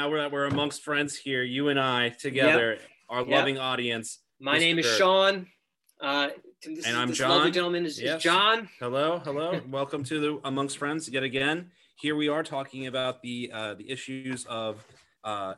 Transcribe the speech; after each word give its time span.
Now 0.00 0.08
we're 0.08 0.26
we're 0.30 0.46
amongst 0.46 0.82
friends 0.82 1.14
here, 1.14 1.42
you 1.42 1.68
and 1.68 1.78
I 1.78 2.08
together, 2.08 2.78
our 3.10 3.18
Yep. 3.18 3.28
loving 3.28 3.58
audience. 3.58 4.20
my 4.38 4.56
name 4.56 4.78
is 4.78 4.86
Sean. 4.96 5.46
Uh, 6.00 6.30
this, 6.64 6.86
And 6.86 6.96
I'm 6.96 7.08
this 7.08 7.18
John. 7.18 7.28
lovely 7.28 7.50
gentleman 7.50 7.84
is, 7.84 7.98
is 7.98 8.22
John. 8.22 8.70
Hello, 8.78 9.18
hello. 9.18 9.60
Welcome 9.70 10.02
to 10.04 10.18
the 10.18 10.40
Amongst 10.48 10.78
Friends 10.78 11.06
yet 11.10 11.22
again. 11.22 11.70
Here 11.96 12.16
we 12.16 12.28
are 12.30 12.42
talking 12.42 12.86
about 12.86 13.20
the 13.20 13.50
uh, 13.52 13.74
the 13.74 13.90
issues 13.90 14.46
of 14.46 14.82
uh, 15.22 15.56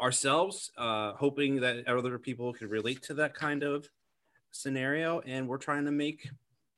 ourselves, 0.00 0.72
uh, 0.78 1.12
hoping 1.12 1.60
that 1.60 1.86
other 1.86 2.18
people 2.18 2.54
could 2.54 2.70
relate 2.70 3.02
to 3.02 3.14
that 3.20 3.34
kind 3.34 3.62
of 3.62 3.90
scenario, 4.50 5.20
and 5.26 5.46
we're 5.46 5.58
trying 5.58 5.84
to 5.84 5.92
make 5.92 6.26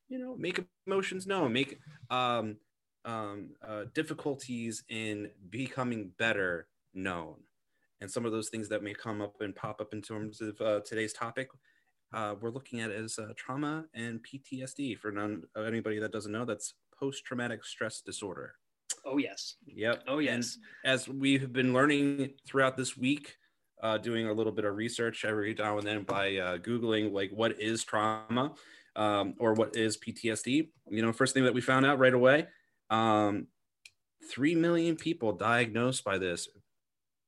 you 0.09 0.19
know 0.19 0.35
make 0.37 0.59
emotions 0.89 1.25
known, 1.25 1.53
make 1.53 1.79
um, 2.11 2.57
um, 3.05 3.51
uh, 3.67 3.85
difficulties 3.95 4.85
in 4.89 5.31
becoming 5.51 6.13
better 6.19 6.69
known, 6.95 7.37
and 8.01 8.11
some 8.11 8.25
of 8.25 8.33
those 8.33 8.49
things 8.49 8.69
that 8.69 8.83
may 8.83 8.95
come 8.95 9.21
up 9.21 9.41
and 9.41 9.55
pop 9.55 9.81
up 9.81 9.93
in 9.93 10.03
terms 10.03 10.41
of 10.41 10.61
uh, 10.61 10.81
today's 10.81 11.13
topic 11.13 11.49
uh, 12.15 12.35
we're 12.41 12.51
looking 12.51 12.81
at 12.81 12.91
as 12.91 13.19
uh, 13.19 13.33
trauma 13.37 13.85
and 13.95 14.21
PTSD. 14.23 14.99
For 14.99 15.11
none 15.11 15.43
uh, 15.57 15.63
anybody 15.63 15.99
that 15.99 16.13
doesn't 16.13 16.33
know, 16.33 16.45
that's 16.45 16.75
post-traumatic 16.99 17.65
stress 17.65 18.01
disorder. 18.01 18.55
Oh 19.05 19.19
yes. 19.19 19.57
Yep. 19.67 20.05
Oh 20.07 20.19
And 20.19 20.45
yes. 20.45 20.59
as 20.85 21.09
we 21.09 21.39
have 21.39 21.53
been 21.53 21.73
learning 21.73 22.35
throughout 22.47 22.77
this 22.77 22.97
week, 22.97 23.37
uh, 23.83 23.99
doing 23.99 24.29
a 24.29 24.33
little 24.33 24.53
bit 24.53 24.65
of 24.65 24.77
research 24.77 25.25
every 25.25 25.55
now 25.55 25.79
and 25.79 25.87
then 25.87 26.03
by 26.05 26.37
uh, 26.37 26.59
googling 26.59 27.13
like 27.13 27.31
what 27.31 27.61
is 27.61 27.83
trauma 27.83 28.53
um, 28.95 29.35
or 29.39 29.55
what 29.55 29.75
is 29.75 29.97
PTSD. 29.97 30.69
You 30.91 31.03
know, 31.03 31.13
first 31.13 31.35
thing 31.35 31.45
that 31.45 31.55
we 31.55 31.61
found 31.61 31.85
out 31.85 31.99
right 31.99 32.15
away, 32.15 32.47
um, 32.93 33.47
three 34.31 34.55
million 34.55 34.97
people 34.97 35.33
diagnosed 35.33 36.05
by 36.05 36.19
this 36.19 36.49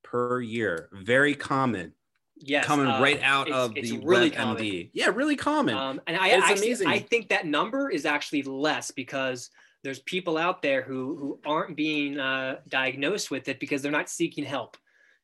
per 0.02 0.40
year. 0.40 0.88
Very 0.92 1.34
common 1.34 1.94
Yes. 2.36 2.64
coming 2.66 2.86
uh, 2.86 3.00
right 3.00 3.20
out 3.22 3.46
it's- 3.48 3.60
of 3.64 3.76
it's 3.76 3.90
the 3.90 3.98
really 4.04 4.30
WebMD. 4.30 4.90
Yeah, 4.92 5.06
really 5.14 5.36
common. 5.36 5.74
Um, 5.76 6.00
and 6.06 6.16
I 6.16 6.28
It's 6.28 6.44
actually, 6.44 6.66
amazing. 6.68 6.88
I 6.88 6.98
think 6.98 7.28
that 7.28 7.46
number 7.46 7.90
is 7.90 8.04
actually 8.04 8.42
less 8.42 8.90
because 8.90 9.50
there's 9.82 10.00
people 10.00 10.36
out 10.36 10.60
there 10.62 10.82
who 10.82 11.16
who 11.16 11.40
aren't 11.46 11.76
being 11.76 12.18
uh, 12.18 12.58
diagnosed 12.68 13.30
with 13.30 13.48
it 13.48 13.60
because 13.60 13.82
they're 13.82 13.92
not 13.92 14.08
seeking 14.10 14.44
help. 14.44 14.76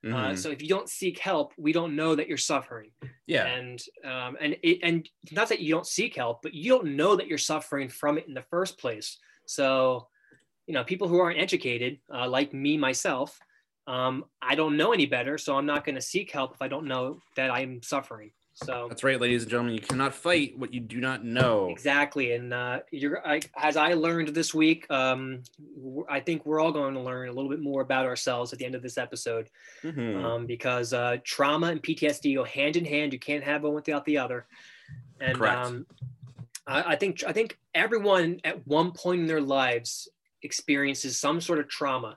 Uh, 0.02 0.08
Mhm. 0.32 0.38
so 0.38 0.50
if 0.50 0.62
you 0.62 0.68
don't 0.68 0.88
seek 0.88 1.18
help, 1.18 1.52
we 1.58 1.72
don't 1.72 1.94
know 1.94 2.14
that 2.14 2.26
you're 2.28 2.38
suffering. 2.38 2.90
yeah, 3.26 3.46
and 3.46 3.82
um, 4.04 4.36
and 4.40 4.56
it, 4.62 4.78
and 4.82 5.08
not 5.32 5.48
that 5.50 5.60
you 5.60 5.74
don't 5.74 5.86
seek 5.86 6.14
help, 6.16 6.42
but 6.42 6.54
you 6.54 6.70
don't 6.72 6.96
know 6.96 7.16
that 7.16 7.26
you're 7.26 7.38
suffering 7.38 7.88
from 7.88 8.16
it 8.18 8.26
in 8.28 8.34
the 8.34 8.44
first 8.50 8.78
place. 8.78 9.18
So, 9.46 10.08
you 10.70 10.74
know, 10.74 10.84
people 10.84 11.08
who 11.08 11.18
aren't 11.18 11.40
educated, 11.40 11.98
uh, 12.14 12.28
like 12.28 12.54
me 12.54 12.76
myself, 12.76 13.40
um, 13.88 14.24
I 14.40 14.54
don't 14.54 14.76
know 14.76 14.92
any 14.92 15.04
better, 15.04 15.36
so 15.36 15.56
I'm 15.56 15.66
not 15.66 15.84
going 15.84 15.96
to 15.96 16.00
seek 16.00 16.30
help 16.30 16.54
if 16.54 16.62
I 16.62 16.68
don't 16.68 16.86
know 16.86 17.18
that 17.34 17.50
I'm 17.50 17.82
suffering. 17.82 18.30
So 18.54 18.86
that's 18.88 19.02
right, 19.02 19.20
ladies 19.20 19.42
and 19.42 19.50
gentlemen. 19.50 19.74
You 19.74 19.80
cannot 19.80 20.14
fight 20.14 20.56
what 20.56 20.72
you 20.72 20.78
do 20.78 21.00
not 21.00 21.24
know. 21.24 21.70
exactly, 21.70 22.34
and 22.34 22.54
uh, 22.54 22.80
you're 22.92 23.26
I, 23.26 23.40
as 23.56 23.76
I 23.76 23.94
learned 23.94 24.28
this 24.28 24.54
week, 24.54 24.88
um, 24.92 25.42
I 26.08 26.20
think 26.20 26.46
we're 26.46 26.60
all 26.60 26.70
going 26.70 26.94
to 26.94 27.00
learn 27.00 27.28
a 27.28 27.32
little 27.32 27.50
bit 27.50 27.60
more 27.60 27.82
about 27.82 28.06
ourselves 28.06 28.52
at 28.52 28.60
the 28.60 28.64
end 28.64 28.76
of 28.76 28.82
this 28.82 28.96
episode. 28.96 29.50
Mhm. 29.82 30.22
um, 30.22 30.46
because 30.46 30.92
uh, 30.92 31.16
trauma 31.24 31.66
and 31.66 31.82
PTSD 31.82 32.36
go 32.36 32.44
hand 32.44 32.76
in 32.76 32.84
hand. 32.84 33.12
You 33.12 33.18
can't 33.18 33.42
have 33.42 33.64
one 33.64 33.74
without 33.74 34.04
the 34.04 34.18
other. 34.18 34.46
And 35.20 35.36
Correct. 35.36 35.66
um, 35.66 35.86
I, 36.64 36.92
I 36.92 36.96
think 36.96 37.24
I 37.26 37.32
think 37.32 37.58
everyone 37.74 38.40
at 38.44 38.64
one 38.68 38.92
point 38.92 39.22
in 39.22 39.26
their 39.26 39.40
lives 39.40 40.08
experiences 40.42 41.18
some 41.18 41.40
sort 41.40 41.58
of 41.58 41.68
trauma, 41.68 42.16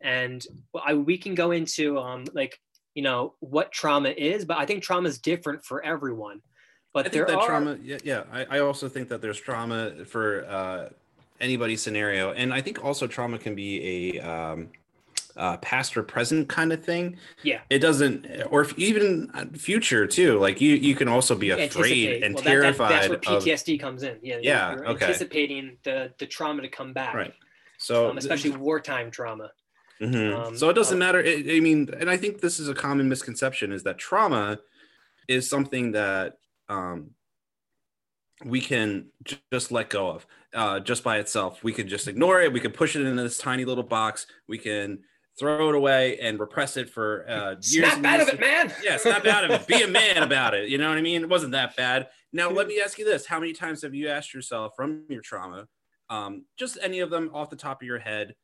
and 0.00 0.44
I, 0.84 0.94
we 0.94 1.18
can 1.18 1.34
go 1.34 1.50
into 1.50 1.98
um, 1.98 2.24
like 2.34 2.58
you 2.94 3.02
know 3.02 3.34
what 3.40 3.72
trauma 3.72 4.10
is, 4.10 4.44
but 4.44 4.58
I 4.58 4.66
think 4.66 4.82
trauma 4.82 5.08
is 5.08 5.18
different 5.18 5.64
for 5.64 5.82
everyone. 5.84 6.40
But 6.92 7.06
I 7.06 7.08
there 7.10 7.26
that 7.26 7.36
are 7.36 7.46
trauma. 7.46 7.78
Yeah, 7.82 7.98
yeah. 8.04 8.24
I, 8.32 8.44
I 8.44 8.58
also 8.60 8.88
think 8.88 9.08
that 9.08 9.22
there's 9.22 9.40
trauma 9.40 10.04
for 10.04 10.44
uh, 10.46 10.88
anybody's 11.40 11.82
scenario, 11.82 12.32
and 12.32 12.52
I 12.52 12.60
think 12.60 12.84
also 12.84 13.06
trauma 13.06 13.38
can 13.38 13.54
be 13.54 14.16
a 14.18 14.20
um, 14.20 14.68
uh, 15.36 15.56
past 15.58 15.96
or 15.96 16.02
present 16.02 16.48
kind 16.48 16.70
of 16.72 16.84
thing. 16.84 17.16
Yeah. 17.42 17.60
it 17.70 17.78
doesn't, 17.78 18.26
or 18.50 18.60
if 18.60 18.78
even 18.78 19.30
future 19.54 20.06
too. 20.06 20.38
Like 20.38 20.60
you, 20.60 20.74
you 20.74 20.94
can 20.94 21.08
also 21.08 21.34
be 21.34 21.48
afraid 21.50 21.62
anticipate. 21.62 22.22
and 22.22 22.34
Well, 22.34 22.44
that- 22.44 22.50
that- 22.50 22.60
terrified 22.60 22.92
that's 22.92 23.08
where 23.08 23.16
of 23.16 23.42
PTSD 23.42 23.80
comes 23.80 24.02
in. 24.02 24.18
Yeah, 24.22 24.38
Yeah, 24.42 24.72
you're 24.72 24.88
okay. 24.88 25.06
anticipating 25.06 25.78
the 25.84 26.12
the 26.18 26.26
trauma 26.26 26.60
to 26.60 26.68
come 26.68 26.92
back. 26.92 27.14
right. 27.14 27.32
So 27.82 28.10
um, 28.10 28.18
especially 28.18 28.50
wartime 28.52 29.10
trauma. 29.10 29.50
Mhm. 30.00 30.34
Um, 30.34 30.56
so 30.56 30.68
it 30.68 30.74
doesn't 30.74 30.96
uh, 30.96 31.04
matter. 31.04 31.18
I 31.24 31.44
I 31.56 31.60
mean, 31.60 31.88
and 31.98 32.08
I 32.10 32.16
think 32.16 32.40
this 32.40 32.58
is 32.58 32.68
a 32.68 32.74
common 32.74 33.08
misconception: 33.08 33.72
is 33.72 33.82
that 33.84 33.98
trauma 33.98 34.58
is 35.28 35.48
something 35.48 35.92
that 35.92 36.38
um, 36.68 37.10
we 38.44 38.60
can 38.60 39.06
j- 39.24 39.38
just 39.52 39.70
let 39.70 39.90
go 39.90 40.08
of 40.08 40.26
uh, 40.54 40.80
just 40.80 41.04
by 41.04 41.18
itself. 41.18 41.62
We 41.62 41.72
can 41.72 41.88
just 41.88 42.08
ignore 42.08 42.40
it. 42.40 42.52
We 42.52 42.60
can 42.60 42.72
push 42.72 42.96
it 42.96 43.06
in 43.06 43.16
this 43.16 43.38
tiny 43.38 43.64
little 43.64 43.84
box. 43.84 44.26
We 44.48 44.58
can 44.58 45.00
throw 45.38 45.68
it 45.70 45.74
away 45.74 46.18
and 46.18 46.38
repress 46.40 46.76
it 46.76 46.90
for 46.90 47.24
uh, 47.28 47.50
years. 47.62 47.92
Snap 47.92 48.04
out 48.04 48.20
of 48.20 48.28
it, 48.28 48.40
man. 48.40 48.72
Yeah, 48.82 48.96
snap 48.96 49.24
out 49.26 49.44
of 49.44 49.50
it. 49.50 49.66
Be 49.66 49.82
a 49.82 49.88
man 50.02 50.22
about 50.22 50.54
it. 50.54 50.68
You 50.68 50.78
know 50.78 50.88
what 50.88 50.98
I 50.98 51.02
mean? 51.02 51.22
It 51.22 51.28
wasn't 51.28 51.52
that 51.52 51.76
bad. 51.76 52.08
Now, 52.32 52.50
let 52.50 52.66
me 52.66 52.80
ask 52.80 52.98
you 52.98 53.04
this: 53.04 53.26
How 53.26 53.38
many 53.38 53.52
times 53.52 53.82
have 53.82 53.94
you 53.94 54.08
asked 54.08 54.34
yourself 54.34 54.72
from 54.74 55.04
your 55.08 55.22
trauma, 55.22 55.68
um, 56.12 56.44
just 56.58 56.76
any 56.82 57.00
of 57.00 57.08
them 57.08 57.30
off 57.32 57.48
the 57.48 57.56
top 57.56 57.80
of 57.80 57.86
your 57.86 57.98
head, 57.98 58.34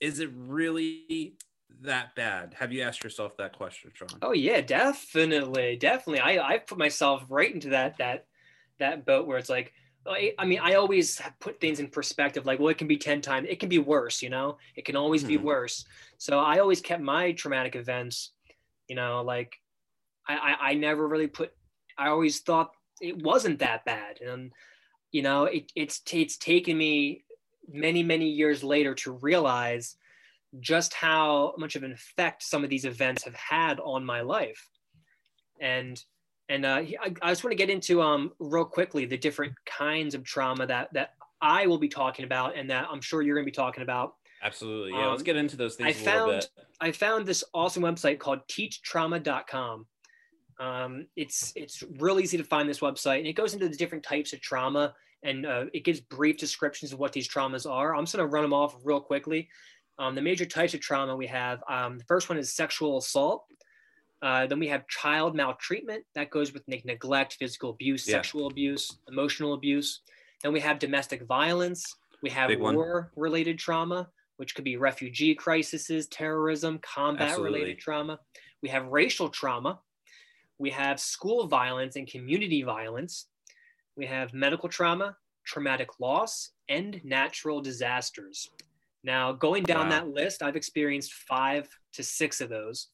is 0.00 0.20
it 0.20 0.28
really 0.36 1.38
that 1.80 2.14
bad? 2.14 2.54
Have 2.58 2.72
you 2.72 2.82
asked 2.82 3.02
yourself 3.02 3.38
that 3.38 3.56
question, 3.56 3.90
Sean? 3.94 4.08
Oh 4.20 4.32
yeah, 4.32 4.60
definitely, 4.60 5.76
definitely. 5.76 6.20
I 6.20 6.46
I 6.54 6.58
put 6.58 6.76
myself 6.76 7.24
right 7.30 7.52
into 7.52 7.70
that 7.70 7.96
that 7.96 8.26
that 8.78 9.06
boat 9.06 9.26
where 9.26 9.38
it's 9.38 9.48
like, 9.48 9.72
I, 10.06 10.34
I 10.38 10.44
mean, 10.44 10.58
I 10.62 10.74
always 10.74 11.22
put 11.40 11.58
things 11.58 11.80
in 11.80 11.88
perspective. 11.88 12.44
Like, 12.44 12.58
well, 12.58 12.68
it 12.68 12.76
can 12.76 12.86
be 12.86 12.98
ten 12.98 13.22
times. 13.22 13.46
It 13.48 13.58
can 13.58 13.70
be 13.70 13.78
worse. 13.78 14.20
You 14.20 14.28
know, 14.28 14.58
it 14.74 14.84
can 14.84 14.94
always 14.94 15.24
be 15.24 15.38
Mhm. 15.38 15.42
worse. 15.42 15.86
So 16.18 16.38
I 16.38 16.58
always 16.58 16.82
kept 16.82 17.02
my 17.02 17.32
traumatic 17.32 17.76
events. 17.76 18.32
You 18.88 18.96
know, 18.96 19.22
like 19.22 19.56
I 20.28 20.34
I, 20.36 20.70
I 20.70 20.74
never 20.74 21.08
really 21.08 21.28
put. 21.28 21.52
I 21.96 22.08
always 22.08 22.40
thought 22.40 22.72
it 23.00 23.22
wasn't 23.22 23.60
that 23.60 23.86
bad, 23.86 24.20
and 24.20 24.52
you 25.16 25.22
know, 25.22 25.44
it, 25.44 25.72
it's 25.74 26.02
it's 26.12 26.36
taken 26.36 26.76
me 26.76 27.24
many 27.68 28.02
many 28.02 28.28
years 28.28 28.62
later 28.62 28.94
to 28.94 29.12
realize 29.12 29.96
just 30.60 30.92
how 30.92 31.54
much 31.56 31.74
of 31.74 31.82
an 31.82 31.92
effect 31.92 32.42
some 32.42 32.62
of 32.62 32.70
these 32.70 32.84
events 32.84 33.24
have 33.24 33.34
had 33.34 33.80
on 33.80 34.04
my 34.04 34.20
life 34.20 34.68
and 35.60 36.04
and 36.48 36.64
uh, 36.64 36.82
I, 37.02 37.14
I 37.22 37.30
just 37.30 37.42
want 37.42 37.52
to 37.52 37.56
get 37.56 37.70
into 37.70 38.02
um 38.02 38.32
real 38.38 38.64
quickly 38.64 39.06
the 39.06 39.16
different 39.16 39.54
kinds 39.64 40.14
of 40.14 40.22
trauma 40.22 40.66
that 40.66 40.92
that 40.92 41.14
I 41.40 41.66
will 41.66 41.78
be 41.78 41.88
talking 41.88 42.24
about 42.24 42.56
and 42.56 42.68
that 42.70 42.86
I'm 42.90 43.00
sure 43.00 43.22
you're 43.22 43.36
going 43.36 43.44
to 43.44 43.50
be 43.50 43.54
talking 43.54 43.82
about. 43.82 44.14
Absolutely. 44.42 44.92
Yeah. 44.92 45.06
let's 45.08 45.20
Um, 45.20 45.24
get 45.24 45.36
into 45.36 45.56
those 45.56 45.76
things 45.76 45.86
I 45.86 45.90
a 45.90 46.04
little 46.04 46.12
found 46.12 46.40
bit. 46.40 46.50
I 46.80 46.92
found 46.92 47.26
this 47.26 47.44
awesome 47.52 47.82
website 47.82 48.18
called 48.18 48.40
teachtrauma.com. 48.48 49.86
Um, 50.58 51.06
it's 51.16 51.52
it's 51.56 51.82
real 51.98 52.20
easy 52.20 52.38
to 52.38 52.44
find 52.44 52.68
this 52.68 52.80
website 52.80 53.18
and 53.18 53.26
it 53.26 53.34
goes 53.34 53.54
into 53.54 53.68
the 53.68 53.76
different 53.76 54.04
types 54.04 54.32
of 54.32 54.40
trauma 54.40 54.94
and 55.22 55.46
uh, 55.46 55.64
it 55.72 55.84
gives 55.84 56.00
brief 56.00 56.36
descriptions 56.36 56.92
of 56.92 56.98
what 56.98 57.12
these 57.12 57.28
traumas 57.28 57.70
are. 57.70 57.94
I'm 57.94 58.04
just 58.04 58.16
going 58.16 58.26
to 58.28 58.32
run 58.32 58.42
them 58.44 58.52
off 58.52 58.76
real 58.84 59.00
quickly. 59.00 59.48
Um, 59.98 60.14
the 60.14 60.22
major 60.22 60.44
types 60.44 60.74
of 60.74 60.80
trauma 60.80 61.16
we 61.16 61.26
have. 61.26 61.62
Um, 61.68 61.98
the 61.98 62.04
first 62.04 62.28
one 62.28 62.38
is 62.38 62.54
sexual 62.54 62.98
assault. 62.98 63.46
Uh, 64.22 64.46
then 64.46 64.58
we 64.58 64.68
have 64.68 64.86
child 64.88 65.34
maltreatment 65.34 66.04
that 66.14 66.30
goes 66.30 66.52
with 66.52 66.66
neg- 66.68 66.84
neglect, 66.84 67.34
physical 67.34 67.70
abuse, 67.70 68.06
Yeah. 68.06 68.16
sexual 68.16 68.46
abuse, 68.46 68.98
emotional 69.08 69.54
abuse. 69.54 70.00
Then 70.42 70.52
we 70.52 70.60
have 70.60 70.78
domestic 70.78 71.22
violence. 71.22 71.94
We 72.22 72.30
have 72.30 72.50
war-related 72.58 73.58
trauma, 73.58 74.10
which 74.36 74.54
could 74.54 74.64
be 74.64 74.76
refugee 74.76 75.34
crises, 75.34 76.06
terrorism, 76.08 76.78
combat-related 76.78 77.78
trauma. 77.78 78.20
We 78.62 78.68
have 78.70 78.86
racial 78.86 79.28
trauma. 79.28 79.80
We 80.58 80.70
have 80.70 80.98
school 80.98 81.46
violence 81.46 81.96
and 81.96 82.06
community 82.06 82.62
violence. 82.62 83.26
We 83.96 84.06
have 84.06 84.34
medical 84.34 84.68
trauma, 84.68 85.16
traumatic 85.44 86.00
loss, 86.00 86.50
and 86.68 87.00
natural 87.04 87.60
disasters. 87.60 88.50
Now, 89.02 89.32
going 89.32 89.62
down 89.62 89.86
Wow. 89.86 89.90
that 89.90 90.08
list, 90.08 90.42
I've 90.42 90.56
experienced 90.56 91.12
five 91.12 91.68
to 91.94 92.02
six 92.02 92.40
of 92.40 92.48
those. 92.48 92.88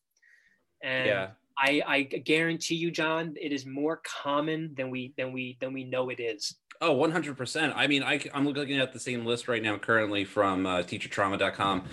And 0.83 1.07
yeah. 1.07 1.31
I, 1.59 1.83
I 1.87 2.03
guarantee 2.03 2.75
you, 2.75 2.91
John, 2.91 3.35
it 3.41 3.53
is 3.53 3.67
more 3.67 4.01
common 4.05 4.75
than 4.75 4.91
we 4.91 5.15
than 5.17 5.33
we 5.33 5.57
than 5.61 5.73
we 5.73 5.85
know 5.85 6.09
it 6.11 6.21
is. 6.21 6.57
Oh, 6.81 6.97
100%. 6.97 7.73
I 7.77 7.87
mean, 7.87 8.03
I 8.03 8.15
I, 8.15 8.39
am 8.39 8.49
looking 8.49 8.79
at 8.79 8.93
the 8.93 8.99
same 8.99 9.25
list 9.25 9.49
right 9.49 9.63
now 9.63 9.79
currently 9.79 10.25
from 10.25 10.67
uh, 10.67 10.79
teachtrauma.com, 10.79 11.85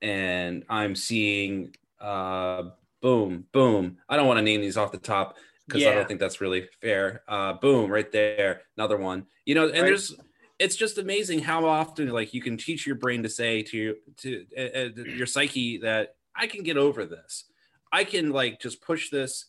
and 0.00 0.64
I'm 0.68 0.94
seeing 0.94 1.74
uh, 2.00 2.64
boom, 3.02 3.44
boom. 3.52 3.98
I 4.08 4.16
don't 4.16 4.26
want 4.26 4.38
to 4.38 4.42
name 4.42 4.60
these 4.60 4.76
off 4.76 4.92
the 4.92 4.98
top 4.98 5.36
because 5.68 5.86
I 5.86 5.94
don't 5.94 6.08
think 6.08 6.20
that's 6.20 6.40
really 6.40 6.68
fair. 6.80 7.22
Uh, 7.28 7.52
boom, 7.54 7.90
right 7.90 8.10
there. 8.10 8.62
Another 8.76 8.96
one. 8.96 9.26
You 9.44 9.54
know, 9.54 9.64
and 9.64 9.72
Right. 9.74 9.84
there's, 9.84 10.14
it's 10.58 10.76
just 10.76 10.98
amazing 10.98 11.40
how 11.40 11.66
often 11.66 12.08
like 12.08 12.32
you 12.34 12.40
can 12.40 12.56
teach 12.56 12.86
your 12.86 12.96
brain 12.96 13.22
to 13.22 13.28
say 13.28 13.62
to 13.64 13.96
to 14.18 14.46
uh, 14.56 14.60
uh, 14.60 15.02
your 15.04 15.26
psyche 15.26 15.78
that 15.78 16.16
I 16.34 16.46
can 16.46 16.62
get 16.62 16.76
over 16.76 17.04
this. 17.04 17.44
I 17.92 18.04
can 18.04 18.30
like 18.30 18.60
just 18.60 18.80
push 18.82 19.10
this 19.10 19.46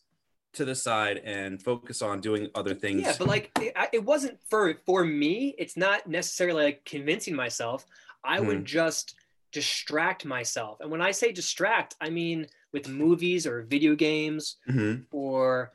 to 0.53 0.65
the 0.65 0.75
side 0.75 1.17
and 1.23 1.61
focus 1.61 2.01
on 2.01 2.21
doing 2.21 2.49
other 2.55 2.73
things. 2.75 3.01
Yeah, 3.03 3.13
but 3.17 3.27
like 3.27 3.51
it, 3.61 3.73
I- 3.75 3.89
it 3.93 4.03
wasn't 4.03 4.39
for 4.49 4.75
for 4.85 5.03
me. 5.05 5.55
It's 5.57 5.77
not 5.77 6.07
necessarily 6.07 6.63
like 6.63 6.85
convincing 6.85 7.35
myself. 7.35 7.85
I 8.23 8.39
would 8.41 8.65
just 8.65 9.15
distract 9.51 10.25
myself, 10.25 10.79
and 10.81 10.91
when 10.91 11.01
I 11.01 11.11
say 11.11 11.31
distract, 11.31 11.95
I 12.01 12.09
mean 12.09 12.45
with 12.71 12.87
movies 12.87 13.47
or 13.47 13.63
video 13.63 13.95
games 13.95 14.57
Mhm. 14.69 15.05
or 15.11 15.71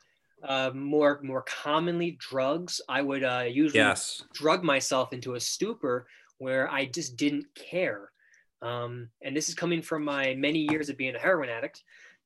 uh, 0.46 0.70
more 0.75 1.20
more 1.23 1.43
commonly 1.43 2.17
drugs. 2.20 2.81
I 2.88 3.02
would 3.02 3.25
uh, 3.25 3.44
usually 3.49 3.81
Yes. 3.81 4.23
drug 4.32 4.62
myself 4.62 5.12
into 5.12 5.35
a 5.35 5.41
stupor 5.41 6.06
where 6.38 6.70
I 6.70 6.87
just 6.87 7.17
didn't 7.17 7.46
care. 7.55 8.11
Um, 8.62 9.08
and 9.23 9.37
this 9.37 9.49
is 9.49 9.55
coming 9.55 9.82
from 9.82 10.05
my 10.05 10.35
many 10.35 10.67
years 10.70 10.88
of 10.88 10.96
being 10.96 11.14
a 11.14 11.19
heroin 11.19 11.49
addict. 11.49 11.82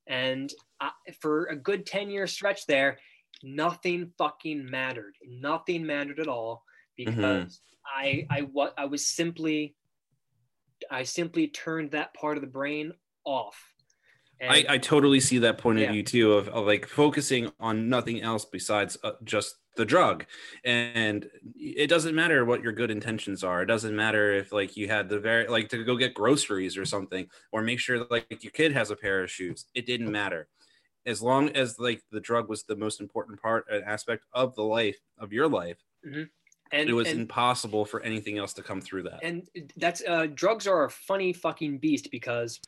And 0.07 0.51
I, 0.79 0.91
for 1.21 1.45
a 1.45 1.55
good 1.55 1.85
10 1.85 2.09
year 2.09 2.27
stretch 2.27 2.65
there, 2.65 2.97
nothing 3.43 4.11
fucking 4.17 4.69
mattered. 4.69 5.13
Nothing 5.27 5.85
mattered 5.85 6.19
at 6.19 6.27
all 6.27 6.63
because 6.95 7.61
I, 7.85 8.25
I, 8.29 8.41
what 8.41 8.73
I 8.77 8.85
was 8.85 9.05
simply, 9.05 9.75
I 10.89 11.03
simply 11.03 11.47
turned 11.47 11.91
that 11.91 12.13
part 12.13 12.37
of 12.37 12.41
the 12.41 12.47
brain 12.47 12.93
off. 13.25 13.57
And 14.39 14.51
I, 14.51 14.65
I 14.75 14.77
totally 14.77 15.19
see 15.19 15.39
that 15.39 15.57
point 15.57 15.79
Yeah. 15.79 15.85
of 15.85 15.91
view 15.91 16.03
too 16.03 16.33
of, 16.33 16.47
of 16.49 16.65
like 16.65 16.87
focusing 16.87 17.51
on 17.59 17.89
nothing 17.89 18.21
else 18.21 18.45
besides 18.45 18.97
uh, 19.03 19.11
just 19.23 19.55
the 19.75 19.85
drug. 19.85 20.25
And 20.63 21.29
it 21.55 21.87
doesn't 21.87 22.15
matter 22.15 22.45
what 22.45 22.63
your 22.63 22.71
good 22.71 22.91
intentions 22.91 23.43
are. 23.43 23.61
It 23.61 23.67
doesn't 23.67 23.95
matter 23.95 24.33
if 24.33 24.51
like 24.51 24.77
you 24.77 24.87
had 24.87 25.09
the 25.09 25.19
very 25.19 25.47
like 25.47 25.69
to 25.69 25.83
go 25.83 25.95
get 25.95 26.13
groceries 26.13 26.77
or 26.77 26.85
something 26.85 27.27
or 27.51 27.61
make 27.61 27.79
sure 27.79 27.99
that 27.99 28.11
like 28.11 28.43
your 28.43 28.51
kid 28.51 28.71
has 28.73 28.91
a 28.91 28.95
pair 28.95 29.23
of 29.23 29.31
shoes. 29.31 29.65
It 29.73 29.85
didn't 29.85 30.11
matter. 30.11 30.47
As 31.05 31.21
long 31.21 31.49
as 31.49 31.79
like 31.79 32.01
the 32.11 32.19
drug 32.19 32.49
was 32.49 32.63
the 32.63 32.75
most 32.75 33.01
important 33.01 33.41
part 33.41 33.65
and 33.69 33.83
aspect 33.83 34.25
of 34.33 34.55
the 34.55 34.63
life 34.63 34.99
of 35.17 35.33
your 35.33 35.47
life 35.47 35.77
and, 36.71 36.89
it 36.89 36.93
was 36.93 37.07
and, 37.07 37.21
impossible 37.21 37.85
for 37.85 38.01
anything 38.01 38.37
else 38.37 38.53
to 38.53 38.61
come 38.61 38.81
through 38.81 39.03
that. 39.03 39.19
And 39.23 39.47
that's 39.77 40.03
uh, 40.07 40.27
drugs 40.33 40.67
are 40.67 40.85
a 40.85 40.89
funny 40.89 41.33
fucking 41.33 41.79
beast 41.79 42.09
because 42.11 42.59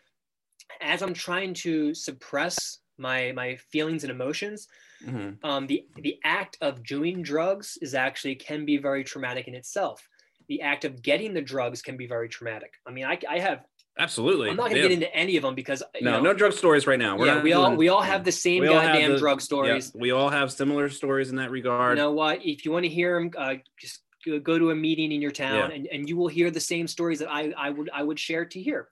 as 0.79 1.01
I'm 1.01 1.13
trying 1.13 1.53
to 1.55 1.93
suppress 1.93 2.79
my 2.97 3.31
my 3.33 3.55
feelings 3.71 4.03
and 4.03 4.11
emotions, 4.11 4.67
Mhm. 5.05 5.43
um, 5.43 5.67
the 5.67 5.85
the 5.95 6.19
act 6.23 6.57
of 6.61 6.83
doing 6.85 7.21
drugs 7.23 7.77
is 7.81 7.95
actually 7.95 8.35
can 8.35 8.65
be 8.65 8.77
very 8.77 9.03
traumatic 9.03 9.47
in 9.47 9.55
itself. 9.55 10.07
The 10.47 10.61
act 10.61 10.85
of 10.85 11.01
getting 11.01 11.33
the 11.33 11.41
drugs 11.41 11.81
can 11.81 11.97
be 11.97 12.07
very 12.07 12.29
traumatic. 12.29 12.73
I 12.85 12.91
mean, 12.91 13.05
I, 13.05 13.17
I 13.29 13.39
have 13.39 13.65
absolutely 13.97 14.49
I'm 14.49 14.55
not 14.55 14.69
going 14.69 14.75
to 14.75 14.81
Yeah. 14.81 14.87
get 14.89 14.93
into 14.93 15.15
any 15.15 15.35
of 15.37 15.43
them 15.43 15.53
because 15.55 15.81
no 16.01 16.11
know, 16.11 16.21
no 16.21 16.33
drug 16.33 16.53
stories 16.53 16.87
right 16.87 16.99
now 16.99 17.17
We're 17.17 17.25
yeah, 17.27 17.33
not 17.35 17.43
we 17.43 17.53
all 17.53 17.75
we 17.75 17.89
all 17.89 18.01
have 18.01 18.23
the 18.23 18.31
same 18.31 18.61
We 18.61 18.67
all 18.67 18.79
have 18.79 18.93
goddamn 18.93 19.11
the- 19.13 19.17
drug 19.19 19.39
Yeah, 19.39 19.43
stories. 19.43 19.91
we 19.95 20.11
all 20.11 20.29
have 20.29 20.51
similar 20.51 20.89
stories 20.89 21.29
in 21.29 21.37
that 21.37 21.51
regard. 21.51 21.97
You 21.97 22.03
know 22.03 22.11
what? 22.11 22.45
If 22.45 22.65
you 22.65 22.71
want 22.71 22.83
to 22.85 22.89
hear 22.89 23.19
them, 23.19 23.31
uh, 23.37 23.55
just 23.79 24.01
go- 24.25 24.59
to 24.59 24.71
a 24.71 24.75
meeting 24.75 25.11
in 25.11 25.21
your 25.21 25.31
town, 25.31 25.69
Yeah. 25.69 25.75
and, 25.75 25.87
and 25.87 26.09
you 26.09 26.17
will 26.17 26.27
hear 26.27 26.51
the 26.51 26.59
same 26.59 26.87
stories 26.87 27.19
that 27.19 27.31
I, 27.31 27.53
I 27.57 27.69
would 27.69 27.89
I 27.93 28.03
would 28.03 28.19
share 28.19 28.45
to 28.45 28.61
hear. 28.61 28.89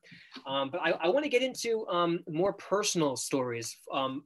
Um, 0.48 0.70
but 0.70 0.82
I, 0.82 0.92
I 0.92 1.08
want 1.10 1.24
to 1.24 1.30
get 1.30 1.44
into 1.44 1.88
um, 1.88 2.20
more 2.28 2.54
personal 2.54 3.16
stories 3.16 3.78
um, 3.92 4.24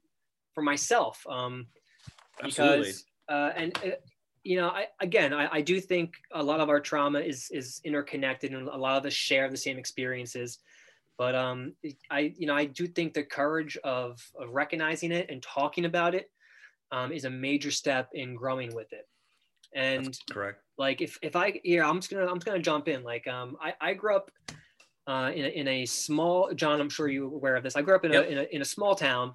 for 0.54 0.62
myself 0.62 1.26
um, 1.30 1.68
Absolutely. 2.44 2.78
because 2.80 3.06
uh, 3.30 3.52
and 3.56 3.78
uh, 3.86 3.90
you 4.44 4.58
know 4.58 4.70
I, 4.70 4.88
again 5.00 5.34
I, 5.34 5.48
I 5.52 5.62
do 5.62 5.80
think 5.80 6.14
a 6.32 6.44
lot 6.44 6.60
of 6.60 6.70
our 6.70 6.80
trauma 6.80 7.20
is 7.20 7.50
is 7.52 7.82
interconnected 7.84 8.54
and 8.54 8.68
a 8.68 8.78
lot 8.78 8.98
of 8.98 9.06
us 9.06 9.14
share 9.14 9.50
the 9.50 9.58
same 9.58 9.78
experiences. 9.78 10.60
But 11.18 11.36
um, 11.36 11.74
I 12.10 12.34
you 12.38 12.48
know 12.48 12.56
I 12.56 12.66
do 12.66 12.88
think 12.88 13.14
the 13.14 13.24
courage 13.24 13.78
of 13.84 14.22
of 14.36 14.50
recognizing 14.50 15.12
it 15.12 15.30
and 15.30 15.42
talking 15.42 15.86
about 15.86 16.16
it 16.16 16.30
um, 16.92 17.12
is 17.12 17.26
a 17.26 17.30
major 17.30 17.72
step 17.72 18.10
in 18.14 18.36
growing 18.36 18.74
with 18.74 18.94
it. 18.94 19.08
And 19.76 20.06
That's 20.08 20.20
correct. 20.32 20.62
like 20.78 21.02
if 21.02 21.18
if 21.22 21.36
I 21.36 21.60
here 21.64 21.84
I'm 21.84 21.98
just 22.00 22.12
gonna 22.12 22.26
I'm 22.28 22.36
just 22.36 22.46
gonna 22.46 22.60
jump 22.60 22.88
in. 22.88 23.04
Like 23.04 23.28
um 23.28 23.58
I, 23.62 23.74
I 23.82 23.94
grew 23.94 24.16
up 24.16 24.30
uh, 25.06 25.32
in 25.36 25.44
a, 25.46 25.48
in 25.50 25.68
a 25.68 25.86
small 25.86 26.54
John 26.54 26.80
I'm 26.80 26.90
sure 26.90 27.08
you're 27.10 27.26
aware 27.26 27.56
of 27.56 27.64
this. 27.64 27.76
I 27.76 27.82
grew 27.82 27.96
up 27.96 28.06
in 28.06 28.14
Yep. 28.14 28.24
a 28.26 28.32
in 28.32 28.38
a 28.38 28.44
in 28.56 28.62
a 28.62 28.66
small 28.66 28.96
town, 28.96 29.34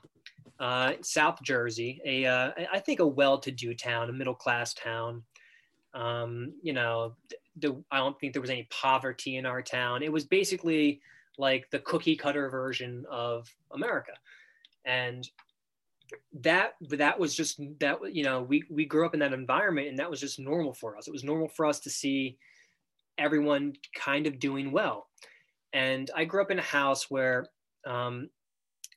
uh, 0.58 0.92
South 1.02 1.42
Jersey. 1.42 2.00
A 2.06 2.24
uh, 2.24 2.52
I- 2.72 2.78
think 2.80 3.00
a 3.00 3.06
well-to-do 3.06 3.74
town, 3.74 4.08
a 4.08 4.12
middle-class 4.12 4.74
town. 4.74 5.22
Um, 5.94 6.52
you 6.62 6.72
know, 6.72 7.16
the, 7.56 7.82
I 7.90 7.98
don't 7.98 8.18
think 8.20 8.32
there 8.32 8.42
was 8.42 8.50
any 8.50 8.66
poverty 8.70 9.36
in 9.36 9.44
our 9.46 9.60
town. 9.62 10.02
It 10.02 10.12
was 10.12 10.24
basically 10.24 11.00
like 11.38 11.68
the 11.70 11.80
cookie 11.80 12.16
cutter 12.16 12.48
version 12.50 13.04
of 13.10 13.48
America, 13.72 14.12
and 14.84 15.28
that 16.40 16.72
that 16.88 17.18
was 17.18 17.34
just 17.34 17.60
that 17.80 17.98
you 18.12 18.24
know 18.24 18.42
we 18.42 18.64
we 18.70 18.84
grew 18.84 19.06
up 19.06 19.14
in 19.14 19.20
that 19.20 19.32
environment 19.32 19.88
and 19.88 19.98
that 19.98 20.10
was 20.10 20.20
just 20.20 20.38
normal 20.38 20.74
for 20.74 20.96
us. 20.96 21.08
It 21.08 21.12
was 21.12 21.24
normal 21.24 21.48
for 21.48 21.66
us 21.66 21.80
to 21.80 21.90
see 21.90 22.38
everyone 23.18 23.74
kind 23.94 24.26
of 24.26 24.38
doing 24.38 24.70
well. 24.70 25.08
And 25.72 26.10
i 26.14 26.24
grew 26.24 26.42
up 26.42 26.50
in 26.50 26.58
a 26.58 26.62
house 26.62 27.10
where 27.10 27.46
um, 27.86 28.30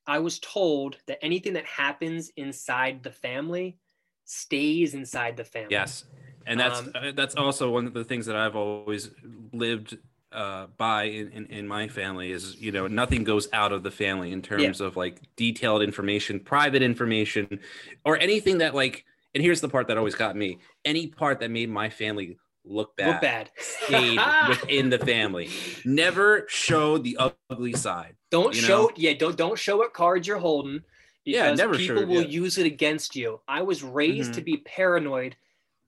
i 0.07 0.19
was 0.19 0.39
told 0.39 0.97
that 1.07 1.19
anything 1.21 1.53
that 1.53 1.65
happens 1.65 2.31
inside 2.38 3.03
the 3.03 3.12
family 3.12 3.77
stays 4.25 4.93
inside 4.93 5.36
the 5.36 5.43
family. 5.43 5.71
Yes, 5.71 6.05
and 6.45 6.59
that's 6.59 6.79
Um, 6.79 7.15
that's 7.15 7.36
also 7.36 7.69
one 7.69 7.86
of 7.86 7.93
the 7.93 8.03
things 8.03 8.25
that 8.27 8.36
I've 8.36 8.55
always 8.55 9.12
lived 9.51 9.97
uh, 10.31 10.67
by 10.77 11.03
in, 11.03 11.29
in, 11.31 11.45
in 11.47 11.67
my 11.67 11.88
family 11.88 12.31
is 12.31 12.55
you 12.59 12.71
know 12.71 12.88
nothing 12.88 13.23
goes 13.23 13.47
out 13.53 13.71
of 13.71 13.83
the 13.83 13.91
family 13.91 14.31
in 14.31 14.41
terms 14.41 14.81
of 14.81 14.95
like 14.95 15.21
detailed 15.35 15.81
information, 15.81 16.39
private 16.39 16.81
information, 16.81 17.59
or 18.05 18.17
anything 18.17 18.59
that 18.59 18.73
like. 18.75 19.05
And 19.33 19.41
here's 19.43 19.61
the 19.61 19.69
part 19.69 19.88
that 19.88 19.97
always 19.97 20.15
got 20.15 20.35
me: 20.35 20.59
any 20.85 21.07
part 21.07 21.39
that 21.39 21.51
made 21.51 21.69
my 21.69 21.89
family 21.89 22.38
look 22.63 22.95
bad, 22.95 23.07
look 23.07 23.21
bad 23.21 23.50
stayed 23.57 24.19
within 24.50 24.89
the 24.89 25.00
family. 25.00 25.50
Never 25.85 26.45
show 26.47 26.97
the 26.97 27.17
ugly 27.50 27.73
side. 27.73 28.15
don't 28.29 28.53
you 28.55 28.61
show 28.61 28.83
know? 28.83 28.91
yeah 28.95 29.13
don't 29.13 29.35
don't 29.38 29.57
show 29.57 29.77
what 29.77 29.93
cards 29.93 30.27
you're 30.27 30.38
holding 30.38 30.81
Yeah, 31.25 31.45
because 31.45 31.57
never 31.57 31.75
people 31.77 32.05
will 32.05 32.21
yeah. 32.21 32.27
use 32.41 32.57
it 32.57 32.65
against 32.65 33.15
you 33.15 33.41
i 33.47 33.61
was 33.61 33.83
raised 33.83 34.31
Mhm. 34.31 34.35
to 34.35 34.41
be 34.41 34.57
paranoid 34.57 35.35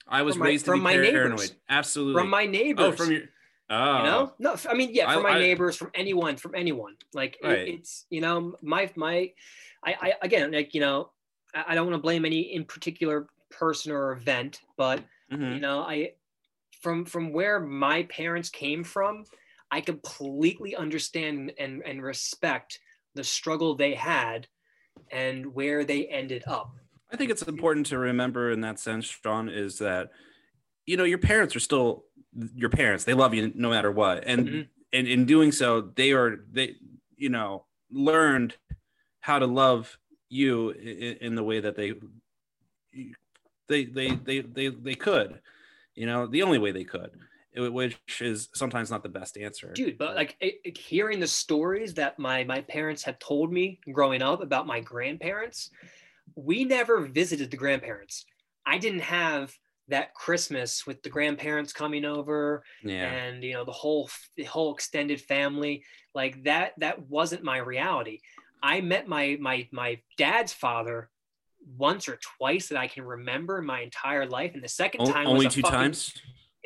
I 0.06 0.20
was 0.22 0.36
my- 0.36 0.46
raised 0.46 0.64
to 0.66 0.72
from 0.72 0.80
be 0.80 0.84
my 0.84 0.92
paranoid. 0.96 1.30
neighbors. 1.40 1.54
Absolutely. 1.68 2.20
from 2.20 2.28
my 2.30 2.44
neighbors 2.46 2.86
oh, 2.86 2.92
from 2.92 3.12
your. 3.12 3.22
Oh, 3.70 3.98
you 3.98 4.02
know? 4.04 4.32
No 4.38 4.56
i 4.68 4.74
mean 4.74 4.90
yeah 4.92 5.08
I- 5.08 5.14
from 5.14 5.22
my 5.22 5.30
I- 5.30 5.38
neighbors 5.38 5.76
from 5.76 5.90
anyone 5.94 6.36
from 6.36 6.54
anyone. 6.54 6.96
Like 7.14 7.38
it- 7.42 7.68
it's 7.68 8.06
you 8.10 8.20
know 8.20 8.54
my 8.62 8.90
my 8.96 9.32
I, 9.84 9.94
I 10.00 10.12
again 10.22 10.52
like 10.52 10.74
you 10.74 10.80
know 10.80 11.10
i, 11.54 11.64
I 11.68 11.74
don't 11.74 11.86
want 11.86 11.96
to 11.96 12.02
blame 12.02 12.24
any 12.24 12.54
in 12.54 12.64
particular 12.64 13.26
person 13.50 13.92
or 13.92 14.12
event 14.12 14.60
but 14.76 15.02
Mhm. 15.32 15.54
you 15.54 15.60
know 15.60 15.80
i 15.80 16.12
from 16.82 17.04
from 17.06 17.32
where 17.32 17.58
my 17.60 18.02
parents 18.04 18.50
came 18.50 18.84
from 18.84 19.24
i 19.70 19.80
completely 19.80 20.76
understand 20.76 21.52
and 21.58 21.82
and 21.86 22.02
respect 22.02 22.80
the 23.14 23.24
struggle 23.24 23.74
they 23.74 23.94
had 23.94 24.46
and 25.10 25.46
where 25.54 25.84
they 25.84 26.06
ended 26.06 26.42
up. 26.46 26.72
I 27.12 27.16
think 27.16 27.30
it's 27.30 27.42
important 27.42 27.86
to 27.86 27.98
remember 27.98 28.50
in 28.50 28.60
that 28.62 28.78
sense, 28.80 29.04
Sean, 29.06 29.48
is 29.48 29.78
that 29.78 30.10
you 30.86 30.96
know 30.96 31.04
your 31.04 31.18
parents 31.18 31.54
are 31.56 31.60
still 31.60 32.04
your 32.54 32.70
parents. 32.70 33.04
They 33.04 33.14
love 33.14 33.34
you 33.34 33.52
no 33.54 33.70
matter 33.70 33.90
what, 33.90 34.24
and 34.26 34.48
Mhm. 34.48 34.68
and 34.92 35.06
in 35.08 35.24
doing 35.26 35.52
so, 35.52 35.80
they 35.80 36.12
are 36.12 36.36
they 36.50 36.76
you 37.16 37.28
know 37.28 37.66
learned 37.90 38.56
how 39.20 39.38
to 39.38 39.46
love 39.46 39.98
you 40.28 40.70
in, 40.70 41.16
in 41.18 41.34
the 41.34 41.44
way 41.44 41.60
that 41.60 41.76
they 41.76 41.94
they 43.68 43.84
they 43.84 44.14
they 44.16 44.40
they 44.40 44.68
they 44.68 44.94
could 44.94 45.40
you 45.94 46.06
know 46.06 46.26
the 46.26 46.42
only 46.42 46.58
way 46.58 46.72
they 46.72 46.84
could 46.84 47.10
which 47.56 47.98
is 48.20 48.48
sometimes 48.54 48.90
not 48.90 49.02
the 49.02 49.08
best 49.08 49.36
answer 49.38 49.72
dude 49.74 49.96
but 49.98 50.16
like 50.16 50.36
it, 50.40 50.60
it- 50.64 50.78
hearing 50.78 51.20
the 51.20 51.26
stories 51.26 51.94
that 51.94 52.18
my 52.18 52.44
my 52.44 52.60
parents 52.62 53.02
had 53.02 53.18
told 53.20 53.52
me 53.52 53.80
growing 53.92 54.22
up 54.22 54.40
about 54.40 54.66
my 54.66 54.80
grandparents 54.80 55.70
we 56.36 56.64
never 56.64 57.00
visited 57.00 57.50
the 57.50 57.56
grandparents 57.56 58.26
i 58.66 58.78
didn't 58.78 59.00
have 59.00 59.56
that 59.88 60.14
christmas 60.14 60.86
with 60.86 61.02
the 61.02 61.10
grandparents 61.10 61.72
coming 61.72 62.04
over 62.04 62.62
yeah. 62.82 63.10
and 63.10 63.42
you 63.44 63.52
know 63.52 63.64
the 63.64 63.72
whole 63.72 64.08
the 64.36 64.44
whole 64.44 64.72
extended 64.72 65.20
family 65.20 65.84
like 66.14 66.42
that 66.44 66.72
that 66.78 67.08
wasn't 67.08 67.42
my 67.42 67.58
reality. 67.58 68.20
I 68.62 68.80
met 68.80 69.06
my 69.08 69.36
my 69.40 69.68
my 69.72 70.00
dad's 70.16 70.52
father 70.52 71.10
once 71.76 72.08
or 72.08 72.18
twice 72.38 72.68
that 72.68 72.78
i 72.78 72.86
can 72.86 73.04
remember 73.04 73.58
in 73.58 73.64
my 73.66 73.80
entire 73.80 74.26
life 74.26 74.52
and 74.54 74.62
the 74.62 74.68
second 74.68 75.00
O- 75.02 75.12
time 75.12 75.26
only 75.26 75.48
two 75.48 75.62
fucking- 75.62 75.76
times 75.78 76.12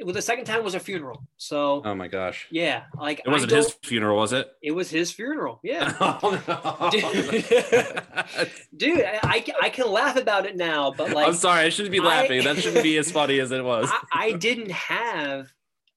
well 0.04 0.14
the 0.14 0.22
second 0.22 0.44
time 0.44 0.62
was 0.62 0.74
a 0.74 0.80
funeral 0.80 1.22
so 1.36 1.82
oh 1.84 1.94
my 1.94 2.08
gosh 2.08 2.46
yeah 2.50 2.84
like 2.98 3.20
it 3.24 3.28
wasn't 3.28 3.50
his 3.50 3.74
funeral 3.82 4.16
was 4.16 4.32
it 4.32 4.48
it 4.62 4.70
was 4.70 4.90
his 4.90 5.10
funeral 5.10 5.60
yeah 5.62 5.96
oh, 6.00 6.40
no. 6.46 6.90
dude 8.76 9.04
I, 9.04 9.18
I, 9.22 9.44
I 9.62 9.68
can 9.70 9.90
laugh 9.90 10.16
about 10.16 10.46
it 10.46 10.56
now 10.56 10.92
but 10.96 11.10
like 11.10 11.26
i'm 11.28 11.34
sorry 11.34 11.64
i 11.64 11.68
shouldn't 11.68 11.92
be 11.92 12.00
I- 12.00 12.04
laughing 12.04 12.44
that 12.44 12.58
shouldn't 12.58 12.82
be 12.84 12.96
as 12.96 13.10
funny 13.10 13.40
as 13.40 13.50
it 13.50 13.64
was 13.64 13.90
I, 13.90 14.28
I 14.28 14.32
didn't 14.32 14.70
have 14.70 15.52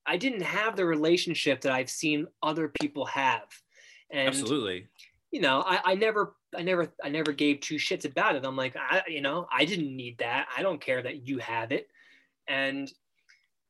I 0.05 0.17
didn't 0.17 0.41
have 0.41 0.75
the 0.75 0.85
relationship 0.85 1.61
that 1.61 1.71
I've 1.71 1.89
seen 1.89 2.27
other 2.41 2.67
people 2.67 3.05
have. 3.05 3.43
And 4.09 4.27
absolutely 4.27 4.87
you 5.31 5.39
know, 5.39 5.63
I, 5.65 5.79
I 5.85 5.95
never 5.95 6.35
I 6.55 6.61
never 6.61 6.93
I 7.03 7.09
never 7.09 7.31
gave 7.31 7.61
two 7.61 7.75
shits 7.75 8.03
about 8.03 8.35
it. 8.35 8.45
I'm 8.45 8.57
like, 8.57 8.75
I 8.75 9.03
you 9.07 9.21
know, 9.21 9.47
I 9.51 9.65
didn't 9.65 9.95
need 9.95 10.17
that. 10.17 10.47
I 10.55 10.61
don't 10.61 10.81
care 10.81 11.01
that 11.01 11.25
you 11.27 11.37
have 11.37 11.71
it. 11.71 11.87
And 12.47 12.91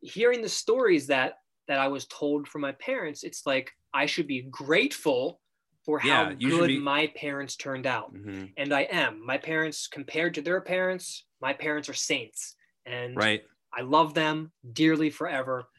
hearing 0.01 0.41
the 0.41 0.49
stories 0.49 1.07
that 1.07 1.35
that 1.67 1.79
I 1.79 1.87
was 1.87 2.05
told 2.07 2.47
from 2.47 2.61
my 2.61 2.73
parents, 2.73 3.23
it's 3.23 3.45
like 3.45 3.71
I 3.93 4.05
should 4.05 4.27
be 4.27 4.41
grateful 4.43 5.41
for 5.85 5.99
how 5.99 6.25
Yeah, 6.25 6.33
good 6.33 6.67
be- 6.67 6.79
my 6.79 7.07
parents 7.15 7.55
turned 7.55 7.87
out. 7.87 8.13
Mhm. 8.13 8.53
And 8.57 8.73
I 8.73 8.81
am. 8.83 9.25
My 9.25 9.37
parents 9.37 9.87
compared 9.87 10.33
to 10.35 10.41
their 10.41 10.61
parents, 10.61 11.25
my 11.41 11.53
parents 11.53 11.89
are 11.89 11.93
saints. 11.93 12.55
And 12.85 13.15
right 13.17 13.43
I 13.73 13.81
love 13.81 14.13
them 14.13 14.51
dearly 14.73 15.09
forever. 15.09 15.69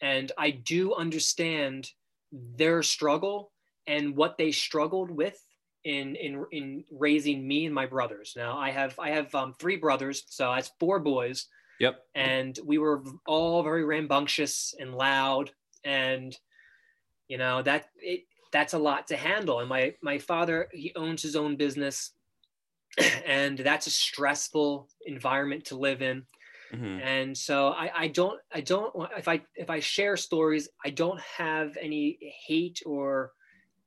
And 0.00 0.32
I 0.38 0.50
do 0.50 0.94
understand 0.94 1.90
their 2.32 2.82
struggle 2.82 3.52
and 3.86 4.16
what 4.16 4.36
they 4.38 4.52
struggled 4.52 5.10
with 5.10 5.38
in 5.84 6.16
in 6.16 6.44
in 6.52 6.84
raising 6.90 7.46
me 7.46 7.66
and 7.66 7.74
my 7.74 7.86
brothers. 7.86 8.34
Now 8.36 8.58
I 8.58 8.70
have 8.70 8.98
I 8.98 9.10
have 9.10 9.34
um, 9.34 9.54
three 9.54 9.76
brothers, 9.76 10.24
so 10.28 10.52
that's 10.54 10.72
four 10.80 11.00
boys, 11.00 11.48
yep 11.80 12.04
and 12.14 12.58
we 12.64 12.78
were 12.78 13.02
all 13.26 13.62
very 13.62 13.84
rambunctious 13.84 14.74
and 14.78 14.94
loud, 14.94 15.50
and 15.84 16.38
you 17.28 17.38
know 17.38 17.62
that 17.62 17.86
it 17.96 18.24
that's 18.52 18.74
a 18.74 18.78
lot 18.78 19.08
to 19.08 19.16
handle. 19.16 19.60
And 19.60 19.68
my 19.68 19.94
my 20.02 20.18
father 20.18 20.68
he 20.72 20.92
owns 20.94 21.22
his 21.22 21.36
own 21.36 21.56
business, 21.56 22.12
and 23.26 23.58
that's 23.58 23.86
a 23.86 23.90
stressful 23.90 24.88
environment 25.06 25.64
to 25.66 25.76
live 25.76 26.02
in 26.02 26.26
Mhm. 26.72 27.02
and 27.02 27.36
so 27.36 27.68
I, 27.68 27.90
I 28.04 28.08
don't 28.08 28.40
i 28.52 28.60
don't 28.60 28.94
want 28.94 29.10
if 29.18 29.26
i 29.26 29.42
if 29.56 29.70
i 29.70 29.80
share 29.80 30.16
stories 30.16 30.68
i 30.84 30.90
don't 30.90 31.20
have 31.20 31.76
any 31.80 32.16
hate 32.46 32.80
or 32.86 33.32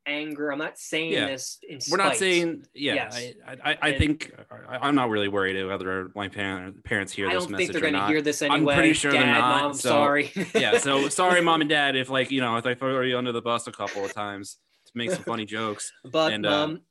anger 0.05 0.51
i'm 0.51 0.57
not 0.59 0.77
saying 0.77 1.11
Yeah. 1.13 1.27
this 1.27 1.59
in 1.67 1.79
we're 1.89 1.97
not 1.97 2.15
saying 2.17 2.63
yeah 2.73 2.93
Yes. 2.95 3.15
i 3.47 3.71
i, 3.71 3.77
I 3.89 3.97
think 3.97 4.33
I, 4.69 4.79
i'm 4.87 4.95
not 4.95 5.09
really 5.09 5.29
worried 5.29 5.63
whether 5.65 6.11
my 6.15 6.27
parent, 6.27 6.83
parents 6.83 7.13
hear 7.13 7.27
this 7.29 7.33
message. 7.33 7.35
i 7.35 7.39
this 7.39 7.43
don't 7.45 7.51
message 7.51 7.67
think 7.67 7.71
they're 7.73 7.79
or 7.79 7.91
going 7.91 7.93
to 7.93 7.99
not 7.99 8.09
hear 8.09 8.21
this 8.21 8.41
anyway. 8.41 8.73
I'm 8.73 8.79
pretty 8.79 8.93
sure 8.93 9.11
Dad, 9.11 9.21
they're 9.21 9.27
not, 9.33 9.61
mom, 9.63 9.73
so- 9.73 9.89
sorry 9.89 10.31
yeah 10.55 10.77
so 10.77 11.07
sorry 11.09 11.41
mom 11.49 11.61
and 11.61 11.69
dad 11.69 11.95
if 11.95 12.09
like 12.09 12.31
you 12.31 12.41
know 12.41 12.57
if 12.57 12.65
i 12.65 12.73
throw 12.73 13.01
you 13.01 13.17
under 13.17 13.31
the 13.31 13.41
bus 13.41 13.67
a 13.67 13.71
couple 13.71 14.03
of 14.03 14.13
times 14.13 14.57
to 14.87 14.91
make 14.95 15.09
some 15.11 15.23
funny 15.23 15.45
jokes 15.45 15.91
but 16.11 16.33
and, 16.33 16.45
uh, 16.45 16.63
um 16.63 16.81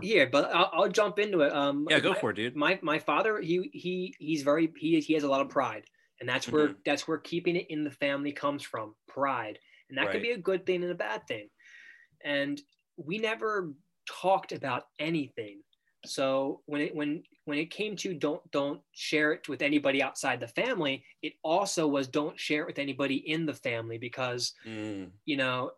here 0.00 0.28
but 0.30 0.54
I'll, 0.54 0.70
I'll 0.72 0.88
jump 0.88 1.18
into 1.18 1.40
it 1.40 1.52
um 1.52 1.86
yeah 1.90 1.98
go 1.98 2.10
my- 2.12 2.18
for 2.20 2.30
it 2.30 2.34
dude 2.36 2.54
my 2.54 2.78
my 2.82 3.00
father 3.00 3.40
he 3.40 3.68
he 3.72 4.14
he's 4.20 4.42
very 4.42 4.72
he 4.78 5.00
he 5.00 5.14
has 5.14 5.24
a 5.24 5.28
lot 5.28 5.40
of 5.40 5.48
pride 5.48 5.82
and 6.20 6.28
that's 6.28 6.46
where 6.48 6.68
Mm-hmm. 6.68 6.78
that's 6.86 7.08
where 7.08 7.18
keeping 7.18 7.56
it 7.56 7.66
in 7.70 7.82
the 7.82 7.90
family 7.90 8.30
comes 8.30 8.62
from 8.62 8.94
pride 9.08 9.58
and 9.88 9.98
that 9.98 10.02
Right. 10.04 10.12
could 10.12 10.22
be 10.22 10.30
a 10.30 10.38
good 10.38 10.64
thing 10.66 10.84
and 10.84 10.92
a 10.92 10.94
bad 10.94 11.26
thing 11.26 11.48
and 12.24 12.60
we 12.96 13.18
never 13.18 13.72
talked 14.08 14.52
about 14.52 14.84
anything. 14.98 15.60
So 16.06 16.62
when 16.66 16.80
it 16.80 16.94
when 16.94 17.22
when 17.44 17.58
it 17.58 17.70
came 17.70 17.96
to 17.96 18.14
don't 18.14 18.48
don't 18.52 18.80
share 18.92 19.32
it 19.32 19.48
with 19.48 19.62
anybody 19.62 20.02
outside 20.02 20.40
the 20.40 20.48
family 20.48 21.04
it 21.22 21.34
also 21.42 21.86
was 21.86 22.08
don't 22.08 22.38
share 22.38 22.62
it 22.62 22.66
with 22.66 22.78
anybody 22.78 23.16
in 23.16 23.44
the 23.44 23.54
family 23.54 23.98
because 23.98 24.54
Mm, 24.66 25.10
you 25.24 25.36
know, 25.36 25.72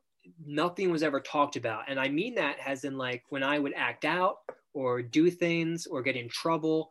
nothing 0.45 0.91
was 0.91 1.03
ever 1.03 1.21
talked 1.21 1.57
about. 1.57 1.85
And 1.89 1.99
I 1.99 2.09
mean 2.09 2.35
that 2.37 2.59
as 2.65 2.85
in 2.85 2.97
like 2.97 3.25
when 3.31 3.43
I 3.43 3.59
would 3.59 3.75
act 3.77 4.05
out 4.05 4.39
or 4.75 5.03
do 5.03 5.31
things 5.31 5.87
or 5.87 6.03
get 6.03 6.17
in 6.17 6.29
trouble, 6.29 6.91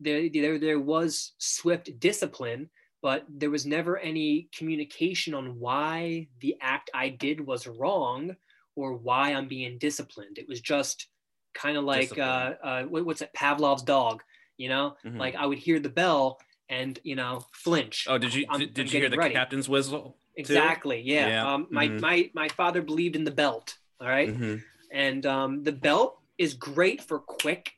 there, 0.00 0.28
there, 0.32 0.58
there 0.58 0.80
was 0.80 1.32
swift 1.38 1.98
discipline, 1.98 2.68
but 3.02 3.24
there 3.28 3.50
was 3.50 3.66
never 3.66 3.98
any 3.98 4.48
communication 4.54 5.34
on 5.34 5.58
why 5.58 6.28
the 6.40 6.56
act 6.60 6.90
I 6.94 7.08
did 7.10 7.40
was 7.40 7.66
wrong 7.66 8.36
or 8.76 8.94
why 8.94 9.30
I'm 9.32 9.48
being 9.48 9.78
disciplined. 9.78 10.38
It 10.38 10.46
was 10.48 10.60
just 10.60 11.08
kind 11.54 11.76
of 11.76 11.84
like, 11.84 12.16
uh, 12.18 12.52
uh, 12.62 12.82
what's 12.84 13.22
it, 13.22 13.32
Pavlov's 13.34 13.82
dog, 13.82 14.22
you 14.58 14.68
know, 14.68 14.94
mhm. 15.04 15.18
like 15.18 15.34
I 15.34 15.46
would 15.46 15.58
hear 15.58 15.80
the 15.80 15.88
bell 15.88 16.38
and, 16.68 16.98
you 17.02 17.16
know, 17.16 17.44
flinch. 17.52 18.06
oh 18.08 18.18
did 18.18 18.34
you 18.34 18.44
I'm- 18.48 18.60
did, 18.60 18.78
I'm 18.78 18.84
you 18.86 19.00
hear 19.00 19.08
the 19.08 19.16
ready. 19.16 19.34
captain's 19.34 19.68
whistle 19.68 20.18
Exactly. 20.38 21.00
Yeah. 21.00 21.28
Yeah, 21.28 21.54
Um, 21.54 21.66
my, 21.70 21.88
mhm. 21.88 22.00
my 22.00 22.30
my 22.34 22.48
father 22.48 22.82
believed 22.82 23.16
in 23.16 23.24
the 23.24 23.30
belt. 23.30 23.78
All 24.00 24.06
right? 24.06 24.28
Mhm. 24.28 24.62
And 24.92 25.24
um, 25.24 25.62
the 25.62 25.72
belt 25.72 26.20
is 26.36 26.52
great 26.52 27.00
for 27.02 27.18
quick, 27.18 27.72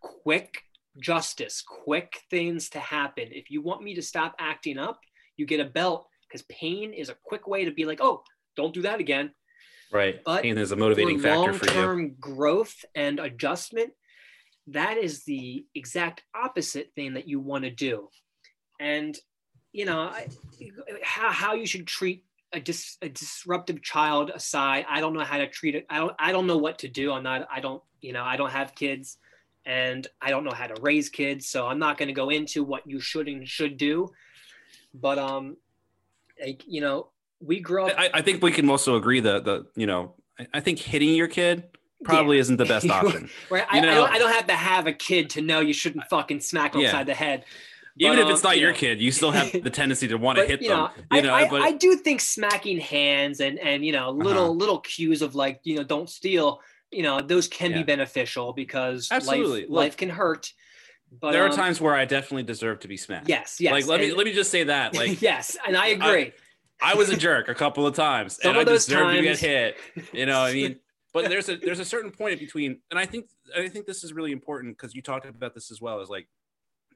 quick 0.00 0.64
justice, 0.98 1.62
quick 1.62 2.22
things 2.28 2.68
to 2.70 2.80
happen. 2.80 3.28
If 3.30 3.50
you 3.52 3.62
want 3.62 3.82
me 3.84 3.94
to 3.94 4.02
stop 4.02 4.34
acting 4.40 4.78
up, 4.78 4.98
you 5.36 5.46
get 5.46 5.60
a 5.60 5.64
belt 5.64 6.08
because 6.22 6.42
pain 6.48 6.92
is 6.92 7.08
a 7.08 7.14
quick 7.22 7.46
way 7.46 7.64
to 7.64 7.70
be 7.70 7.84
like, 7.84 8.00
oh, 8.00 8.24
don't 8.56 8.74
do 8.74 8.82
that 8.82 8.98
again. 8.98 9.30
Right 9.92 10.20
But 10.24 10.42
pain 10.42 10.58
is 10.58 10.72
a 10.72 10.76
motivating 10.76 11.20
factor 11.20 11.52
for 11.52 11.98
you 11.98 12.14
growth 12.20 12.84
and 12.94 13.18
adjustment, 13.18 13.92
that 14.68 14.98
is 14.98 15.24
the 15.24 15.64
exact 15.74 16.22
opposite 16.34 16.92
thing 16.94 17.14
that 17.14 17.28
you 17.28 17.40
want 17.40 17.64
to 17.64 17.70
do. 17.70 18.08
And 18.80 19.16
you 19.72 19.84
know 19.84 20.12
how, 21.02 21.30
how 21.30 21.54
you 21.54 21.66
should 21.66 21.86
treat 21.86 22.24
a, 22.52 22.60
dis, 22.60 22.96
a 23.02 23.08
disruptive 23.08 23.82
child 23.82 24.30
aside. 24.30 24.86
I 24.88 25.00
don't 25.00 25.14
know 25.14 25.24
how 25.24 25.38
to 25.38 25.48
treat 25.48 25.74
it. 25.74 25.86
I 25.90 25.98
don't. 25.98 26.12
I 26.18 26.32
don't 26.32 26.46
know 26.46 26.56
what 26.56 26.78
to 26.80 26.88
do. 26.88 27.12
I'm 27.12 27.22
not. 27.22 27.46
I 27.52 27.60
don't. 27.60 27.82
You 28.00 28.12
know. 28.12 28.24
I 28.24 28.36
don't 28.36 28.50
have 28.50 28.74
kids, 28.74 29.18
and 29.64 30.06
I 30.20 30.30
don't 30.30 30.44
know 30.44 30.52
how 30.52 30.66
to 30.66 30.80
raise 30.80 31.08
kids. 31.08 31.48
So 31.48 31.66
I'm 31.66 31.78
not 31.78 31.98
going 31.98 32.08
to 32.08 32.14
go 32.14 32.30
into 32.30 32.64
what 32.64 32.86
you 32.86 33.00
should 33.00 33.28
and 33.28 33.46
should 33.46 33.76
do. 33.76 34.08
But 34.94 35.18
um, 35.18 35.56
like 36.40 36.62
you 36.66 36.80
know, 36.80 37.10
we 37.40 37.60
grew 37.60 37.86
up. 37.86 37.94
I, 37.98 38.10
I 38.14 38.22
think 38.22 38.42
we 38.42 38.50
can 38.52 38.68
also 38.70 38.96
agree 38.96 39.20
that 39.20 39.44
the 39.44 39.66
you 39.76 39.86
know 39.86 40.14
I, 40.38 40.46
I 40.54 40.60
think 40.60 40.78
hitting 40.78 41.14
your 41.14 41.28
kid 41.28 41.64
probably 42.04 42.38
isn't 42.38 42.56
the 42.56 42.64
best 42.64 42.88
option 43.00 43.28
Right. 43.50 43.64
You 43.72 43.80
I, 43.80 43.82
I, 43.90 43.94
don't, 43.94 44.10
I 44.12 44.18
don't 44.18 44.32
have 44.32 44.46
to 44.48 44.54
have 44.54 44.86
a 44.86 44.92
kid 44.92 45.30
to 45.30 45.40
know 45.40 45.60
you 45.60 45.72
shouldn't 45.72 46.04
fucking 46.08 46.40
smack 46.40 46.72
them 46.72 46.82
Yeah. 46.82 46.88
upside 46.88 47.06
the 47.06 47.14
head. 47.14 47.44
even 47.98 48.18
if 48.18 48.28
it's 48.28 48.44
um, 48.44 48.50
not 48.50 48.56
you 48.56 48.62
your 48.62 48.72
know. 48.72 48.76
kid 48.78 49.00
you 49.00 49.10
still 49.10 49.30
have 49.30 49.50
the 49.62 49.70
tendency 49.70 50.06
to 50.08 50.16
want 50.16 50.38
to 50.38 50.44
hit 50.46 50.60
you 50.62 50.68
them 50.68 50.78
know, 50.78 50.90
you 50.96 51.18
I, 51.18 51.20
know 51.22 51.34
I, 51.34 51.48
but 51.48 51.62
I 51.62 51.72
do 51.72 51.96
think 51.96 52.20
smacking 52.20 52.78
hands 52.78 53.40
and 53.40 53.58
and 53.58 53.84
you 53.84 53.92
know 53.92 54.10
little 54.10 54.44
Uh-huh. 54.44 54.50
little 54.52 54.80
cues 54.80 55.22
of 55.22 55.34
like 55.34 55.60
you 55.64 55.76
know 55.76 55.84
don't 55.84 56.08
steal 56.08 56.60
you 56.90 57.02
know 57.02 57.20
those 57.20 57.48
can 57.48 57.72
be 57.72 57.82
beneficial 57.82 58.52
because 58.52 59.08
Absolutely. 59.10 59.62
life 59.62 59.70
Look, 59.70 59.76
life 59.84 59.96
can 59.96 60.08
hurt. 60.10 60.52
But 61.20 61.32
there 61.32 61.44
are 61.44 61.48
um, 61.50 61.56
times 61.56 61.80
where 61.80 61.94
I 61.94 62.04
definitely 62.04 62.42
deserve 62.42 62.80
to 62.80 62.88
be 62.88 62.96
smacked. 62.96 63.28
yes 63.28 63.56
yes 63.60 63.72
Like 63.72 63.86
let 63.86 64.00
me 64.00 64.12
let 64.12 64.26
me 64.26 64.32
just 64.32 64.50
say 64.50 64.64
that. 64.64 64.94
Like 64.94 65.20
yes 65.30 65.56
and 65.66 65.76
I 65.76 65.88
agree. 65.88 66.32
I 66.80 66.94
was 66.94 67.08
a 67.08 67.16
jerk 67.16 67.48
a 67.48 67.54
couple 67.54 67.86
of 67.86 67.94
times 67.94 68.38
Some 68.42 68.50
and 68.50 68.58
of 68.58 68.60
I 68.62 68.70
those 68.70 68.86
deserve 68.86 69.14
to 69.14 69.22
get 69.22 69.38
hit. 69.38 69.76
You 70.12 70.26
know, 70.26 70.42
I 70.42 70.52
mean, 70.52 70.78
but 71.14 71.28
there's 71.28 71.48
a 71.48 71.56
there's 71.56 71.80
a 71.80 71.84
certain 71.84 72.10
point 72.10 72.38
between, 72.38 72.80
and 72.90 72.98
I 72.98 73.06
think 73.06 73.28
I 73.56 73.68
think 73.68 73.86
this 73.86 74.04
is 74.04 74.12
really 74.12 74.32
important 74.32 74.76
because 74.76 74.94
you 74.94 75.02
talked 75.02 75.26
about 75.26 75.54
this 75.54 75.70
as 75.70 75.80
well. 75.80 76.00
Is 76.00 76.10
like 76.10 76.28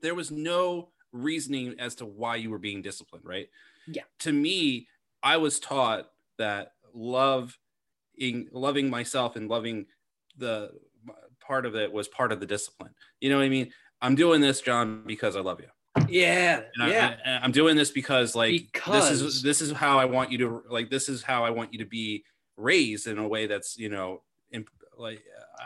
there 0.02 0.14
was 0.14 0.30
no 0.30 0.90
reasoning 1.12 1.76
as 1.78 1.94
to 1.96 2.06
why 2.06 2.36
you 2.36 2.50
were 2.50 2.58
being 2.58 2.82
disciplined, 2.82 3.24
right? 3.24 3.48
Yeah. 3.86 4.02
To 4.20 4.32
me, 4.32 4.86
I 5.22 5.36
was 5.38 5.58
taught 5.58 6.10
that 6.38 6.72
love, 6.94 7.58
in 8.16 8.48
loving 8.52 8.90
myself 8.90 9.36
and 9.36 9.48
loving 9.48 9.86
the 10.36 10.70
part 11.40 11.66
of 11.66 11.74
it 11.74 11.92
was 11.92 12.08
part 12.08 12.32
of 12.32 12.40
the 12.40 12.46
discipline. 12.46 12.94
You 13.20 13.30
know 13.30 13.38
what 13.38 13.44
I 13.44 13.48
mean? 13.48 13.72
I'm 14.00 14.14
doing 14.14 14.40
this, 14.40 14.60
John, 14.60 15.02
because 15.06 15.36
I 15.36 15.40
love 15.40 15.60
you. 15.60 15.68
Yeah 16.08 16.62
And 16.76 16.90
yeah 16.90 17.16
I, 17.24 17.44
am 17.44 17.52
doing 17.52 17.76
this 17.76 17.90
because 17.90 18.34
like 18.34 18.80
this 18.86 19.10
is 19.10 19.42
this 19.42 19.60
is 19.60 19.72
how 19.72 19.98
I 19.98 20.04
want 20.04 20.30
you 20.30 20.38
to 20.38 20.62
like 20.70 20.88
this 20.90 21.08
is 21.08 21.22
how 21.22 21.44
I 21.44 21.50
want 21.50 21.72
you 21.72 21.80
to 21.80 21.84
be 21.84 22.24
raised 22.56 23.06
in 23.06 23.18
a 23.18 23.26
way 23.26 23.46
that's 23.46 23.76
you 23.76 23.88
know 23.88 24.22
imp- 24.52 24.70
like 24.96 25.22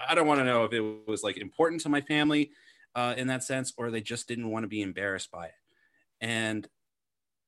I 0.09 0.15
don't 0.15 0.27
want 0.27 0.41
to 0.41 0.45
know 0.45 0.65
if 0.65 0.73
it 0.73 0.81
was 0.81 1.23
like 1.23 1.37
important 1.37 1.83
to 1.83 1.89
my 1.89 2.01
family 2.01 2.53
uh, 2.95 3.15
in 3.17 3.27
that 3.27 3.43
sense, 3.43 3.73
or 3.77 3.91
they 3.91 4.01
just 4.01 4.29
didn't 4.29 4.51
want 4.51 4.63
to 4.65 4.69
be 4.69 4.83
embarrassed 4.83 5.31
by 5.31 5.47
it. 5.47 5.55
And 6.21 6.69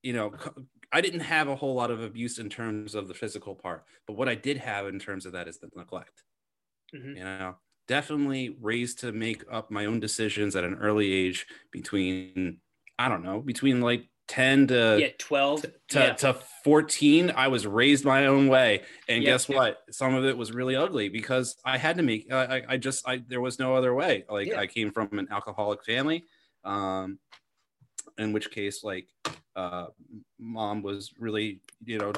you 0.02 0.12
know, 0.12 0.34
I 0.92 1.00
didn't 1.00 1.20
have 1.20 1.48
a 1.48 1.56
whole 1.56 1.74
lot 1.74 1.90
of 1.90 2.02
abuse 2.02 2.38
in 2.38 2.48
terms 2.50 2.94
of 2.94 3.08
the 3.08 3.14
physical 3.14 3.54
part, 3.54 3.84
but 4.06 4.16
what 4.16 4.28
I 4.28 4.34
did 4.34 4.58
have 4.58 4.86
in 4.86 4.98
terms 4.98 5.26
of 5.26 5.32
that 5.32 5.48
is 5.48 5.58
the 5.58 5.70
neglect. 5.74 6.22
Mhm. 6.94 7.16
You 7.16 7.24
know, 7.24 7.56
definitely 7.88 8.50
raised 8.50 9.00
to 9.00 9.12
make 9.12 9.44
up 9.50 9.70
my 9.70 9.86
own 9.86 10.00
decisions 10.00 10.56
at 10.56 10.64
an 10.64 10.74
early 10.74 11.12
age 11.12 11.46
between 11.70 12.60
I 12.98 13.08
don't 13.08 13.22
know 13.24 13.40
between 13.40 13.80
like 13.80 14.08
ten 14.28 14.66
to 14.66 14.96
yeah, 15.00 15.08
12. 15.18 15.62
to, 15.62 15.72
yeah. 15.94 16.12
to 16.14 16.34
14 16.64 17.30
i 17.36 17.46
was 17.46 17.64
raised 17.64 18.04
my 18.04 18.26
own 18.26 18.48
way. 18.48 18.82
And 19.08 19.22
Yeah, 19.22 19.30
guess 19.30 19.48
what? 19.48 19.84
Some 19.92 20.14
of 20.14 20.24
it 20.24 20.36
was 20.36 20.50
really 20.52 20.74
ugly 20.74 21.08
because 21.08 21.56
i 21.64 21.78
had 21.78 21.96
to 21.98 22.02
make 22.02 22.32
i, 22.32 22.56
I- 22.58 22.62
I 22.70 22.76
just 22.76 23.06
i 23.08 23.22
there 23.28 23.40
was 23.40 23.58
no 23.60 23.76
other 23.76 23.94
way. 23.94 24.24
Like 24.28 24.48
Yeah. 24.48 24.58
i 24.60 24.66
came 24.66 24.90
from 24.90 25.16
an 25.18 25.28
alcoholic 25.30 25.84
family 25.84 26.24
um 26.64 27.18
in 28.18 28.32
which 28.32 28.50
case 28.50 28.82
like 28.82 29.06
uh 29.54 29.86
mom 30.40 30.82
was 30.82 31.12
really 31.20 31.60
you 31.84 31.98
know 31.98 32.12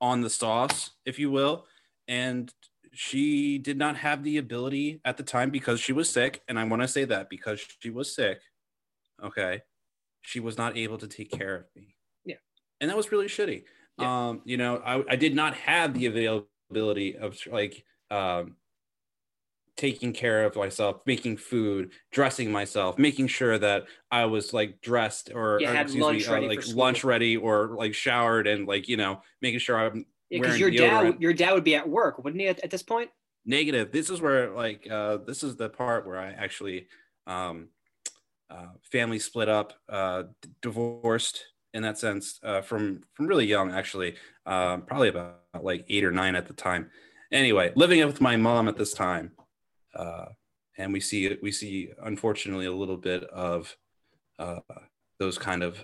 on 0.00 0.22
the 0.22 0.30
sauce 0.30 0.90
if 1.04 1.18
you 1.18 1.30
will. 1.30 1.66
And 2.08 2.52
she 2.92 3.58
did 3.58 3.76
not 3.76 3.96
have 3.98 4.24
the 4.24 4.38
ability 4.38 5.00
at 5.04 5.16
the 5.18 5.22
time 5.22 5.50
because 5.50 5.78
she 5.78 5.92
was 5.92 6.08
sick. 6.08 6.40
And 6.48 6.58
i 6.58 6.64
want 6.64 6.80
to 6.80 6.88
say 6.88 7.04
that 7.04 7.28
because 7.28 7.60
she 7.80 7.90
was 7.90 8.14
sick 8.14 8.40
okay 9.22 9.60
she 10.22 10.40
was 10.40 10.58
not 10.58 10.76
able 10.76 10.98
to 10.98 11.08
take 11.08 11.30
care 11.30 11.56
of 11.56 11.64
me 11.74 11.96
Yeah. 12.24 12.36
and 12.80 12.90
that 12.90 12.96
was 12.96 13.12
really 13.12 13.26
shitty 13.26 13.64
Yeah. 13.98 14.28
um 14.28 14.42
you 14.44 14.56
know 14.56 14.76
I, 14.76 15.02
I 15.12 15.16
did 15.16 15.34
not 15.34 15.54
have 15.54 15.94
the 15.94 16.06
availability 16.06 17.16
of 17.16 17.38
like 17.46 17.84
um 18.10 18.56
taking 19.76 20.12
care 20.12 20.44
of 20.44 20.56
myself 20.56 21.00
making 21.06 21.36
food 21.38 21.92
dressing 22.12 22.52
myself 22.52 22.98
making 22.98 23.26
sure 23.26 23.56
that 23.58 23.84
i 24.10 24.26
was 24.26 24.52
like 24.52 24.80
dressed 24.82 25.30
or, 25.34 25.54
or, 25.54 25.74
excuse 25.74 25.94
me, 26.06 26.24
uh, 26.26 26.40
like 26.42 26.66
lunch 26.74 27.02
ready 27.02 27.36
or 27.36 27.74
like 27.76 27.94
showered 27.94 28.46
and 28.46 28.66
like 28.66 28.88
you 28.88 28.96
know 28.96 29.22
making 29.40 29.58
sure 29.58 29.78
i'm 29.78 30.04
because 30.28 30.60
wearing 30.60 30.74
your 30.74 30.88
dad, 30.90 31.16
your 31.20 31.32
dad 31.32 31.54
would 31.54 31.64
be 31.64 31.74
at 31.74 31.88
work, 31.88 32.22
wouldn't 32.22 32.40
he? 32.40 32.46
At, 32.46 32.60
at 32.60 32.70
this 32.70 32.84
point, 32.84 33.10
negative 33.44 33.90
this 33.90 34.10
is 34.10 34.20
where 34.20 34.50
like 34.50 34.86
uh 34.90 35.16
this 35.26 35.42
is 35.42 35.56
the 35.56 35.68
part 35.68 36.06
where 36.06 36.18
i 36.18 36.30
actually 36.30 36.86
um 37.26 37.68
uh 38.50 38.72
family 38.82 39.18
split 39.18 39.48
up 39.48 39.72
uh 39.88 40.24
divorced 40.62 41.44
in 41.72 41.82
that 41.82 41.98
sense 41.98 42.40
uh 42.42 42.60
from 42.60 43.00
from 43.14 43.26
really 43.26 43.46
young 43.46 43.70
actually 43.72 44.14
um 44.46 44.82
probably 44.82 45.08
about 45.08 45.40
like 45.62 45.84
eight 45.88 46.04
or 46.04 46.10
nine 46.10 46.34
at 46.34 46.46
the 46.46 46.54
time. 46.54 46.90
Anyway 47.32 47.72
living 47.76 48.04
with 48.06 48.20
my 48.20 48.36
mom 48.36 48.68
at 48.68 48.76
this 48.76 48.92
time 48.92 49.32
uh 49.94 50.26
and 50.78 50.92
we 50.92 51.00
see 51.00 51.36
we 51.42 51.52
see 51.52 51.90
unfortunately 52.02 52.66
a 52.66 52.72
little 52.72 52.96
bit 52.96 53.24
of 53.24 53.76
uh 54.38 54.58
those 55.18 55.38
kind 55.38 55.62
of 55.62 55.78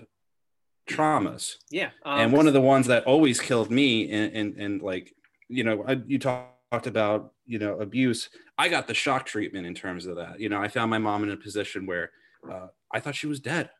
traumas. 0.88 1.56
Yeah. 1.70 1.90
Um, 2.04 2.20
and 2.20 2.32
one 2.32 2.46
of 2.46 2.54
the 2.54 2.60
ones 2.60 2.86
that 2.86 3.04
always 3.04 3.40
killed 3.40 3.70
me 3.70 4.10
and 4.10 4.34
and, 4.34 4.56
and 4.56 4.82
like 4.82 5.12
you 5.48 5.64
know 5.64 5.84
I, 5.86 6.00
you 6.06 6.18
talk, 6.18 6.56
talked 6.70 6.86
about 6.86 7.32
you 7.44 7.58
know 7.58 7.80
abuse. 7.80 8.28
I 8.58 8.68
got 8.68 8.86
the 8.86 8.94
shock 8.94 9.26
treatment 9.26 9.66
in 9.66 9.74
terms 9.74 10.06
of 10.06 10.16
that. 10.16 10.40
You 10.40 10.48
know 10.48 10.60
i 10.60 10.68
found 10.68 10.90
my 10.90 10.98
mom 10.98 11.22
in 11.22 11.30
a 11.30 11.36
position 11.36 11.86
where 11.86 12.10
uh, 12.50 12.68
i 12.92 13.00
thought 13.00 13.14
she 13.14 13.26
was 13.26 13.40
dead 13.40 13.70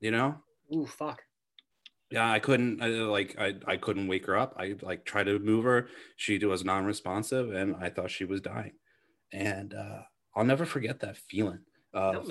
you 0.00 0.10
know 0.10 0.36
ooh, 0.74 0.86
fuck. 0.86 1.22
yeah 2.10 2.30
i 2.30 2.38
couldn't 2.38 2.82
I, 2.82 2.88
like 2.88 3.36
I, 3.38 3.54
I 3.66 3.76
couldn't 3.76 4.08
wake 4.08 4.26
her 4.26 4.36
up 4.36 4.54
i 4.58 4.74
like 4.82 5.04
tried 5.04 5.24
to 5.24 5.38
move 5.38 5.64
her 5.64 5.88
she 6.16 6.38
was 6.44 6.64
non-responsive 6.64 7.52
and 7.52 7.76
i 7.80 7.90
thought 7.90 8.10
she 8.10 8.24
was 8.24 8.40
dying 8.40 8.72
and 9.32 9.74
uh, 9.74 10.02
i'll 10.36 10.44
never 10.44 10.64
forget 10.64 11.00
that 11.00 11.16
feeling 11.16 11.60
of 11.92 12.30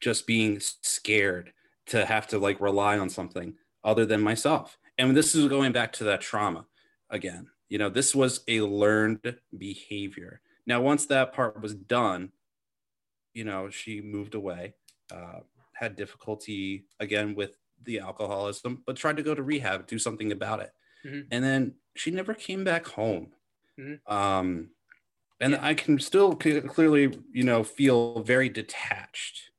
just 0.00 0.26
being 0.26 0.60
scared 0.60 1.52
to 1.86 2.06
have 2.06 2.26
to 2.28 2.38
like 2.38 2.60
rely 2.60 2.98
on 2.98 3.10
something 3.10 3.54
other 3.82 4.06
than 4.06 4.20
myself. 4.20 4.78
And 4.98 5.16
this 5.16 5.34
is 5.34 5.48
going 5.48 5.72
back 5.72 5.92
to 5.94 6.04
that 6.04 6.20
trauma 6.20 6.66
again. 7.08 7.48
You 7.68 7.78
know, 7.78 7.88
this 7.88 8.14
was 8.14 8.40
a 8.48 8.60
learned 8.60 9.36
behavior. 9.56 10.40
Now, 10.66 10.80
once 10.80 11.06
that 11.06 11.32
part 11.32 11.60
was 11.60 11.74
done, 11.74 12.32
you 13.32 13.44
know, 13.44 13.70
she 13.70 14.00
moved 14.00 14.34
away, 14.34 14.74
uh, 15.12 15.40
had 15.72 15.96
difficulty 15.96 16.86
again 16.98 17.34
with 17.34 17.56
the 17.82 17.98
alcoholism, 18.00 18.82
but 18.86 18.96
tried 18.96 19.16
to 19.16 19.22
go 19.22 19.34
to 19.34 19.42
rehab, 19.42 19.86
do 19.86 19.98
something 19.98 20.32
about 20.32 20.60
it. 20.60 20.72
Mhm. 21.04 21.26
And 21.30 21.42
then 21.42 21.74
she 21.96 22.10
never 22.10 22.34
came 22.34 22.62
back 22.64 22.86
home. 22.86 23.32
Mhm. 23.78 24.00
Um, 24.10 24.70
and 25.40 25.52
Yeah. 25.54 25.64
I 25.66 25.72
can 25.74 25.98
still 25.98 26.34
clearly, 26.36 27.18
you 27.32 27.44
know, 27.44 27.64
feel 27.64 28.22
very 28.22 28.50
detached 28.50 29.50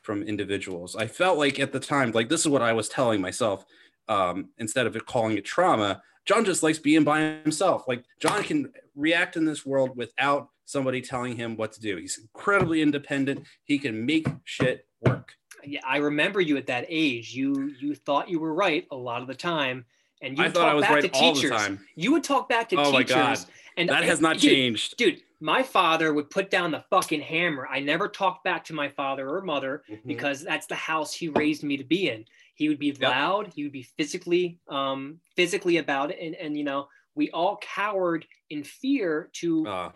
from 0.00 0.22
individuals. 0.22 0.96
I 0.96 1.06
felt 1.06 1.36
like 1.36 1.60
at 1.60 1.72
the 1.72 1.80
time, 1.80 2.12
like 2.12 2.30
this 2.30 2.40
is 2.40 2.48
what 2.48 2.62
I 2.62 2.72
was 2.72 2.88
telling 2.88 3.20
myself. 3.20 3.66
Um, 4.08 4.54
instead 4.56 4.86
of 4.86 4.96
it 4.96 5.04
calling 5.04 5.36
it 5.36 5.44
trauma, 5.44 6.02
John 6.24 6.46
just 6.46 6.62
likes 6.62 6.78
being 6.78 7.04
by 7.04 7.20
himself. 7.44 7.86
Like 7.86 8.04
John 8.18 8.42
can 8.42 8.72
react 8.94 9.36
in 9.36 9.44
this 9.44 9.66
world 9.66 9.98
without 9.98 10.48
somebody 10.64 11.02
telling 11.02 11.36
him 11.36 11.56
what 11.56 11.72
to 11.72 11.80
do. 11.80 11.96
He's 11.98 12.16
incredibly 12.18 12.80
independent. 12.80 13.46
He 13.64 13.78
can 13.78 14.06
make 14.06 14.26
shit 14.44 14.87
work. 15.00 15.32
Yeah, 15.64 15.80
I 15.86 15.98
remember 15.98 16.40
you 16.40 16.56
at 16.56 16.66
that 16.66 16.86
age. 16.88 17.34
You 17.34 17.74
you 17.80 17.94
thought 17.94 18.28
you 18.28 18.38
were 18.38 18.54
right 18.54 18.86
a 18.90 18.96
lot 18.96 19.22
of 19.22 19.28
the 19.28 19.34
time, 19.34 19.84
and 20.22 20.36
you 20.38 20.44
I 20.44 20.48
thought 20.48 20.62
talk 20.62 20.70
I 20.70 20.74
was 20.74 20.82
back 20.82 20.90
right 20.92 21.04
to 21.12 21.18
all 21.18 21.34
the 21.34 21.40
teachers. 21.40 21.56
time. 21.56 21.80
You 21.96 22.12
would 22.12 22.24
talk 22.24 22.48
back 22.48 22.68
to 22.70 22.76
Oh 22.76 22.92
my 22.92 22.98
teachers, 23.02 23.14
God. 23.44 23.52
and 23.76 23.88
That 23.88 24.04
has 24.04 24.20
not 24.20 24.38
dude, 24.38 24.52
changed. 24.52 24.96
dude. 24.96 25.20
My 25.40 25.62
father 25.62 26.12
would 26.14 26.30
put 26.30 26.50
down 26.50 26.70
the 26.72 26.84
fucking 26.90 27.20
hammer. 27.20 27.66
I 27.68 27.78
never 27.80 28.08
talked 28.08 28.42
back 28.44 28.64
to 28.64 28.72
my 28.72 28.88
father 28.88 29.28
or 29.28 29.40
mother 29.42 29.84
Mhm. 29.88 30.04
because 30.06 30.42
that's 30.42 30.66
the 30.66 30.74
house 30.74 31.14
he 31.14 31.28
raised 31.28 31.62
me 31.62 31.76
to 31.76 31.84
be 31.84 32.08
in. 32.08 32.24
He 32.56 32.68
would 32.68 32.80
be 32.80 32.90
loud. 32.92 33.52
He 33.54 33.62
would 33.62 33.70
be 33.72 33.82
physically, 33.84 34.58
um, 34.68 35.20
physically 35.36 35.76
about 35.76 36.10
it, 36.12 36.18
and 36.20 36.34
and 36.36 36.56
you 36.56 36.64
know 36.64 36.88
we 37.14 37.30
all 37.32 37.56
cowered 37.60 38.26
in 38.50 38.62
fear 38.64 39.28
to 39.34 39.66
Uh, 39.66 39.92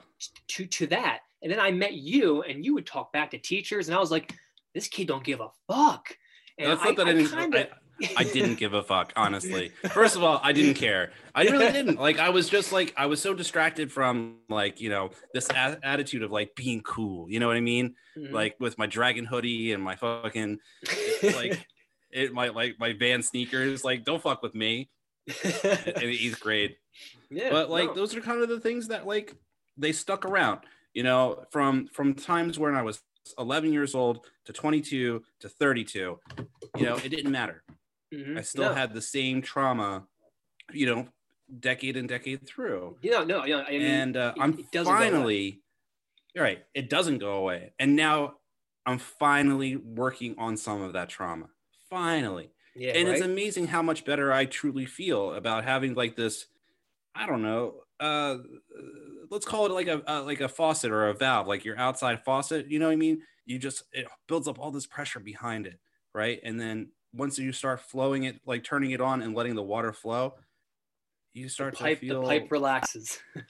to 0.48 0.66
to 0.66 0.86
that. 0.88 1.20
And 1.42 1.50
then 1.50 1.58
I 1.60 1.70
met 1.72 1.94
you, 1.94 2.42
and 2.42 2.64
you 2.64 2.74
would 2.74 2.86
talk 2.86 3.12
back 3.12 3.30
to 3.32 3.38
teachers, 3.38 3.88
and 3.88 3.96
I 3.96 4.00
was 4.00 4.12
like, 4.12 4.32
this 4.74 4.88
kid 4.88 5.08
don't 5.08 5.24
give 5.24 5.40
a 5.40 5.48
fuck. 5.68 6.16
And 6.58 6.70
that's 6.70 6.82
not 6.84 6.96
that 6.96 7.06
I, 7.08 7.12
didn't. 7.12 7.30
kinda- 7.30 7.68
I, 8.02 8.14
I 8.18 8.24
didn't 8.24 8.56
give 8.56 8.74
a 8.74 8.82
fuck, 8.82 9.12
honestly. 9.16 9.70
First 9.92 10.16
of 10.16 10.22
all, 10.24 10.40
I 10.42 10.52
didn't 10.52 10.74
care. 10.74 11.12
I 11.34 11.44
really 11.44 11.70
didn't. 11.72 11.98
Like, 11.98 12.18
I 12.18 12.30
was 12.30 12.48
just 12.48 12.72
like, 12.72 12.92
I 12.96 13.06
was 13.06 13.20
so 13.22 13.32
distracted 13.34 13.92
from 13.92 14.36
like, 14.48 14.80
you 14.80 14.88
know, 14.90 15.10
this 15.34 15.48
a- 15.50 15.78
attitude 15.82 16.22
of 16.22 16.30
like 16.32 16.54
being 16.56 16.80
cool. 16.82 17.30
You 17.30 17.38
know 17.40 17.46
what 17.46 17.56
I 17.56 17.60
mean? 17.60 17.94
Mhm. 18.18 18.32
Like 18.32 18.56
with 18.60 18.76
my 18.78 18.86
dragon 18.86 19.24
hoodie 19.24 19.72
and 19.72 19.82
my 19.82 19.96
fucking 19.96 20.58
like 21.22 21.66
it 22.10 22.32
my 22.32 22.48
like 22.48 22.76
my 22.78 22.92
van 22.92 23.22
sneakers. 23.22 23.84
Like, 23.84 24.04
don't 24.04 24.22
fuck 24.22 24.42
with 24.42 24.54
me 24.54 24.90
in 25.44 25.80
eighth 26.02 26.40
grade. 26.40 26.76
yeah, 27.30 27.50
but 27.50 27.70
like 27.70 27.86
no. 27.90 27.94
those 27.94 28.14
are 28.16 28.20
kind 28.20 28.42
of 28.42 28.48
the 28.48 28.60
things 28.60 28.88
that 28.88 29.06
like 29.06 29.34
they 29.78 29.92
stuck 29.92 30.26
around 30.26 30.60
you 30.92 31.02
know 31.02 31.44
from 31.50 31.86
from 31.86 32.12
times 32.12 32.58
when 32.58 32.74
i 32.74 32.82
was 32.82 33.00
11 33.38 33.72
years 33.72 33.94
old 33.94 34.26
to 34.44 34.52
22 34.52 35.22
to 35.40 35.48
32 35.48 36.18
you 36.76 36.84
know 36.84 36.96
it 36.96 37.08
didn't 37.08 37.30
matter 37.32 37.62
Mhm. 38.12 38.38
i 38.38 38.42
still 38.42 38.64
No. 38.70 38.74
had 38.74 38.92
the 38.94 39.00
same 39.02 39.40
trauma 39.42 40.06
you 40.72 40.86
know 40.86 41.08
decade 41.60 41.96
and 41.96 42.08
decade 42.08 42.46
through 42.46 42.96
Yeah, 43.02 43.24
no, 43.24 43.44
yeah. 43.44 43.64
I 43.66 43.70
mean, 43.72 43.82
and 43.82 44.16
uh, 44.16 44.32
it- 44.36 44.40
i'm 44.40 44.58
it 44.58 44.70
doesn't 44.70 44.92
go 44.92 44.98
away. 44.98 45.10
finally 45.10 45.62
you're 46.34 46.44
right 46.44 46.64
it 46.74 46.88
doesn't 46.90 47.18
go 47.18 47.32
away 47.34 47.72
and 47.78 47.94
now 47.96 48.34
i'm 48.86 48.98
finally 48.98 49.76
working 49.76 50.34
on 50.38 50.56
some 50.56 50.82
of 50.82 50.92
that 50.94 51.08
trauma 51.08 51.48
finally 51.88 52.50
yeah, 52.74 52.92
and 52.92 53.06
right? 53.06 53.16
it's 53.18 53.24
amazing 53.24 53.66
how 53.66 53.82
much 53.82 54.02
better 54.06 54.32
I 54.32 54.46
truly 54.46 54.86
feel 54.86 55.34
about 55.34 55.62
having 55.64 55.92
like 55.92 56.16
this. 56.16 56.46
I 57.14 57.26
don't 57.26 57.42
know. 57.42 57.82
Uh, 58.02 58.38
let's 59.30 59.46
call 59.46 59.66
it 59.66 59.72
like 59.72 59.86
a 59.86 60.02
uh, 60.10 60.22
like 60.24 60.40
a 60.40 60.48
faucet 60.48 60.90
or 60.90 61.08
a 61.08 61.14
valve, 61.14 61.46
like 61.46 61.64
your 61.64 61.78
outside 61.78 62.24
faucet. 62.24 62.68
You 62.68 62.78
know 62.78 62.86
what 62.86 62.92
I 62.92 62.96
mean? 62.96 63.22
You 63.44 63.58
just 63.58 63.84
it 63.92 64.06
builds 64.28 64.48
up 64.48 64.58
all 64.58 64.70
this 64.70 64.86
pressure 64.86 65.20
behind 65.20 65.66
it, 65.66 65.80
right? 66.14 66.40
And 66.42 66.60
then 66.60 66.92
once 67.12 67.38
you 67.38 67.52
start 67.52 67.80
flowing 67.80 68.24
it, 68.24 68.40
like 68.46 68.64
turning 68.64 68.92
it 68.92 69.00
on 69.00 69.22
and 69.22 69.34
letting 69.34 69.54
the 69.54 69.62
water 69.62 69.92
flow, 69.92 70.38
you 71.34 71.48
the 71.58 71.66
start 71.68 71.74
pipe, 71.76 71.98
to 72.06 72.06
feel 72.06 72.16
the 72.16 72.20
pipe 72.26 72.50
relaxes. 72.50 73.20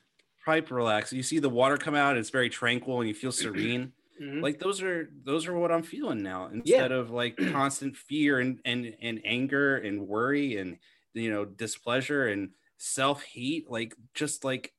pipe 0.44 0.70
relax. 0.70 1.12
You 1.12 1.22
see 1.22 1.38
the 1.38 1.48
water 1.48 1.78
come 1.78 1.94
out; 1.94 2.16
it's 2.16 2.30
very 2.30 2.50
tranquil, 2.50 3.00
and 3.00 3.08
you 3.08 3.14
feel 3.14 3.32
serene 3.32 3.92
Mhm. 4.20 4.42
like 4.42 4.58
those 4.58 4.82
are 4.82 5.08
those 5.24 5.46
are 5.46 5.56
what 5.58 5.72
i'm 5.72 5.82
feeling 5.82 6.22
now 6.22 6.46
instead 6.46 6.92
of 6.92 7.10
like 7.10 7.40
constant 7.42 7.96
fear 7.96 8.40
and 8.40 8.60
and 8.64 8.96
and 9.00 9.20
anger 9.24 9.76
and 9.78 10.06
worry 10.06 10.56
and 10.58 10.78
you 11.14 11.30
know 11.30 11.44
displeasure 11.44 12.26
and 12.28 12.52
self-hate 12.84 13.70
like 13.70 13.94
just 14.12 14.44
like 14.44 14.72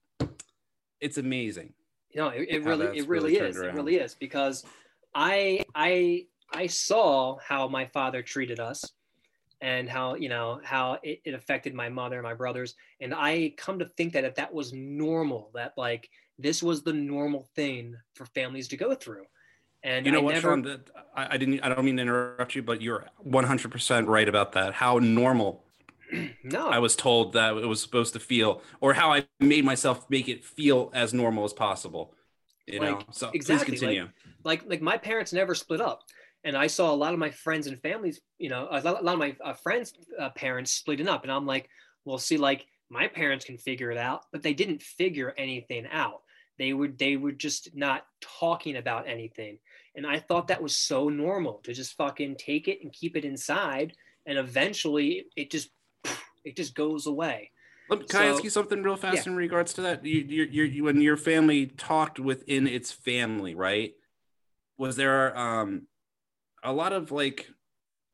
it's 0.99 1.17
amazing 1.17 1.73
No, 2.15 2.27
it, 2.27 2.47
it 2.49 2.63
really, 2.63 2.97
it 2.97 3.07
really, 3.07 3.33
really 3.33 3.37
is. 3.37 3.57
It 3.57 3.73
really 3.73 3.95
is 3.95 4.13
because 4.13 4.65
I, 5.15 5.63
I, 5.73 6.25
I 6.53 6.67
saw 6.67 7.37
how 7.39 7.67
my 7.67 7.85
father 7.85 8.21
treated 8.21 8.59
us, 8.59 8.83
and 9.61 9.89
how 9.89 10.15
you 10.15 10.27
know 10.27 10.59
how 10.63 10.99
it, 11.01 11.21
it 11.23 11.33
affected 11.33 11.73
my 11.73 11.87
mother 11.87 12.17
and 12.17 12.23
my 12.23 12.33
brothers, 12.33 12.75
and 12.99 13.13
I 13.15 13.53
come 13.57 13.79
to 13.79 13.85
think 13.85 14.13
that 14.13 14.25
if 14.25 14.35
that 14.35 14.53
was 14.53 14.73
normal, 14.73 15.51
that 15.55 15.73
like 15.77 16.09
this 16.37 16.61
was 16.61 16.83
the 16.83 16.91
normal 16.93 17.47
thing 17.55 17.95
for 18.15 18.25
families 18.25 18.67
to 18.69 18.77
go 18.77 18.93
through. 18.93 19.23
And 19.83 20.05
You 20.05 20.11
know 20.11 20.19
I 20.19 20.23
what, 20.23 20.33
never, 20.35 20.49
Sean? 20.49 20.61
That, 20.63 20.89
I, 21.15 21.35
I 21.35 21.37
didn't. 21.37 21.61
I 21.61 21.69
don't 21.69 21.85
mean 21.85 21.95
to 21.95 22.01
interrupt 22.01 22.55
you, 22.55 22.63
but 22.63 22.81
you're 22.81 23.07
100 23.19 23.71
percent 23.71 24.07
right 24.09 24.27
about 24.27 24.51
that. 24.51 24.73
How 24.73 24.99
normal 24.99 25.63
no, 26.43 26.69
I 26.69 26.79
was 26.79 26.95
told 26.95 27.33
that 27.33 27.57
it 27.57 27.65
was 27.65 27.81
supposed 27.81 28.13
to 28.13 28.19
feel, 28.19 28.61
or 28.81 28.93
how 28.93 29.11
I 29.11 29.27
made 29.39 29.65
myself 29.65 30.09
make 30.09 30.29
it 30.29 30.45
feel 30.45 30.91
as 30.93 31.13
normal 31.13 31.43
as 31.43 31.53
possible. 31.53 32.13
You 32.65 32.79
know. 32.79 32.99
So 33.11 33.29
exactly, 33.33 33.71
please 33.71 33.79
continue. 33.81 34.09
like 34.43 34.63
like 34.67 34.81
my 34.81 34.97
parents 34.97 35.33
never 35.33 35.53
split 35.53 35.81
up 35.81 36.03
and 36.43 36.57
i 36.57 36.67
saw 36.67 36.91
a 36.91 36.95
lot 36.95 37.13
of 37.13 37.19
my 37.19 37.29
friends 37.29 37.67
and 37.67 37.81
families 37.81 38.21
you 38.37 38.49
know 38.49 38.67
a 38.71 38.81
lot, 38.81 39.01
a 39.01 39.03
lot 39.03 39.13
of 39.13 39.19
my 39.19 39.35
uh, 39.43 39.53
friends 39.53 39.93
uh, 40.19 40.29
parents 40.31 40.71
splitting 40.71 41.07
up 41.07 41.23
and 41.23 41.31
i'm 41.31 41.45
like 41.45 41.69
well 42.05 42.17
see 42.17 42.37
like 42.37 42.65
my 42.89 43.07
parents 43.07 43.45
can 43.45 43.57
figure 43.57 43.91
it 43.91 43.97
out 43.97 44.23
but 44.31 44.43
they 44.43 44.53
didn't 44.53 44.81
figure 44.81 45.33
anything 45.37 45.85
out 45.91 46.21
they 46.57 46.73
were 46.73 46.87
they 46.87 47.15
were 47.15 47.31
just 47.31 47.75
not 47.75 48.05
talking 48.21 48.77
about 48.77 49.07
anything 49.07 49.57
and 49.95 50.05
i 50.05 50.19
thought 50.19 50.47
that 50.47 50.61
was 50.61 50.77
so 50.77 51.09
normal 51.09 51.59
to 51.63 51.73
just 51.73 51.95
fucking 51.97 52.35
take 52.35 52.67
it 52.67 52.79
and 52.83 52.93
keep 52.93 53.15
it 53.15 53.25
inside 53.25 53.93
and 54.25 54.37
eventually 54.37 55.25
it 55.35 55.51
just 55.51 55.69
it 56.43 56.55
just 56.55 56.75
goes 56.75 57.07
away 57.07 57.51
Let 57.89 58.07
Can 58.09 58.21
I 58.21 58.25
ask 58.27 58.43
you 58.43 58.49
something 58.49 58.81
real 58.83 58.95
fast 58.95 59.25
yeah. 59.25 59.31
in 59.31 59.35
regards 59.35 59.73
to 59.73 59.81
that? 59.81 60.05
You, 60.05 60.21
you, 60.21 60.63
you, 60.63 60.83
when 60.85 61.01
your 61.01 61.17
family 61.17 61.67
talked 61.67 62.19
within 62.19 62.67
its 62.67 62.91
family, 62.91 63.55
right? 63.55 63.93
Was 64.77 64.95
there 64.95 65.37
um 65.37 65.87
a 66.63 66.71
lot 66.73 66.93
of 66.93 67.11
like 67.11 67.49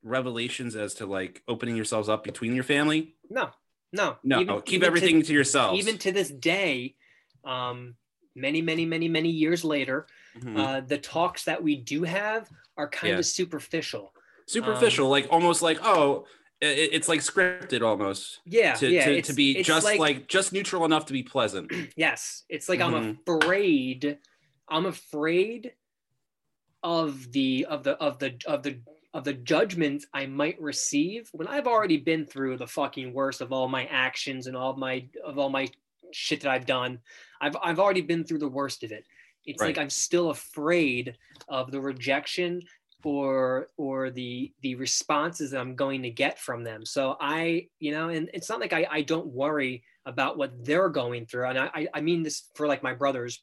revelations 0.03 0.75
as 0.75 0.95
to 0.95 1.05
like 1.05 1.43
opening 1.47 1.75
yourselves 1.75 2.09
up 2.09 2.23
between 2.23 2.55
your 2.55 2.63
family? 2.63 3.15
no 3.29 3.49
no 3.93 4.17
No, 4.23 4.39
Even- 4.41 4.61
keep 4.61 4.75
even 4.75 4.87
everything 4.87 5.21
to, 5.23 5.33
yourself. 5.33 5.77
even 5.77 5.97
to 5.99 6.11
this 6.11 6.29
day, 6.29 6.95
um, 7.43 7.95
many, 8.35 8.61
many, 8.61 8.85
many, 8.85 9.07
many 9.07 9.29
years 9.29 9.63
later, 9.63 10.05
Mhm. 10.37 10.57
uh, 10.57 10.81
the 10.81 10.97
talks 10.99 11.45
that 11.45 11.61
we 11.63 11.75
do 11.75 12.03
have 12.03 12.49
are 12.77 12.87
kind 12.89 13.13
Yeah. 13.13 13.19
of 13.19 13.25
superficial. 13.25 14.13
superficial, 14.47 15.05
um, 15.05 15.11
like 15.11 15.27
almost 15.31 15.61
like 15.61 15.79
oh, 15.83 16.25
it, 16.61 16.89
it's 16.93 17.07
like 17.07 17.21
scripted 17.21 17.81
almost 17.81 18.39
Yeah, 18.45 18.73
to, 18.75 18.89
yeah. 18.89 19.05
to, 19.05 19.21
to 19.21 19.33
be 19.33 19.63
just 19.63 19.85
like, 19.85 20.27
just 20.27 20.53
neutral 20.53 20.85
enough 20.85 21.05
to 21.07 21.13
be 21.13 21.23
pleasant. 21.23 21.71
yes, 21.95 22.43
it's 22.49 22.69
like 22.69 22.81
I'm 22.81 22.93
Mhm. 22.93 23.19
afraid. 23.41 24.17
I'm 24.67 24.85
afraid 24.85 25.73
of 26.83 27.31
the 27.31 27.65
of 27.65 27.83
the 27.83 27.97
of 27.97 28.19
the 28.19 28.35
of 28.45 28.63
the 28.63 28.79
of 29.13 29.23
the 29.23 29.33
judgment 29.33 30.05
I 30.13 30.27
might 30.27 30.61
receive 30.61 31.29
when 31.33 31.47
I've 31.47 31.67
already 31.67 31.97
been 31.97 32.25
through 32.25 32.57
the 32.57 32.67
fucking 32.67 33.13
worst 33.13 33.41
of 33.41 33.51
all 33.51 33.67
my 33.67 33.85
actions 33.85 34.47
and 34.47 34.55
all 34.55 34.71
of 34.71 34.77
my 34.77 35.07
of 35.25 35.39
all 35.39 35.49
my 35.49 35.67
shit 36.11 36.41
that 36.41 36.51
I've 36.51 36.65
done. 36.65 36.99
I've 37.41 37.55
I've 37.61 37.79
already 37.79 38.01
been 38.01 38.23
through 38.23 38.39
the 38.39 38.47
worst 38.47 38.83
of 38.83 38.91
it. 38.91 39.05
It's 39.45 39.61
like 39.61 39.77
I'm 39.79 39.89
still 39.89 40.29
afraid 40.29 41.17
of 41.47 41.71
the 41.71 41.81
rejection 41.81 42.61
or 43.03 43.67
or 43.77 44.09
the 44.09 44.51
the 44.61 44.75
responses 44.75 45.51
that 45.51 45.59
I'm 45.59 45.75
going 45.75 46.01
to 46.03 46.09
get 46.09 46.39
from 46.39 46.63
them. 46.63 46.85
So 46.85 47.15
I, 47.19 47.67
you 47.79 47.91
know, 47.91 48.09
and 48.09 48.29
it's 48.33 48.49
not 48.49 48.59
like 48.59 48.73
I, 48.73 48.85
I 48.89 49.01
don't 49.01 49.27
worry 49.27 49.83
about 50.05 50.37
what 50.37 50.65
they're 50.65 50.89
going 50.89 51.25
through. 51.25 51.45
And 51.47 51.59
I, 51.59 51.87
I- 51.93 52.01
mean 52.01 52.23
this 52.23 52.49
for 52.55 52.67
like 52.67 52.83
my 52.83 52.93
brothers, 52.93 53.41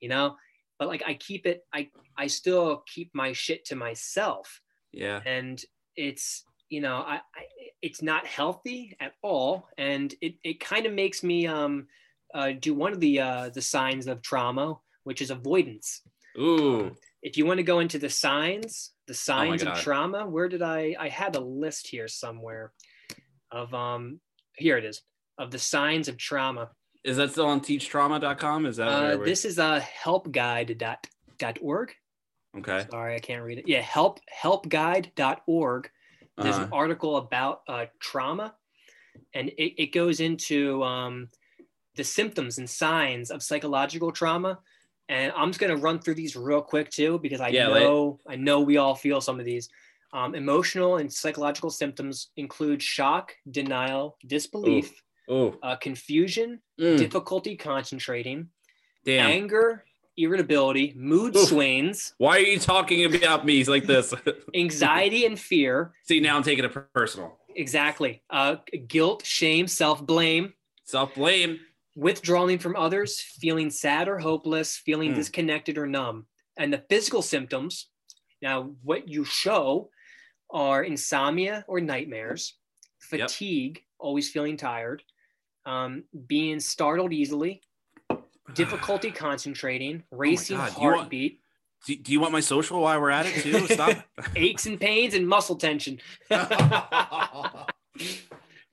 you 0.00 0.08
know, 0.08 0.36
but 0.78 0.88
like 0.88 1.02
I 1.06 1.14
keep 1.14 1.46
it, 1.46 1.62
I 1.72 1.88
I 2.16 2.26
still 2.28 2.84
keep 2.86 3.10
my 3.14 3.32
shit 3.32 3.64
to 3.66 3.76
myself 3.76 4.60
Yeah. 4.92 5.20
and 5.26 5.62
it's 5.96 6.44
you 6.68 6.80
know 6.80 6.96
I, 6.96 7.16
I 7.16 7.42
it's 7.82 8.00
not 8.02 8.26
healthy 8.26 8.96
at 9.00 9.12
all 9.22 9.68
and 9.78 10.14
it, 10.20 10.34
it 10.42 10.58
kind 10.60 10.86
of 10.86 10.92
makes 10.92 11.22
me 11.22 11.46
um 11.46 11.86
uh, 12.34 12.52
do 12.58 12.74
one 12.74 12.92
of 12.92 13.00
the 13.00 13.20
uh, 13.20 13.48
the 13.50 13.60
signs 13.62 14.06
of 14.08 14.22
trauma 14.22 14.76
which 15.04 15.20
is 15.22 15.30
avoidance 15.30 16.02
Ooh. 16.38 16.96
If 17.24 17.36
you 17.36 17.44
want 17.46 17.58
to 17.58 17.64
go 17.64 17.80
into 17.80 17.98
the 17.98 18.08
signs 18.10 18.92
the 19.08 19.14
signs 19.14 19.62
of 19.62 19.68
trauma 19.84 20.26
where 20.34 20.48
did 20.48 20.62
i 20.62 20.94
i 21.00 21.08
had 21.08 21.34
a 21.36 21.40
list 21.40 21.88
here 21.88 22.06
somewhere 22.06 22.72
of 23.50 23.72
um 23.74 24.20
here 24.56 24.76
it 24.78 24.84
is 24.84 25.02
of 25.38 25.50
the 25.50 25.58
signs 25.58 26.06
of 26.08 26.16
trauma 26.16 26.70
Is 27.02 27.16
that 27.18 27.30
still 27.32 27.46
on 27.46 27.60
teachtrauma.com? 27.60 28.66
Is 28.66 28.76
that 28.76 28.88
uh, 28.88 29.16
this 29.30 29.44
is 29.44 29.58
a 29.58 29.82
helpguide.org 30.04 31.92
okay? 32.58 32.86
sorry 32.90 33.14
i 33.14 33.18
can't 33.18 33.42
read 33.42 33.58
it 33.58 33.64
yeah 33.66 33.80
help 33.80 34.20
helpguide.org 34.42 35.90
there's 36.38 36.54
Uh-huh. 36.56 36.64
an 36.64 36.72
article 36.72 37.16
about 37.16 37.60
uh, 37.68 37.86
trauma 38.00 38.54
and 39.34 39.48
it, 39.50 39.82
it 39.82 39.92
goes 39.92 40.18
into 40.20 40.82
um, 40.82 41.28
the 41.96 42.04
symptoms 42.04 42.58
and 42.58 42.68
signs 42.68 43.30
of 43.30 43.42
psychological 43.42 44.10
trauma 44.12 44.58
and 45.08 45.32
i'm 45.36 45.48
just 45.50 45.60
going 45.60 45.74
to 45.74 45.80
run 45.82 45.98
through 45.98 46.14
these 46.14 46.36
real 46.36 46.60
quick 46.62 46.90
too 46.90 47.18
because 47.20 47.40
i 47.40 47.50
Yeah, 47.50 47.68
know 47.68 48.20
i 48.28 48.36
know 48.36 48.60
we 48.60 48.76
all 48.76 48.94
feel 48.94 49.20
some 49.20 49.38
of 49.38 49.44
these 49.44 49.68
um, 50.12 50.34
emotional 50.36 50.98
and 50.98 51.12
psychological 51.12 51.70
symptoms 51.70 52.30
include 52.36 52.80
shock 52.82 53.32
denial 53.50 54.16
disbelief 54.26 55.02
Oh, 55.26 55.54
uh, 55.62 55.74
confusion 55.76 56.60
mm, 56.78 56.98
difficulty 56.98 57.56
concentrating 57.56 58.48
damn. 59.04 59.30
anger 59.30 59.84
irritability 60.16 60.92
mood 60.96 61.34
Oof. 61.34 61.48
swings 61.48 62.14
Why 62.18 62.36
are 62.36 62.40
you 62.40 62.58
talking 62.58 63.04
about 63.06 63.44
me 63.46 63.64
like 63.64 63.86
this? 63.86 64.12
anxiety 64.54 65.24
and 65.26 65.38
fear 65.38 65.92
See, 66.04 66.20
now 66.20 66.36
I'm 66.36 66.42
taking 66.42 66.64
it 66.64 66.76
personal. 66.92 67.38
exactly 67.56 68.22
uh, 68.30 68.56
guilt 68.86 69.24
shame 69.24 69.66
self-blame 69.66 70.52
Self 70.86 71.14
blame. 71.14 71.60
Withdrawing 71.94 72.58
from 72.58 72.74
others, 72.76 73.20
feeling 73.20 73.70
sad 73.70 74.08
or 74.08 74.18
hopeless, 74.18 74.76
feeling 74.76 75.10
Hmm. 75.10 75.16
disconnected 75.16 75.78
or 75.78 75.86
numb. 75.86 76.26
And 76.56 76.72
the 76.72 76.84
physical 76.88 77.22
symptoms, 77.22 77.88
now 78.42 78.74
what 78.82 79.08
you 79.08 79.24
show 79.24 79.90
are 80.50 80.82
insomnia 80.84 81.64
or 81.68 81.80
nightmares, 81.80 82.54
Yep. 83.12 83.20
fatigue, 83.30 83.84
always 83.98 84.30
feeling 84.30 84.56
tired, 84.56 85.02
um, 85.66 86.04
being 86.26 86.58
startled 86.60 87.12
easily, 87.12 87.62
difficulty 88.54 89.10
concentrating, 89.10 90.02
racing 90.10 90.56
Oh 90.56 90.60
God, 90.60 90.74
do 90.74 90.80
you 90.80 90.86
want- 90.88 90.96
heartbeat, 91.00 91.40
Do, 91.86 91.96
do 91.96 92.12
you 92.12 92.20
want 92.20 92.32
my 92.32 92.40
social 92.40 92.80
while 92.80 92.98
we're 93.00 93.10
at 93.10 93.26
it 93.26 93.42
too? 93.42 93.66
Stop. 93.66 93.98
aches 94.36 94.64
and 94.66 94.80
pains, 94.80 95.12
and 95.14 95.28
muscle 95.28 95.56
tension. 95.56 96.00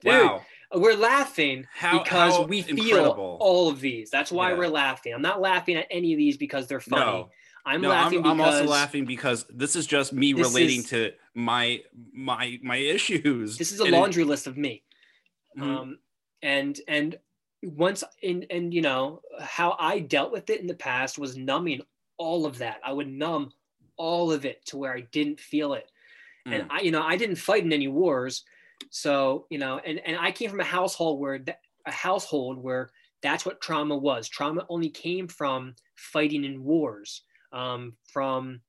wow. 0.04 0.44
We're 0.74 0.96
laughing 0.96 1.66
How, 1.74 2.02
because 2.02 2.32
how 2.36 2.42
we 2.44 2.62
feel 2.62 2.78
incredible. 2.78 3.38
all 3.40 3.68
of 3.68 3.80
these. 3.80 4.10
That's 4.10 4.32
why 4.32 4.50
Yeah. 4.52 4.58
we're 4.58 4.68
laughing. 4.68 5.12
I'm 5.14 5.22
not 5.22 5.40
laughing 5.40 5.76
at 5.76 5.86
any 5.90 6.12
of 6.12 6.18
these 6.18 6.36
because 6.36 6.66
they're 6.66 6.80
funny. 6.80 7.04
No, 7.04 7.30
I'm 7.66 7.80
no, 7.80 7.90
laughing 7.90 8.20
I'm, 8.24 8.32
I'm 8.32 8.40
also 8.40 8.64
laughing 8.64 9.04
because 9.04 9.44
this 9.50 9.76
is 9.76 9.86
just 9.86 10.12
me 10.12 10.32
relating 10.32 10.80
is- 10.80 10.88
to 10.90 11.12
my 11.34 11.82
my 12.12 12.58
my 12.62 12.76
issues. 12.76 13.56
this 13.58 13.72
is 13.72 13.80
a 13.80 13.84
And 13.84 13.94
it- 13.94 13.98
laundry 13.98 14.24
list 14.24 14.46
of 14.46 14.56
me. 14.56 14.82
Mhm. 15.58 15.62
Um, 15.62 15.98
and 16.42 16.80
and 16.88 17.18
once 17.62 18.02
in 18.22 18.44
and 18.50 18.72
you 18.74 18.80
know 18.82 19.20
how 19.40 19.76
I 19.78 20.00
dealt 20.00 20.32
with 20.32 20.50
it 20.50 20.60
in 20.60 20.66
the 20.66 20.74
past 20.74 21.18
was 21.18 21.36
numbing 21.36 21.82
all 22.16 22.46
of 22.46 22.58
that. 22.58 22.80
I 22.84 22.92
would 22.92 23.08
numb 23.08 23.52
all 23.96 24.32
of 24.32 24.44
it 24.44 24.64
to 24.66 24.76
where 24.78 24.94
I 24.94 25.02
didn't 25.12 25.38
feel 25.38 25.74
it. 25.74 25.90
And 26.46 26.64
Mm. 26.64 26.66
I, 26.70 26.80
you 26.80 26.90
know, 26.90 27.02
I 27.02 27.16
didn't 27.16 27.36
fight 27.36 27.62
in 27.62 27.72
any 27.72 27.86
wars. 27.88 28.44
So, 28.90 29.46
you 29.50 29.58
know, 29.58 29.78
and, 29.84 30.00
and 30.04 30.16
I 30.18 30.30
came 30.32 30.50
from 30.50 30.60
a 30.60 30.64
household 30.64 31.20
where 31.20 31.38
that, 31.40 31.58
a 31.86 31.92
household 31.92 32.58
where 32.58 32.90
that's 33.22 33.44
what 33.46 33.60
trauma 33.60 33.96
was. 33.96 34.28
Trauma 34.28 34.66
only 34.68 34.88
came 34.90 35.28
from 35.28 35.74
fighting 35.96 36.44
in 36.44 36.62
wars, 36.64 37.22
um, 37.52 37.94
from 38.12 38.60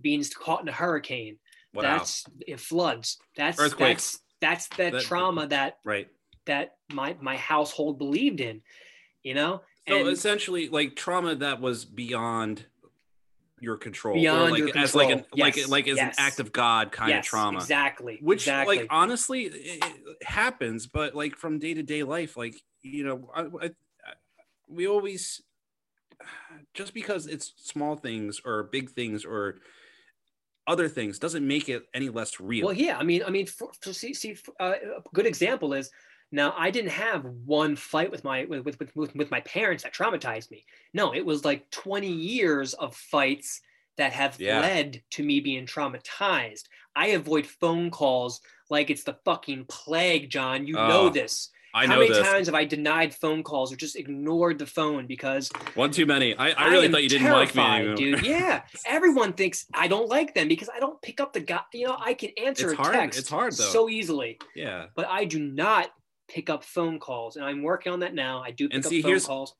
being 0.00 0.24
caught 0.38 0.62
in 0.62 0.68
a 0.68 0.72
hurricane. 0.72 1.38
wow. 1.74 1.82
That's 1.82 2.24
it 2.46 2.60
floods. 2.60 3.18
That's 3.36 3.58
Earthquakes. 3.60 4.18
That's 4.40 4.68
that's 4.68 4.76
that, 4.76 4.92
That- 4.92 5.02
trauma 5.02 5.46
that 5.48 5.78
right. 5.84 6.08
that 6.46 6.76
my 6.92 7.16
my 7.20 7.36
household 7.36 7.98
believed 7.98 8.40
in, 8.40 8.62
you 9.22 9.34
know. 9.34 9.62
So 9.88 9.96
And- 9.96 10.08
essentially, 10.08 10.68
like 10.68 10.96
trauma 10.96 11.34
that 11.36 11.60
was 11.60 11.84
beyond 11.84 12.66
your 13.62 13.76
control, 13.76 14.16
Beyond 14.16 14.50
like 14.50 14.58
your 14.58 14.76
as 14.76 14.94
like 14.94 15.10
an 15.10 15.20
control. 15.20 15.40
like 15.46 15.56
Yes, 15.56 15.68
like 15.68 15.88
as 15.88 15.96
yes. 15.96 16.18
an 16.18 16.24
act 16.24 16.40
of 16.40 16.52
God 16.52 16.90
kind 16.90 17.10
yes, 17.10 17.24
of 17.24 17.30
trauma. 17.30 17.58
Exactly. 17.58 18.18
which 18.20 18.42
exactly. 18.42 18.78
like 18.78 18.86
honestly 18.90 19.44
it, 19.44 19.84
it 19.84 20.26
happens 20.26 20.86
but 20.86 21.14
like 21.14 21.36
from 21.36 21.60
day 21.60 21.72
to 21.72 21.82
day 21.82 22.02
life 22.02 22.36
like 22.36 22.56
you 22.82 23.04
know 23.04 23.30
I, 23.34 23.66
I, 23.66 23.70
we 24.68 24.88
always 24.88 25.40
just 26.74 26.92
because 26.92 27.26
it's 27.26 27.52
small 27.56 27.96
things 27.96 28.40
or 28.44 28.64
big 28.64 28.90
things 28.90 29.24
or 29.24 29.60
other 30.66 30.88
things 30.88 31.18
doesn't 31.18 31.46
make 31.46 31.68
it 31.68 31.84
any 31.94 32.08
less 32.08 32.40
real 32.40 32.66
Well, 32.66 32.74
yeah. 32.74 32.96
I 32.98 33.02
mean, 33.02 33.22
I 33.26 33.30
mean, 33.30 33.46
for, 33.46 33.70
for, 33.80 33.92
see, 33.92 34.14
see, 34.14 34.36
uh, 34.60 34.74
a 34.98 35.02
good 35.12 35.26
example 35.26 35.72
is 35.72 35.90
now 36.32 36.54
I 36.56 36.70
didn't 36.70 36.90
have 36.92 37.24
one 37.24 37.76
fight 37.76 38.10
with 38.10 38.24
my 38.24 38.44
with, 38.46 38.64
with 38.64 38.80
with 38.96 39.14
with 39.14 39.30
my 39.30 39.40
parents 39.42 39.84
that 39.84 39.94
traumatized 39.94 40.50
me. 40.50 40.64
No, 40.94 41.14
it 41.14 41.24
was 41.24 41.44
like 41.44 41.70
twenty 41.70 42.10
years 42.12 42.74
of 42.74 42.96
fights 42.96 43.60
that 43.98 44.12
have 44.14 44.40
Yeah. 44.40 44.60
led 44.60 45.02
to 45.10 45.22
me 45.22 45.40
being 45.40 45.66
traumatized. 45.66 46.64
I 46.96 47.08
avoid 47.08 47.46
phone 47.46 47.90
calls 47.90 48.40
like 48.70 48.90
it's 48.90 49.04
the 49.04 49.18
fucking 49.24 49.66
plague, 49.68 50.30
John. 50.30 50.66
You 50.66 50.74
know 50.74 51.02
Oh. 51.02 51.08
this. 51.10 51.50
I 51.74 51.86
How 51.86 51.94
know 51.94 52.00
many 52.00 52.10
this. 52.12 52.26
times 52.26 52.46
have 52.48 52.54
I 52.54 52.66
denied 52.66 53.14
phone 53.14 53.42
calls 53.42 53.72
or 53.72 53.76
just 53.76 53.96
ignored 53.96 54.58
the 54.58 54.66
phone 54.66 55.06
because 55.06 55.50
One 55.74 55.90
too 55.90 56.04
many. 56.04 56.36
I, 56.36 56.50
I 56.50 56.68
really 56.68 56.84
am 56.84 56.92
thought 56.92 57.02
you 57.02 57.08
didn't 57.08 57.32
like 57.32 57.54
me. 57.54 57.62
anymore. 57.62 57.94
dude. 57.96 58.26
Yeah, 58.26 58.60
everyone 58.86 59.32
thinks 59.32 59.64
I 59.72 59.88
don't 59.88 60.06
like 60.08 60.34
them 60.34 60.48
because 60.48 60.68
I 60.68 60.80
don't 60.80 61.00
pick 61.00 61.18
up 61.18 61.32
the 61.32 61.40
guy. 61.40 61.60
You 61.72 61.86
know, 61.86 61.96
I 61.98 62.12
can 62.12 62.30
answer 62.36 62.70
It's 62.72 62.78
a 62.78 62.82
hard. 62.82 62.94
text 62.94 63.18
It's 63.20 63.30
hard, 63.30 63.52
though. 63.54 63.64
so 63.64 63.88
easily, 63.88 64.38
yeah. 64.54 64.86
but 64.94 65.06
I 65.08 65.24
do 65.24 65.38
not 65.38 65.90
pick 66.32 66.48
up 66.50 66.64
phone 66.64 66.98
calls, 66.98 67.36
and 67.36 67.44
I'm 67.44 67.62
working 67.62 67.92
on 67.92 68.00
that 68.00 68.14
now. 68.14 68.42
I 68.42 68.50
do 68.50 68.68
pick 68.68 68.76
And 68.76 68.86
up 68.86 68.92
phone 68.92 69.20
calls. 69.20 69.54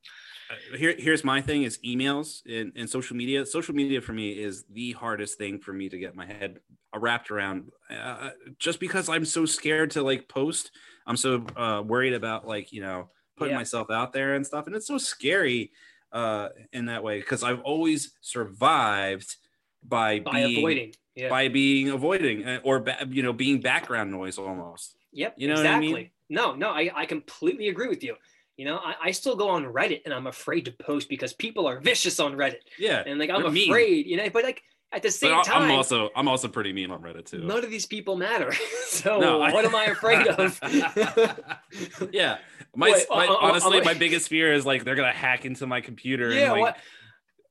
Uh, 0.51 0.77
Here, 0.77 0.95
here's 0.99 1.25
my 1.25 1.41
thing: 1.41 1.63
is 1.63 1.79
emails 1.85 2.43
and, 2.47 2.73
and 2.77 2.89
social 2.89 3.17
media. 3.17 3.45
Social 3.47 3.75
media 3.75 4.01
for 4.01 4.13
me 4.13 4.31
is 4.33 4.65
the 4.71 4.93
hardest 4.93 5.39
thing 5.39 5.59
for 5.59 5.73
me 5.73 5.89
to 5.89 5.99
get 5.99 6.15
my 6.15 6.27
head 6.27 6.61
wrapped 6.95 7.31
around. 7.31 7.71
Uh, 7.91 8.31
just 8.59 8.81
because 8.81 9.09
I'm 9.09 9.25
so 9.25 9.47
scared 9.47 9.91
to 9.93 10.03
like 10.03 10.29
post, 10.29 10.71
I'm 11.07 11.17
so 11.17 11.45
uh, 11.57 11.83
worried 11.87 12.15
about 12.15 12.47
like 12.47 12.73
you 12.73 12.81
know 12.83 13.11
putting 13.37 13.53
Yeah. 13.53 13.59
myself 13.59 13.91
out 13.91 14.13
there 14.13 14.35
and 14.35 14.47
stuff, 14.47 14.67
and 14.67 14.77
it's 14.77 14.87
so 14.87 14.99
scary 14.99 15.73
uh, 16.13 16.49
in 16.73 16.87
that 16.87 17.03
way 17.03 17.19
because 17.21 17.43
I've 17.43 17.61
always 17.63 18.13
survived 18.21 19.37
by 19.83 20.21
by 20.21 20.33
being 20.47 20.59
avoiding. 20.59 20.95
Yeah. 21.15 21.29
by 21.29 21.49
being 21.49 21.91
avoiding 21.91 22.47
uh, 22.47 22.61
or 22.65 22.85
you 23.09 23.23
know 23.23 23.33
being 23.33 23.61
background 23.61 24.11
noise 24.11 24.39
almost. 24.39 24.97
Yep. 25.12 25.35
You 25.37 25.48
know 25.48 25.55
what 25.55 25.66
I 25.66 25.77
exactly. 25.77 25.94
mean? 25.94 26.11
No, 26.31 26.55
no, 26.55 26.70
I, 26.70 26.90
I 26.94 27.07
completely 27.07 27.68
agree 27.68 27.88
with 27.88 28.03
you. 28.03 28.16
You 28.57 28.66
know, 28.66 28.77
I, 28.79 28.94
I 29.05 29.11
still 29.12 29.35
go 29.37 29.48
on 29.48 29.64
Reddit 29.64 30.03
and 30.05 30.12
I'm 30.14 30.27
afraid 30.27 30.66
to 30.66 30.72
post 30.72 31.09
because 31.09 31.33
people 31.33 31.66
are 31.66 31.81
vicious 31.81 32.20
on 32.20 32.35
Reddit. 32.35 32.61
Yeah, 32.79 33.03
And 33.07 33.18
like 33.18 33.31
I'm 33.31 33.42
They're 33.42 33.51
mean. 33.51 33.70
afraid, 33.70 34.07
you 34.07 34.16
know, 34.18 34.29
but 34.31 34.44
like 34.44 34.62
at 34.92 35.03
the 35.03 35.09
but 35.09 35.12
same 35.14 35.35
I- 35.38 35.42
time, 35.42 35.62
I'm 35.62 35.70
also 35.72 36.11
I'm 36.14 36.29
also 36.29 36.48
pretty 36.48 36.72
mean 36.72 36.90
on 36.90 37.01
Reddit 37.03 37.25
too. 37.27 37.38
none 37.38 37.64
of 37.64 37.70
these 37.70 37.87
people 37.87 38.14
matter. 38.16 38.53
so 38.87 39.20
No, 39.20 39.40
I- 39.42 39.53
what 39.53 39.64
am 39.64 39.75
I 39.75 39.87
afraid 39.87 40.27
of? 40.29 40.61
yeah 42.12 42.38
my, 42.75 42.90
Wait, 42.90 43.07
my 43.11 43.27
uh, 43.27 43.33
uh, 43.33 43.37
honestly 43.40 43.81
uh, 43.81 43.85
my 43.85 43.94
biggest 43.94 44.29
fear 44.29 44.53
is 44.53 44.64
like 44.64 44.85
they're 44.85 44.94
gonna 44.94 45.12
hack 45.12 45.44
into 45.44 45.66
my 45.66 45.81
computer 45.81 46.27
and, 46.31 46.35
yeah, 46.40 46.53
like, 46.53 46.61
what? 46.61 46.77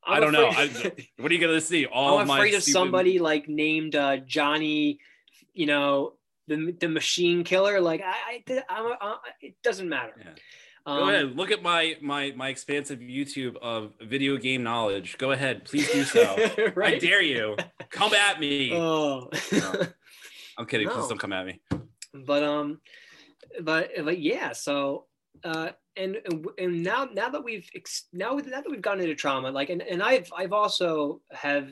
I 0.06 0.16
I'm 0.16 0.22
don't 0.22 0.34
know. 0.34 0.48
afraid- 0.50 1.08
what 1.18 1.32
are 1.32 1.36
you 1.36 1.42
gonna 1.42 1.62
see 1.62 1.86
all 1.86 2.20
I'm 2.20 2.28
my 2.28 2.38
afraid 2.38 2.54
of 2.56 2.64
stupid- 2.64 2.74
somebody 2.74 3.20
like 3.20 3.48
named 3.48 3.96
uh, 3.96 4.18
Johnny, 4.18 5.00
you 5.54 5.66
know, 5.68 6.14
the 6.52 6.72
the 6.80 6.90
machine 6.90 7.44
killer. 7.44 7.80
Like 7.82 8.02
I, 8.02 8.44
I 8.48 8.64
I'm, 8.70 8.94
I, 9.00 9.16
it 9.42 9.56
doesn't 9.64 9.90
matter. 9.90 10.14
Yeah. 10.20 10.32
Um, 10.86 10.98
go 10.98 11.10
ahead 11.10 11.36
look 11.38 11.52
at 11.52 11.62
my 11.62 11.96
my 12.02 12.34
my 12.36 12.50
expansive 12.50 12.98
youtube 13.02 13.56
of 13.62 13.94
video 14.02 14.36
game 14.38 14.64
knowledge 14.64 15.16
go 15.20 15.30
ahead 15.30 15.64
please 15.64 15.88
do 15.92 16.04
so 16.04 16.24
i 16.84 16.98
dare 16.98 17.22
you 17.22 17.56
come 17.92 18.12
at 18.16 18.40
me 18.40 18.74
Oh. 18.74 19.30
No. 19.52 19.74
i'm 20.58 20.66
kidding 20.66 20.88
No. 20.88 20.96
please 20.96 21.08
don't 21.08 21.20
come 21.20 21.34
at 21.34 21.46
me 21.46 21.62
but 22.26 22.42
um 22.42 22.82
but 23.62 23.92
but 24.04 24.18
yeah 24.20 24.54
so 24.54 25.06
uh 25.44 25.70
and 25.98 26.18
and 26.58 26.82
now 26.82 27.08
now 27.14 27.30
that 27.30 27.44
we've 27.44 27.70
ex- 27.76 28.08
now 28.12 28.32
now 28.38 28.62
that 28.62 28.72
we've 28.72 28.82
gotten 28.82 29.02
into 29.04 29.14
trauma 29.14 29.52
like 29.52 29.70
and, 29.70 29.84
and 29.84 30.02
i've 30.02 30.34
i've 30.36 30.52
also 30.52 31.22
have 31.32 31.72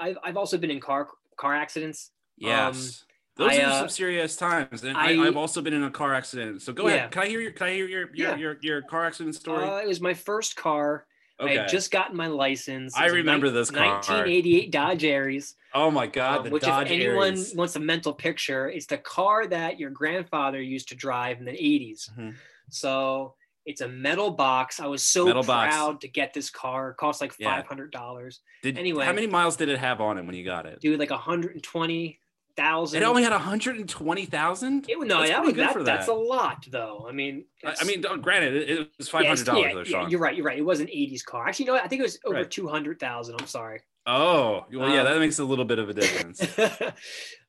i've 0.00 0.18
i've 0.24 0.36
also 0.36 0.58
been 0.58 0.72
in 0.72 0.80
car 0.80 1.06
car 1.36 1.54
accidents 1.54 2.10
yes 2.38 3.04
those 3.40 3.52
I, 3.58 3.62
are 3.62 3.70
uh, 3.70 3.78
some 3.80 3.88
serious 3.88 4.36
times 4.36 4.84
and 4.84 4.96
I, 4.96 5.12
have 5.24 5.36
also 5.36 5.60
been 5.62 5.72
in 5.74 5.82
a 5.84 5.90
car 5.90 6.14
accident 6.14 6.62
so 6.62 6.72
go 6.72 6.86
Yeah. 6.88 6.94
ahead 6.94 7.10
can 7.10 7.22
i 7.22 7.26
hear 7.26 7.40
your 7.40 7.52
can 7.52 7.66
i 7.68 7.72
hear 7.74 7.86
your 7.88 8.00
your 8.14 8.28
Yeah. 8.30 8.36
your, 8.36 8.56
your 8.62 8.82
car 8.82 9.06
accident 9.06 9.34
story 9.34 9.64
uh, 9.64 9.78
it 9.78 9.88
was 9.88 10.00
my 10.00 10.14
first 10.14 10.56
car 10.56 11.06
Okay. 11.40 11.58
i 11.58 11.62
had 11.62 11.70
just 11.70 11.90
gotten 11.90 12.16
my 12.16 12.26
license 12.26 12.94
I 12.96 13.06
remember 13.06 13.46
nin- 13.46 13.54
this 13.54 13.70
car. 13.70 13.86
1988 13.86 14.70
dodge 14.70 15.04
aries 15.04 15.54
oh 15.74 15.90
my 15.90 16.06
god 16.06 16.38
um, 16.38 16.44
the 16.44 16.50
which 16.50 16.62
Dodge 16.64 16.86
if 16.86 16.92
anyone 16.92 17.28
Aries. 17.28 17.54
wants 17.56 17.76
a 17.76 17.80
mental 17.80 18.12
picture 18.12 18.68
it's 18.68 18.86
the 18.86 18.98
car 18.98 19.46
that 19.46 19.78
your 19.80 19.90
grandfather 19.90 20.60
used 20.60 20.88
to 20.90 20.94
drive 20.94 21.38
in 21.38 21.44
the 21.46 21.52
80s 21.52 22.10
Mhm. 22.18 22.34
So 22.68 23.34
it's 23.66 23.80
a 23.82 23.88
metal 23.88 24.30
box. 24.30 24.78
I 24.80 24.86
was 24.86 25.02
so 25.02 25.26
Metal 25.26 25.42
box. 25.42 25.74
proud 25.74 26.00
to 26.02 26.08
get 26.08 26.32
this 26.32 26.50
car. 26.50 26.90
It 26.90 26.96
cost 26.96 27.20
like 27.20 27.32
five 27.32 27.66
hundred 27.66 27.90
dollars. 27.90 28.40
Did, 28.62 28.78
anyway. 28.78 29.04
how 29.04 29.12
many 29.12 29.26
miles 29.26 29.56
did 29.56 29.68
it 29.68 29.78
have 29.78 30.00
on 30.00 30.18
it 30.18 30.24
when 30.24 30.34
you 30.36 30.44
got 30.44 30.66
it 30.66 30.80
Dude, 30.80 30.98
like 31.00 31.10
hundred 31.10 31.54
and 31.54 31.62
twenty 31.62 32.19
thousand. 32.56 33.02
it 33.02 33.06
only 33.06 33.22
had 33.22 33.32
120000 33.32 34.88
It, 34.88 34.98
no, 35.00 35.18
That's 35.18 35.30
that 35.30 35.42
was 35.42 35.52
good 35.54 35.68
that, 35.68 35.84
That's 35.84 36.08
a 36.08 36.12
lot, 36.12 36.66
though. 36.70 37.06
I 37.08 37.12
mean, 37.12 37.44
I- 37.64 37.84
mean, 37.84 38.02
granted, 38.22 38.54
it, 38.68 38.90
was 38.98 39.08
yeah, 39.08 39.12
five 39.12 39.26
hundred 39.26 39.46
dollars 39.46 39.62
yeah, 39.66 39.72
though, 39.74 39.78
yeah, 39.80 39.84
Sean. 40.02 40.10
you're 40.10 40.20
right. 40.20 40.36
You're 40.36 40.46
right. 40.46 40.58
It 40.58 40.64
was 40.64 40.80
an 40.80 40.86
'80s 40.88 41.24
car. 41.24 41.46
Actually, 41.48 41.64
you 41.64 41.66
know, 41.68 41.74
what? 41.74 41.84
I 41.84 41.88
think 41.88 42.00
it 42.00 42.04
was 42.04 42.18
over 42.24 42.36
Right. 42.36 42.50
two 42.50 42.68
hundred 42.68 42.98
thousand. 43.00 43.36
I'm 43.40 43.46
sorry. 43.46 43.80
Oh, 44.06 44.64
well, 44.72 44.88
yeah, 44.92 45.00
Um, 45.00 45.04
that 45.06 45.18
makes 45.18 45.38
a 45.38 45.44
little 45.44 45.64
bit 45.66 45.78
of 45.78 45.88
a 45.90 45.94
difference. 45.94 46.40
uh, 46.58 46.90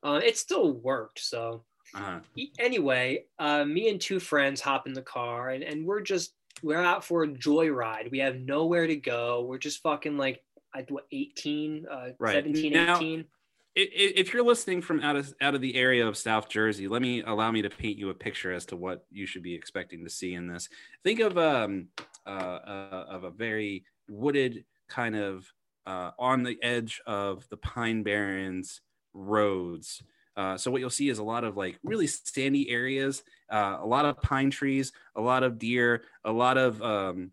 it 0.24 0.36
still 0.36 0.72
worked. 0.72 1.18
So 1.20 1.64
Uh-huh. 1.94 2.20
Anyway, 2.58 3.24
uh, 3.38 3.64
me 3.64 3.88
and 3.88 4.00
two 4.00 4.20
friends 4.20 4.60
hop 4.60 4.86
in 4.86 4.92
the 4.92 5.02
car 5.02 5.50
and, 5.50 5.62
and 5.64 5.84
we're 5.86 6.00
just 6.02 6.34
we're 6.62 6.80
out 6.82 7.04
for 7.04 7.24
a 7.24 7.28
joyride. 7.28 8.10
We 8.10 8.18
have 8.18 8.36
nowhere 8.36 8.86
to 8.86 8.96
go. 8.96 9.42
We're 9.48 9.58
just 9.58 9.82
fucking 9.82 10.16
like 10.16 10.42
I 10.74 10.84
what 10.88 11.06
18, 11.10 11.86
uh, 11.90 12.08
Right. 12.18 12.34
17, 12.34 12.72
Now- 12.72 12.96
18. 12.96 13.24
If 13.74 14.34
you're 14.34 14.44
listening 14.44 14.82
from 14.82 15.00
out 15.00 15.16
of 15.16 15.32
out 15.40 15.54
of 15.54 15.62
the 15.62 15.74
area 15.76 16.06
of 16.06 16.16
South 16.16 16.48
Jersey, 16.48 16.88
let 16.88 17.00
me 17.00 17.22
allow 17.22 17.50
me 17.50 17.62
to 17.62 17.70
paint 17.70 17.98
you 17.98 18.10
a 18.10 18.14
picture 18.14 18.52
as 18.52 18.66
to 18.66 18.76
what 18.76 19.06
you 19.10 19.24
should 19.24 19.42
be 19.42 19.54
expecting 19.54 20.04
to 20.04 20.10
see 20.10 20.34
in 20.34 20.46
this. 20.46 20.68
Think 21.04 21.20
of 21.20 21.38
um 21.38 21.88
uh, 22.26 22.28
uh 22.28 23.04
of 23.08 23.24
a 23.24 23.30
very 23.30 23.84
wooded 24.10 24.64
kind 24.88 25.16
of 25.16 25.50
uh, 25.86 26.10
on 26.18 26.42
the 26.42 26.58
edge 26.62 27.00
of 27.06 27.48
the 27.48 27.56
Pine 27.56 28.02
Barrens 28.02 28.82
roads. 29.14 30.02
Uh, 30.36 30.56
so 30.56 30.70
what 30.70 30.80
you'll 30.80 30.90
see 30.90 31.08
is 31.08 31.18
a 31.18 31.24
lot 31.24 31.44
of 31.44 31.56
like 31.56 31.78
really 31.82 32.06
sandy 32.06 32.70
areas, 32.70 33.22
uh, 33.50 33.78
a 33.80 33.86
lot 33.86 34.04
of 34.04 34.20
pine 34.22 34.50
trees, 34.50 34.92
a 35.16 35.20
lot 35.20 35.42
of 35.42 35.58
deer, 35.58 36.04
a 36.24 36.32
lot 36.32 36.56
of 36.56 36.80
um, 36.82 37.30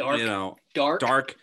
Dark, 0.00 0.18
you 0.18 0.26
know 0.26 0.56
dark, 0.74 1.00
dark. 1.00 1.36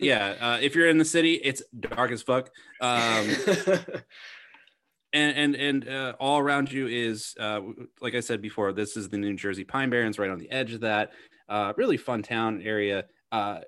yeah, 0.00 0.34
uh, 0.40 0.58
if 0.60 0.74
you're 0.74 0.88
in 0.88 0.98
the 0.98 1.04
city, 1.04 1.34
it's 1.34 1.62
dark 1.78 2.10
as 2.10 2.22
fuck. 2.22 2.50
Um, 2.80 3.28
and 5.12 5.36
and 5.36 5.54
and 5.54 5.88
uh, 5.88 6.14
all 6.20 6.38
around 6.38 6.70
you 6.72 6.86
is 6.86 7.34
uh, 7.38 7.60
like 8.00 8.14
I 8.14 8.20
said 8.20 8.42
before, 8.42 8.72
this 8.72 8.96
is 8.96 9.08
the 9.08 9.18
New 9.18 9.34
Jersey 9.34 9.64
Pine 9.64 9.90
Barrens, 9.90 10.18
right 10.18 10.30
on 10.30 10.38
the 10.38 10.50
edge 10.50 10.72
of 10.72 10.80
that. 10.80 11.12
Uh, 11.48 11.72
really 11.76 11.96
fun 11.96 12.22
town 12.22 12.62
area. 12.62 13.04
Uh, 13.30 13.60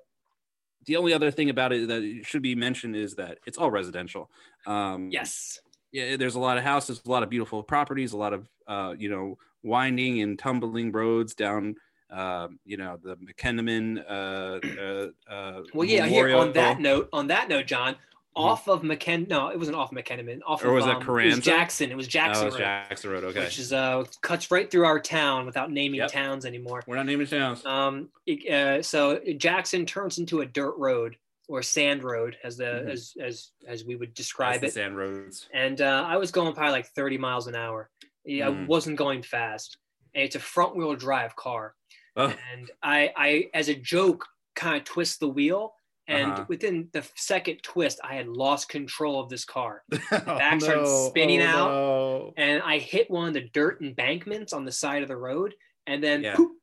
the 0.85 0.95
only 0.95 1.13
other 1.13 1.31
thing 1.31 1.49
about 1.49 1.73
it 1.73 1.87
that 1.89 2.21
should 2.23 2.41
be 2.41 2.55
mentioned 2.55 2.95
is 2.95 3.15
that 3.15 3.39
it's 3.45 3.57
all 3.57 3.69
residential. 3.69 4.31
Um, 4.65 5.09
yes. 5.11 5.59
yeah, 5.91 6.15
there's 6.15 6.35
a 6.35 6.39
lot 6.39 6.57
of 6.57 6.63
houses, 6.63 7.01
a 7.05 7.09
lot 7.09 7.23
of 7.23 7.29
beautiful 7.29 7.61
properties, 7.61 8.13
a 8.13 8.17
lot 8.17 8.33
of 8.33 8.47
uh, 8.67 8.93
you 8.97 9.09
know 9.09 9.37
winding 9.63 10.21
and 10.21 10.39
tumbling 10.39 10.91
roads 10.91 11.33
down, 11.33 11.75
uh, 12.09 12.47
you 12.65 12.77
know 12.77 12.97
the 13.03 13.15
McKennaman. 13.17 14.03
Uh, 14.09 14.59
uh, 14.81 15.31
uh, 15.33 15.61
Well, 15.73 15.87
yeah. 15.87 16.05
Here 16.07 16.35
on 16.35 16.53
that 16.53 16.79
note, 16.79 17.09
on 17.13 17.27
that 17.27 17.49
note, 17.49 17.65
John, 17.67 17.95
off 18.35 18.67
of 18.67 18.81
McKen. 18.83 19.27
No, 19.27 19.49
it 19.49 19.57
wasn't 19.57 19.75
off 19.77 19.91
McKennaman. 19.91 20.39
Off 20.45 20.63
Or 20.63 20.69
of 20.69 20.73
was 20.75 20.85
it 20.85 20.89
um, 20.89 20.97
was 20.97 21.05
Carranza? 21.05 21.41
Jackson. 21.41 21.91
It 21.91 21.97
was 21.97 22.07
Oh, 22.07 22.09
Jackson, 22.09 22.47
it's 22.47 22.55
Road, 22.55 22.61
Jackson 22.61 23.09
Road. 23.11 23.23
Okay, 23.25 23.39
which 23.45 23.59
is 23.59 23.73
uh 23.73 24.03
cuts 24.21 24.51
right 24.51 24.69
through 24.69 24.85
our 24.85 24.99
town 24.99 25.45
without 25.45 25.71
naming 25.71 25.99
Yep. 25.99 26.11
towns 26.11 26.45
anymore. 26.45 26.81
we're 26.87 26.95
not 26.97 27.05
naming 27.07 27.27
towns. 27.27 27.65
Um, 27.65 28.09
it, 28.25 28.47
uh, 28.51 28.81
so 28.81 29.19
Jackson 29.37 29.85
turns 29.85 30.17
into 30.17 30.41
a 30.41 30.45
dirt 30.45 30.75
road 30.77 31.17
or 31.49 31.63
sand 31.63 32.03
road, 32.03 32.37
as 32.43 32.57
the 32.57 32.65
Mhm. 32.65 32.89
as 32.91 33.13
as 33.21 33.51
as 33.67 33.83
we 33.85 33.95
would 33.95 34.13
describe 34.13 34.63
it. 34.63 34.73
sand 34.73 34.95
roads. 34.97 35.47
And 35.53 35.81
uh, 35.81 36.03
I 36.07 36.17
was 36.17 36.29
going 36.31 36.53
probably 36.53 36.73
like 36.73 36.87
30 36.87 37.17
miles 37.17 37.47
an 37.47 37.55
hour. 37.55 37.89
Yeah, 38.25 38.49
I 38.49 38.51
Mm. 38.51 38.67
wasn't 38.67 38.97
going 38.97 39.23
fast. 39.23 39.77
And 40.13 40.23
it's 40.25 40.35
a 40.35 40.39
front 40.39 40.75
wheel 40.75 40.93
drive 40.95 41.35
car. 41.37 41.73
Oh, 42.17 42.33
And 42.53 42.69
I, 42.83 43.11
I 43.15 43.49
as 43.53 43.69
a 43.69 43.75
joke, 43.75 44.25
kind 44.55 44.75
of 44.77 44.83
twist 44.83 45.19
the 45.19 45.29
wheel. 45.29 45.73
And 46.09 46.31
Uh-huh. 46.31 46.45
within 46.47 46.87
the 46.93 47.05
second 47.15 47.61
twist, 47.63 47.99
I 48.03 48.15
had 48.15 48.27
lost 48.29 48.69
control 48.69 49.19
of 49.19 49.27
this 49.29 49.43
car. 49.43 49.83
oh, 49.91 49.99
back 50.09 50.61
started 50.61 50.87
spinning 51.09 51.41
out. 51.41 51.69
no. 51.69 52.33
And 52.37 52.61
I 52.63 52.77
hit 52.79 53.11
one 53.11 53.27
of 53.27 53.33
the 53.33 53.49
dirt 53.53 53.81
embankments 53.81 54.53
on 54.53 54.63
the 54.63 54.71
side 54.71 55.01
of 55.01 55.09
the 55.09 55.17
road 55.17 55.53
and 55.85 56.01
then 56.03 56.23
Yeah. 56.23 56.35
poop, 56.35 56.53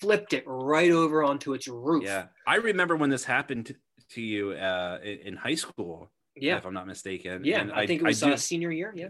flipped 0.00 0.32
it 0.32 0.42
right 0.46 0.90
over 0.90 1.22
onto 1.22 1.52
its 1.52 1.68
roof. 1.68 2.04
Yeah, 2.04 2.26
I 2.46 2.56
remember 2.56 2.96
when 2.96 3.10
this 3.10 3.24
happened 3.24 3.66
to, 3.66 3.76
to 4.12 4.22
you 4.22 4.52
uh, 4.52 4.98
in, 5.02 5.36
high 5.36 5.54
school, 5.54 6.10
Yeah. 6.34 6.56
if 6.56 6.64
I'm 6.64 6.74
not 6.74 6.86
mistaken. 6.86 7.44
Yeah, 7.44 7.60
And 7.60 7.72
I, 7.72 7.86
think 7.86 8.00
it 8.00 8.04
was 8.04 8.20
do- 8.20 8.32
uh, 8.32 8.36
senior 8.38 8.70
year. 8.72 8.92
Yeah, 8.96 9.08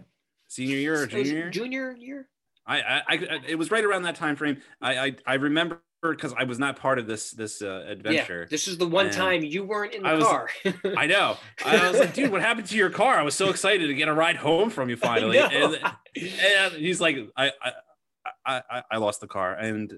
senior 0.49 0.75
year 0.77 1.01
or 1.03 1.07
junior 1.07 1.31
year. 1.33 1.49
Junior 1.49 1.95
year. 1.97 2.27
I, 2.67 2.81
I, 2.81 3.01
I, 3.07 3.39
it 3.47 3.55
was 3.55 3.71
right 3.71 3.83
around 3.83 4.03
that 4.03 4.15
time 4.15 4.35
frame. 4.35 4.57
I, 4.81 4.97
I, 5.05 5.15
I 5.25 5.33
remember 5.35 5.81
because 6.13 6.33
I 6.37 6.43
was 6.43 6.59
not 6.59 6.75
part 6.77 6.99
of 6.99 7.07
this 7.07 7.31
this 7.31 7.61
uh, 7.61 7.83
Yeah, 7.85 7.91
adventure. 7.91 8.47
this 8.49 8.67
is 8.67 8.77
the 8.77 8.87
one 8.87 9.07
And 9.07 9.15
time 9.15 9.43
you 9.43 9.63
weren't 9.63 9.93
in 9.93 10.03
the 10.03 10.09
I 10.09 10.13
was- 10.15 10.25
car. 10.25 10.49
I 10.97 11.07
know. 11.07 11.37
I 11.65 11.89
was 11.89 11.99
like, 11.99 12.13
dude, 12.13 12.31
what 12.31 12.41
happened 12.49 12.67
to 12.67 12.75
your 12.77 12.89
car? 12.89 13.17
I 13.17 13.23
was 13.23 13.35
so 13.35 13.49
excited 13.49 13.87
to 13.87 13.93
get 13.93 14.07
a 14.07 14.13
ride 14.13 14.35
home 14.35 14.69
from 14.69 14.89
you 14.89 14.97
finally. 15.11 15.37
And, 15.39 15.79
and 16.15 16.73
he's 16.73 16.99
like, 17.01 17.17
I, 17.35 17.51
I, 17.61 17.71
I, 18.45 18.61
I, 18.69 18.83
I 18.91 18.97
lost 18.97 19.21
the 19.21 19.27
car, 19.27 19.53
and 19.53 19.93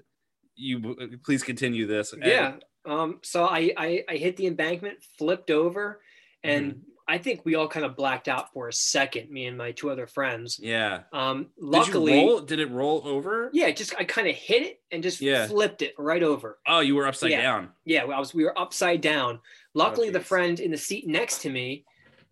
you 0.56 0.96
please 1.24 1.42
continue 1.42 1.86
this. 1.86 2.12
And- 2.12 2.22
yeah. 2.24 2.54
Um. 2.86 3.20
So 3.22 3.44
I, 3.44 3.72
I 3.76 4.04
I 4.08 4.16
hit 4.16 4.36
the 4.36 4.46
embankment, 4.46 4.98
flipped 5.18 5.50
over, 5.50 6.00
and 6.42 6.72
Mm-hmm. 6.72 6.80
I 7.10 7.16
think 7.18 7.40
we 7.44 7.54
all 7.54 7.66
kind 7.68 7.86
of 7.86 7.96
blacked 7.96 8.28
out 8.28 8.52
for 8.52 8.68
a 8.68 8.72
second, 8.72 9.30
me 9.30 9.46
and 9.46 9.56
my 9.56 9.72
two 9.72 9.90
other 9.90 10.06
friends. 10.06 10.60
Yeah. 10.62 11.04
Um, 11.12 11.44
Did 11.58 11.64
luckily, 11.64 12.12
roll? 12.12 12.40
Did 12.40 12.60
it 12.60 12.70
roll 12.70 13.00
over? 13.06 13.48
yeah, 13.54 13.70
just 13.70 13.94
I 13.98 14.04
kind 14.04 14.28
of 14.28 14.34
hit 14.34 14.62
it 14.62 14.80
and 14.92 15.02
just 15.02 15.20
Yeah. 15.22 15.46
flipped 15.46 15.80
it 15.80 15.94
right 15.96 16.22
over. 16.22 16.58
Oh, 16.66 16.80
you 16.80 16.94
were 16.94 17.06
upside 17.06 17.30
Yeah. 17.30 17.40
down. 17.42 17.70
Yeah, 17.86 18.02
I 18.04 18.18
was. 18.18 18.34
We 18.34 18.44
were 18.44 18.56
upside 18.58 19.00
down. 19.00 19.40
Luckily, 19.74 20.10
the 20.10 20.20
friend 20.20 20.60
in 20.60 20.70
the 20.70 20.76
seat 20.76 21.06
next 21.06 21.40
to 21.42 21.50
me, 21.50 21.86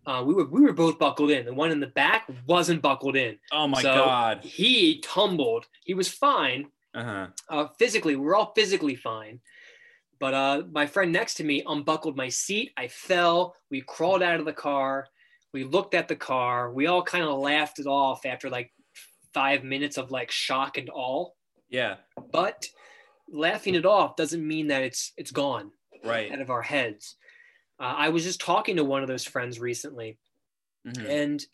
uh, 0.05 0.23
we 0.25 0.35
were 0.35 0.45
we 0.45 0.61
were 0.61 0.73
both 0.73 0.99
buckled 0.99 1.31
in. 1.31 1.45
The 1.45 1.53
one 1.53 1.71
in 1.71 1.79
the 1.79 1.87
back 1.87 2.29
wasn't 2.45 2.81
buckled 2.83 3.15
in. 3.15 3.39
Oh 3.51 3.67
my 3.67 3.81
So- 3.81 3.95
god. 3.95 4.43
He 4.43 4.99
tumbled. 5.01 5.65
He 5.85 5.95
was 5.95 6.07
fine. 6.07 6.69
Uh 6.93 7.03
huh. 7.03 7.27
Uh, 7.49 7.67
physically, 7.79 8.15
we're 8.15 8.35
all 8.35 8.53
physically 8.55 8.95
fine. 8.95 9.39
But 10.19 10.33
uh, 10.33 10.63
my 10.71 10.85
friend 10.85 11.11
next 11.11 11.35
to 11.35 11.43
me 11.43 11.63
unbuckled 11.65 12.17
my 12.17 12.29
seat. 12.29 12.71
I 12.77 12.87
fell. 12.87 13.55
We 13.69 13.81
crawled 13.81 14.23
out 14.23 14.39
of 14.39 14.45
the 14.45 14.53
car. 14.53 15.07
We 15.53 15.63
looked 15.63 15.93
at 15.93 16.07
the 16.07 16.15
car. 16.15 16.71
We 16.71 16.87
all 16.87 17.03
kind 17.03 17.23
of 17.23 17.37
laughed 17.39 17.79
it 17.79 17.85
off 17.87 18.25
after 18.25 18.49
like 18.49 18.71
five 19.33 19.63
minutes 19.63 19.97
of 19.97 20.11
like 20.11 20.31
shock 20.31 20.77
and 20.77 20.89
all. 20.89 21.35
Yeah. 21.69 21.97
But 22.31 22.67
laughing 23.29 23.75
it 23.75 23.85
off 23.85 24.15
doesn't 24.15 24.45
mean 24.45 24.67
that 24.67 24.83
it's 24.83 25.13
it's 25.17 25.31
gone 25.31 25.71
Right. 26.03 26.31
out 26.31 26.41
of 26.41 26.49
our 26.49 26.61
heads. 26.61 27.15
Uh, 27.79 27.93
I 27.97 28.09
was 28.09 28.23
just 28.23 28.39
talking 28.41 28.77
to 28.77 28.83
one 28.83 29.01
of 29.03 29.07
those 29.07 29.25
friends 29.25 29.59
recently, 29.59 30.17
Mhm. 30.85 31.09
and 31.09 31.45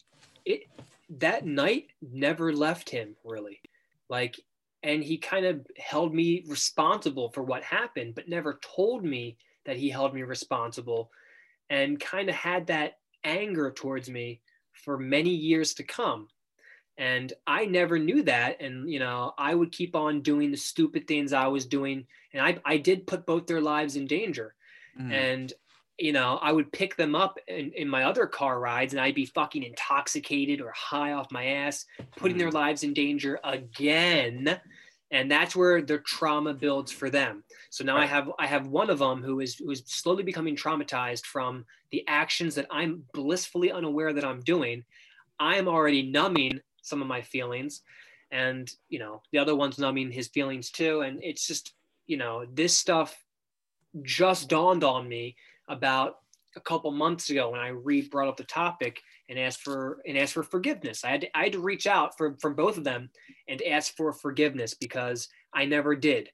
it 0.45 0.63
that 1.09 1.45
night 1.45 1.87
never 2.01 2.53
left 2.53 2.89
him 2.89 3.15
really 3.23 3.61
like 4.09 4.39
and 4.83 5.03
he 5.03 5.17
kind 5.17 5.45
of 5.45 5.65
held 5.77 6.13
me 6.13 6.43
responsible 6.47 7.29
for 7.29 7.41
what 7.43 7.63
happened 7.63 8.13
but 8.15 8.27
never 8.29 8.59
told 8.61 9.03
me 9.03 9.37
that 9.65 9.77
he 9.77 9.89
held 9.89 10.13
me 10.13 10.23
responsible 10.23 11.09
and 11.69 11.99
kind 11.99 12.29
of 12.29 12.35
had 12.35 12.67
that 12.67 12.99
anger 13.23 13.71
towards 13.71 14.09
me 14.09 14.41
for 14.73 14.97
many 14.97 15.29
years 15.29 15.73
to 15.75 15.83
come. 15.83 16.27
And 16.97 17.33
i 17.47 17.65
never 17.65 17.97
knew 17.97 18.23
that. 18.23 18.61
And 18.61 18.89
you 18.91 18.99
know 18.99 19.33
i 19.37 19.55
would 19.55 19.71
keep 19.71 19.95
on 19.95 20.21
doing 20.21 20.51
the 20.51 20.57
stupid 20.57 21.07
things 21.07 21.33
i 21.33 21.47
was 21.47 21.65
doing. 21.65 22.05
And 22.33 22.41
i, 22.45 22.57
I 22.65 22.77
did 22.77 23.07
put 23.07 23.25
both 23.25 23.47
their 23.47 23.61
lives 23.61 23.95
in 23.95 24.05
danger. 24.07 24.55
Mhm. 24.99 25.11
and 25.11 25.53
you 25.99 26.11
know 26.11 26.39
i 26.41 26.51
would 26.51 26.71
pick 26.71 26.95
them 26.95 27.15
up 27.15 27.37
in, 27.47 27.71
in 27.75 27.87
my 27.87 28.03
other 28.03 28.25
car 28.25 28.59
rides 28.59 28.93
and 28.93 29.01
i'd 29.01 29.13
be 29.13 29.25
fucking 29.27 29.63
intoxicated 29.63 30.59
or 30.59 30.71
high 30.71 31.13
off 31.13 31.31
my 31.31 31.45
ass 31.45 31.85
putting 32.15 32.37
their 32.37 32.47
mm-hmm. 32.47 32.57
lives 32.57 32.83
in 32.83 32.93
danger 32.93 33.39
again. 33.43 34.59
And 35.11 35.29
that's 35.29 35.55
where 35.55 35.79
the 35.83 35.99
trauma 35.99 36.55
builds 36.55 36.91
for 36.91 37.09
them. 37.09 37.43
So 37.69 37.83
now 37.83 37.97
i 37.97 38.05
have 38.05 38.31
i 38.39 38.47
have 38.47 38.67
one 38.67 38.89
of 38.89 38.99
them 38.99 39.21
who 39.21 39.39
is 39.41 39.55
who 39.55 39.69
is 39.69 39.83
slowly 39.85 40.23
becoming 40.23 40.55
traumatized 40.55 41.25
from 41.25 41.65
the 41.91 42.03
actions 42.07 42.55
that 42.55 42.65
i'm 42.71 43.03
blissfully 43.13 43.71
unaware 43.71 44.13
that 44.13 44.25
i'm 44.25 44.41
doing. 44.41 44.83
I'm 45.39 45.67
already 45.67 46.01
numbing 46.01 46.61
some 46.81 47.01
of 47.01 47.07
my 47.07 47.21
feelings 47.21 47.81
and 48.31 48.71
you 48.89 48.97
know 48.97 49.21
the 49.31 49.37
other 49.37 49.55
one's 49.55 49.77
numbing 49.77 50.11
his 50.11 50.29
feelings 50.29 50.71
too. 50.71 51.01
And 51.01 51.23
it's 51.23 51.45
just 51.45 51.73
you 52.07 52.17
know 52.17 52.45
this 52.51 52.75
stuff 52.75 53.15
just 54.01 54.49
dawned 54.49 54.83
on 54.83 55.07
me 55.07 55.35
about 55.67 56.15
a 56.55 56.59
couple 56.59 56.91
months 56.91 57.29
ago 57.29 57.49
when 57.49 57.59
I 57.59 57.69
re 57.69 58.01
brought 58.01 58.27
up 58.27 58.37
the 58.37 58.43
topic 58.43 59.01
and 59.29 59.39
asked 59.39 59.61
for 59.61 60.01
and 60.07 60.17
asked 60.17 60.33
for 60.33 60.43
forgiveness. 60.43 61.03
I 61.03 61.09
had 61.09 61.21
to, 61.21 61.37
I 61.37 61.43
had 61.43 61.53
to 61.53 61.59
reach 61.59 61.87
out 61.87 62.17
for 62.17 62.35
from 62.39 62.55
both 62.55 62.77
of 62.77 62.83
them 62.83 63.09
and 63.47 63.61
ask 63.63 63.95
for 63.95 64.13
forgiveness 64.13 64.73
because 64.73 65.27
I 65.53 65.65
never 65.65 65.95
did. 65.95 66.29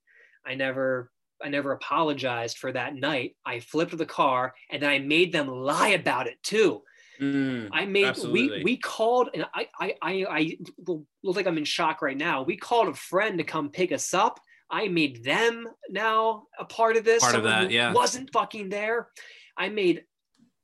I 0.46 0.56
never 0.56 1.12
I 1.44 1.50
never 1.50 1.72
apologized 1.72 2.58
for 2.58 2.72
that 2.72 2.96
night. 2.96 3.36
I 3.46 3.60
flipped 3.60 3.98
the 3.98 4.06
car 4.06 4.54
and 4.70 4.82
then 4.82 4.90
I 4.90 5.00
made 5.00 5.32
them 5.32 5.48
lie 5.48 5.90
about 5.90 6.28
it 6.28 6.42
too. 6.44 6.82
Mm, 7.22 7.70
I 7.74 7.86
made 7.86 8.06
absolutely. 8.06 8.60
we 8.60 8.64
we 8.64 8.78
called 8.78 9.30
and 9.34 9.46
I 9.54 9.68
I 9.80 9.94
I, 10.02 10.26
I 10.30 10.58
look 10.88 11.36
like 11.36 11.48
I'm 11.48 11.58
in 11.58 11.66
shock 11.66 12.02
right 12.02 12.18
now. 12.18 12.44
We 12.44 12.58
called 12.58 12.88
a 12.88 12.94
friend 12.94 13.38
to 13.38 13.44
come 13.44 13.70
pick 13.70 13.92
us 13.92 14.14
up. 14.14 14.40
I 14.72 14.88
made 14.88 15.24
them 15.24 15.68
now 15.90 16.48
a 16.60 16.66
part 16.66 16.96
of 16.98 17.04
this. 17.06 17.24
Part 17.24 17.36
of 17.36 17.44
that, 17.44 17.72
yeah. 17.72 17.94
Wasn't 17.94 18.32
fucking 18.32 18.70
there. 18.70 19.10
I 19.58 19.70
made 19.70 20.04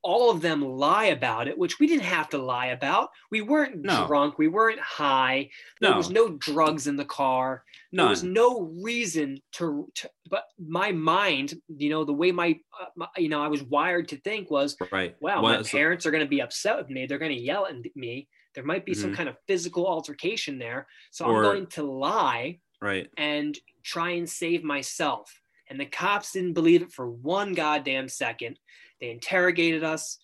all 0.02 0.30
of 0.30 0.40
them 0.40 0.60
lie 0.62 1.06
about 1.06 1.48
it, 1.48 1.58
which 1.58 1.80
we 1.80 1.86
didn't 1.88 2.04
have 2.04 2.28
to 2.28 2.38
lie 2.38 2.66
about. 2.66 3.08
We 3.32 3.40
weren't 3.40 3.82
No. 3.82 4.06
drunk. 4.06 4.38
We 4.38 4.46
weren't 4.46 4.78
high. 4.78 5.50
There 5.80 5.90
No. 5.90 5.96
was 5.96 6.10
no 6.10 6.28
drugs 6.38 6.86
in 6.86 6.94
the 6.94 7.04
car. 7.04 7.64
There 7.90 8.06
was 8.06 8.22
no 8.22 8.60
reason 8.84 9.38
to, 9.54 9.90
to 9.96 10.10
but 10.30 10.44
my 10.64 10.92
mind, 10.92 11.54
you 11.66 11.88
know, 11.90 12.04
the 12.04 12.12
way 12.12 12.30
my, 12.30 12.56
uh, 12.80 12.84
my, 12.94 13.08
you 13.16 13.28
know, 13.28 13.42
I 13.42 13.48
was 13.48 13.64
wired 13.64 14.06
to 14.08 14.16
think 14.20 14.48
was, 14.48 14.76
right. 14.92 15.16
wow, 15.20 15.42
What 15.42 15.54
my 15.54 15.60
is- 15.60 15.70
parents 15.70 16.06
are 16.06 16.12
going 16.12 16.22
to 16.24 16.30
be 16.30 16.40
upset 16.42 16.76
with 16.76 16.88
me. 16.88 17.06
They're 17.06 17.18
going 17.18 17.34
to 17.34 17.40
yell 17.42 17.66
at 17.66 17.74
me. 17.96 18.28
There 18.54 18.64
might 18.64 18.86
be 18.86 18.94
some 18.94 19.10
Mhm. 19.12 19.16
kind 19.16 19.28
of 19.28 19.36
physical 19.48 19.88
altercation 19.88 20.58
there. 20.58 20.86
So 21.10 21.24
Or- 21.26 21.38
I'm 21.38 21.42
going 21.42 21.66
to 21.68 21.82
lie 21.82 22.60
Right. 22.86 23.10
and 23.16 23.58
try 23.82 24.10
and 24.10 24.28
save 24.28 24.64
myself. 24.64 25.40
And 25.68 25.80
the 25.80 25.86
cops 25.86 26.32
didn't 26.32 26.52
believe 26.52 26.82
it 26.82 26.92
for 26.92 27.10
one 27.10 27.52
goddamn 27.52 28.08
second. 28.08 28.58
They 29.00 29.10
interrogated 29.10 29.82
us. 29.84 30.18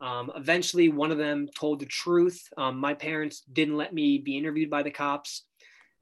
Um, 0.00 0.30
eventually, 0.36 0.88
one 0.88 1.10
of 1.10 1.18
them 1.18 1.48
told 1.56 1.80
the 1.80 1.86
truth. 1.86 2.48
Um, 2.56 2.78
my 2.78 2.94
parents 2.94 3.42
didn't 3.52 3.76
let 3.76 3.92
me 3.92 4.18
be 4.18 4.36
interviewed 4.36 4.70
by 4.70 4.82
the 4.82 4.90
cops 4.90 5.44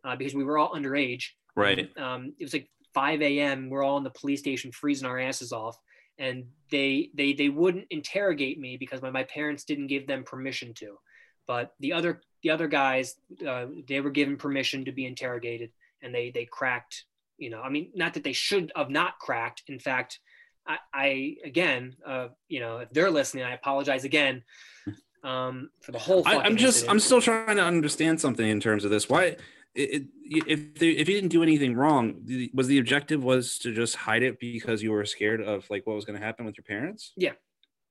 uh, 0.04 0.16
because 0.16 0.34
we 0.34 0.44
were 0.44 0.58
all 0.58 0.74
underage. 0.74 1.24
Right. 1.56 1.88
Um, 1.96 2.34
it 2.38 2.44
was 2.44 2.52
like 2.52 2.68
5 2.94 3.22
a.m. 3.22 3.70
We're 3.70 3.82
all 3.82 3.98
in 3.98 4.04
the 4.04 4.10
police 4.10 4.40
station 4.40 4.72
freezing 4.72 5.06
our 5.06 5.18
asses 5.18 5.52
off, 5.52 5.78
and 6.18 6.44
they 6.70 7.10
they 7.14 7.32
they 7.32 7.48
wouldn't 7.48 7.86
interrogate 7.90 8.58
me 8.58 8.76
because 8.76 9.02
my, 9.02 9.10
my 9.10 9.24
parents 9.24 9.64
didn't 9.64 9.86
give 9.86 10.06
them 10.06 10.24
permission 10.24 10.74
to. 10.74 10.98
But 11.46 11.74
the 11.80 11.92
other 11.92 12.22
the 12.42 12.50
other 12.50 12.68
guys, 12.68 13.16
uh, 13.46 13.66
they 13.86 14.00
were 14.00 14.10
given 14.10 14.36
permission 14.36 14.84
to 14.84 14.92
be 14.92 15.06
interrogated, 15.06 15.70
and 16.02 16.14
they 16.14 16.30
they 16.30 16.44
cracked. 16.44 17.04
You 17.38 17.50
know, 17.50 17.60
I 17.60 17.70
mean, 17.70 17.90
not 17.94 18.14
that 18.14 18.24
they 18.24 18.32
should 18.32 18.70
have 18.76 18.90
not 18.90 19.18
cracked. 19.18 19.62
In 19.66 19.78
fact, 19.78 20.20
I, 20.66 20.78
I 20.92 21.36
again, 21.44 21.96
uh, 22.06 22.28
you 22.48 22.60
know, 22.60 22.78
if 22.78 22.90
they're 22.90 23.10
listening, 23.10 23.44
I 23.44 23.54
apologize 23.54 24.04
again 24.04 24.42
um, 25.24 25.70
for 25.80 25.92
the 25.92 25.98
whole. 25.98 26.22
I, 26.26 26.36
I'm 26.38 26.56
just. 26.56 26.76
incident. 26.78 26.90
I'm 26.90 27.00
still 27.00 27.20
trying 27.20 27.56
to 27.56 27.64
understand 27.64 28.20
something 28.20 28.46
in 28.48 28.60
terms 28.60 28.84
of 28.84 28.90
this. 28.90 29.08
Why? 29.08 29.36
It, 29.74 29.90
it, 29.90 30.02
if 30.46 30.74
they, 30.74 30.90
if 30.90 31.08
you 31.08 31.14
didn't 31.14 31.30
do 31.30 31.42
anything 31.42 31.74
wrong, 31.74 32.20
the- 32.24 32.50
was 32.52 32.66
the 32.66 32.78
objective 32.78 33.24
was 33.24 33.56
to 33.58 33.72
just 33.72 33.96
hide 33.96 34.22
it 34.22 34.38
because 34.38 34.82
you 34.82 34.92
were 34.92 35.04
scared 35.06 35.40
of 35.40 35.68
like 35.70 35.86
what 35.86 35.96
was 35.96 36.04
going 36.04 36.18
to 36.18 36.24
happen 36.24 36.44
with 36.44 36.58
your 36.58 36.64
parents? 36.64 37.12
Yeah, 37.16 37.32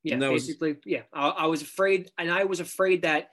And 0.06 0.22
that 0.22 0.32
was- 0.32 0.46
basically, 0.46 0.76
yeah. 0.86 1.02
I, 1.12 1.30
I 1.30 1.46
was 1.48 1.64
afraid, 1.64 2.12
and 2.20 2.30
I 2.32 2.44
was 2.44 2.60
afraid 2.60 3.02
that 3.02 3.30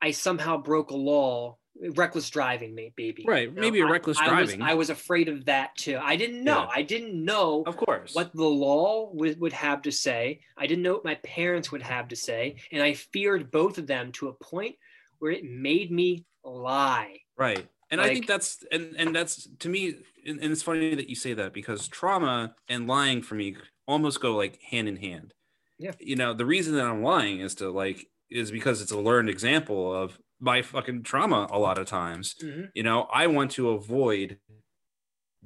I 0.00 0.12
somehow 0.12 0.56
broke 0.56 0.90
a 0.92 0.96
law, 0.96 1.58
reckless 1.96 2.30
driving, 2.30 2.74
maybe. 2.74 3.24
Right, 3.26 3.48
You 3.48 3.54
know, 3.54 3.60
maybe 3.60 3.82
I- 3.82 3.88
reckless 3.90 4.18
I 4.18 4.22
was- 4.40 4.50
driving. 4.50 4.62
I 4.62 4.74
was 4.74 4.90
afraid 4.90 5.28
of 5.28 5.44
that 5.46 5.76
too. 5.76 5.98
I 6.00 6.16
didn't 6.16 6.42
know. 6.44 6.62
Yeah. 6.62 6.68
I 6.72 6.82
didn't 6.82 7.24
know 7.24 7.64
Of 7.66 7.76
course. 7.76 8.14
what 8.14 8.32
the 8.32 8.44
law 8.44 9.10
would, 9.12 9.40
would 9.40 9.52
have 9.52 9.82
to 9.82 9.92
say. 9.92 10.40
I 10.56 10.66
didn't 10.66 10.82
know 10.82 10.94
what 10.94 11.04
my 11.04 11.16
parents 11.16 11.72
would 11.72 11.82
have 11.82 12.08
to 12.08 12.16
say, 12.16 12.56
and 12.70 12.82
I 12.82 12.94
feared 12.94 13.50
both 13.50 13.78
of 13.78 13.86
them 13.86 14.12
to 14.12 14.28
a 14.28 14.32
point 14.32 14.76
where 15.18 15.32
it 15.32 15.44
made 15.44 15.90
me 15.90 16.24
lie. 16.44 17.20
Right. 17.36 17.66
And 17.90 18.00
I 18.00 18.08
think 18.08 18.26
that's 18.26 18.64
and 18.72 18.94
and 18.96 19.14
that's 19.14 19.48
to 19.60 19.68
me 19.68 19.94
and, 20.26 20.40
and 20.40 20.50
it's 20.52 20.62
funny 20.62 20.94
that 20.96 21.08
you 21.08 21.14
say 21.14 21.32
that 21.34 21.52
because 21.52 21.86
trauma 21.86 22.54
and 22.68 22.88
lying 22.88 23.22
for 23.22 23.34
me 23.36 23.56
almost 23.86 24.20
go 24.20 24.34
like 24.36 24.60
hand 24.62 24.88
in 24.88 24.96
hand. 24.96 25.32
Yeah. 25.78 25.92
You 26.00 26.16
know, 26.16 26.34
the 26.34 26.46
reason 26.46 26.74
that 26.74 26.86
I'm 26.86 27.02
lying 27.02 27.40
is 27.40 27.54
to 27.56 27.70
like 27.70 28.08
is 28.30 28.50
because 28.50 28.80
it's 28.82 28.90
a 28.90 28.98
learned 28.98 29.28
example 29.28 29.94
of 29.94 30.18
my 30.44 30.62
fucking 30.62 31.02
trauma 31.02 31.48
a 31.50 31.58
lot 31.58 31.78
of 31.78 31.86
times. 31.86 32.34
Mhm. 32.42 32.70
You 32.74 32.82
know, 32.82 33.08
I 33.12 33.26
want 33.26 33.50
to 33.52 33.70
avoid 33.70 34.38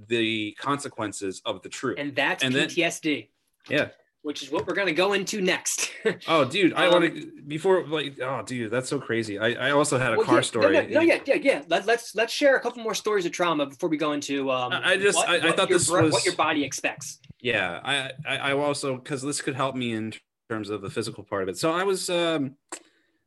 the 0.08 0.52
consequences 0.58 1.40
of 1.44 1.62
the 1.62 1.68
truth. 1.68 1.96
And 1.98 2.14
that's 2.14 2.44
And 2.44 2.54
then- 2.54 2.68
PTSD, 2.68 3.30
yeah. 3.68 3.88
which 4.22 4.42
is 4.42 4.50
what 4.50 4.66
we're 4.66 4.74
going 4.74 4.86
to 4.88 4.92
go 4.92 5.12
into 5.12 5.40
next. 5.40 5.90
Oh, 6.28 6.44
dude, 6.44 6.72
I 6.74 6.86
Um, 6.86 6.92
want 6.92 7.14
to 7.16 7.42
before 7.46 7.84
like 7.86 8.18
oh, 8.20 8.42
dude, 8.42 8.70
that's 8.70 8.88
so 8.88 9.00
crazy. 9.00 9.38
I 9.38 9.68
I 9.68 9.70
also 9.72 9.98
had 9.98 10.12
a 10.12 10.16
Well, 10.16 10.26
car 10.26 10.36
yeah, 10.36 10.40
story. 10.42 10.72
No, 10.72 10.80
no, 10.82 10.88
no, 10.88 11.00
yeah, 11.00 11.20
yeah, 11.26 11.34
yeah. 11.34 11.62
Let, 11.68 11.86
let's 11.86 12.14
let's 12.14 12.32
share 12.32 12.54
a 12.56 12.60
couple 12.60 12.82
more 12.82 12.94
stories 12.94 13.26
of 13.26 13.32
trauma 13.32 13.66
before 13.66 13.88
we 13.88 13.96
go 13.96 14.12
into. 14.12 14.50
Um, 14.50 14.72
I- 14.72 14.92
I 14.92 14.96
just- 14.96 15.16
what- 15.16 15.28
I- 15.28 15.36
I 15.38 15.46
what 15.46 15.56
thought 15.56 15.68
your 15.70 15.78
this 15.78 15.90
was- 15.90 16.12
what 16.12 16.24
your 16.24 16.36
body 16.36 16.62
expects. 16.64 17.18
yeah 17.40 17.80
i 17.84 17.94
i, 18.26 18.36
I 18.50 18.52
also 18.52 18.96
because 18.96 19.22
this 19.22 19.40
could 19.40 19.54
help 19.54 19.74
me 19.76 19.92
in 19.92 20.12
terms 20.50 20.70
of 20.70 20.82
the 20.82 20.90
physical 20.90 21.22
part 21.22 21.42
of 21.44 21.48
it 21.48 21.56
so 21.56 21.70
i 21.72 21.84
was 21.84 22.10
um 22.10 22.56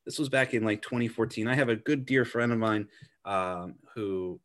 this 0.05 0.19
was 0.19 0.29
back 0.29 0.53
in 0.53 0.63
like 0.63 0.81
2014 0.81 1.47
i 1.47 1.55
have 1.55 1.69
a 1.69 1.75
good 1.75 2.05
dear 2.05 2.25
friend 2.25 2.51
of 2.51 2.57
mine 2.57 2.87
um 3.25 3.75
who 3.93 4.39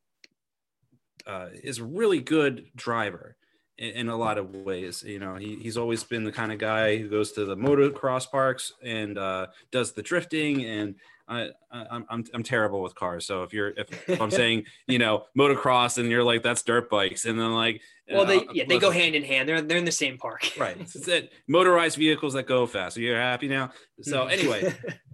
uh, 1.26 1.48
is 1.64 1.78
a 1.78 1.84
really 1.84 2.20
good 2.20 2.66
driver 2.76 3.36
in, 3.78 3.90
in 3.90 4.08
a 4.08 4.16
lot 4.16 4.38
of 4.38 4.54
ways. 4.54 5.02
You 5.02 5.18
know, 5.18 5.34
he, 5.34 5.56
he's 5.56 5.76
always 5.76 6.04
been 6.04 6.24
the 6.24 6.32
kind 6.32 6.52
of 6.52 6.58
guy 6.58 6.96
who 6.96 7.08
goes 7.08 7.32
to 7.32 7.44
the 7.44 7.56
motocross 7.56 8.30
parks 8.30 8.72
and 8.82 9.18
uh, 9.18 9.48
does 9.70 9.92
the 9.92 10.02
drifting 10.02 10.64
and 10.64 10.94
I, 11.28 11.50
I 11.72 12.04
I'm 12.08 12.24
I'm 12.32 12.42
terrible 12.44 12.82
with 12.82 12.94
cars. 12.94 13.26
So 13.26 13.42
if 13.42 13.52
you're 13.52 13.70
if, 13.70 14.08
if 14.08 14.20
I'm 14.20 14.30
saying 14.42 14.64
you 14.86 15.00
know 15.00 15.24
motocross 15.36 15.98
and 15.98 16.08
you're 16.08 16.22
like 16.22 16.44
that's 16.44 16.62
dirt 16.62 16.88
bikes 16.88 17.24
and 17.24 17.36
then 17.36 17.52
like 17.52 17.82
well 18.08 18.24
they 18.24 18.38
uh, 18.38 18.52
yeah 18.52 18.64
they 18.68 18.78
go 18.78 18.92
hand 18.92 19.16
in 19.16 19.24
hand. 19.24 19.48
They're 19.48 19.60
they're 19.60 19.76
in 19.76 19.84
the 19.84 19.90
same 19.90 20.18
park. 20.18 20.52
right. 20.56 20.76
It's 20.80 21.06
that 21.06 21.30
motorized 21.48 21.96
vehicles 21.96 22.34
that 22.34 22.46
go 22.46 22.64
fast. 22.66 22.94
So 22.94 23.00
you're 23.00 23.20
happy 23.20 23.48
now. 23.48 23.72
So 24.02 24.26
anyway, 24.26 24.72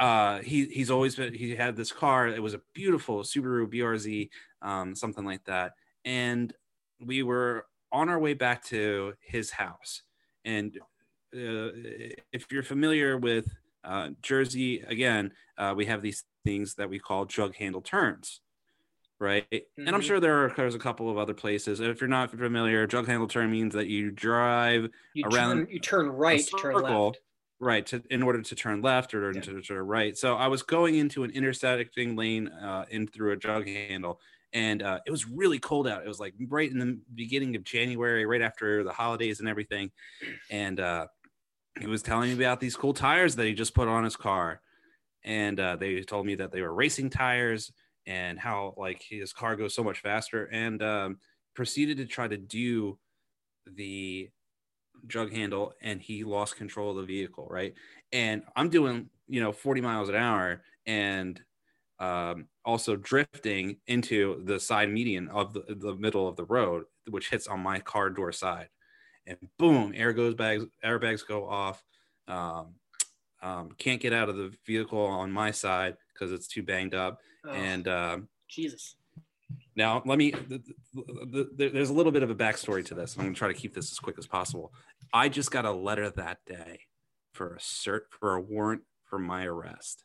uh, 0.00 0.40
he 0.42 0.66
he's 0.66 0.90
always 0.90 1.16
been 1.16 1.34
he 1.34 1.56
had 1.56 1.76
this 1.76 1.92
car. 1.92 2.28
It 2.28 2.42
was 2.42 2.54
a 2.54 2.62
beautiful 2.74 3.20
Subaru 3.22 3.68
BRZ, 3.68 4.30
um, 4.62 4.96
something 4.96 5.24
like 5.26 5.44
that. 5.44 5.74
And 6.04 6.52
we 7.00 7.22
were 7.22 7.66
on 7.92 8.08
our 8.10 8.18
way 8.18 8.34
back 8.34 8.64
to 8.66 9.14
his 9.20 9.52
house. 9.52 10.02
And 10.44 10.78
uh, 11.34 11.70
if 12.32 12.50
you're 12.50 12.62
familiar 12.64 13.18
with 13.18 13.48
uh, 13.84 14.10
Jersey, 14.22 14.80
again, 14.82 15.32
uh, 15.58 15.74
we 15.76 15.86
have 15.86 16.02
these 16.02 16.24
things 16.44 16.76
that 16.76 16.90
we 16.90 16.98
call 16.98 17.26
jug 17.26 17.54
handle 17.56 17.82
turns, 17.82 18.40
right? 19.18 19.46
Mm-hmm. 19.50 19.86
And 19.86 19.96
I'm 19.96 20.02
Mhm. 20.02 20.04
sure 20.06 20.20
there 20.20 20.44
are 20.46 20.54
there's 20.56 20.74
a 20.74 20.78
couple 20.78 21.10
of 21.10 21.18
other 21.18 21.34
places. 21.34 21.80
If 21.80 22.00
you're 22.00 22.08
not 22.08 22.30
familiar, 22.30 22.86
jug 22.86 23.06
handle 23.06 23.28
turn 23.28 23.50
means 23.50 23.74
that 23.74 23.88
you 23.88 24.10
drive 24.10 24.90
you 25.14 25.24
around 25.24 25.56
turn 25.58 25.68
you 25.70 25.80
turn 25.80 26.08
right, 26.10 26.48
turn 26.56 26.80
left. 26.80 27.20
Right 27.60 27.86
to 27.86 28.02
in 28.10 28.22
order 28.22 28.42
to 28.42 28.54
turn 28.54 28.82
left 28.82 29.14
or 29.14 29.32
Yeah. 29.32 29.40
to 29.40 29.62
turn 29.62 29.86
right. 29.86 30.16
So 30.16 30.36
I 30.36 30.48
was 30.48 30.62
going 30.62 30.96
into 30.96 31.24
an 31.24 31.30
intersecting 31.30 32.16
lane 32.16 32.48
uh, 32.48 32.86
in 32.90 33.06
through 33.06 33.32
a 33.32 33.36
jug 33.36 33.66
handle, 33.66 34.20
and 34.52 34.82
uh, 34.82 35.00
it 35.06 35.10
was 35.10 35.26
really 35.28 35.58
cold 35.58 35.86
out. 35.86 36.04
It 36.04 36.08
was 36.08 36.20
like 36.20 36.34
right 36.48 36.70
in 36.70 36.78
the 36.78 37.00
beginning 37.14 37.56
of 37.56 37.64
January, 37.64 38.26
right 38.26 38.42
after 38.42 38.82
the 38.84 38.92
holidays 38.92 39.40
and 39.40 39.48
everything, 39.48 39.92
and 40.50 40.80
uh, 40.80 41.08
he 41.80 41.86
was 41.86 42.02
telling 42.02 42.30
me 42.30 42.44
about 42.44 42.60
these 42.60 42.76
cool 42.76 42.94
tires 42.94 43.36
that 43.36 43.46
he 43.46 43.54
just 43.54 43.74
put 43.74 43.88
on 43.88 44.04
his 44.04 44.16
car, 44.16 44.62
and 45.24 45.60
uh, 45.60 45.76
they 45.76 46.02
told 46.02 46.26
me 46.26 46.36
that 46.36 46.52
they 46.52 46.62
were 46.62 46.74
racing 46.74 47.10
tires 47.10 47.72
and 48.06 48.38
how 48.38 48.74
like 48.78 49.02
his 49.02 49.32
car 49.32 49.56
goes 49.56 49.74
so 49.74 49.84
much 49.84 50.00
faster, 50.00 50.46
and 50.46 50.82
um, 50.82 51.20
proceeded 51.54 51.98
to 51.98 52.06
try 52.06 52.28
to 52.28 52.38
do 52.38 52.98
the 53.66 54.30
jug 55.06 55.32
handle 55.32 55.72
and 55.82 56.00
he 56.00 56.24
lost 56.24 56.56
control 56.56 56.90
of 56.90 56.96
the 56.96 57.02
vehicle 57.02 57.46
right? 57.50 57.74
And 58.12 58.42
i'm 58.56 58.68
doing 58.68 59.10
you 59.28 59.40
know 59.40 59.52
40 59.52 59.80
miles 59.80 60.08
an 60.08 60.16
hour 60.16 60.62
and 60.86 61.40
um, 61.98 62.46
also 62.64 62.96
drifting 62.96 63.76
into 63.86 64.42
the 64.44 64.58
side 64.58 64.90
median 64.90 65.28
of 65.28 65.52
the, 65.52 65.62
the 65.68 65.94
middle 65.96 66.26
of 66.26 66.36
the 66.36 66.46
road 66.46 66.84
which 67.08 67.30
hits 67.30 67.46
on 67.46 67.60
my 67.60 67.78
car 67.78 68.10
door 68.10 68.32
side. 68.32 68.68
And 69.26 69.36
boom 69.58 69.92
air 69.94 70.12
goes 70.12 70.34
bags 70.34 70.64
airbags 70.84 71.26
go 71.26 71.48
off. 71.48 71.82
Um, 72.26 72.74
um, 73.42 73.70
can't 73.78 74.00
get 74.00 74.12
out 74.12 74.28
of 74.28 74.36
the 74.36 74.52
vehicle 74.66 74.98
on 74.98 75.30
my 75.30 75.50
side 75.50 75.96
because 76.12 76.32
it's 76.32 76.46
too 76.46 76.62
banged 76.62 76.94
up. 76.94 77.18
Oh, 77.44 77.50
and 77.50 77.88
um, 77.88 78.28
Jesus. 78.48 78.96
Now, 79.76 80.02
let 80.04 80.18
me. 80.18 80.30
The, 80.32 80.62
the, 80.94 81.48
the, 81.56 81.68
there's 81.68 81.90
a 81.90 81.94
little 81.94 82.12
bit 82.12 82.22
of 82.22 82.30
a 82.30 82.34
backstory 82.34 82.84
to 82.86 82.94
this. 82.94 83.16
I'm 83.16 83.22
going 83.24 83.34
to 83.34 83.38
try 83.38 83.48
to 83.48 83.54
keep 83.54 83.74
this 83.74 83.90
as 83.90 83.98
quick 83.98 84.16
as 84.18 84.26
possible. 84.26 84.72
I 85.12 85.28
just 85.28 85.50
got 85.50 85.64
a 85.64 85.72
letter 85.72 86.10
that 86.10 86.38
day 86.46 86.80
for 87.32 87.54
a 87.54 87.58
cert 87.58 88.00
for 88.10 88.34
a 88.34 88.40
warrant 88.40 88.82
for 89.04 89.18
my 89.18 89.44
arrest. 89.44 90.04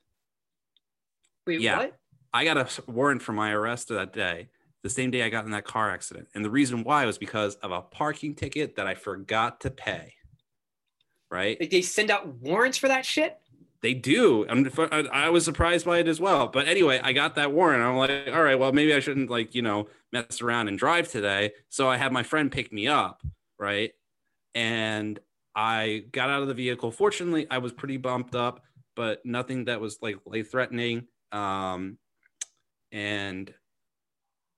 Wait, 1.48 1.62
Yeah. 1.62 1.78
what? 1.78 1.98
I 2.34 2.44
got 2.44 2.58
a 2.58 2.68
warrant 2.92 3.22
for 3.22 3.34
my 3.34 3.52
arrest 3.52 3.88
that 3.90 4.12
day, 4.12 4.50
the 4.84 4.90
same 4.90 5.10
day 5.10 5.24
I 5.24 5.30
got 5.30 5.46
in 5.46 5.52
that 5.52 5.64
car 5.64 5.90
accident, 5.90 6.28
and 6.36 6.44
the 6.44 6.50
reason 6.50 6.84
why 6.84 7.06
was 7.06 7.18
because 7.18 7.56
of 7.56 7.72
a 7.72 7.82
parking 7.82 8.36
ticket 8.36 8.76
that 8.76 8.88
I 8.88 8.94
forgot 8.96 9.62
to 9.62 9.72
pay. 9.72 10.14
Right? 11.32 11.58
Like 11.60 11.70
they 11.70 11.82
send 11.82 12.12
out 12.12 12.28
warrants 12.40 12.78
for 12.78 12.88
that 12.88 13.06
shit? 13.06 13.38
They 13.86 13.94
do. 13.94 14.48
I'm, 14.50 14.68
I 15.14 15.30
was 15.30 15.46
surprised 15.46 15.86
by 15.86 16.00
it 16.00 16.08
as 16.08 16.20
well. 16.20 16.48
But 16.48 16.68
anyway, 16.68 17.00
I 17.04 17.14
got 17.14 17.36
that 17.36 17.52
warrant. 17.52 17.84
I'm 17.84 17.96
like, 17.98 18.34
all 18.34 18.42
right, 18.42 18.58
well, 18.58 18.74
maybe 18.74 18.96
I 18.96 19.00
shouldn't 19.00 19.30
like, 19.30 19.54
you 19.54 19.62
know, 19.62 19.90
mess 20.12 20.42
around 20.42 20.70
and 20.70 20.80
drive 20.80 21.08
today. 21.08 21.52
So 21.70 21.88
I 21.88 21.98
had 21.98 22.12
my 22.12 22.24
friend 22.24 22.52
pick 22.52 22.74
me 22.74 22.88
up, 22.88 23.22
right? 23.60 23.92
And 24.56 25.20
I 25.56 26.06
got 26.12 26.32
out 26.32 26.42
of 26.42 26.48
the 26.48 26.56
vehicle. 26.56 26.90
Fortunately, 26.90 27.46
I 27.52 27.60
was 27.60 27.74
pretty 27.74 27.98
bumped 27.98 28.34
up, 28.34 28.64
but 28.96 29.24
nothing 29.24 29.66
that 29.66 29.80
was 29.80 30.00
like 30.02 30.16
life 30.26 30.50
threatening. 30.50 31.06
Um, 31.32 32.00
and 32.92 33.54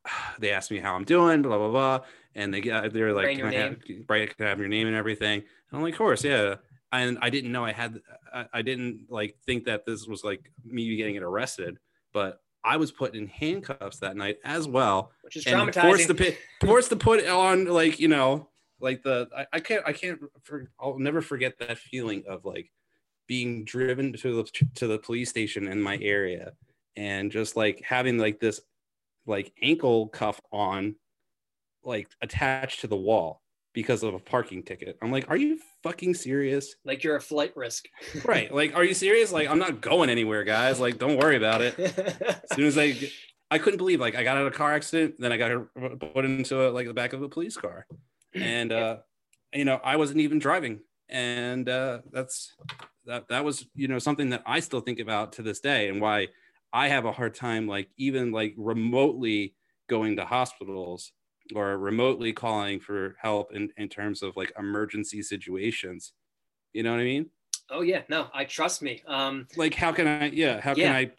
they 0.39 0.51
asked 0.51 0.71
me 0.71 0.79
how 0.79 0.95
I'm 0.95 1.03
doing, 1.03 1.41
blah 1.41 1.57
blah 1.57 1.69
blah, 1.69 2.05
and 2.33 2.53
they 2.53 2.61
got 2.61 2.93
they're 2.93 3.11
like, 3.11 3.25
Write 3.25 3.37
can 3.39 3.47
I 3.47 3.53
have, 3.55 3.77
right, 4.07 4.37
can 4.37 4.45
I 4.45 4.49
have 4.49 4.59
your 4.59 4.69
name 4.69 4.87
and 4.87 4.95
everything? 4.95 5.39
And 5.41 5.77
I'm 5.77 5.81
like, 5.81 5.95
of 5.95 5.97
course, 5.97 6.23
yeah. 6.23 6.55
And 6.91 7.17
I 7.21 7.29
didn't 7.29 7.51
know 7.51 7.65
I 7.65 7.73
had, 7.73 7.99
I, 8.33 8.45
I 8.53 8.61
didn't 8.61 9.07
like 9.09 9.37
think 9.45 9.65
that 9.65 9.85
this 9.85 10.07
was 10.07 10.23
like 10.23 10.51
me 10.65 10.95
getting 10.95 11.15
it 11.15 11.23
arrested, 11.23 11.77
but 12.13 12.39
I 12.63 12.77
was 12.77 12.91
put 12.91 13.15
in 13.15 13.27
handcuffs 13.27 13.99
that 13.99 14.17
night 14.17 14.37
as 14.43 14.67
well, 14.67 15.11
Which 15.21 15.37
is 15.37 15.45
and 15.45 15.55
traumatizing. 15.55 15.81
forced 15.81 16.07
to 16.07 16.15
put 16.15 16.37
forced 16.61 16.89
to 16.89 16.95
put 16.95 17.25
on 17.25 17.65
like 17.65 17.99
you 17.99 18.07
know 18.07 18.49
like 18.79 19.03
the 19.03 19.29
I, 19.35 19.45
I 19.53 19.59
can't 19.59 19.83
I 19.85 19.93
can't 19.93 20.19
for, 20.43 20.69
I'll 20.79 20.99
never 20.99 21.21
forget 21.21 21.57
that 21.59 21.77
feeling 21.77 22.23
of 22.27 22.45
like 22.45 22.71
being 23.27 23.63
driven 23.63 24.13
to 24.13 24.43
the 24.43 24.65
to 24.75 24.87
the 24.87 24.99
police 24.99 25.29
station 25.29 25.67
in 25.67 25.81
my 25.81 25.97
area 26.01 26.53
and 26.95 27.31
just 27.31 27.55
like 27.55 27.81
having 27.85 28.17
like 28.17 28.39
this 28.39 28.59
like 29.25 29.53
ankle 29.61 30.07
cuff 30.09 30.39
on 30.51 30.95
like 31.83 32.09
attached 32.21 32.81
to 32.81 32.87
the 32.87 32.95
wall 32.95 33.41
because 33.77 34.01
of 34.01 34.15
a 34.15 34.19
parking 34.19 34.63
ticket. 34.63 34.97
I'm 35.03 35.11
like, 35.11 35.29
are 35.29 35.37
you 35.37 35.59
fucking 35.83 36.15
serious? 36.15 36.73
like 36.83 37.03
you're 37.03 37.15
a 37.15 37.21
flight 37.21 37.55
risk. 37.55 37.85
Right. 38.25 38.51
Like, 38.51 38.75
are 38.75 38.83
you 38.83 38.95
serious? 38.95 39.31
Like, 39.31 39.47
I'm 39.47 39.59
not 39.59 39.81
going 39.81 40.09
anywhere, 40.09 40.43
guys. 40.43 40.79
Like, 40.79 40.97
don't 40.97 41.15
worry 41.15 41.37
about 41.37 41.61
it. 41.61 41.77
As 41.77 42.39
soon 42.55 42.65
as 42.65 42.75
I, 42.75 42.97
I 43.51 43.59
couldn't 43.59 43.77
believe 43.77 43.99
like 43.99 44.15
I 44.15 44.23
got 44.23 44.35
in 44.37 44.47
a 44.47 44.51
car 44.51 44.73
accident, 44.73 45.17
then 45.19 45.31
I 45.31 45.37
got 45.37 45.51
put 46.15 46.25
into 46.25 46.67
a, 46.67 46.71
like 46.71 46.87
the 46.87 46.93
back 46.95 47.13
of 47.13 47.21
a 47.21 47.29
police 47.29 47.55
car, 47.55 47.85
and 48.33 48.73
uh, 48.73 48.97
you 49.53 49.63
know 49.63 49.79
I 49.83 49.97
wasn't 49.97 50.21
even 50.21 50.39
driving, 50.39 50.79
and 51.07 51.69
uh, 51.69 51.99
that's 52.11 52.55
that 53.05 53.29
that 53.29 53.45
was 53.45 53.63
you 53.75 53.87
know 53.87 53.99
something 53.99 54.31
that 54.31 54.41
I 54.47 54.59
still 54.59 54.81
think 54.81 54.99
about 54.99 55.33
to 55.33 55.43
this 55.43 55.59
day, 55.59 55.87
and 55.87 56.01
why 56.01 56.29
I 56.73 56.87
have 56.87 57.05
a 57.05 57.11
hard 57.11 57.35
time 57.35 57.67
like 57.67 57.89
even 57.95 58.31
like 58.31 58.55
remotely 58.57 59.53
going 59.87 60.15
to 60.15 60.25
hospitals 60.25 61.11
or 61.55 61.77
remotely 61.77 62.33
calling 62.33 62.79
for 62.79 63.15
help 63.21 63.53
in, 63.53 63.71
in 63.77 63.89
terms 63.89 64.21
of 64.23 64.35
like 64.35 64.51
emergency 64.57 65.21
situations. 65.21 66.13
You 66.73 66.83
know 66.83 66.91
what 66.91 66.99
I 66.99 67.05
mean? 67.05 67.29
oh 67.69 67.81
yeah, 67.81 68.03
no, 68.09 68.27
I 68.33 68.45
trust 68.45 68.81
me. 68.81 69.03
Um 69.07 69.47
Like 69.55 69.73
how 69.73 69.91
can 69.91 70.07
I 70.07 70.29
yeah, 70.29 70.61
how 70.61 70.73
Yeah. 70.73 70.93
can 70.93 70.93
I? 70.93 71.11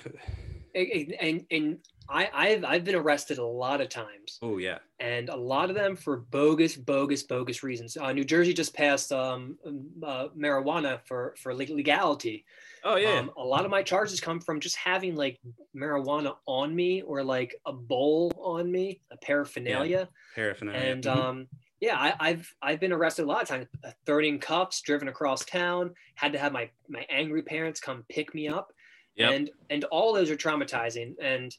and 0.75 1.15
and, 1.21 1.47
and 1.51 1.79
I, 2.11 2.31
I've 2.33 2.65
I've 2.65 2.85
been 2.85 2.95
arrested 2.95 3.39
a 3.39 3.45
lot 3.45 3.81
of 3.81 3.89
times. 3.89 4.39
oh 4.43 4.59
yeah. 4.59 4.79
and 5.01 5.29
a 5.29 5.37
lot 5.37 5.69
of 5.71 5.77
them 5.77 5.95
for 5.97 6.17
bogus, 6.17 6.75
bogus, 6.77 7.23
bogus 7.23 7.63
reasons. 7.63 7.97
Uh, 7.97 8.13
New 8.13 8.25
Jersey 8.25 8.55
just 8.55 8.75
passed 8.75 9.13
um, 9.13 9.57
uh, 10.03 10.29
marijuana 10.37 11.01
for 11.07 11.35
for 11.39 11.55
legality. 11.55 12.45
Oh 12.85 12.97
yeah. 12.97 13.19
Um, 13.19 13.31
a 13.37 13.43
lot 13.45 13.65
of 13.65 13.71
my 13.71 13.83
charges 13.83 14.21
come 14.21 14.41
from 14.41 14.61
just 14.61 14.77
having 14.77 15.17
like 15.17 15.39
marijuana 15.77 16.37
on 16.47 16.75
me 16.75 17.03
or 17.03 17.23
like 17.23 17.55
a 17.67 17.73
bowl 17.73 18.33
on 18.43 18.71
me, 18.71 19.01
a 19.11 19.17
paraphernalia, 19.19 20.09
Paraphernalia. 20.35 20.81
and 20.81 21.05
Mhm. 21.05 21.17
um, 21.17 21.49
yeah, 21.81 21.97
I, 21.97 22.15
I've 22.19 22.55
I've 22.63 22.81
been 22.81 22.93
arrested 22.93 23.23
a 23.25 23.27
lot 23.27 23.43
of 23.43 23.49
times, 23.49 23.67
uh, 23.85 24.19
in 24.19 24.39
cuffs, 24.41 24.81
driven 24.81 25.09
across 25.09 25.45
town, 25.45 25.95
had 26.15 26.33
to 26.33 26.39
have 26.39 26.53
my 26.53 26.71
my 26.89 27.05
angry 27.11 27.43
parents 27.43 27.81
come 27.81 28.05
pick 28.09 28.35
me 28.35 28.49
up, 28.49 28.73
Yep. 29.17 29.33
and 29.33 29.51
and 29.71 29.85
all 29.85 30.13
those 30.13 30.31
are 30.31 30.37
traumatizing, 30.37 31.15
and 31.23 31.55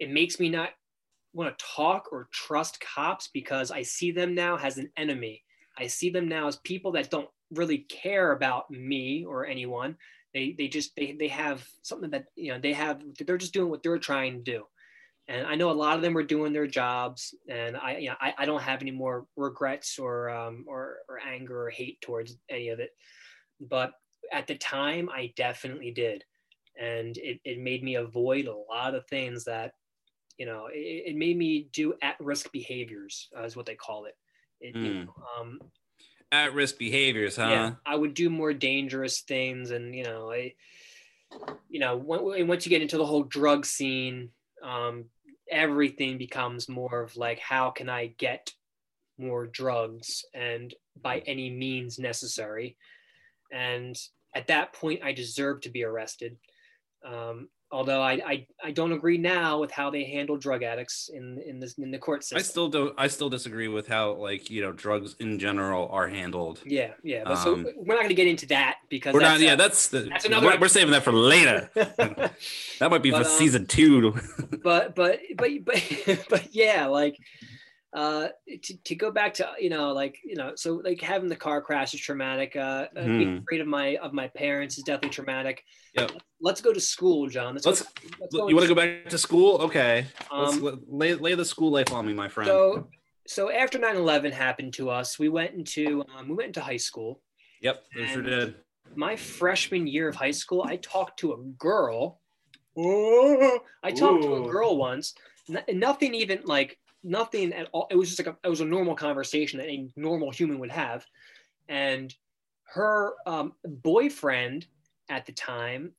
it 0.00 0.10
makes 0.10 0.40
me 0.40 0.48
not 0.48 0.70
want 1.32 1.56
to 1.56 1.64
talk 1.64 2.08
or 2.10 2.28
trust 2.32 2.80
cops 2.80 3.28
because 3.32 3.70
I 3.70 3.82
see 3.82 4.10
them 4.10 4.34
now 4.34 4.56
as 4.56 4.78
an 4.78 4.90
enemy. 4.96 5.44
I 5.78 5.86
see 5.86 6.10
them 6.10 6.28
now 6.28 6.48
as 6.48 6.56
people 6.56 6.92
that 6.92 7.10
don't 7.10 7.28
really 7.52 7.78
care 7.78 8.32
about 8.32 8.70
me 8.70 9.24
or 9.24 9.46
anyone. 9.46 9.96
They 10.34 10.54
they 10.56 10.68
just 10.68 10.94
they 10.96 11.16
they 11.18 11.28
have 11.28 11.66
something 11.82 12.10
that 12.10 12.26
you 12.34 12.52
know 12.52 12.58
they 12.58 12.72
have 12.72 13.02
they're 13.18 13.38
just 13.38 13.52
doing 13.52 13.70
what 13.70 13.82
they're 13.82 13.98
trying 13.98 14.38
to 14.38 14.42
do. 14.42 14.64
And 15.28 15.46
I 15.46 15.54
know 15.54 15.70
a 15.70 15.72
lot 15.72 15.94
of 15.94 16.02
them 16.02 16.14
were 16.14 16.24
doing 16.24 16.52
their 16.52 16.66
jobs, 16.66 17.34
and 17.48 17.76
I 17.76 17.98
you 17.98 18.08
know 18.08 18.16
I, 18.20 18.34
I 18.38 18.46
don't 18.46 18.62
have 18.62 18.82
any 18.82 18.90
more 18.90 19.26
regrets 19.36 19.98
or 19.98 20.30
um 20.30 20.64
or, 20.66 20.98
or 21.08 21.20
anger 21.20 21.66
or 21.66 21.70
hate 21.70 22.00
towards 22.00 22.36
any 22.48 22.68
of 22.68 22.80
it. 22.80 22.90
But 23.60 23.92
at 24.32 24.46
the 24.46 24.56
time 24.56 25.08
I 25.08 25.32
definitely 25.36 25.90
did. 25.90 26.24
And 26.80 27.18
it, 27.18 27.40
it 27.44 27.58
made 27.58 27.82
me 27.82 27.96
avoid 27.96 28.46
a 28.46 28.56
lot 28.56 28.94
of 28.94 29.06
things 29.06 29.44
that 29.44 29.72
you 30.40 30.46
know 30.46 30.62
it, 30.72 31.10
it 31.10 31.16
made 31.16 31.36
me 31.36 31.68
do 31.80 31.86
at-risk 32.00 32.50
behaviors 32.50 33.28
uh, 33.36 33.44
is 33.44 33.54
what 33.56 33.66
they 33.66 33.74
call 33.86 34.06
it, 34.06 34.16
It- 34.60 34.74
you 34.74 34.90
Mm. 34.90 35.06
know, 35.06 35.14
um, 35.36 35.60
At 36.32 36.54
risk 36.54 36.78
behaviors, 36.78 37.36
huh? 37.36 37.48
yeah 37.54 37.74
i 37.84 37.94
would 38.00 38.14
do 38.14 38.28
more 38.30 38.54
dangerous 38.54 39.20
things 39.20 39.70
and 39.70 39.94
you 39.98 40.04
know 40.08 40.32
i 40.32 40.54
you 41.68 41.80
know 41.80 41.96
when, 41.96 42.46
once 42.48 42.64
you 42.64 42.70
get 42.70 42.82
into 42.82 42.96
the 42.98 43.10
whole 43.10 43.24
drug 43.38 43.66
scene 43.66 44.30
um, 44.62 45.04
everything 45.50 46.18
becomes 46.18 46.68
more 46.68 47.02
of 47.02 47.16
like 47.16 47.38
how 47.38 47.70
can 47.70 47.88
i 47.88 48.06
get 48.06 48.52
more 49.18 49.46
drugs 49.46 50.24
and 50.34 50.74
by 51.02 51.18
any 51.26 51.50
means 51.50 51.98
necessary. 51.98 52.76
And 53.52 53.94
at 54.34 54.46
that 54.46 54.72
point, 54.72 55.02
I 55.04 55.12
deserved 55.12 55.64
to 55.64 55.70
be 55.70 55.84
arrested. 55.84 56.38
Um, 57.04 57.48
although 57.72 58.02
I, 58.02 58.12
I 58.26 58.46
I 58.64 58.70
don't 58.72 58.92
agree 58.92 59.18
now 59.18 59.58
with 59.60 59.70
how 59.70 59.90
they 59.90 60.04
handle 60.04 60.36
drug 60.36 60.62
addicts 60.62 61.08
in 61.12 61.38
in 61.46 61.60
this 61.60 61.74
in 61.78 61.90
the 61.90 61.98
court 61.98 62.22
system. 62.24 62.38
I 62.38 62.42
still 62.42 62.68
don't. 62.68 62.94
I 62.98 63.06
still 63.08 63.28
disagree 63.28 63.68
with 63.68 63.86
how 63.86 64.12
like 64.14 64.50
you 64.50 64.62
know 64.62 64.72
drugs 64.72 65.16
in 65.20 65.38
general 65.38 65.88
are 65.90 66.08
handled. 66.08 66.60
yeah, 66.64 66.92
yeah. 67.02 67.22
But 67.24 67.38
Um, 67.38 67.64
so 67.64 67.72
we're 67.76 67.94
not 67.94 68.00
going 68.02 68.08
to 68.08 68.14
get 68.14 68.26
into 68.26 68.46
that 68.46 68.78
because 68.88 69.14
We're 69.14 69.20
that's 69.20 69.40
not. 69.40 69.46
Yeah, 69.46 69.54
that's 69.56 69.88
the. 69.88 70.00
that's 70.00 70.24
another 70.24 70.46
we're, 70.46 70.58
we're 70.60 70.68
saving 70.68 70.92
that 70.92 71.02
for 71.02 71.12
later. 71.12 71.70
That 72.80 72.90
might 72.90 73.02
be 73.02 73.10
But, 73.10 73.24
for 73.24 73.30
um, 73.30 73.38
season 73.38 73.66
two. 73.66 74.12
but 74.62 74.94
but 74.94 75.20
but 75.36 75.50
but 75.64 75.82
but 76.30 76.54
yeah, 76.54 76.86
like 76.86 77.18
uh 77.92 78.28
to, 78.62 78.76
to 78.84 78.94
go 78.94 79.10
back 79.10 79.34
to 79.34 79.48
you 79.58 79.68
know 79.68 79.92
like 79.92 80.16
you 80.24 80.36
know 80.36 80.52
so 80.54 80.80
like 80.84 81.00
having 81.00 81.28
the 81.28 81.34
car 81.36 81.60
crash 81.60 81.92
is 81.92 82.00
traumatic 82.00 82.54
uh, 82.54 82.86
uh 82.96 83.04
being 83.18 83.38
Mhm. 83.38 83.42
afraid 83.42 83.60
of 83.60 83.66
my 83.66 83.96
of 83.96 84.12
my 84.12 84.28
parents 84.28 84.78
is 84.78 84.84
definitely 84.84 85.10
traumatic 85.10 85.64
yeah 85.94 86.06
let's 86.40 86.60
go 86.60 86.72
to 86.72 86.78
school 86.80 87.28
john 87.28 87.54
let's, 87.54 87.66
Let's. 87.66 87.82
go, 87.82 87.88
let's 88.20 88.34
go 88.36 88.48
You 88.48 88.54
want 88.54 88.68
to 88.68 88.74
go 88.74 88.80
back 88.80 89.08
to 89.10 89.18
school? 89.18 89.56
Okay. 89.62 90.06
Let's 90.30 90.56
um, 90.56 90.82
lay, 90.88 91.14
lay 91.14 91.34
the 91.34 91.44
school 91.44 91.70
life 91.72 91.92
on 91.92 92.06
me, 92.06 92.12
my 92.14 92.28
friend. 92.28 92.48
so 92.48 92.88
so 93.26 93.50
after 93.50 93.78
9-11 93.78 94.32
happened 94.32 94.72
to 94.74 94.88
us 94.88 95.18
we 95.18 95.28
went 95.28 95.52
into 95.54 96.04
um, 96.14 96.28
we 96.28 96.34
went 96.36 96.48
into 96.48 96.60
high 96.60 96.76
school 96.88 97.20
yep, 97.60 97.84
they 97.94 98.06
sure 98.06 98.22
did. 98.22 98.54
my 98.94 99.16
freshman 99.16 99.86
year 99.88 100.08
of 100.08 100.14
high 100.14 100.30
school, 100.42 100.62
I 100.62 100.76
talked 100.76 101.18
to 101.20 101.32
a 101.32 101.38
girl. 101.58 102.20
I 102.78 103.90
talked 104.02 104.22
to 104.24 104.36
a 104.36 104.48
girl 104.50 104.76
once. 104.78 105.14
n- 105.48 105.78
nothing 105.78 106.14
even 106.14 106.40
like 106.44 106.78
nothing 107.02 107.52
at 107.52 107.68
all. 107.72 107.86
It 107.90 107.96
was 107.96 108.08
just 108.08 108.24
like 108.24 108.34
a, 108.34 108.46
it 108.46 108.50
was 108.50 108.60
a 108.60 108.64
normal 108.66 108.94
conversation 108.94 109.58
that 109.58 109.68
a 109.68 109.88
normal 109.96 110.30
human 110.30 110.58
would 110.58 110.70
have. 110.70 111.06
And 111.68 112.14
her 112.74 113.14
um, 113.26 113.54
boyfriend 113.64 114.66
at 115.08 115.26
the 115.26 115.32
time 115.32 115.92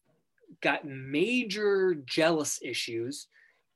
got 0.61 0.85
major 0.85 1.95
jealous 2.05 2.59
issues. 2.61 3.27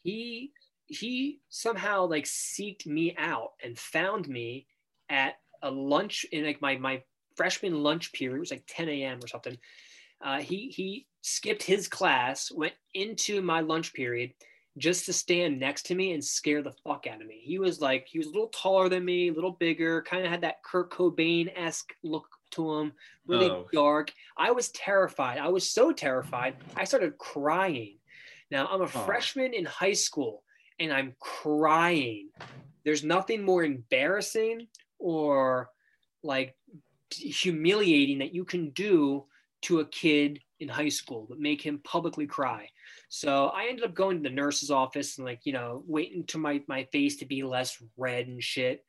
He 0.03 0.51
he 0.88 1.39
somehow 1.49 2.05
like 2.05 2.26
seeked 2.26 2.86
me 2.86 3.15
out 3.17 3.53
and 3.63 3.78
found 3.78 4.28
me 4.28 4.67
at 5.09 5.36
a 5.63 5.71
lunch 5.71 6.26
in 6.32 6.45
like 6.45 6.61
my 6.61 6.78
my 6.78 7.01
freshman 7.36 7.82
lunch 7.82 8.13
period. 8.13 8.38
It 8.38 8.39
was 8.39 8.51
like 8.51 8.63
10 8.67 8.89
a.m. 8.89 9.19
or 9.23 9.28
something. 9.28 9.57
Uh, 10.23 10.39
he 10.39 10.69
he 10.69 11.07
skipped 11.21 11.63
his 11.63 11.88
class, 11.88 12.51
went 12.51 12.73
into 12.93 13.41
my 13.41 13.61
lunch 13.61 13.93
period 13.93 14.32
just 14.78 15.05
to 15.05 15.13
stand 15.13 15.59
next 15.59 15.84
to 15.88 15.95
me 15.95 16.11
and 16.13 16.23
scare 16.23 16.61
the 16.61 16.73
fuck 16.84 17.07
out 17.07 17.21
of 17.21 17.28
me. 17.28 17.39
He 17.43 17.59
was 17.59 17.80
like 17.80 18.07
he 18.07 18.17
was 18.17 18.28
a 18.28 18.32
little 18.32 18.49
taller 18.49 18.89
than 18.89 19.05
me, 19.05 19.30
a 19.30 19.34
little 19.34 19.51
bigger, 19.53 20.01
kind 20.01 20.26
of 20.26 20.32
had 20.32 20.41
that 20.41 20.63
Kurt 20.63 20.91
Cobain 20.91 21.51
esque 21.55 21.93
look 22.03 22.28
to 22.51 22.73
him, 22.76 22.93
really 23.26 23.49
Oh. 23.49 23.67
dark. 23.71 24.11
I 24.38 24.51
was 24.51 24.69
terrified. 24.71 25.38
I 25.39 25.47
was 25.49 25.69
so 25.69 25.91
terrified. 25.91 26.55
I 26.76 26.84
started 26.84 27.17
crying. 27.17 27.99
Now 28.51 28.67
I'm 28.67 28.82
a 28.82 28.84
Oh. 28.84 28.88
freshman 28.88 29.53
in 29.53 29.65
high 29.65 29.93
school 29.93 30.43
and 30.80 30.91
I'm 30.91 31.15
crying. 31.19 32.30
There's 32.84 33.03
nothing 33.03 33.43
more 33.43 33.63
embarrassing 33.63 34.67
or 34.99 35.69
like 36.21 36.55
humiliating 37.13 38.19
that 38.19 38.34
you 38.34 38.43
can 38.45 38.71
do 38.71 39.26
to 39.61 39.80
a 39.80 39.86
kid 39.88 40.41
in 40.59 40.67
high 40.67 40.89
school 40.89 41.26
but 41.30 41.39
make 41.39 41.61
him 41.61 41.80
publicly 41.80 42.28
cry 42.28 42.69
so 43.10 43.48
i 43.48 43.68
ended 43.68 43.86
up 43.86 43.94
going 43.94 44.22
to 44.22 44.30
the 44.30 44.36
nurse's 44.36 44.72
office 44.72 45.18
and 45.18 45.26
like 45.26 45.42
you 45.46 45.54
know 45.54 45.84
waiting 45.88 46.24
to 46.26 46.38
my 46.38 46.62
my 46.68 46.84
face 46.92 47.18
to 47.18 47.26
be 47.26 47.44
less 47.44 47.82
red 47.98 48.28
and 48.28 48.42
shit. 48.44 48.84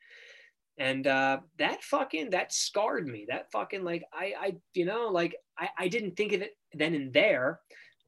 And 0.79 1.07
uh 1.07 1.41
that 1.59 1.83
fucking 1.83 2.31
that 2.31 2.53
scarred 2.53 3.07
me. 3.07 3.25
That 3.29 3.51
fucking 3.51 3.83
like 3.85 4.05
i 4.13 4.35
i 4.39 4.57
you 4.75 4.85
know 4.85 5.09
like 5.09 5.35
i 5.59 5.69
i 5.79 5.89
didn't 5.89 6.17
think 6.17 6.33
of 6.33 6.43
it 6.43 6.53
then 6.75 6.95
and 6.95 7.13
there 7.13 7.61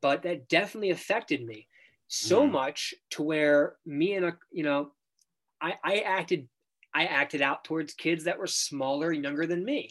but 0.02 0.22
that 0.22 0.48
definitely 0.48 0.90
affected 0.90 1.44
me 1.44 1.66
so 2.08 2.46
Mhm. 2.46 2.52
much 2.52 2.94
to 3.10 3.22
where 3.22 3.76
me 3.86 4.14
and 4.14 4.26
a 4.26 4.38
you 4.50 4.64
know 4.64 4.92
i 5.60 5.74
i 5.82 5.98
acted 6.00 6.48
i 6.94 7.04
acted 7.04 7.42
out 7.42 7.64
towards 7.64 7.94
kids 7.94 8.24
that 8.24 8.38
were 8.38 8.46
smaller 8.46 9.10
and 9.10 9.24
younger 9.24 9.46
than 9.46 9.64
me 9.64 9.90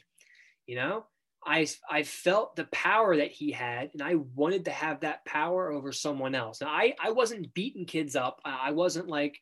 you 0.68 0.76
know 0.76 1.06
I, 1.48 1.66
I 1.90 2.04
felt 2.04 2.58
the 2.58 2.66
power 2.66 3.16
that 3.16 3.32
he 3.32 3.52
had 3.52 3.92
and 3.94 4.02
I 4.04 4.16
wanted 4.16 4.66
to 4.66 4.72
have 4.72 5.00
that 5.00 5.24
power 5.24 5.72
over 5.72 5.94
someone 5.94 6.36
else. 6.36 6.60
Now 6.60 6.68
I, 6.68 6.94
I 7.02 7.12
wasn't 7.12 7.54
beating 7.54 7.86
kids 7.86 8.18
up. 8.18 8.42
I 8.44 8.72
wasn't 8.72 9.08
like, 9.08 9.40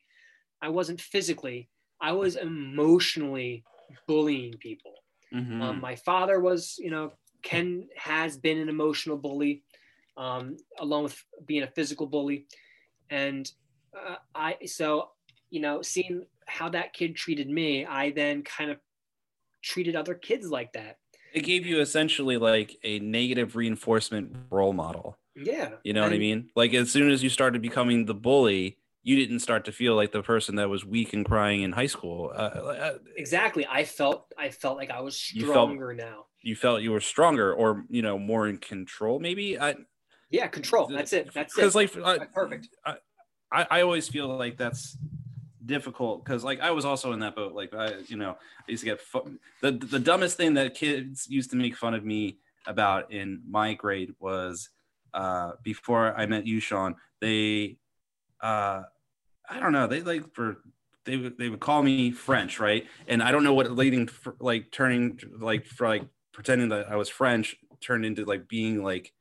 I 0.62 0.68
wasn't 0.68 1.00
physically, 1.00 1.68
I 2.00 2.12
was 2.12 2.36
emotionally 2.36 3.64
bullying 4.06 4.54
people. 4.58 4.94
Mhm. 5.34 5.60
Um, 5.60 5.80
my 5.80 5.96
father 5.96 6.38
was, 6.38 6.76
you 6.78 6.90
know, 6.90 7.12
Ken 7.42 7.88
has 7.96 8.38
been 8.38 8.58
an 8.58 8.68
emotional 8.68 9.16
bully, 9.16 9.64
um, 10.16 10.56
along 10.78 11.04
with 11.04 11.24
being 11.44 11.64
a 11.64 11.70
physical 11.70 12.06
bully. 12.06 12.46
And 13.10 13.50
uh, 13.94 14.16
I, 14.34 14.58
so, 14.66 15.10
you 15.50 15.60
know, 15.60 15.82
seeing 15.82 16.26
how 16.46 16.68
that 16.70 16.92
kid 16.92 17.16
treated 17.16 17.50
me, 17.50 17.84
I 17.84 18.12
then 18.12 18.42
kind 18.42 18.70
of 18.70 18.78
treated 19.62 19.96
other 19.96 20.14
kids 20.14 20.48
like 20.48 20.72
that. 20.74 20.98
It 21.36 21.44
gave 21.44 21.66
you 21.66 21.80
essentially 21.80 22.38
like 22.38 22.78
a 22.82 22.98
negative 23.00 23.54
reinforcement 23.56 24.34
role 24.50 24.72
model. 24.72 25.18
Yeah. 25.36 25.72
You 25.84 25.92
know 25.92 26.02
what 26.02 26.14
I 26.14 26.18
mean? 26.18 26.48
Like 26.56 26.72
as 26.72 26.90
soon 26.90 27.10
as 27.10 27.22
you 27.22 27.28
started 27.28 27.60
becoming 27.60 28.06
the 28.06 28.14
bully, 28.14 28.78
you 29.02 29.16
didn't 29.16 29.40
start 29.40 29.66
to 29.66 29.72
feel 29.72 29.94
like 29.94 30.12
the 30.12 30.22
person 30.22 30.56
that 30.56 30.70
was 30.70 30.84
weak 30.86 31.12
and 31.12 31.26
crying 31.26 31.60
in 31.60 31.72
high 31.72 31.86
school. 31.88 32.32
Uh, 32.34 32.38
uh, 32.38 32.98
Exactly. 33.16 33.66
I 33.70 33.84
felt 33.84 34.32
I 34.38 34.48
felt 34.48 34.78
like 34.78 34.90
I 34.90 35.00
was 35.02 35.30
You 35.34 35.42
felt- 35.42 35.52
stronger 35.52 35.92
now. 35.92 36.24
you 36.42 36.56
felt 36.56 36.80
you 36.80 36.90
were 36.90 37.00
stronger, 37.02 37.52
or 37.52 37.84
you 37.90 38.00
know, 38.00 38.18
more 38.18 38.48
in 38.48 38.56
control. 38.56 39.20
Maybe 39.20 39.58
I 39.60 39.74
Yeah, 40.30 40.46
control. 40.46 40.86
That's 40.88 41.12
it. 41.12 41.34
That's 41.34 41.52
it. 41.52 41.56
because 41.56 41.74
like 41.74 41.94
I, 42.02 42.18
Perfect. 42.32 42.68
I, 42.86 42.96
I 43.70 43.82
always 43.82 44.08
feel 44.08 44.26
like 44.38 44.56
that's 44.56 44.96
difficult 45.66 46.24
because 46.24 46.44
like 46.44 46.60
I 46.60 46.70
was 46.70 46.84
also 46.84 47.12
in 47.12 47.20
that 47.20 47.36
boat. 47.36 47.54
Like 47.54 47.74
I, 47.74 47.94
you 48.06 48.16
know, 48.16 48.30
I 48.30 48.70
used 48.70 48.84
to 48.84 48.90
get 48.90 49.00
the 49.60 49.72
the 49.72 49.98
dumbest 49.98 50.36
thing 50.36 50.54
that 50.54 50.74
kids 50.74 51.26
used 51.28 51.50
to 51.50 51.56
make 51.56 51.76
fun 51.76 51.94
of 51.94 52.04
me 52.04 52.38
about 52.66 53.12
in 53.12 53.42
my 53.48 53.74
grade 53.74 54.14
was 54.18 54.70
uh 55.14 55.52
before 55.62 56.14
I 56.16 56.26
met 56.26 56.46
you, 56.46 56.60
Sean. 56.60 56.96
They, 57.20 57.78
uh, 58.40 58.82
I 59.48 59.60
don't 59.60 59.72
know. 59.72 59.86
They 59.86 60.02
like 60.02 60.34
for 60.34 60.58
they 61.04 61.16
would 61.16 61.38
they 61.38 61.48
would 61.48 61.60
call 61.60 61.82
me 61.82 62.10
French, 62.10 62.60
right? 62.60 62.86
And 63.08 63.22
I 63.22 63.30
don't 63.32 63.44
know 63.44 63.54
what 63.54 63.70
leading 63.70 64.06
for, 64.08 64.36
like 64.40 64.70
turning 64.70 65.18
like 65.38 65.66
for 65.66 65.88
like 65.88 66.04
pretending 66.32 66.68
that 66.70 66.90
I 66.90 66.96
was 66.96 67.08
French 67.08 67.56
turned 67.80 68.04
into 68.04 68.24
like 68.24 68.48
being 68.48 68.82
like 68.82 69.12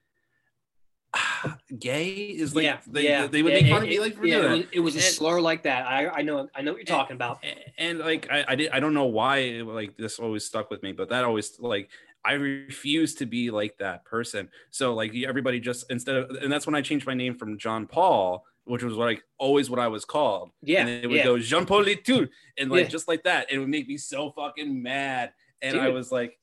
gay 1.79 2.05
is 2.13 2.55
like 2.55 2.63
yeah, 2.65 2.77
they, 2.87 3.03
yeah. 3.03 3.27
they 3.27 3.41
would 3.43 3.53
Yeah, 3.53 3.61
make 3.61 3.71
fun 3.71 3.81
it- 3.81 3.85
of 3.85 3.89
me 3.89 3.99
like 3.99 4.15
for 4.17 4.25
yeah, 4.25 4.41
doing 4.41 4.51
it 4.53 4.57
was, 4.57 4.65
it 4.73 4.79
was 4.79 4.95
a 4.95 4.97
And- 4.99 5.05
slur 5.07 5.39
like 5.41 5.63
that. 5.63 5.85
I, 5.87 6.07
I 6.09 6.21
know 6.21 6.47
I 6.55 6.61
know 6.61 6.71
what 6.71 6.77
you're 6.79 6.85
talking 6.85 7.15
about. 7.15 7.39
A- 7.43 7.73
and 7.81 7.99
like 7.99 8.27
I, 8.31 8.45
I 8.49 8.55
did 8.55 8.71
I 8.71 8.79
don't 8.79 8.93
know 8.93 9.05
why 9.05 9.61
like 9.63 9.97
this 9.97 10.19
always 10.19 10.45
stuck 10.45 10.69
with 10.69 10.83
me, 10.83 10.91
but 10.91 11.09
that 11.09 11.23
always 11.23 11.59
like 11.59 11.89
I 12.23 12.33
refuse 12.33 13.15
to 13.15 13.25
be 13.25 13.51
like 13.51 13.77
that 13.77 14.03
person. 14.05 14.49
So 14.71 14.93
like 14.93 15.13
everybody 15.15 15.59
just 15.59 15.85
instead 15.89 16.15
of 16.15 16.29
and 16.41 16.51
that's 16.51 16.65
when 16.65 16.75
I 16.75 16.81
changed 16.81 17.05
my 17.05 17.13
name 17.13 17.37
from 17.37 17.57
John 17.57 17.85
Paul, 17.87 18.43
which 18.65 18.83
was 18.83 18.95
like 18.95 19.23
always 19.37 19.69
what 19.69 19.79
I 19.79 19.87
was 19.87 20.05
called. 20.05 20.49
Yeah, 20.61 20.81
and 20.81 20.89
it 20.89 21.07
would 21.07 21.17
yeah. 21.17 21.23
go 21.23 21.37
Jean 21.37 21.65
Paul 21.65 21.83
Latour, 21.83 22.27
and 22.57 22.69
like 22.71 22.83
Yeah. 22.85 22.89
just 22.89 23.07
like 23.07 23.23
that, 23.23 23.51
it 23.51 23.59
would 23.59 23.69
make 23.69 23.87
me 23.87 23.97
so 23.97 24.31
fucking 24.31 24.81
mad. 24.81 25.33
And 25.61 25.79
I 25.79 25.89
was 25.89 26.11
like, 26.11 26.37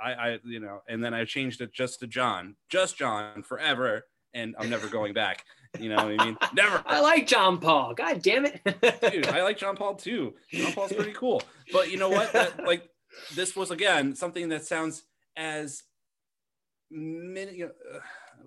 I, 0.00 0.12
I, 0.12 0.38
you 0.44 0.60
know, 0.60 0.82
and 0.88 1.02
then 1.02 1.14
I 1.14 1.24
changed 1.24 1.60
it 1.60 1.72
just 1.72 2.00
to 2.00 2.06
John, 2.06 2.56
just 2.70 2.96
John 2.96 3.42
forever, 3.42 4.04
and 4.34 4.54
I'm 4.58 4.70
never 4.70 4.88
going 4.88 5.12
back. 5.14 5.44
You 5.78 5.90
know 5.90 5.96
what 5.96 6.20
I 6.20 6.24
mean? 6.24 6.38
Never. 6.54 6.82
I 6.86 7.00
like 7.00 7.26
John 7.26 7.58
Paul. 7.58 7.92
God 7.94 8.22
damn 8.22 8.46
it. 8.46 8.60
Dude, 9.12 9.26
I 9.26 9.42
like 9.42 9.58
John 9.58 9.76
Paul 9.76 9.96
too. 9.96 10.34
John 10.50 10.72
Paul's 10.72 10.92
pretty 10.94 11.12
cool. 11.12 11.42
But 11.72 11.90
you 11.90 11.98
know 11.98 12.08
what? 12.08 12.32
That, 12.32 12.64
like 12.64 12.88
this 13.34 13.54
was 13.54 13.70
again 13.70 14.14
something 14.14 14.48
that 14.48 14.64
sounds 14.64 15.02
as 15.36 15.82
min- 16.90 17.60
uh, 17.62 17.98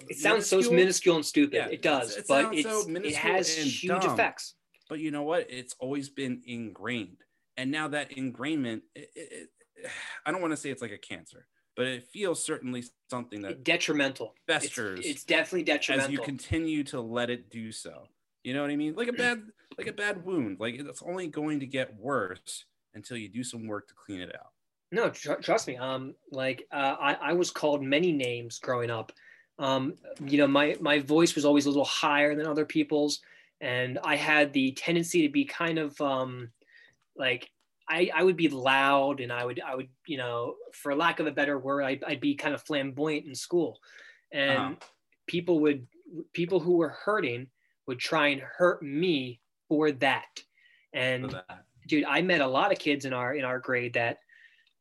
it 0.09 0.17
sounds 0.17 0.47
so 0.47 0.57
minuscule, 0.57 0.75
minuscule 0.75 1.15
and 1.17 1.25
stupid. 1.25 1.55
Yeah, 1.55 1.67
it 1.67 1.81
does, 1.81 2.17
it 2.17 2.25
but 2.27 2.55
so 2.63 2.85
it 2.89 3.15
has 3.15 3.55
huge 3.55 3.87
dumb. 4.01 4.13
effects. 4.13 4.55
But 4.89 4.99
you 4.99 5.11
know 5.11 5.23
what? 5.23 5.45
It's 5.49 5.75
always 5.79 6.09
been 6.09 6.41
ingrained, 6.45 7.17
and 7.55 7.69
now 7.71 7.87
that 7.89 8.11
ingrainment, 8.11 8.81
it, 8.95 9.09
it- 9.15 9.49
I 10.25 10.31
don't 10.31 10.41
want 10.41 10.51
to 10.51 10.57
say 10.57 10.69
it's 10.69 10.81
like 10.81 10.91
a 10.91 10.97
cancer, 10.97 11.47
but 11.75 11.87
it 11.87 12.07
feels 12.07 12.43
certainly 12.43 12.83
something 13.09 13.41
that 13.41 13.63
Detrimental. 13.63 14.33
It's, 14.47 14.65
festers 14.65 15.05
it's 15.05 15.23
definitely 15.23 15.63
detrimental. 15.63 16.05
as 16.05 16.11
you 16.11 16.19
continue 16.19 16.83
to 16.85 17.01
let 17.01 17.29
it 17.29 17.49
do 17.49 17.71
so. 17.71 18.07
You 18.43 18.53
know 18.53 18.61
what 18.61 18.71
I 18.71 18.75
mean? 18.75 18.95
Like 18.95 19.07
a 19.07 19.13
bad, 19.13 19.43
like 19.77 19.87
a 19.87 19.93
bad 19.93 20.25
wound. 20.25 20.59
Like 20.59 20.75
it's 20.75 21.03
only 21.03 21.27
going 21.27 21.59
to 21.59 21.65
get 21.65 21.95
worse 21.99 22.65
until 22.95 23.17
you 23.17 23.29
do 23.29 23.43
some 23.43 23.67
work 23.67 23.87
to 23.87 23.93
clean 23.93 24.19
it 24.19 24.33
out. 24.35 24.51
No, 24.91 25.09
tr- 25.09 25.33
trust 25.35 25.67
me. 25.67 25.77
Um, 25.77 26.15
like 26.31 26.67
uh, 26.71 26.95
I, 26.99 27.13
I 27.13 27.33
was 27.33 27.51
called 27.51 27.83
many 27.83 28.11
names 28.11 28.59
growing 28.59 28.89
up. 28.89 29.11
Um, 29.59 29.95
you 30.25 30.37
know, 30.37 30.47
my 30.47 30.75
my 30.81 30.99
voice 30.99 31.35
was 31.35 31.45
always 31.45 31.65
a 31.65 31.69
little 31.69 31.85
higher 31.85 32.35
than 32.35 32.47
other 32.47 32.65
people's, 32.65 33.21
and 33.61 33.99
I 34.03 34.15
had 34.15 34.53
the 34.53 34.71
tendency 34.71 35.21
to 35.21 35.29
be 35.31 35.45
kind 35.45 35.77
of 35.77 35.99
um, 36.01 36.49
like 37.15 37.51
I, 37.91 38.09
I 38.15 38.23
would 38.23 38.37
be 38.37 38.47
loud 38.47 39.19
and 39.19 39.31
I 39.33 39.43
would 39.43 39.59
I 39.59 39.75
would 39.75 39.89
you 40.07 40.17
know 40.17 40.55
for 40.73 40.95
lack 40.95 41.19
of 41.19 41.27
a 41.27 41.31
better 41.31 41.59
word 41.59 41.83
I'd, 41.83 42.03
I'd 42.05 42.21
be 42.21 42.35
kind 42.35 42.53
of 42.55 42.63
flamboyant 42.63 43.27
in 43.27 43.35
school 43.35 43.79
and 44.31 44.57
Uh-huh. 44.57 44.75
people 45.27 45.59
would 45.59 45.87
people 46.33 46.59
who 46.61 46.77
were 46.77 46.89
hurting 47.05 47.47
would 47.87 47.99
try 47.99 48.27
and 48.27 48.41
hurt 48.41 48.81
me 48.81 49.41
for 49.67 49.91
that 49.91 50.39
and 50.93 51.25
for 51.29 51.31
that. 51.49 51.65
dude 51.87 52.05
i 52.05 52.21
met 52.21 52.41
a 52.41 52.47
lot 52.47 52.71
of 52.71 52.79
kids 52.79 53.03
in 53.05 53.13
our 53.13 53.35
in 53.35 53.43
our 53.45 53.59
grade 53.59 53.93
that 53.93 54.17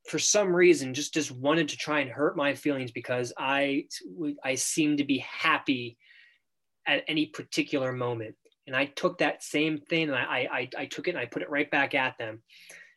for 0.08 0.18
some 0.18 0.54
reason 0.54 0.94
just 0.94 1.12
just 1.14 1.30
wanted 1.32 1.68
to 1.68 1.76
try 1.76 2.00
and 2.00 2.10
hurt 2.10 2.36
my 2.36 2.54
feelings 2.54 2.90
because 2.92 3.32
i 3.38 3.84
i 4.44 4.54
seemed 4.54 4.98
to 4.98 5.04
be 5.04 5.18
happy 5.18 5.98
at 6.86 7.04
any 7.08 7.26
particular 7.26 7.92
moment 7.92 8.34
and 8.66 8.74
i 8.76 8.84
took 8.86 9.18
that 9.18 9.42
same 9.42 9.78
thing 9.78 10.08
and 10.08 10.16
i 10.16 10.48
i, 10.58 10.68
I 10.82 10.86
took 10.86 11.06
it 11.08 11.12
and 11.12 11.18
i 11.18 11.26
put 11.26 11.42
it 11.42 11.50
right 11.50 11.70
back 11.70 11.94
at 11.94 12.18
them 12.18 12.42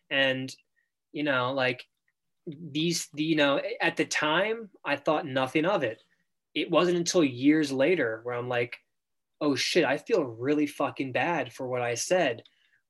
and 0.10 0.56
you 1.12 1.24
know 1.24 1.54
like 1.54 1.86
these 2.46 3.08
the, 3.14 3.24
you 3.24 3.36
know 3.36 3.62
at 3.82 3.96
the 3.96 4.06
time 4.06 4.70
i 4.84 4.96
thought 4.96 5.26
nothing 5.26 5.66
of 5.66 5.84
it 5.84 6.02
it 6.54 6.70
wasn't 6.70 6.98
until 6.98 7.24
years 7.24 7.72
later 7.72 8.20
where 8.24 8.36
i'm 8.36 8.50
like 8.50 8.78
oh 9.42 9.56
shit 9.56 9.86
i 9.86 9.98
feel 9.98 10.24
really 10.24 10.68
fucking 10.68 11.12
bad 11.12 11.52
for 11.54 11.68
what 11.68 11.82
i 11.82 11.94
said 11.94 12.44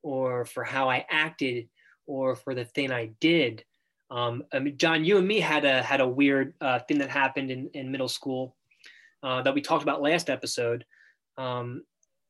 or 0.04 0.46
for 0.46 0.64
how 0.64 0.90
I 0.90 1.06
acted 1.10 1.70
or 2.06 2.36
for 2.36 2.54
the 2.54 2.66
thing 2.66 2.92
I 2.92 3.12
did. 3.20 3.64
Um, 4.12 4.44
I 4.54 4.60
mean, 4.60 4.78
John, 4.78 5.04
you 5.04 5.18
and 5.18 5.28
me 5.28 5.40
had 5.40 5.66
a 5.66 5.82
had 5.82 6.02
a 6.02 6.08
weird 6.08 6.54
uh, 6.62 6.80
thing 6.80 7.00
that 7.00 7.10
happened 7.10 7.50
in, 7.50 7.70
in 7.74 7.92
middle 7.92 8.10
school 8.10 8.56
uh, 9.24 9.42
that 9.42 9.56
we 9.56 9.62
talked 9.62 9.82
about 9.82 10.02
last 10.02 10.30
episode, 10.30 10.86
um, 11.38 11.84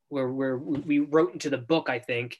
where 0.07 0.29
where 0.29 0.57
we 0.57 0.99
wrote 0.99 1.33
into 1.33 1.49
the 1.49 1.57
book, 1.57 1.89
I 1.89 1.99
think. 1.99 2.37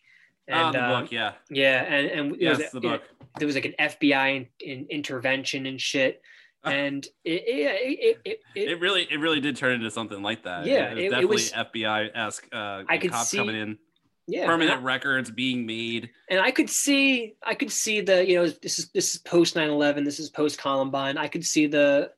Ah, 0.51 0.67
And 0.67 0.75
the 0.75 0.79
book, 0.79 1.11
yeah. 1.11 1.33
yeah, 1.49 1.83
and 1.83 2.07
and 2.07 2.31
it 2.33 2.41
Yes, 2.41 2.57
was, 2.59 2.71
the 2.71 2.81
book. 2.81 3.03
there 3.39 3.45
was 3.45 3.55
like 3.55 3.65
an 3.65 3.75
FBI 3.79 4.47
in, 4.59 4.69
in 4.79 4.87
intervention 4.89 5.65
and 5.65 5.79
shit, 5.79 6.21
and 6.65 7.05
it 7.23 7.43
it, 7.47 7.91
it, 7.99 8.17
it, 8.25 8.39
it, 8.55 8.69
It 8.71 8.79
really, 8.81 9.07
it 9.09 9.17
really 9.19 9.39
did 9.39 9.55
turn 9.55 9.73
into 9.73 9.89
something 9.89 10.21
like 10.21 10.43
that. 10.43 10.65
Yeah, 10.65 10.91
it, 10.91 10.97
it- 10.97 11.13
it 11.13 11.29
was 11.29 11.51
definitely 11.51 11.81
FBI 11.81 12.09
esque. 12.15 12.47
Uh, 12.51 12.83
I 12.89 12.97
could 12.97 13.11
cops 13.11 13.29
see- 13.29 13.37
coming 13.37 13.55
in, 13.55 13.77
yeah, 14.27 14.45
permanent 14.45 14.83
records 14.83 15.31
being 15.31 15.65
made. 15.65 16.09
and 16.29 16.39
I 16.41 16.51
could 16.51 16.69
see 16.69 17.35
I 17.45 17.55
could 17.55 17.71
see 17.71 18.01
the 18.01 18.27
you 18.27 18.35
know 18.35 18.47
this 18.47 18.79
is 18.79 18.89
this 18.91 19.13
is 19.15 19.21
post 19.21 19.55
9/11 19.55 20.03
this 20.05 20.19
is 20.19 20.29
post 20.29 20.57
Columbine 20.59 21.17
I 21.17 21.27
could 21.27 21.45
see 21.45 21.67
the 21.67 22.11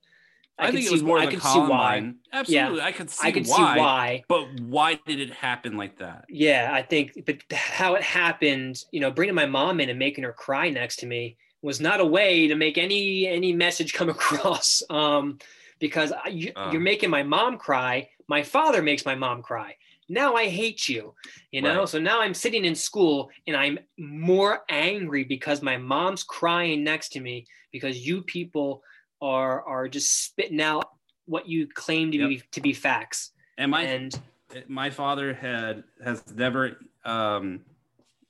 I, 0.57 0.67
could 0.67 0.75
think 0.75 0.85
it 0.87 0.91
was 0.91 1.03
more 1.03 1.19
I 1.19 1.25
the 1.25 1.31
could 1.31 1.41
see 1.41 1.59
why 1.59 1.65
Columbine. 1.99 2.15
Absolutely, 2.31 2.81
I 2.81 2.91
could 2.91 3.09
see 3.09 3.27
I 3.27 3.31
could 3.31 3.47
why. 3.47 3.55
see 3.75 3.79
why 3.81 4.23
But 4.27 4.61
why 4.61 4.99
did 5.05 5.19
it 5.19 5.31
happen 5.33 5.75
like 5.77 5.97
that? 5.99 6.25
yeah 6.29 6.69
I 6.71 6.81
think 6.81 7.25
but 7.25 7.37
how 7.51 7.95
it 7.95 8.01
happened 8.03 8.83
you 8.91 8.99
know 8.99 9.11
bringing 9.11 9.35
my 9.35 9.45
mom 9.45 9.79
in 9.79 9.89
and 9.89 9.99
making 9.99 10.23
her 10.23 10.33
cry 10.33 10.69
next 10.69 10.97
to 10.97 11.05
me 11.05 11.37
was 11.61 11.81
not 11.81 11.99
a 11.99 12.05
way 12.05 12.47
to 12.47 12.55
make 12.55 12.77
any 12.77 13.27
any 13.27 13.51
message 13.53 13.93
come 13.93 14.09
across 14.17 14.83
um 14.89 15.39
because 15.79 16.11
I, 16.13 16.29
you, 16.29 16.51
Uh. 16.55 16.69
you're 16.71 16.81
making 16.81 17.09
my 17.09 17.23
mom 17.23 17.57
cry 17.57 18.09
my 18.27 18.43
father 18.43 18.81
makes 18.81 19.05
my 19.05 19.15
mom 19.15 19.41
cry 19.41 19.75
now 20.07 20.35
I 20.35 20.47
hate 20.47 20.87
you, 20.87 21.15
you 21.51 21.61
know? 21.63 21.79
Right. 21.79 21.89
So 21.89 21.99
now 21.99 22.21
I'm 22.21 22.35
sitting 22.35 22.63
in 22.63 22.75
school 22.75 23.31
and 23.47 23.55
I'm 23.57 23.79
more 23.97 24.59
angry 24.69 25.23
because 25.23 25.63
my 25.63 25.77
mom's 25.77 26.23
crying 26.23 26.83
next 26.83 27.09
to 27.13 27.19
me 27.19 27.47
because 27.71 28.05
you 28.05 28.21
people 28.21 28.83
are 29.25 29.63
are 29.63 29.87
just 29.87 30.25
spitting 30.25 30.61
out 30.61 30.89
what 31.25 31.47
you 31.49 31.67
claim 31.67 32.11
to 32.11 32.27
be 32.27 32.43
to 32.51 32.61
be 32.61 32.73
facts. 32.73 33.31
And 33.57 33.71
my 33.71 33.81
and 33.83 34.21
my 34.67 34.89
father 34.89 35.33
had 35.33 35.83
has 36.03 36.23
never 36.33 36.77
um 37.03 37.61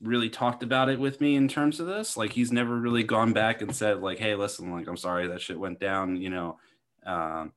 really 0.01 0.29
talked 0.29 0.61
about 0.63 0.89
it 0.89 0.99
with 0.99 1.19
me 1.19 1.35
in 1.35 1.47
terms 1.47 1.79
of 1.79 1.87
this. 1.87 2.15
Like 2.15 2.31
he's 2.31 2.51
never 2.51 2.75
really 2.75 3.03
gone 3.03 3.33
back 3.33 3.61
and 3.61 3.75
said 3.75 4.01
like 4.01 4.19
hey 4.19 4.35
listen 4.35 4.71
like 4.71 4.87
i'm 4.87 4.97
sorry 4.97 5.27
that 5.27 5.41
shit 5.41 5.59
went 5.59 5.79
down 5.79 6.15
you 6.15 6.29
know? 6.29 6.57
Um 7.05 7.51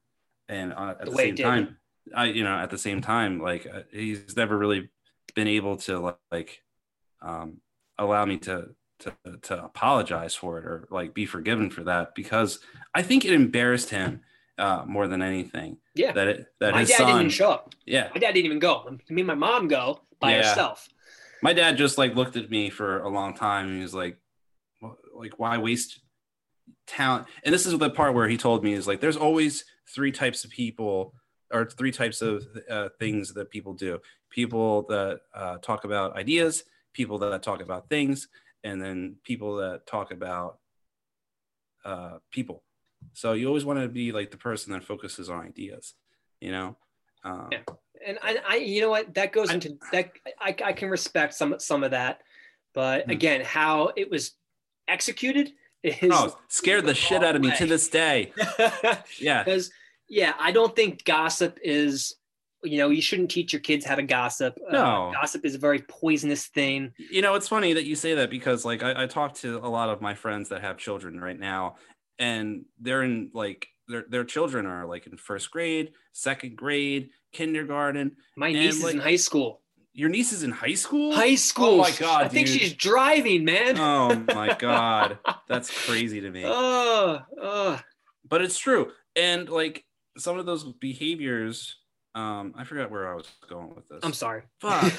and 0.48 0.72
uh, 0.72 0.94
at 1.00 1.04
The 1.04 1.10
the, 1.10 1.16
same 1.16 1.36
time 1.36 1.76
i 2.14 2.24
you 2.26 2.42
know 2.42 2.56
at 2.56 2.70
the 2.70 2.78
same 2.78 3.00
time 3.00 3.38
like 3.38 3.66
uh, 3.66 3.82
he's 3.92 4.36
never 4.36 4.56
really 4.56 4.88
been 5.34 5.48
able 5.48 5.76
to 5.76 6.16
like 6.32 6.62
um 7.20 7.58
allow 7.98 8.24
me 8.24 8.38
to 8.38 8.70
to 9.00 9.14
to 9.42 9.64
apologize 9.64 10.34
for 10.34 10.58
it 10.58 10.64
or 10.64 10.88
like 10.90 11.14
be 11.14 11.24
forgiven 11.26 11.70
for 11.70 11.84
that 11.84 12.14
because 12.14 12.58
i 12.94 13.02
think 13.02 13.24
it 13.24 13.32
embarrassed 13.32 13.90
him 13.90 14.20
uh 14.58 14.84
more 14.86 15.06
than 15.06 15.22
anything 15.22 15.76
yeah, 15.94 16.12
that 16.12 16.26
it 16.28 16.46
that 16.60 16.72
my 16.72 16.80
his 16.80 16.88
dad 16.90 16.98
didn't 16.98 17.14
even 17.16 17.28
show 17.30 17.50
up. 17.50 17.74
yeah 17.86 18.08
My 18.14 18.20
dad 18.20 18.32
didn't 18.34 18.46
even 18.46 18.58
go. 18.58 18.98
Me 19.08 19.20
and 19.22 19.26
my 19.26 19.34
mom 19.34 19.68
go 19.68 20.00
by 20.20 20.30
Yeah. 20.32 20.38
herself. 20.38 20.88
my 21.42 21.52
dad 21.52 21.76
just 21.76 21.98
like 21.98 22.14
looked 22.16 22.36
at 22.36 22.50
me 22.50 22.70
for 22.70 23.00
a 23.02 23.08
long 23.08 23.34
time 23.34 23.66
and 23.68 23.76
he 23.76 23.82
was 23.82 23.94
like 23.94 24.18
like 25.14 25.38
why 25.38 25.58
waste 25.58 26.00
talent 26.86 27.26
and 27.44 27.52
this 27.54 27.66
is 27.66 27.76
the 27.78 27.90
part 27.90 28.14
where 28.14 28.28
he 28.28 28.36
told 28.36 28.62
me 28.64 28.72
is 28.72 28.86
like 28.86 29.00
there's 29.00 29.16
always 29.16 29.64
three 29.94 30.12
types 30.12 30.44
of 30.44 30.50
people 30.50 31.14
or 31.52 31.64
three 31.64 31.90
types 31.92 32.20
of 32.22 32.44
uh, 32.70 32.88
things 32.98 33.32
that 33.34 33.50
people 33.50 33.74
do 33.74 33.98
people 34.30 34.82
that 34.88 35.20
uh, 35.34 35.56
talk 35.58 35.84
about 35.84 36.16
ideas 36.16 36.64
people 36.92 37.18
that 37.18 37.42
talk 37.42 37.60
about 37.62 37.88
things 37.88 38.28
and 38.64 38.80
then 38.82 39.16
people 39.24 39.56
that 39.56 39.86
talk 39.86 40.10
about 40.10 40.58
uh, 41.84 42.18
people. 42.30 42.62
So 43.12 43.32
you 43.32 43.46
always 43.46 43.64
want 43.64 43.80
to 43.80 43.88
be 43.88 44.12
like 44.12 44.30
the 44.30 44.36
person 44.36 44.72
that 44.72 44.84
focuses 44.84 45.30
on 45.30 45.44
ideas 45.46 45.94
you 46.40 46.52
know? 46.52 46.76
Um, 47.24 47.48
Yeah. 47.50 47.62
and 48.06 48.18
I, 48.22 48.38
I 48.48 48.56
you 48.56 48.80
know 48.80 48.90
what? 48.90 49.12
That 49.14 49.32
goes 49.32 49.50
I- 49.50 49.54
into 49.54 49.76
that 49.92 50.12
I, 50.40 50.54
I 50.64 50.72
can 50.72 50.88
respect 50.88 51.34
some 51.34 51.56
some 51.58 51.82
of 51.82 51.90
that. 51.90 52.20
But 52.74 53.04
Hmm. 53.06 53.10
again 53.10 53.40
how 53.40 53.90
it 53.96 54.08
was 54.08 54.32
executed 54.86 55.50
is 55.82 56.10
oh 56.12 56.38
scared 56.48 56.86
the 56.86 56.94
shit 56.94 57.24
out 57.26 57.34
of 57.34 57.42
me 57.42 57.50
to 57.56 57.66
this 57.66 57.88
day. 57.88 58.32
Yeah. 59.20 59.42
Because 59.42 59.70
yeah 60.10 60.32
i 60.40 60.50
don't 60.52 60.74
think 60.74 61.04
gossip 61.04 61.58
is 61.62 62.14
you 62.64 62.78
know 62.78 62.90
you 62.90 63.00
shouldn't 63.02 63.30
teach 63.30 63.52
your 63.52 63.60
kids 63.60 63.84
how 63.84 63.94
to 63.94 64.02
gossip 64.02 64.58
Uh, 64.68 64.72
No. 64.72 65.10
gossip 65.14 65.44
is 65.44 65.54
a 65.54 65.58
very 65.58 65.80
poisonous 65.80 66.46
thing 66.46 66.92
You 66.98 67.22
know, 67.22 67.34
it's 67.34 67.48
funny 67.48 67.72
that 67.74 67.84
you 67.84 67.94
say 67.94 68.14
that 68.14 68.30
because 68.30 68.64
like 68.64 68.82
I, 68.82 69.04
I 69.04 69.06
talk 69.06 69.34
to 69.36 69.58
a 69.58 69.68
lot 69.68 69.88
of 69.90 70.00
my 70.00 70.14
friends 70.14 70.48
that 70.50 70.60
have 70.62 70.76
children 70.78 71.20
right 71.20 71.38
now, 71.38 71.76
and 72.18 72.64
they're 72.80 73.02
in 73.02 73.30
like 73.32 73.68
their 73.86 74.04
their 74.08 74.24
children 74.24 74.66
are 74.66 74.86
like 74.86 75.06
in 75.06 75.16
first 75.16 75.50
grade, 75.50 75.92
second 76.12 76.56
grade, 76.56 77.10
kindergarten. 77.32 78.16
my 78.36 78.52
niece 78.52 78.76
is 78.76 78.82
like, 78.82 78.94
in 78.94 79.00
high 79.00 79.16
school 79.16 79.62
Your 79.94 80.08
niece 80.10 80.32
is 80.32 80.42
in 80.42 80.50
high 80.50 80.74
school. 80.74 81.12
high 81.14 81.36
school 81.36 81.74
Oh 81.74 81.76
my 81.78 81.90
god! 81.92 82.24
i 82.24 82.28
think 82.28 82.46
she's 82.48 82.74
driving 82.74 83.44
man 83.44 83.78
Oh 83.78 84.14
my 84.34 84.54
god, 84.58 85.18
that's 85.48 85.70
crazy 85.86 86.20
to 86.20 86.30
me. 86.30 86.42
oh, 86.46 87.20
oh. 87.40 87.80
But 88.28 88.42
it's 88.42 88.58
true, 88.58 88.90
and 89.16 89.48
like 89.48 89.84
some 90.18 90.38
of 90.38 90.44
those 90.46 90.64
behaviors. 90.80 91.76
Um, 92.18 92.54
I 92.56 92.64
forgot 92.64 92.90
where 92.90 93.08
I 93.12 93.14
was 93.14 93.28
going 93.48 93.74
with 93.74 93.88
this. 93.88 94.00
i'm 94.02 94.12
sorry 94.12 94.42
Fuck. 94.60 94.92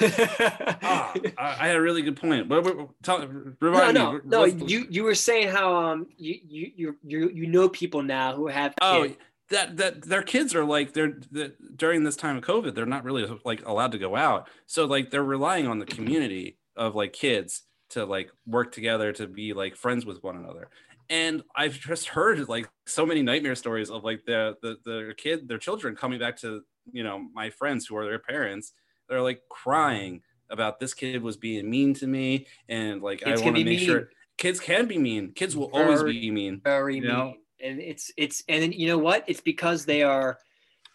Ah, 0.82 1.12
I, 1.38 1.56
I 1.64 1.66
had 1.68 1.76
a 1.76 1.80
really 1.80 2.02
good 2.02 2.16
point. 2.16 2.48
But, 2.48 2.64
tell, 3.02 3.18
no, 3.18 3.52
remind 3.60 3.94
no, 3.94 4.12
me. 4.12 4.20
no. 4.24 4.40
what's- 4.40 4.70
You 4.72 4.86
you 4.88 5.02
were 5.04 5.14
saying 5.14 5.48
how 5.48 5.74
um 5.76 6.06
you 6.16 6.34
you 6.48 6.96
you 7.02 7.28
you 7.28 7.46
know 7.46 7.68
people 7.68 8.02
now 8.02 8.34
who 8.34 8.46
have 8.48 8.72
Oh, 8.80 9.02
kids. 9.02 9.16
that 9.50 9.76
that 9.76 10.02
their 10.02 10.22
kids 10.22 10.54
are 10.54 10.64
like 10.64 10.92
they're 10.94 11.18
that 11.32 11.76
during 11.76 12.04
this 12.04 12.16
time 12.16 12.36
of 12.38 12.42
COVID, 12.44 12.74
they're 12.74 12.86
not 12.86 13.04
really 13.04 13.26
like 13.44 13.66
allowed 13.66 13.92
to 13.92 13.98
go 13.98 14.16
out. 14.16 14.48
So 14.66 14.86
like 14.86 15.10
they're 15.10 15.22
relying 15.24 15.66
on 15.66 15.78
the 15.78 15.86
community 15.86 16.58
of 16.76 16.94
like 16.94 17.12
kids 17.12 17.62
to 17.90 18.04
like 18.06 18.30
work 18.46 18.72
together 18.72 19.12
to 19.12 19.26
be 19.26 19.52
like 19.52 19.76
friends 19.76 20.06
with 20.06 20.22
one 20.22 20.36
another. 20.36 20.68
And 21.10 21.42
I've 21.56 21.76
just 21.78 22.06
heard 22.06 22.48
like 22.48 22.68
so 22.86 23.04
many 23.04 23.20
nightmare 23.22 23.56
stories 23.56 23.90
of 23.90 24.04
like 24.04 24.20
the 24.26 24.56
the 24.62 24.76
their 24.86 25.12
kid, 25.12 25.48
their 25.48 25.58
children 25.58 25.96
coming 25.96 26.18
back 26.20 26.36
to 26.38 26.62
you 26.92 27.02
know 27.02 27.26
my 27.34 27.50
friends 27.50 27.86
who 27.86 27.96
are 27.96 28.04
their 28.04 28.18
parents. 28.18 28.72
They're 29.08 29.22
like 29.22 29.42
crying 29.48 30.22
about 30.50 30.80
this 30.80 30.94
kid 30.94 31.22
was 31.22 31.36
being 31.36 31.68
mean 31.68 31.94
to 31.94 32.06
me, 32.06 32.46
and 32.68 33.02
like 33.02 33.20
Kids 33.20 33.40
I 33.40 33.44
want 33.44 33.56
to 33.56 33.64
make 33.64 33.78
mean. 33.78 33.86
sure 33.86 34.08
kids 34.40 34.58
can 34.58 34.86
be 34.86 34.98
mean. 34.98 35.32
Kids 35.32 35.54
will 35.56 35.70
always 35.72 36.02
be 36.02 36.30
mean. 36.30 36.60
very 36.64 36.96
You 36.96 37.02
mean. 37.02 37.36
And 37.62 37.78
it's 37.78 38.10
it's 38.16 38.42
and 38.48 38.62
then, 38.62 38.72
you 38.72 38.88
know 38.88 38.98
what? 38.98 39.24
It's 39.26 39.42
because 39.42 39.84
they 39.84 40.02
are 40.02 40.38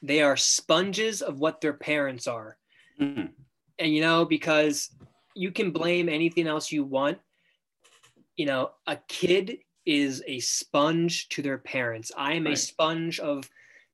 they 0.02 0.22
are 0.22 0.36
sponges 0.36 1.22
of 1.22 1.39
what 1.39 1.62
their 1.62 1.74
parents 1.74 2.28
are. 2.28 2.58
Mhm. 3.00 3.32
And 3.80 3.93
you 3.93 4.02
know, 4.02 4.26
because 4.26 4.89
you 5.36 5.52
can 5.52 5.72
blame 5.72 6.10
anything 6.10 6.48
else 6.48 6.72
you 6.72 6.84
want. 6.84 7.20
You 8.36 8.48
know, 8.48 8.72
a 8.88 8.98
kid 9.08 9.60
is 9.86 10.24
a 10.26 10.39
sponge 10.39 11.30
to 11.30 11.41
their 11.41 11.60
parents. 11.60 12.12
I 12.18 12.34
am 12.34 12.48
a 12.48 12.56
sponge 12.56 13.20
of 13.20 13.50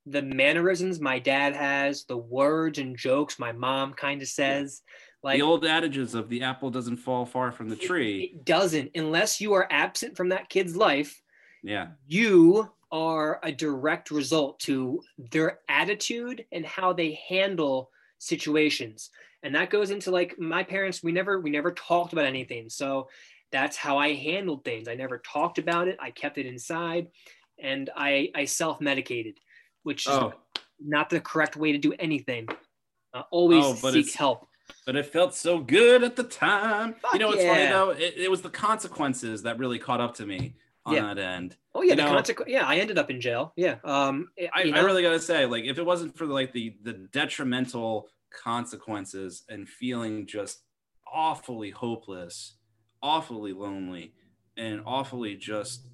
the 0.05 0.21
mannerisms 0.21 0.99
my 0.99 1.19
dad 1.19 1.55
has, 1.55 2.05
the 2.05 2.17
words 2.17 2.79
and 2.79 2.97
jokes 2.97 3.37
my 3.39 3.51
mom 3.51 3.93
kind 3.93 4.21
of 4.21 4.27
says. 4.27 4.81
Like 5.23 5.37
the 5.37 5.43
old 5.43 5.65
adages 5.65 6.15
of 6.15 6.29
the 6.29 6.41
apple 6.41 6.71
doesn't 6.71 6.97
fall 6.97 7.25
far 7.25 7.51
from 7.51 7.69
the 7.69 7.75
tree. 7.75 8.31
it 8.33 8.45
doesn't 8.45 8.91
unless 8.95 9.39
you 9.39 9.53
are 9.53 9.67
absent 9.69 10.17
from 10.17 10.29
that 10.29 10.49
kid's 10.49 10.75
life 10.75 11.21
Yeah. 11.63 11.89
you 12.07 12.71
are 12.91 13.39
a 13.43 13.51
direct 13.51 14.09
result 14.09 14.59
to 14.61 15.01
their 15.31 15.59
attitude 15.69 16.43
and 16.51 16.65
how 16.65 16.91
they 16.93 17.19
handle 17.29 17.91
situations 18.17 19.11
and 19.43 19.53
that 19.53 19.69
goes 19.69 19.91
into 19.91 20.09
like 20.09 20.39
my 20.39 20.63
parents 20.63 21.03
we 21.03 21.11
never 21.11 21.39
we 21.39 21.51
never 21.51 21.71
talked 21.71 22.13
about 22.13 22.25
anything 22.25 22.67
so 22.67 23.07
that's 23.51 23.75
how 23.77 23.97
I 23.97 24.13
handled 24.13 24.63
things. 24.63 24.87
I 24.87 24.95
never 24.95 25.17
talked 25.19 25.57
about 25.57 25.89
it. 25.89 25.97
I 25.99 26.09
kept 26.11 26.37
it 26.37 26.45
inside, 26.45 27.07
and 27.59 27.89
I 27.97 28.29
I 28.33 28.45
self 28.45 28.79
medicated, 28.79 29.35
which 29.83 30.07
is 30.07 30.13
Oh, 30.13 30.33
not 30.79 31.09
the 31.09 31.19
correct 31.19 31.55
way 31.55 31.71
to 31.71 31.77
do 31.77 31.93
anything. 31.99 32.47
Uh, 33.13 33.23
always 33.31 33.63
Oh, 33.65 33.77
but 33.81 33.93
seek 33.93 34.01
it's- 34.07 34.15
help. 34.15 34.47
but 34.85 34.95
it 34.95 35.05
felt 35.05 35.33
so 35.35 35.59
good 35.59 36.03
at 36.03 36.15
the 36.15 36.23
time. 36.23 36.93
Fuck 36.95 37.13
you 37.13 37.19
know 37.19 37.27
what's 37.27 37.43
funny 37.43 37.65
though? 37.67 37.89
It, 37.91 38.13
it 38.17 38.31
was 38.31 38.41
the 38.41 38.49
consequences 38.49 39.43
that 39.43 39.59
really 39.59 39.79
caught 39.79 39.99
up 40.01 40.15
to 40.15 40.25
me 40.25 40.55
on 40.85 40.95
Yeah. 40.95 41.13
that 41.13 41.19
end. 41.19 41.57
Oh 41.75 41.81
yeah, 41.81 41.91
you 41.91 41.95
the 41.97 42.03
know- 42.03 42.09
consequence. 42.13 42.49
Yeah, 42.51 42.65
I 42.65 42.77
ended 42.77 42.97
up 42.97 43.09
in 43.09 43.19
jail. 43.21 43.53
Yeah. 43.55 43.77
Um. 43.83 44.29
I, 44.53 44.71
I 44.73 44.79
really 44.79 45.01
gotta 45.03 45.19
say, 45.19 45.45
like, 45.45 45.65
if 45.65 45.77
it 45.77 45.85
wasn't 45.85 46.17
for 46.17 46.25
like 46.25 46.53
the 46.53 46.75
the 46.83 46.93
detrimental 46.93 48.09
consequences 48.31 49.43
and 49.49 49.67
feeling 49.67 50.25
just 50.25 50.63
awfully 51.11 51.69
hopeless, 51.71 52.55
awfully 53.03 53.51
lonely, 53.53 54.13
and 54.57 54.81
awfully 54.85 55.35
just 55.35 55.85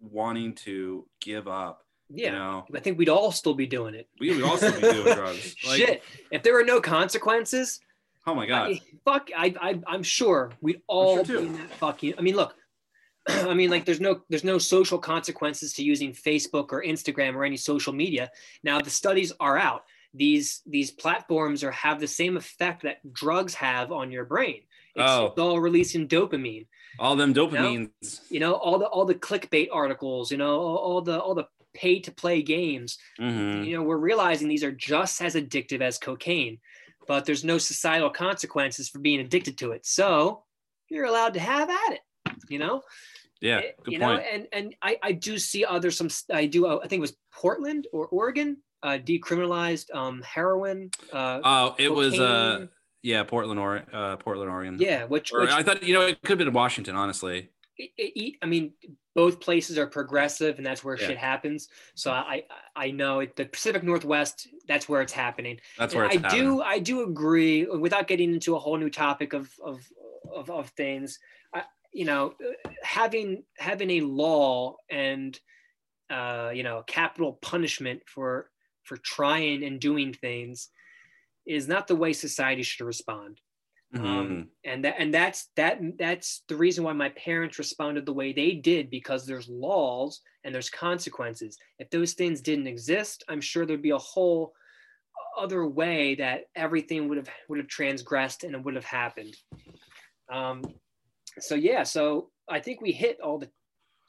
wanting 0.00 0.54
to 0.56 1.06
give 1.20 1.46
up, 1.46 1.86
yeah. 2.14 2.26
you 2.26 2.32
know, 2.32 2.64
I 2.74 2.80
think 2.80 2.98
we'd 2.98 3.08
all 3.08 3.32
still 3.32 3.54
be 3.54 3.66
doing 3.66 3.94
it. 3.94 4.08
we 4.20 4.34
would 4.34 4.44
also 4.44 4.72
be 4.72 4.80
doing 4.80 5.14
drugs. 5.14 5.54
Like, 5.66 5.78
Shit. 5.78 6.02
If 6.30 6.42
there 6.42 6.54
were 6.54 6.64
no 6.64 6.80
consequences, 6.80 7.80
Oh 8.26 8.34
my 8.34 8.46
god. 8.46 8.70
I, 8.70 8.80
fuck, 9.04 9.30
I, 9.36 9.54
I, 9.60 9.80
I'm 9.86 10.02
sure 10.04 10.52
we'd 10.60 10.80
all 10.86 11.24
sure 11.24 11.40
be 11.40 11.46
in 11.48 11.52
that 11.54 11.70
fucking. 11.74 12.14
I 12.18 12.20
mean, 12.22 12.36
look, 12.36 12.54
I 13.28 13.52
mean, 13.54 13.70
like, 13.70 13.84
there's 13.84 14.00
no, 14.00 14.20
there's 14.28 14.44
no 14.44 14.58
social 14.58 14.98
consequences 14.98 15.72
to 15.74 15.82
using 15.84 16.12
Facebook 16.12 16.72
or 16.72 16.84
Instagram 16.84 17.34
or 17.34 17.44
any 17.44 17.56
social 17.56 17.92
media. 17.92 18.30
Now, 18.62 18.80
the 18.80 18.90
studies 18.90 19.32
are 19.40 19.58
out. 19.58 19.84
These, 20.14 20.62
these 20.66 20.90
platforms 20.90 21.64
are 21.64 21.72
have 21.72 21.98
the 21.98 22.06
same 22.06 22.36
effect 22.36 22.82
that 22.82 22.98
drugs 23.12 23.54
have 23.54 23.90
on 23.90 24.12
your 24.12 24.24
brain. 24.24 24.60
It's, 24.94 25.02
Oh. 25.04 25.34
all 25.38 25.58
releasing 25.58 26.06
dopamine. 26.06 26.66
All 27.00 27.16
them 27.16 27.32
dopamines. 27.34 28.20
You 28.30 28.38
know, 28.40 28.52
all 28.52 28.78
the, 28.78 28.84
all 28.86 29.04
the 29.06 29.14
clickbait 29.14 29.68
articles. 29.72 30.30
You 30.30 30.36
know, 30.36 30.60
all, 30.60 30.76
all 30.76 31.00
the, 31.00 31.18
all 31.18 31.34
the 31.34 31.46
pay 31.74 32.00
to 32.00 32.12
play 32.12 32.42
games 32.42 32.98
Mhm. 33.20 33.64
you 33.66 33.76
know 33.76 33.82
we're 33.82 33.96
realizing 33.96 34.48
these 34.48 34.64
are 34.64 34.72
just 34.72 35.20
as 35.22 35.34
addictive 35.34 35.80
as 35.80 35.98
cocaine 35.98 36.58
but 37.08 37.24
there's 37.24 37.44
no 37.44 37.58
societal 37.58 38.10
consequences 38.10 38.88
for 38.88 38.98
being 39.00 39.20
addicted 39.20 39.58
to 39.58 39.72
it 39.72 39.84
so 39.86 40.44
you're 40.88 41.06
allowed 41.06 41.34
to 41.34 41.40
have 41.40 41.70
at 41.70 41.92
it 41.92 42.00
you 42.48 42.58
know 42.58 42.82
Yeah, 43.40 43.58
Eh, 43.58 43.72
good 43.82 43.92
you 43.94 43.98
point. 43.98 44.20
know 44.20 44.24
and 44.32 44.46
and 44.52 44.74
I, 44.82 44.98
I 45.02 45.12
do 45.12 45.36
see 45.38 45.64
other 45.64 45.90
some 45.90 46.08
i 46.32 46.46
do 46.46 46.66
uh, 46.66 46.78
i 46.84 46.86
think 46.86 46.98
it 47.00 47.06
was 47.08 47.16
portland 47.32 47.88
or 47.92 48.06
oregon 48.08 48.58
uh, 48.84 48.98
decriminalized 49.02 49.92
um 49.94 50.22
heroin 50.22 50.90
uh 51.12 51.40
Oh, 51.44 51.74
it 51.78 51.88
was 51.88 52.18
uh 52.20 52.66
yeah, 53.04 53.24
Portland 53.24 53.58
or 53.58 53.82
uh 53.92 54.16
Portland, 54.18 54.48
Oregon. 54.48 54.76
yeah 54.78 55.04
which, 55.06 55.32
Or 55.32 55.40
which 55.40 55.50
I 55.50 55.62
thought 55.64 55.82
you 55.82 55.94
know 55.94 56.02
it 56.06 56.20
could 56.22 56.30
have 56.30 56.38
been 56.38 56.52
Washington, 56.52 56.94
honestly. 56.94 57.50
I 57.80 58.46
mean, 58.46 58.72
both 59.14 59.40
places 59.40 59.78
are 59.78 59.86
progressive, 59.86 60.56
and 60.58 60.66
that's 60.66 60.84
where 60.84 60.96
Yeah. 60.96 61.08
shit 61.08 61.18
happens. 61.18 61.68
So 61.94 62.10
I, 62.12 62.44
I 62.76 62.90
know 62.90 63.20
it, 63.20 63.36
the 63.36 63.46
Pacific 63.46 63.82
Northwest. 63.82 64.48
That's 64.66 64.88
where 64.88 65.02
it's 65.02 65.12
happening. 65.12 65.60
That's 65.78 65.94
where 65.94 66.06
it's 66.06 66.16
I 66.16 66.30
do, 66.30 66.62
I 66.62 66.78
do 66.78 67.02
agree. 67.02 67.66
Without 67.66 68.06
getting 68.06 68.32
into 68.32 68.56
a 68.56 68.58
whole 68.58 68.76
new 68.76 68.90
topic 68.90 69.32
of 69.32 69.50
of 69.62 69.86
of, 70.32 70.50
of 70.50 70.68
things, 70.70 71.18
I, 71.54 71.64
you 71.92 72.04
know, 72.04 72.34
having 72.82 73.44
having 73.58 73.90
a 73.90 74.00
law 74.00 74.76
and 74.90 75.38
uh, 76.10 76.52
you 76.54 76.62
know 76.62 76.82
capital 76.86 77.34
punishment 77.42 78.02
for 78.06 78.50
for 78.84 78.96
trying 78.96 79.62
and 79.64 79.80
doing 79.80 80.12
things 80.12 80.68
is 81.46 81.68
not 81.68 81.86
the 81.86 81.96
way 81.96 82.12
society 82.12 82.62
should 82.62 82.84
respond 82.86 83.40
Mhm. 83.94 84.04
um, 84.04 84.48
and 84.64 84.84
that 84.84 84.94
and 84.98 85.12
that's 85.12 85.50
that 85.56 85.78
that's 85.98 86.44
the 86.48 86.56
reason 86.56 86.82
why 86.82 86.94
my 86.94 87.10
parents 87.10 87.58
responded 87.58 88.06
the 88.06 88.12
way 88.12 88.32
they 88.32 88.52
did 88.52 88.88
because 88.88 89.26
there's 89.26 89.48
laws 89.48 90.22
and 90.44 90.54
there's 90.54 90.70
consequences 90.70 91.58
if 91.78 91.90
those 91.90 92.14
things 92.14 92.40
didn't 92.40 92.66
exist 92.66 93.22
i'm 93.28 93.40
sure 93.40 93.66
there'd 93.66 93.82
be 93.82 93.90
a 93.90 93.98
whole 93.98 94.54
other 95.36 95.66
way 95.66 96.14
that 96.14 96.44
everything 96.56 97.08
would 97.08 97.18
have 97.18 97.28
would 97.48 97.58
have 97.58 97.68
transgressed 97.68 98.44
and 98.44 98.54
it 98.54 98.64
would 98.64 98.74
have 98.74 98.84
happened 98.84 99.36
um, 100.32 100.62
so 101.38 101.54
yeah 101.54 101.82
so 101.82 102.30
i 102.48 102.60
think 102.60 102.80
we 102.80 102.92
hit 102.92 103.18
all 103.20 103.38
the 103.38 103.50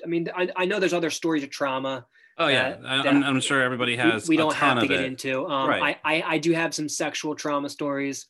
i 0.04 0.08
mean 0.08 0.30
i, 0.34 0.48
I 0.56 0.66
know 0.66 0.80
there's 0.80 0.94
other 0.94 1.10
stories 1.10 1.44
of 1.44 1.50
trauma 1.50 2.06
oh 2.38 2.48
yeah, 2.48 2.78
that 2.80 3.08
I'm, 3.08 3.22
I'm 3.24 3.42
sure 3.42 3.62
everybody 3.62 3.98
has. 3.98 4.30
we, 4.30 4.36
a 4.36 4.38
don't 4.38 4.56
have 4.56 4.80
to 4.80 4.88
get 4.88 5.02
it. 5.02 5.06
into 5.06 5.46
um, 5.48 5.70
Right. 5.70 5.98
I, 6.06 6.16
I 6.16 6.24
i 6.36 6.38
do 6.38 6.54
have 6.54 6.74
some 6.74 6.88
sexual 6.88 7.36
trauma 7.36 7.68
stories 7.68 8.28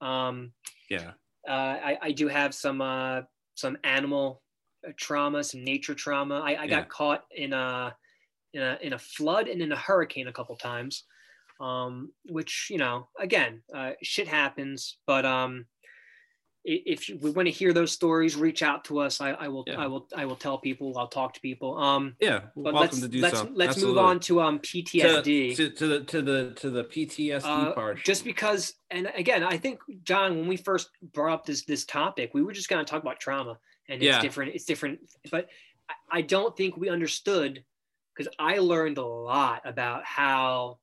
um, 0.00 0.52
Yeah, 0.88 1.14
uh, 1.48 1.52
I, 1.52 1.98
I 2.02 2.12
do 2.12 2.28
have 2.28 2.54
some 2.54 2.80
uh, 2.80 3.22
some 3.54 3.76
animal 3.84 4.42
trauma, 4.96 5.44
some 5.44 5.64
nature 5.64 5.94
trauma. 5.94 6.40
I, 6.40 6.62
I 6.62 6.66
Yeah. 6.66 6.68
got 6.68 6.88
caught 6.88 7.24
in 7.30 7.52
a, 7.52 7.96
in 8.54 8.62
a 8.62 8.78
in 8.82 8.92
a 8.94 8.98
flood 8.98 9.48
and 9.48 9.62
in 9.62 9.72
a 9.72 9.76
hurricane 9.76 10.28
a 10.28 10.32
couple 10.32 10.56
times, 10.56 11.04
um, 11.60 12.12
which 12.26 12.68
you 12.70 12.78
know, 12.78 13.10
again, 13.18 13.62
uh, 13.74 13.92
shit 14.02 14.28
happens. 14.28 14.98
But 15.06 15.26
um, 15.26 15.66
if 16.66 17.10
we 17.20 17.30
want 17.30 17.46
to 17.46 17.52
hear 17.52 17.72
those 17.74 17.92
stories, 17.92 18.36
reach 18.36 18.62
out 18.62 18.84
to 18.86 18.98
us. 18.98 19.20
I, 19.20 19.30
I 19.32 19.48
will 19.48 19.64
Yeah. 19.66 19.78
I 19.80 19.86
will 19.86 20.08
I 20.16 20.24
will 20.24 20.36
tell 20.36 20.58
people. 20.58 20.96
I'll 20.96 21.08
talk 21.08 21.34
to 21.34 21.40
people. 21.40 21.76
Um, 21.76 22.16
yeah. 22.20 22.40
but 22.56 22.72
Welcome 22.72 22.80
let's 22.80 23.00
to 23.00 23.08
do 23.08 23.20
let's 23.20 23.38
so. 23.38 23.50
let's 23.52 23.82
move 23.82 23.98
on 23.98 24.18
to 24.20 24.40
um 24.40 24.58
to, 24.60 24.82
PTSD. 24.82 25.56
to, 25.56 25.70
to 25.70 25.86
the 25.86 26.00
to 26.04 26.22
the 26.22 26.50
to 26.56 26.70
the 26.70 26.84
PTSD 26.84 27.44
Uh, 27.44 27.72
part. 27.72 28.02
just 28.02 28.24
because 28.24 28.72
and 28.90 29.10
again 29.14 29.42
i 29.42 29.56
think 29.58 29.80
john 30.04 30.36
when 30.38 30.46
we 30.48 30.56
first 30.56 30.88
brought 31.12 31.34
up 31.34 31.46
this 31.46 31.64
this 31.64 31.84
topic 31.84 32.30
we 32.34 32.42
were 32.42 32.52
just 32.52 32.68
going 32.68 32.84
to 32.84 32.88
talk 32.90 33.02
about 33.02 33.18
trauma 33.20 33.58
and 33.88 33.96
it's 34.02 34.04
Yeah. 34.04 34.20
different 34.20 34.54
it's 34.54 34.64
different 34.64 35.00
but 35.30 35.48
I- 35.88 36.18
i 36.18 36.20
don't 36.22 36.56
think 36.56 36.76
we 36.76 36.88
understood 36.88 37.64
because 38.16 38.32
i 38.38 38.58
learned 38.58 38.98
a 38.98 39.04
lot 39.06 39.62
about 39.64 40.04
how 40.04 40.78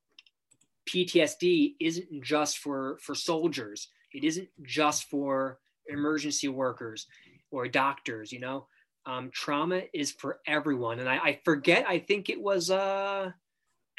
ptsd 0.90 1.76
isn't 1.80 2.22
just 2.24 2.58
for 2.58 2.98
for 3.02 3.16
soldiers 3.16 3.88
it 4.14 4.24
isn't 4.24 4.50
just 4.64 5.06
for 5.06 5.60
emergency 5.88 6.48
workers 6.48 7.08
or 7.52 7.68
doctors 7.68 8.32
you 8.32 8.40
know? 8.40 8.68
Um, 9.06 9.32
trauma 9.34 9.82
is 9.94 10.12
for 10.12 10.40
everyone. 10.46 11.00
And 11.00 11.10
I, 11.10 11.18
I 11.18 11.40
forget 11.44 11.86
i 11.88 12.00
think 12.00 12.30
it 12.30 12.40
was 12.42 12.70
uh 12.70 13.32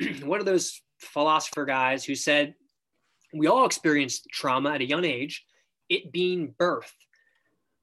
one 0.23 0.41
of 0.41 0.47
those 0.47 0.81
philosopher 0.99 1.65
guys 1.65 2.05
who 2.05 2.15
said 2.15 2.55
we 3.35 3.47
all 3.47 3.67
experience 3.67 4.23
trauma 4.31 4.71
at 4.73 4.81
a 4.81 4.87
young 4.87 5.05
age. 5.05 5.45
It 5.89 6.13
being 6.13 6.55
birth 6.59 6.95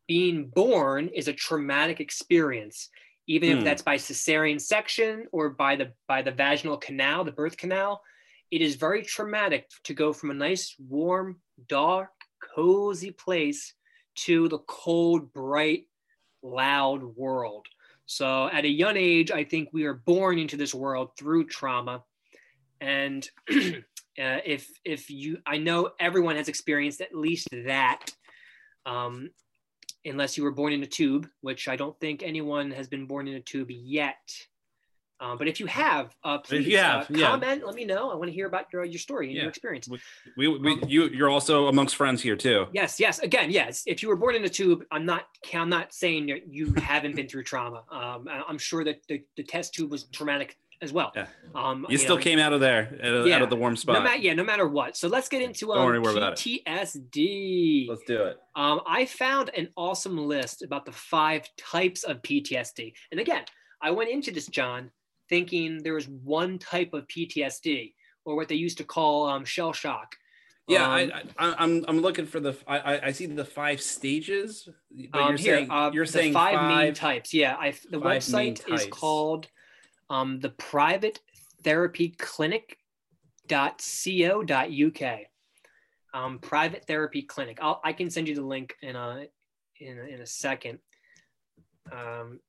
being 0.08 0.48
born 0.48 1.08
is 1.10 1.28
a 1.28 1.34
traumatic 1.34 2.00
experience 2.00 2.90
even 3.28 3.52
Hmm. 3.52 3.58
if 3.60 3.64
that's 3.64 3.84
by 3.84 3.96
cesarean 3.96 4.60
section 4.60 5.28
or 5.32 5.52
by 5.52 5.76
the 5.76 5.94
by 6.08 6.22
the 6.22 6.32
vaginal 6.32 6.78
canal 6.78 7.24
the 7.24 7.32
birth 7.32 7.56
canal. 7.58 8.02
It 8.52 8.62
is 8.62 8.76
very 8.76 9.04
traumatic 9.04 9.70
to 9.84 9.94
go 9.94 10.12
from 10.12 10.32
a 10.32 10.34
nice 10.34 10.76
warm 10.80 11.40
dark 11.68 12.10
cozy 12.56 13.12
place 13.12 13.76
to 14.16 14.48
the 14.50 14.60
cold 14.60 15.34
bright 15.34 15.86
loud 16.42 17.04
world. 17.04 17.66
So 18.06 18.50
at 18.52 18.66
a 18.66 18.70
young 18.70 18.98
age 18.98 19.32
i 19.32 19.44
think 19.44 19.70
we 19.72 19.86
are 19.86 19.94
born 19.94 20.40
into 20.40 20.58
this 20.58 20.74
world 20.74 21.12
through 21.18 21.48
trauma. 21.48 22.04
And 22.82 23.30
uh, 24.20 24.42
if 24.46 24.70
if 24.84 25.10
you 25.10 25.38
i 25.46 25.58
know 25.58 25.92
everyone 26.00 26.36
has 26.36 26.50
experienced 26.50 27.02
at 27.02 27.16
least 27.16 27.48
that 27.66 28.12
um, 28.86 29.30
unless 30.06 30.38
you 30.38 30.44
were 30.44 30.52
born 30.52 30.74
in 30.74 30.84
a 30.84 30.88
tube 30.88 31.28
which 31.42 31.68
i 31.68 31.76
don't 31.76 31.98
think 32.00 32.24
anyone 32.24 32.72
has 32.72 32.88
been 32.88 33.06
born 33.06 33.28
in 33.28 33.36
a 33.36 33.42
tube 33.42 33.72
yet 33.72 34.18
um, 35.22 35.38
but 35.38 35.48
if 35.48 35.60
you 35.60 35.66
have 35.66 36.16
uh, 36.24 36.38
please 36.40 36.66
you 36.68 36.78
uh, 36.78 37.06
yeah. 37.10 37.28
comment 37.28 37.66
let 37.66 37.76
me 37.76 37.86
know 37.86 38.10
i 38.12 38.16
want 38.16 38.28
to 38.30 38.34
hear 38.34 38.48
about 38.48 38.66
your, 38.72 38.84
your 38.86 39.00
story 39.00 39.28
and 39.28 39.36
Yeah. 39.36 39.42
your 39.44 39.50
experience 39.50 39.88
we, 40.38 40.48
we 40.48 40.82
you 40.88 41.06
you're 41.10 41.30
also 41.30 41.68
amongst 41.68 41.96
friends 41.96 42.22
here 42.22 42.36
too. 42.36 42.68
yes 42.74 43.00
yes 43.00 43.20
again 43.20 43.52
yes 43.52 43.84
if 43.86 44.02
you 44.02 44.10
were 44.10 44.16
born 44.16 44.36
in 44.36 44.44
a 44.46 44.50
tube 44.50 44.84
i'm 44.92 45.06
not 45.06 45.24
i'm 45.54 45.70
not 45.70 45.94
saying 45.94 46.28
that 46.28 46.48
you 46.54 46.74
haven't 46.78 47.16
been 47.16 47.28
through 47.28 47.44
trauma 47.44 47.84
um, 47.92 48.28
i'm 48.48 48.58
sure 48.58 48.84
that 48.84 49.02
the, 49.08 49.22
the 49.38 49.44
test 49.44 49.74
tube 49.74 49.92
was 49.92 50.04
traumatic 50.06 50.56
as 50.82 50.94
well 50.94 51.12
Yeah. 51.14 51.26
um, 51.56 51.86
You 51.90 51.98
still 51.98 52.16
know, 52.16 52.22
came 52.22 52.40
out 52.40 52.54
of 52.54 52.62
there, 52.62 52.98
out 53.04 53.14
of, 53.14 53.28
Yeah. 53.28 53.36
out 53.36 53.42
of 53.42 53.50
the 53.50 53.58
warm 53.58 53.76
spot. 53.76 53.96
no 53.96 54.02
matter 54.02 54.20
yeah 54.22 54.34
no 54.34 54.46
matter 54.46 54.66
what 54.66 54.96
so 54.96 55.10
let's 55.10 55.28
get 55.28 55.42
into 55.42 55.66
Don't 55.68 55.78
um, 55.94 56.06
it. 56.18 56.36
ptsd 56.38 57.90
Let's 57.90 58.04
do 58.08 58.24
it. 58.24 58.38
um, 58.56 58.80
i 58.88 59.06
found 59.06 59.50
an 59.58 59.70
awesome 59.76 60.18
list 60.18 60.62
about 60.64 60.86
the 60.86 60.92
five 60.94 61.48
types 61.58 62.04
of 62.04 62.22
ptsd 62.22 62.94
and 63.12 63.20
again 63.20 63.44
i 63.82 63.92
went 63.92 64.10
into 64.10 64.32
this 64.32 64.48
john 64.48 64.90
thinking 65.30 65.82
there 65.84 65.94
was 65.94 66.08
one 66.08 66.58
type 66.60 66.94
of 66.94 67.08
ptsd 67.08 67.94
or 68.26 68.36
what 68.36 68.48
they 68.48 68.56
used 68.56 68.78
to 68.78 68.84
call 68.84 69.28
um, 69.28 69.46
shell 69.46 69.74
shock 69.74 70.16
Yeah, 70.68 70.86
Um, 70.86 70.92
I, 70.92 71.24
I, 71.38 71.56
I'm 71.64 71.86
I'm 71.88 72.00
looking 72.02 72.26
for 72.26 72.40
the 72.40 72.54
I 72.68 73.00
I- 73.08 73.12
see 73.12 73.26
the 73.26 73.46
five 73.46 73.82
stages. 73.82 74.70
But 75.12 75.22
um, 75.22 75.30
you're 75.30 75.38
here, 75.38 75.56
saying 75.58 75.72
uh, 75.72 75.92
you're 75.94 76.06
saying 76.06 76.34
five, 76.34 76.56
five, 76.56 76.78
main 76.78 76.94
types. 76.94 77.34
Yeah, 77.34 77.56
I 77.58 77.74
the 77.90 78.00
website 78.00 78.62
is 78.72 78.86
called 78.86 79.48
um, 80.10 80.40
the 80.40 80.50
Private 80.50 81.20
Therapy 81.64 82.10
Clinic 82.10 82.78
.co.uk. 83.50 85.20
Um, 86.12 86.40
private 86.40 86.86
therapy 86.86 87.22
clinic. 87.22 87.60
I'll, 87.62 87.80
I 87.84 87.94
can 87.94 88.10
send 88.10 88.28
you 88.28 88.36
the 88.36 88.46
link 88.46 88.76
in 88.82 88.96
a 88.96 89.26
in 89.80 90.00
a, 90.00 90.04
in 90.04 90.22
a 90.22 90.26
second. 90.26 90.80
Um, 91.92 92.40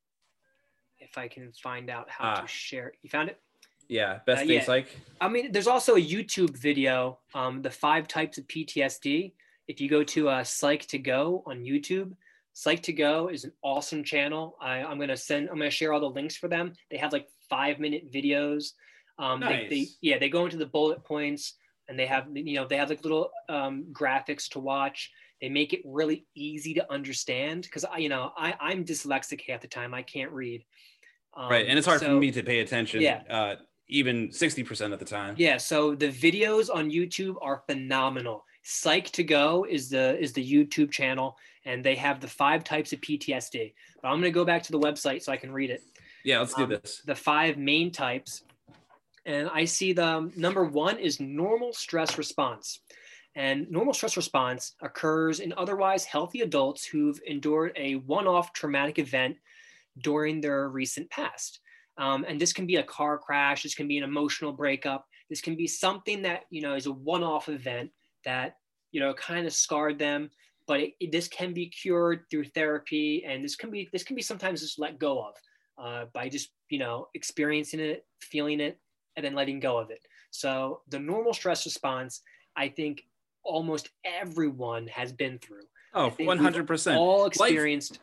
if 1.01 1.19
I 1.19 1.29
can 1.29 1.53
find 1.53 1.91
out 1.91 2.09
how 2.11 2.25
Ah. 2.31 2.41
to 2.43 2.47
share, 2.47 2.93
you 3.03 3.11
found 3.11 3.29
it. 3.31 3.41
Yeah, 3.89 4.21
best 4.27 4.43
Uh, 4.43 4.53
yeah. 4.53 4.63
psych. 4.63 4.89
I 5.21 5.29
mean, 5.29 5.51
there's 5.53 5.67
also 5.67 5.97
a 5.97 6.01
YouTube 6.01 6.57
video, 6.57 7.19
um, 7.35 7.63
the 7.63 7.71
five 7.71 8.07
types 8.07 8.39
of 8.39 8.47
PTSD. 8.47 9.33
If 9.67 9.81
you 9.81 9.89
go 9.89 10.05
to 10.05 10.29
uh, 10.29 10.43
Psych2Go 10.45 11.43
on 11.47 11.65
YouTube, 11.65 12.15
Psych2Go 12.55 13.33
is 13.33 13.45
an 13.45 13.53
awesome 13.63 14.05
channel. 14.05 14.57
I, 14.61 14.79
I'm 14.83 14.99
gonna 14.99 15.17
send, 15.17 15.49
I'm 15.49 15.57
gonna 15.59 15.71
share 15.71 15.93
all 15.93 16.01
the 16.01 16.07
links 16.11 16.37
for 16.37 16.49
them. 16.49 16.73
They 16.91 16.97
have 16.99 17.13
like 17.13 17.29
five 17.49 17.79
minute 17.79 18.11
videos. 18.13 18.73
Um, 19.19 19.41
they, 19.41 19.67
they, 19.69 19.79
Nice. 19.81 19.99
yeah, 20.01 20.19
they 20.19 20.29
go 20.29 20.45
into 20.45 20.57
the 20.57 20.67
bullet 20.67 21.05
points 21.05 21.55
and 21.89 21.99
they 21.99 22.07
have, 22.07 22.29
you 22.35 22.55
know, 22.55 22.67
they 22.67 22.77
have 22.77 22.91
like 22.91 23.03
little 23.05 23.31
um, 23.49 23.87
graphics 23.93 24.49
to 24.51 24.61
watch. 24.61 25.11
They 25.41 25.49
make 25.49 25.73
it 25.73 25.81
really 25.85 26.27
easy 26.35 26.75
to 26.75 26.93
understand 26.93 27.63
because 27.63 27.85
I, 27.85 27.99
you 27.99 28.09
know, 28.09 28.33
I, 28.37 28.55
I'm 28.61 28.85
dyslexic 28.85 29.41
half 29.49 29.63
the 29.63 29.69
time. 29.69 29.95
I 29.95 30.03
can't 30.03 30.31
read. 30.33 30.65
Um, 31.35 31.51
right, 31.51 31.67
and 31.67 31.79
it's 31.79 31.87
hard 31.87 32.01
for 32.03 32.11
me 32.11 32.31
to 32.33 32.43
pay 32.43 32.61
attention. 32.61 33.01
yeah. 33.01 33.23
Uh, 33.29 33.57
even 33.89 34.31
sixty 34.31 34.63
percent 34.63 34.93
of 34.93 34.99
the 34.99 35.05
time. 35.05 35.35
Yeah, 35.39 35.57
so 35.57 35.95
the 35.95 36.09
videos 36.09 36.69
on 36.73 36.91
YouTube 36.91 37.37
are 37.41 37.63
phenomenal. 37.69 38.45
Psych2Go 38.65 39.67
is 39.69 39.89
the 39.89 40.19
is 40.21 40.33
the 40.33 40.45
YouTube 40.45 40.91
channel, 40.91 41.37
and 41.65 41.83
they 41.85 41.95
have 41.97 42.21
the 42.21 42.29
five 42.29 42.63
types 42.63 42.93
of 42.93 43.01
PTSD. 43.01 43.73
But 44.03 44.09
I'm 44.09 44.19
gonna 44.19 44.31
go 44.31 44.45
back 44.45 44.63
to 44.65 44.73
the 44.73 44.79
website 44.79 45.23
so 45.23 45.33
I 45.33 45.37
can 45.37 45.53
read 45.53 45.71
it. 45.71 45.83
Yeah, 46.25 46.41
let's 46.41 46.55
do 46.55 46.65
Um, 46.65 46.71
this. 46.71 47.03
The 47.05 47.15
five 47.15 47.57
main 47.57 47.91
types, 47.91 48.43
and 49.25 49.49
I 49.53 49.65
see 49.65 49.93
the 49.93 50.05
um, 50.07 50.33
number 50.37 50.65
one 50.65 50.99
is 50.99 51.19
normal 51.19 51.73
stress 51.73 52.19
response. 52.19 52.81
And 53.37 53.71
normal 53.71 53.95
stress 53.95 54.17
response 54.17 54.75
occurs 54.83 55.41
in 55.41 55.53
otherwise 55.57 56.05
healthy 56.05 56.41
adults 56.41 56.85
who've 56.85 57.21
endured 57.27 57.73
a 57.77 57.95
one-off 57.95 58.53
traumatic 58.53 58.99
event 58.99 59.37
during 60.03 60.41
their 60.41 60.69
recent 60.69 61.09
past. 61.11 61.61
Um, 61.99 62.25
and 62.27 62.41
this 62.41 62.53
can 62.53 62.67
be 62.67 62.77
a 62.77 62.83
car 62.83 63.19
crash. 63.19 63.63
This 63.63 63.75
can 63.75 63.87
be 63.87 63.99
an 63.99 64.05
emotional 64.05 64.53
breakup. 64.53 65.07
This 65.29 65.41
can 65.41 65.55
be 65.55 65.67
something 65.67 66.23
that 66.23 66.43
you 66.51 66.63
know 66.63 66.75
is 66.75 66.87
a 66.87 66.93
one-off 66.93 67.49
event 67.49 67.91
that 68.25 68.57
you 68.91 69.01
know 69.01 69.15
kind 69.15 69.47
of 69.47 69.53
scarred 69.53 69.99
them. 69.99 70.31
But 70.67 70.81
it, 70.81 70.93
it- 71.01 71.13
this 71.13 71.29
can 71.29 71.53
be 71.53 71.69
cured 71.69 72.23
through 72.31 72.45
therapy, 72.45 73.25
and 73.27 73.45
this 73.45 73.55
can 73.57 73.71
be 73.71 73.89
this 73.93 74.03
can 74.03 74.17
be 74.17 74.23
sometimes 74.23 74.61
just 74.61 74.79
let 74.79 74.99
go 74.99 75.23
of 75.23 75.35
uh, 75.79 76.05
by 76.15 76.29
just 76.29 76.51
you 76.69 76.79
know 76.79 77.09
experiencing 77.15 77.81
it, 77.81 78.07
feeling 78.21 78.61
it, 78.61 78.79
and 79.17 79.25
then 79.25 79.35
letting 79.35 79.61
go 79.61 79.79
of 79.79 79.91
it. 79.91 80.01
So 80.31 80.81
the 80.89 80.99
normal 80.99 81.35
stress 81.35 81.67
response, 81.67 82.23
I 82.57 82.69
think, 82.69 83.03
almost 83.43 83.89
everyone 84.05 84.87
has 84.89 85.13
been 85.13 85.39
through. 85.39 85.63
Oh, 85.95 86.11
one 86.21 86.39
hundred 86.39 86.67
percent. 86.67 86.99
All 86.99 87.27
experienced. 87.27 87.99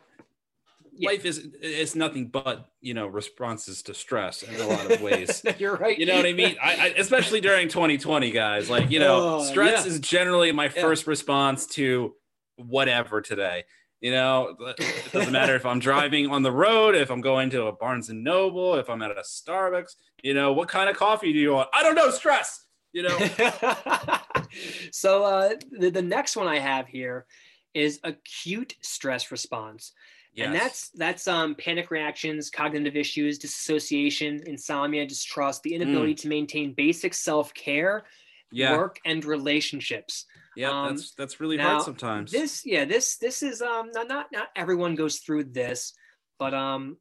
yeah. 0.92 1.10
Life 1.10 1.24
is 1.24 1.48
it's 1.62 1.94
nothing 1.94 2.26
but 2.28 2.68
you 2.80 2.92
know 2.94 3.06
responses 3.06 3.82
to 3.84 3.94
stress 3.94 4.42
in 4.42 4.54
a 4.60 4.66
lot 4.66 4.90
of 4.90 5.00
ways. 5.00 5.42
You're 5.58 5.76
right. 5.76 5.98
You 5.98 6.06
know 6.06 6.16
what 6.16 6.26
I 6.26 6.32
mean? 6.32 6.56
I, 6.62 6.74
I 6.74 6.86
especially 6.98 7.40
during 7.40 7.68
2020, 7.68 8.30
guys. 8.30 8.68
Like 8.68 8.90
you 8.90 8.98
know, 8.98 9.38
Oh, 9.38 9.44
stress 9.44 9.86
yeah. 9.86 9.92
is 9.92 10.00
generally 10.00 10.52
my 10.52 10.64
Yeah. 10.64 10.82
first 10.82 11.06
response 11.06 11.66
to 11.68 12.14
whatever 12.56 13.20
today. 13.20 13.64
You 14.00 14.12
know, 14.12 14.54
it 14.60 15.10
doesn't 15.12 15.32
matter 15.32 15.56
if 15.56 15.66
I'm 15.66 15.80
driving 15.80 16.30
on 16.30 16.42
the 16.44 16.52
road, 16.52 16.94
if 16.94 17.10
I'm 17.10 17.20
going 17.20 17.50
to 17.50 17.64
a 17.66 17.72
Barnes 17.72 18.10
and 18.10 18.22
Noble, 18.22 18.76
if 18.76 18.88
I'm 18.88 19.02
at 19.02 19.10
a 19.10 19.22
Starbucks. 19.22 19.96
You 20.22 20.34
know, 20.34 20.52
what 20.52 20.68
kind 20.68 20.88
of 20.88 20.96
coffee 20.96 21.32
do 21.32 21.38
you 21.40 21.54
want? 21.54 21.68
I 21.72 21.82
don't 21.82 21.96
know. 21.96 22.10
Stress. 22.10 22.64
You 22.92 23.02
know. 23.02 23.18
so 24.92 25.24
uh, 25.24 25.54
the, 25.70 25.90
the 25.90 26.02
next 26.02 26.36
one 26.36 26.48
I 26.48 26.58
have 26.58 26.86
here 26.86 27.26
is 27.74 28.00
acute 28.04 28.74
stress 28.80 29.30
response. 29.30 29.92
And 30.36 30.54
that's 30.54 30.90
that's 30.90 31.26
um, 31.26 31.56
panic 31.56 31.90
reactions, 31.90 32.48
cognitive 32.48 32.94
issues, 32.96 33.38
disassociation, 33.38 34.40
insomnia, 34.46 35.04
distrust, 35.04 35.64
the 35.64 35.74
inability 35.74 36.14
to 36.14 36.28
maintain 36.28 36.74
basic 36.74 37.12
self-care, 37.14 38.04
Mm. 38.48 38.58
yeah. 38.58 38.76
work, 38.76 38.98
and 39.04 39.24
relationships. 39.24 40.24
Yeah. 40.56 40.70
um, 40.70 40.96
that's 40.96 41.12
that's 41.14 41.40
really 41.40 41.56
now, 41.58 41.72
hard 41.72 41.82
sometimes. 41.82 42.30
This, 42.32 42.64
yeah, 42.64 42.84
this 42.86 43.16
this 43.18 43.42
is 43.42 43.60
um 43.60 43.90
not 43.92 44.08
not, 44.08 44.26
not 44.32 44.48
everyone 44.56 44.94
goes 44.94 45.18
through 45.18 45.44
this, 45.44 45.92
but 46.38 46.54
um 46.54 46.96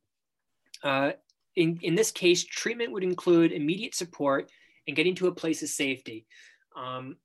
uh 0.84 1.12
in 1.56 1.80
in 1.82 1.96
this 1.96 2.12
case, 2.12 2.44
treatment 2.44 2.92
would 2.92 3.04
include 3.04 3.52
immediate 3.52 3.96
support 3.96 4.52
and 4.88 4.96
getting 4.96 5.16
to 5.16 5.28
a 5.28 5.32
place 5.32 5.62
of 5.64 5.70
safety. 5.70 6.26
Um, 6.76 7.18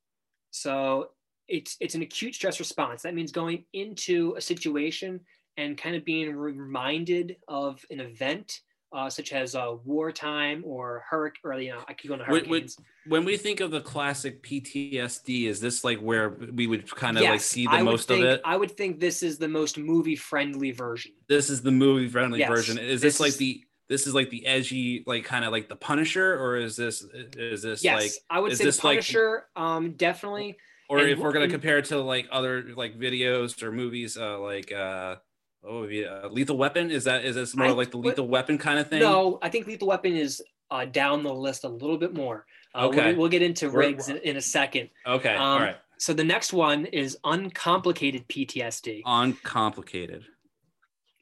so 0.51 1.11
it's 1.49 1.77
it's 1.81 1.95
an 1.95 2.03
acute 2.03 2.35
stress 2.35 2.59
response. 2.59 3.03
That 3.03 3.15
means 3.15 3.33
going 3.33 3.65
into 3.73 4.35
a 4.37 4.41
situation 4.41 5.21
and 5.57 5.77
kind 5.77 5.97
of 5.97 6.05
being 6.05 6.35
reminded 6.35 7.37
of 7.49 7.85
an 7.91 8.01
event. 8.01 8.61
Uh, 8.95 9.09
such 9.09 9.33
as 9.33 9.55
uh, 9.55 9.75
wartime 9.87 10.63
or 10.67 11.03
hurricane, 11.09 11.41
or 11.45 11.59
you 11.59 11.71
know, 11.71 11.83
I 11.89 11.95
keep 11.95 12.11
going 12.11 12.19
to 12.19 12.27
hurricanes. 12.27 12.77
when 13.07 13.25
we 13.25 13.39
think 13.39 13.61
of 13.61 13.71
the 13.71 13.81
classic 13.81 14.43
PTSD, 14.43 15.45
is 15.47 15.63
this 15.63 15.83
like 15.83 15.99
where 16.01 16.29
we 16.29 16.67
would 16.67 16.95
kind 16.95 17.17
of 17.17 17.25
like 17.25 17.41
see 17.41 17.67
the 17.67 17.83
most 17.83 18.09
think, 18.09 18.23
of 18.23 18.29
it? 18.33 18.43
I 18.45 18.55
would 18.55 18.71
think 18.73 19.01
this 19.01 19.23
is 19.23 19.39
the 19.39 19.49
most 19.49 19.79
movie 19.79 20.15
friendly 20.15 20.73
version. 20.73 21.13
this 21.27 21.49
is 21.49 21.63
the 21.63 21.71
movie 21.71 22.07
friendly 22.07 22.41
Yes, 22.41 22.51
version. 22.51 22.77
Is 22.77 23.01
this 23.01 23.15
this, 23.15 23.21
like 23.21 23.29
is- 23.29 23.37
the 23.39 23.65
this 23.93 24.07
is 24.07 24.15
like 24.15 24.31
the 24.31 24.47
edgy, 24.47 25.05
like 25.07 25.23
kind 25.25 25.45
of 25.45 25.53
like 25.53 25.69
the 25.69 25.77
Punisher, 25.77 26.35
or 26.43 26.57
is 26.57 26.77
this 26.77 27.03
is 27.37 27.63
this 27.63 27.85
Yes, 27.85 28.01
like 28.03 28.13
I 28.31 28.41
would 28.41 28.53
is 28.53 28.59
say 28.59 28.65
this 28.65 28.83
like- 28.83 28.95
Punisher, 29.01 29.47
um, 29.55 29.93
definitely. 29.93 30.57
or 30.89 30.99
and 30.99 31.11
if 31.11 31.19
we're 31.19 31.33
gonna 31.33 31.45
and- 31.45 31.53
compare 31.53 31.77
it 31.79 31.85
to 31.87 31.99
like 31.99 32.27
other 32.33 32.65
like 32.75 32.99
videos 32.99 33.63
or 33.63 33.71
movies, 33.71 34.17
uh, 34.17 34.39
like 34.41 34.73
uh, 34.73 35.17
oh 35.63 35.85
yeah, 35.85 36.27
Lethal 36.31 36.57
Weapon? 36.57 36.91
Is 36.91 37.05
that 37.05 37.25
is 37.27 37.35
this 37.37 37.55
more 37.55 37.67
I- 37.69 37.71
like 37.73 37.91
the 37.91 37.99
Lethal 37.99 38.27
Weapon 38.27 38.57
kind 38.57 38.79
of 38.79 38.89
thing? 38.89 39.01
No, 39.01 39.39
I 39.43 39.51
think 39.51 39.67
Lethal 39.67 39.89
Weapon 39.89 40.17
is 40.17 40.43
uh, 40.71 40.87
down 40.87 41.23
the 41.23 41.35
list 41.35 41.65
a 41.65 41.69
little 41.69 41.99
bit 41.99 42.15
more. 42.15 42.47
Uh, 42.75 42.87
Okay. 42.87 43.09
we'll, 43.13 43.17
we'll 43.21 43.29
get 43.29 43.43
into 43.43 43.69
Riggs 43.69 44.09
in, 44.09 44.17
in 44.19 44.39
a 44.39 44.41
second. 44.41 44.89
Okay, 45.07 45.37
all 45.37 45.57
Um, 45.57 45.63
right, 45.63 45.77
So 45.99 46.15
the 46.15 46.25
next 46.25 46.55
one 46.55 46.87
is 46.87 47.19
uncomplicated 47.25 48.27
PTSD. 48.29 49.03
uncomplicated. 49.05 50.25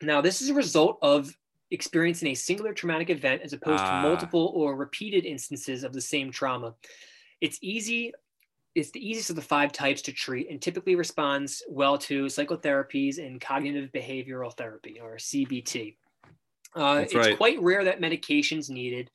Now, 0.00 0.20
this 0.20 0.40
is 0.40 0.48
a 0.50 0.54
result 0.54 0.98
of 1.02 1.36
experiencing 1.70 2.28
a 2.28 2.34
singular 2.34 2.72
traumatic 2.74 3.10
event 3.10 3.42
as 3.42 3.52
opposed 3.52 3.82
Ah. 3.82 4.02
to 4.02 4.08
multiple 4.08 4.52
or 4.54 4.76
repeated 4.76 5.24
instances 5.24 5.84
of 5.84 5.92
the 5.92 6.00
same 6.00 6.30
trauma. 6.30 6.74
It's 7.40 7.58
easy. 7.62 8.12
It's 8.74 8.90
the 8.90 9.06
easiest 9.06 9.30
of 9.30 9.36
the 9.36 9.42
five 9.42 9.72
types 9.72 10.02
to 10.02 10.12
treat 10.12 10.48
and 10.50 10.60
typically 10.60 10.94
responds 10.94 11.62
well 11.68 11.98
to 11.98 12.26
psychotherapies 12.26 13.18
and 13.18 13.40
cognitive 13.40 13.90
behavioral 13.92 14.56
therapy 14.56 15.00
or 15.00 15.16
CBT. 15.16 15.96
Uh, 16.76 17.00
it's 17.02 17.14
right. 17.14 17.36
quite 17.36 17.60
rare 17.60 17.82
that 17.84 18.00
medications 18.00 18.70
needed 18.70 19.10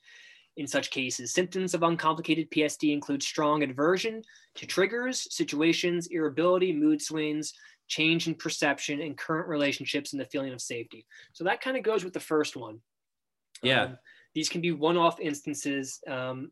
in 0.58 0.68
such 0.68 0.91
cases. 0.91 1.34
Symptoms 1.34 1.74
of 1.74 1.84
uncomplicated 1.84 2.49
PSD 2.51 2.91
include 2.93 3.24
strong 3.24 3.64
aversion 3.64 4.22
to 4.56 4.66
triggers, 4.66 5.34
situations, 5.34 6.08
irritability, 6.08 6.74
mood 6.74 7.01
swings, 7.01 7.53
change 7.88 8.27
in 8.27 8.36
perception, 8.36 9.01
and 9.01 9.17
current 9.17 9.47
relationships 9.47 10.13
and 10.13 10.19
the 10.21 10.25
feeling 10.25 10.53
of 10.53 10.61
safety. 10.61 11.05
So 11.33 11.43
that 11.43 11.61
kind 11.61 11.77
of 11.77 11.83
goes 11.83 12.03
with 12.03 12.13
the 12.13 12.19
first 12.19 12.55
one. 12.55 12.79
Yeah. 13.61 13.83
Um, 13.83 13.97
these 14.33 14.49
can 14.49 14.61
be 14.61 14.71
one 14.71 14.97
off 14.97 15.19
instances. 15.19 16.01
Um, 16.07 16.51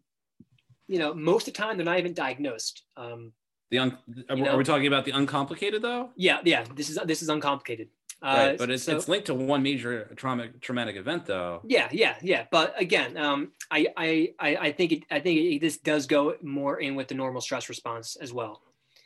you 0.88 1.00
know, 1.00 1.14
most 1.14 1.48
of 1.48 1.54
the 1.54 1.58
time 1.58 1.78
they're 1.78 1.86
not 1.86 2.00
even 2.00 2.14
diagnosed. 2.14 2.84
Um, 2.98 3.34
The 3.72 3.80
un- 3.80 3.98
are, 4.30 4.38
You 4.38 4.46
are 4.46 4.58
we 4.58 4.64
talking 4.64 4.88
about 4.88 5.06
the 5.06 5.12
uncomplicated 5.12 5.82
though? 5.82 6.12
yeah, 6.16 6.40
yeah, 6.46 6.64
this 6.76 6.90
is 6.90 6.98
this 7.06 7.22
is 7.22 7.30
uncomplicated. 7.30 7.90
Uh, 8.22 8.36
right, 8.52 8.58
but 8.58 8.70
it's, 8.70 8.84
so- 8.84 8.96
it's 8.96 9.10
linked 9.10 9.26
to 9.28 9.34
one 9.34 9.62
major 9.62 10.06
traumatic 10.16 10.62
traumatic 10.62 10.96
event 10.96 11.26
though. 11.26 11.62
Yeah, 11.66 11.90
yeah, 11.92 12.16
yeah. 12.22 12.46
But 12.52 12.74
again, 12.80 13.18
um, 13.18 13.52
I, 13.70 13.88
I, 13.98 14.34
I, 14.40 14.56
I 14.68 14.72
think 14.72 14.92
it, 14.94 15.04
I 15.12 15.20
think 15.20 15.40
it, 15.40 15.60
this 15.60 15.78
does 15.78 16.06
go 16.08 16.36
more 16.42 16.80
in 16.80 16.96
with 16.96 17.10
the 17.10 17.16
normal 17.16 17.42
stress 17.42 17.68
response 17.68 18.16
as 18.16 18.32
well. 18.32 18.62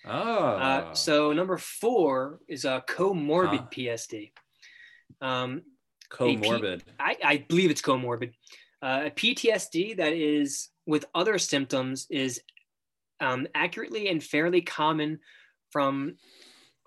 Oh, 0.10 0.45
Uh, 0.58 0.93
so 0.93 1.34
number 1.34 1.58
four 1.58 2.39
is 2.47 2.66
a 2.66 2.84
comorbid 2.88 3.60
Huh. 3.60 3.68
PSD. 3.72 4.32
Um, 5.22 5.64
comorbid. 6.12 6.82
I, 6.99 7.18
I 7.24 7.38
believe 7.47 7.70
it's 7.70 7.82
comorbid. 7.82 8.34
Uh, 8.82 9.03
a 9.05 9.12
PTSD 9.12 9.97
that 9.97 10.14
is 10.14 10.70
with 10.86 11.05
other 11.16 11.38
symptoms 11.38 12.08
is 12.10 12.41
um, 13.20 13.47
accurately 13.55 14.08
and 14.10 14.24
fairly 14.24 14.62
common 14.62 15.20
from 15.72 16.16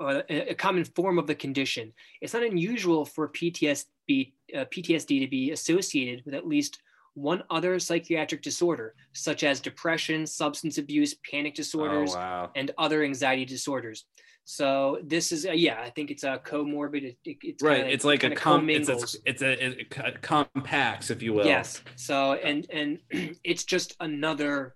uh, 0.00 0.22
a 0.30 0.50
a 0.50 0.54
common 0.54 0.84
form 0.84 1.18
of 1.18 1.26
the 1.26 1.34
condition. 1.34 1.92
It's 2.22 2.32
not 2.32 2.42
unusual 2.44 3.04
for 3.04 3.28
PTSD, 3.28 4.32
uh, 4.56 4.64
PTSD 4.66 5.20
to 5.20 5.28
be 5.28 5.50
associated 5.50 6.24
with 6.24 6.34
at 6.34 6.46
least 6.46 6.80
one 7.14 7.42
other 7.50 7.78
psychiatric 7.78 8.42
disorder, 8.42 8.94
such 9.12 9.42
as 9.44 9.60
depression, 9.60 10.26
substance 10.26 10.78
abuse, 10.78 11.14
panic 11.30 11.54
disorders, 11.54 12.14
Oh 12.14 12.18
wow. 12.18 12.50
and 12.54 12.70
other 12.78 13.02
anxiety 13.04 13.44
disorders. 13.44 14.04
So 14.44 14.98
this 15.04 15.30
is, 15.32 15.46
uh, 15.46 15.52
yeah, 15.52 15.80
I 15.80 15.90
think 15.90 16.10
it's 16.10 16.24
a 16.24 16.40
comorbid. 16.44 17.02
It, 17.04 17.18
it- 17.24 17.36
it's 17.42 17.62
Right, 17.62 17.78
kinda- 17.78 17.92
it's 17.92 18.04
like 18.04 18.24
a 18.24 18.30
com. 18.34 18.68
It's 18.70 18.88
a, 18.88 18.98
it's 19.24 19.42
a, 19.42 19.80
it 19.80 19.90
compacts, 20.22 21.10
if 21.10 21.22
you 21.22 21.32
will. 21.34 21.46
Yes. 21.46 21.82
So 21.96 22.34
and 22.34 22.66
and 22.70 22.98
it's 23.44 23.64
just 23.64 23.96
another 24.00 24.74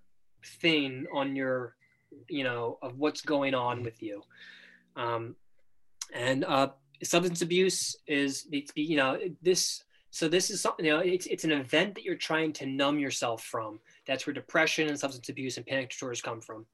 thing 0.60 1.06
on 1.12 1.34
your, 1.34 1.74
you 2.28 2.44
know, 2.44 2.78
of 2.82 2.98
what's 2.98 3.22
going 3.22 3.54
on 3.54 3.82
with 3.82 4.02
you. 4.02 4.22
Um, 4.96 5.34
and 6.12 6.44
uh, 6.44 6.68
substance 7.02 7.42
abuse 7.42 7.96
is 8.06 8.46
it's 8.52 8.70
you 8.76 8.96
know 8.96 9.18
this 9.42 9.82
so 10.14 10.28
this 10.28 10.48
is 10.48 10.60
something 10.60 10.84
you 10.86 10.92
know 10.92 11.00
it's 11.00 11.26
it's 11.26 11.44
an 11.44 11.52
event 11.52 11.94
that 11.94 12.04
you're 12.04 12.14
trying 12.30 12.52
to 12.52 12.66
numb 12.66 12.98
yourself 12.98 13.42
from 13.42 13.80
that's 14.06 14.26
where 14.26 14.34
depression 14.34 14.88
and 14.88 14.98
substance 14.98 15.28
abuse 15.28 15.56
and 15.56 15.66
panic 15.66 15.90
disorders 15.90 16.22
come 16.22 16.40
from 16.40 16.64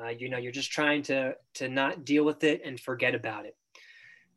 uh, 0.00 0.08
you 0.08 0.28
know 0.28 0.38
you're 0.38 0.52
just 0.52 0.70
trying 0.70 1.02
to 1.02 1.34
to 1.54 1.68
not 1.68 2.04
deal 2.04 2.24
with 2.24 2.44
it 2.44 2.60
and 2.64 2.78
forget 2.78 3.14
about 3.14 3.46
it 3.46 3.56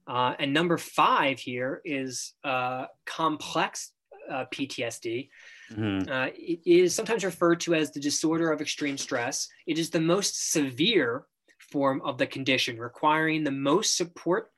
uh, 0.07 0.33
and 0.39 0.53
number 0.53 0.77
five 0.77 1.37
here 1.39 1.81
is 1.83 2.33
uh, 2.43 2.85
complex 3.05 3.91
uh, 4.31 4.45
ptsd 4.53 5.29
Mhm. 5.71 6.07
uh, 6.09 6.31
it 6.33 6.61
is 6.65 6.95
sometimes 6.95 7.25
referred 7.25 7.59
to 7.59 7.75
as 7.75 7.91
the 7.91 7.99
disorder 7.99 8.53
of 8.53 8.61
extreme 8.61 8.97
stress. 8.97 9.49
It 9.65 9.77
is 9.77 9.89
the 9.89 9.99
most 9.99 10.51
severe 10.53 11.25
form 11.57 12.01
of 12.05 12.17
the 12.17 12.25
condition, 12.25 12.79
requiring 12.79 13.43
the 13.43 13.51
most 13.51 13.97
support 13.97 14.51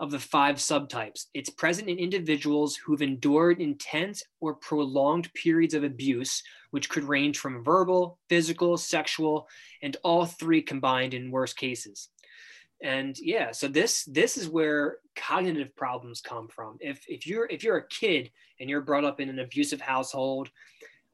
of 0.00 0.10
the 0.10 0.18
five 0.18 0.56
subtypes. 0.56 1.26
It's 1.34 1.50
present 1.50 1.88
in 1.88 1.98
individuals 1.98 2.74
who've 2.74 3.02
endured 3.02 3.60
intense 3.60 4.22
or 4.40 4.54
prolonged 4.54 5.32
periods 5.34 5.74
of 5.74 5.84
abuse, 5.84 6.42
which 6.70 6.88
could 6.88 7.04
range 7.04 7.38
from 7.38 7.62
verbal, 7.62 8.18
physical, 8.30 8.78
sexual, 8.78 9.46
and 9.82 9.96
all 10.02 10.24
three 10.24 10.62
combined 10.62 11.12
in 11.12 11.30
worst 11.30 11.56
cases. 11.56 12.08
And 12.82 13.16
yeah, 13.18 13.52
so 13.52 13.68
this 13.68 14.04
this 14.06 14.38
is 14.38 14.48
where 14.48 14.96
cognitive 15.14 15.76
problems 15.76 16.22
come 16.22 16.48
from. 16.48 16.78
If 16.80 17.04
if 17.06 17.26
you're 17.26 17.46
if 17.46 17.62
you're 17.62 17.76
a 17.76 17.88
kid 17.88 18.30
and 18.58 18.70
you're 18.70 18.80
brought 18.80 19.04
up 19.04 19.20
in 19.20 19.28
an 19.28 19.38
abusive 19.38 19.82
household, 19.82 20.48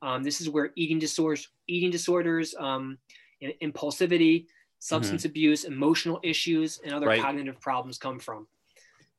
um, 0.00 0.22
this 0.22 0.40
is 0.40 0.48
where 0.48 0.70
eating 0.76 1.00
disorders, 1.00 1.48
eating 1.66 1.90
disorders, 1.90 2.54
um, 2.56 2.98
impulsivity, 3.42 4.46
substance 4.78 5.24
abuse, 5.24 5.64
emotional 5.64 6.20
issues, 6.22 6.78
and 6.84 6.94
other 6.94 7.06
Right. 7.08 7.20
cognitive 7.20 7.60
problems 7.60 7.98
come 7.98 8.20
from. 8.20 8.46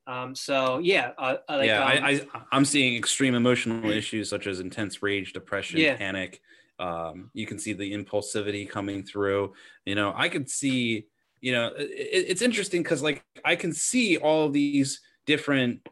Um, 0.08 0.34
so 0.34 0.78
yeah, 0.78 1.10
uh, 1.18 1.36
uh, 1.48 1.58
like, 1.58 1.66
yeah, 1.66 1.82
um, 1.82 1.88
I, 2.04 2.12
I 2.34 2.42
I'm 2.50 2.64
seeing 2.64 2.96
extreme 2.96 3.34
emotional 3.34 3.90
issues 3.90 4.30
such 4.30 4.46
as 4.46 4.58
intense 4.58 5.02
rage, 5.02 5.34
depression, 5.34 5.80
Yeah. 5.80 5.96
panic. 5.96 6.40
Um, 6.78 7.30
you 7.34 7.46
can 7.46 7.58
see 7.58 7.74
the 7.74 7.92
impulsivity 7.92 8.68
coming 8.68 9.02
through. 9.02 9.52
You 9.84 9.94
know, 9.94 10.12
I 10.16 10.28
could 10.30 10.48
see. 10.48 11.06
You 11.40 11.52
know, 11.52 11.72
it, 11.76 12.24
it's 12.30 12.42
interesting 12.42 12.82
because 12.82 13.02
like 13.02 13.22
I 13.44 13.54
can 13.54 13.72
see 13.72 14.16
all 14.16 14.48
these 14.48 15.00
different 15.26 15.86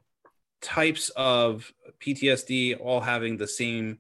types 0.63 1.11
of 1.11 1.71
PTSD 2.01 2.81
all 2.81 3.01
having 3.01 3.37
the 3.37 3.47
same 3.47 3.99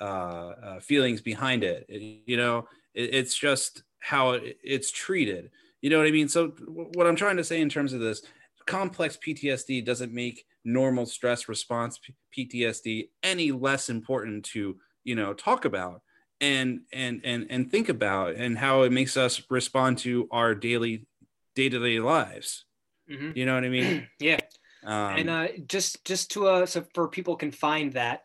uh, 0.00 0.04
uh, 0.04 0.80
feelings 0.80 1.20
behind 1.22 1.62
it. 1.64 1.86
It- 1.88 2.22
you 2.26 2.36
know, 2.36 2.66
it, 2.92 3.14
it's 3.14 3.34
just 3.36 3.84
how 4.00 4.32
it, 4.32 4.58
it's 4.64 4.90
treated. 4.90 5.50
You 5.80 5.90
know 5.90 5.98
what 5.98 6.06
I 6.08 6.10
mean? 6.10 6.28
So 6.28 6.48
what 6.66 7.06
I'm 7.06 7.16
trying 7.16 7.36
to 7.36 7.44
say 7.44 7.60
in 7.60 7.68
terms 7.68 7.92
of 7.92 8.00
this 8.00 8.22
complex 8.66 9.16
PTSD 9.16 9.84
doesn't 9.84 10.12
make 10.12 10.44
normal 10.64 11.06
stress 11.06 11.48
response 11.48 12.00
PTSD 12.36 13.08
any 13.22 13.52
less 13.52 13.90
important 13.90 14.44
to 14.46 14.76
you 15.04 15.14
know 15.14 15.34
talk 15.34 15.64
about 15.64 16.00
and 16.40 16.80
and 16.92 17.20
and 17.24 17.46
and 17.50 17.70
think 17.70 17.88
about 17.88 18.34
and 18.34 18.58
how 18.58 18.82
it 18.82 18.92
makes 18.92 19.16
us 19.16 19.42
respond 19.50 19.98
to 19.98 20.28
our 20.30 20.54
daily 20.54 21.06
day-to-day 21.54 22.00
lives. 22.00 22.64
mhm. 23.10 23.36
You 23.36 23.46
know 23.46 23.54
what 23.54 23.64
I 23.64 23.68
mean? 23.68 24.08
yeah. 24.18 24.40
Um, 24.84 25.16
and 25.16 25.30
uh, 25.30 25.48
just 25.66 26.04
just 26.04 26.30
to 26.32 26.48
uh, 26.48 26.66
so 26.66 26.84
for 26.94 27.08
people 27.08 27.36
can 27.36 27.50
find 27.50 27.92
that 27.94 28.24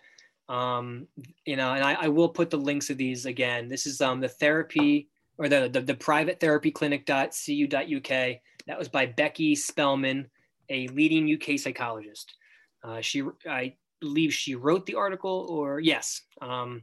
um 0.49 1.07
you 1.45 1.55
know 1.55 1.73
and 1.73 1.83
I, 1.83 1.93
I 1.93 2.07
will 2.07 2.29
put 2.29 2.49
the 2.49 2.57
links 2.57 2.89
of 2.89 2.97
these 2.97 3.27
again 3.27 3.69
this 3.69 3.85
is 3.85 4.01
um 4.01 4.19
the 4.19 4.27
therapy 4.27 5.07
or 5.37 5.47
the 5.47 5.69
the, 5.69 5.81
the 5.81 5.93
private 5.93 6.39
therapy 6.39 6.71
clinic.co.uk 6.71 8.35
that 8.70 8.80
was 8.80 8.88
by 8.88 9.05
becky 9.05 9.53
spelman 9.55 10.30
a 10.70 10.88
leading 10.89 11.34
uk 11.34 11.59
psychologist 11.59 12.36
uh, 12.86 13.01
she 13.01 13.24
i 13.49 13.74
believe 13.99 14.34
she 14.34 14.55
wrote 14.55 14.86
the 14.86 14.95
article 14.95 15.47
or 15.49 15.82
yes 15.82 16.22
um 16.41 16.82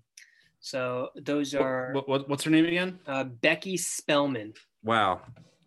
so 0.60 1.08
those 1.16 1.54
are 1.54 1.92
what, 1.92 2.08
what, 2.08 2.28
what's 2.28 2.44
her 2.44 2.50
name 2.50 2.66
again? 2.66 2.98
uh, 3.06 3.24
becky 3.24 3.76
spelman 3.78 4.52
Wow, 4.86 5.22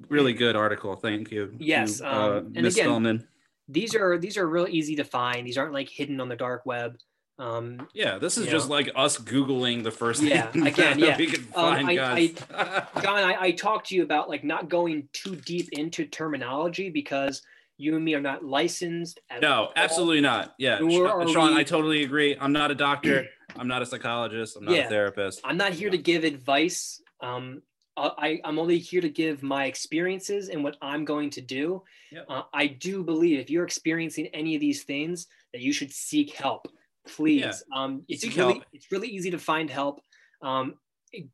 really 0.07 0.31
good 0.31 0.55
article. 0.55 0.95
Thank 0.95 1.29
you. 1.29 1.53
Yes, 1.59 1.99
um, 1.99 2.07
uh, 2.07 2.37
and 2.37 2.57
again- 2.59 2.71
Spelman. 2.71 3.27
these 3.67 3.93
are 3.93 4.17
these 4.17 4.37
are 4.37 4.47
real 4.47 4.67
easy 4.69 4.95
to 4.95 5.03
find 5.03 5.45
these 5.45 5.57
aren't 5.57 5.73
like 5.73 5.89
hidden 5.89 6.21
on 6.21 6.29
the 6.29 6.37
dark 6.37 6.65
web 6.65 6.97
um 7.39 7.87
Yeah, 7.93 8.17
this 8.17 8.37
is 8.37 8.47
just 8.47 8.67
know. 8.69 8.75
like 8.75 8.91
us 8.95 9.17
googling 9.17 9.83
the 9.83 9.91
first 9.91 10.21
Yeah, 10.21 10.47
thing 10.51 10.67
again, 10.73 10.99
yeah. 10.99 11.17
we 11.17 11.27
can 11.27 11.41
Um, 11.55 11.85
find, 11.85 11.89
I- 11.89 11.95
guys. 11.95 12.31
John, 13.03 13.17
I, 13.23 13.35
I 13.39 13.51
talked 13.51 13.87
to 13.89 13.95
you 13.95 14.03
about 14.03 14.29
like 14.29 14.43
not 14.43 14.69
going 14.69 15.07
too 15.13 15.35
deep 15.37 15.69
into 15.71 16.05
terminology 16.05 16.89
because 16.89 17.41
you 17.77 17.95
and 17.95 18.03
me 18.03 18.13
are 18.13 18.19
not 18.21 18.43
licensed. 18.43 19.21
At 19.29 19.41
no, 19.41 19.53
all. 19.53 19.73
absolutely 19.77 20.19
not. 20.19 20.53
Yeah, 20.59 20.79
Nor 20.79 21.25
Sean, 21.29 21.53
we- 21.55 21.59
I 21.61 21.63
totally 21.63 22.03
agree. 22.03 22.35
I'm 22.39 22.51
not 22.51 22.71
a 22.71 22.75
doctor. 22.75 23.25
I'm 23.55 23.69
not 23.69 23.81
a 23.81 23.85
psychologist. 23.85 24.57
I'm 24.57 24.65
not 24.65 24.75
Yeah. 24.75 24.85
a 24.87 24.89
therapist. 24.89 25.39
I'm 25.45 25.55
not 25.57 25.71
here 25.71 25.89
to 25.89 25.97
give 25.97 26.25
advice. 26.25 27.01
Um, 27.21 27.61
I, 27.95 28.39
I'm 28.45 28.59
only 28.59 28.77
here 28.79 29.01
to 29.01 29.09
give 29.09 29.43
my 29.43 29.65
experiences 29.65 30.47
and 30.47 30.63
what 30.63 30.77
I'm 30.81 31.03
going 31.03 31.29
to 31.31 31.41
do. 31.41 31.83
Yep. 32.11 32.25
Uh, 32.29 32.41
I 32.53 32.67
do 32.67 33.03
believe 33.03 33.39
if 33.39 33.49
you're 33.49 33.65
experiencing 33.65 34.27
any 34.27 34.55
of 34.55 34.61
these 34.61 34.83
things, 34.83 35.27
that 35.51 35.61
you 35.61 35.73
should 35.73 35.91
seek 35.91 36.33
help. 36.33 36.67
Please. 37.15 37.41
Yeah. 37.41 37.53
Um, 37.75 38.03
it's 38.07 38.21
Seek 38.21 38.35
really 38.35 38.53
help. 38.53 38.65
it's 38.73 38.91
really 38.91 39.07
easy 39.07 39.31
to 39.31 39.39
find 39.39 39.69
help. 39.69 40.01
Um, 40.41 40.75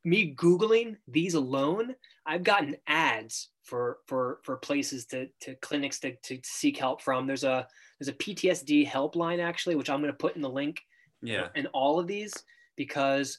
me 0.03 0.33
googling 0.35 0.95
these 1.07 1.33
alone, 1.33 1.95
I've 2.25 2.43
gotten 2.43 2.77
ads 2.87 3.49
for 3.63 3.97
for 4.07 4.39
for 4.43 4.57
places 4.57 5.05
to 5.07 5.27
to 5.41 5.55
clinics 5.55 5.99
to 5.99 6.15
to 6.23 6.39
seek 6.43 6.77
help 6.77 7.01
from. 7.01 7.27
There's 7.27 7.43
a 7.43 7.67
there's 7.99 8.09
a 8.09 8.13
PTSD 8.13 8.87
helpline 8.87 9.41
actually, 9.41 9.75
which 9.75 9.89
I'm 9.89 10.01
going 10.01 10.11
to 10.11 10.17
put 10.17 10.35
in 10.35 10.41
the 10.41 10.49
link 10.49 10.81
Yeah, 11.21 11.47
in 11.55 11.67
all 11.67 11.99
of 11.99 12.07
these 12.07 12.33
because 12.75 13.37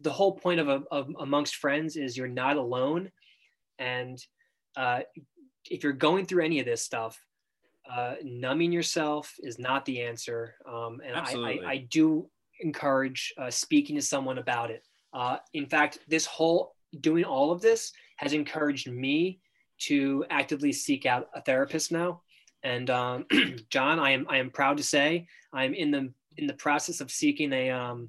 the 0.00 0.12
whole 0.12 0.32
point 0.32 0.60
of, 0.60 0.68
a, 0.68 0.82
of 0.90 1.08
amongst 1.18 1.56
friends 1.56 1.96
is 1.96 2.16
you're 2.16 2.28
not 2.28 2.56
alone 2.56 3.10
and 3.78 4.18
uh, 4.76 5.00
if 5.68 5.82
you're 5.82 5.92
going 5.92 6.26
through 6.26 6.44
any 6.44 6.60
of 6.60 6.66
this 6.66 6.82
stuff 6.82 7.18
uh, 7.90 8.14
numbing 8.22 8.72
yourself 8.72 9.34
is 9.40 9.58
not 9.58 9.84
the 9.84 10.00
answer 10.00 10.54
um, 10.68 11.00
and 11.04 11.16
I, 11.16 11.32
I, 11.32 11.70
I 11.70 11.76
do 11.90 12.28
encourage 12.60 13.32
uh, 13.38 13.50
speaking 13.50 13.96
to 13.96 14.02
someone 14.02 14.38
about 14.38 14.70
it 14.70 14.84
uh, 15.14 15.38
in 15.54 15.66
fact 15.66 15.98
this 16.08 16.26
whole 16.26 16.74
doing 17.00 17.24
all 17.24 17.52
of 17.52 17.60
this 17.60 17.92
has 18.16 18.32
encouraged 18.32 18.90
me 18.90 19.40
to 19.78 20.24
actively 20.30 20.72
seek 20.72 21.06
out 21.06 21.28
a 21.34 21.40
therapist 21.40 21.90
now 21.90 22.22
and 22.62 22.90
um, 22.90 23.26
john 23.70 23.98
i 23.98 24.10
am 24.10 24.26
i 24.28 24.36
am 24.36 24.50
proud 24.50 24.76
to 24.76 24.82
say 24.82 25.26
i'm 25.52 25.74
in 25.74 25.90
the 25.90 26.12
in 26.36 26.46
the 26.46 26.54
process 26.54 27.00
of 27.00 27.10
seeking 27.10 27.52
a 27.52 27.70
um 27.70 28.08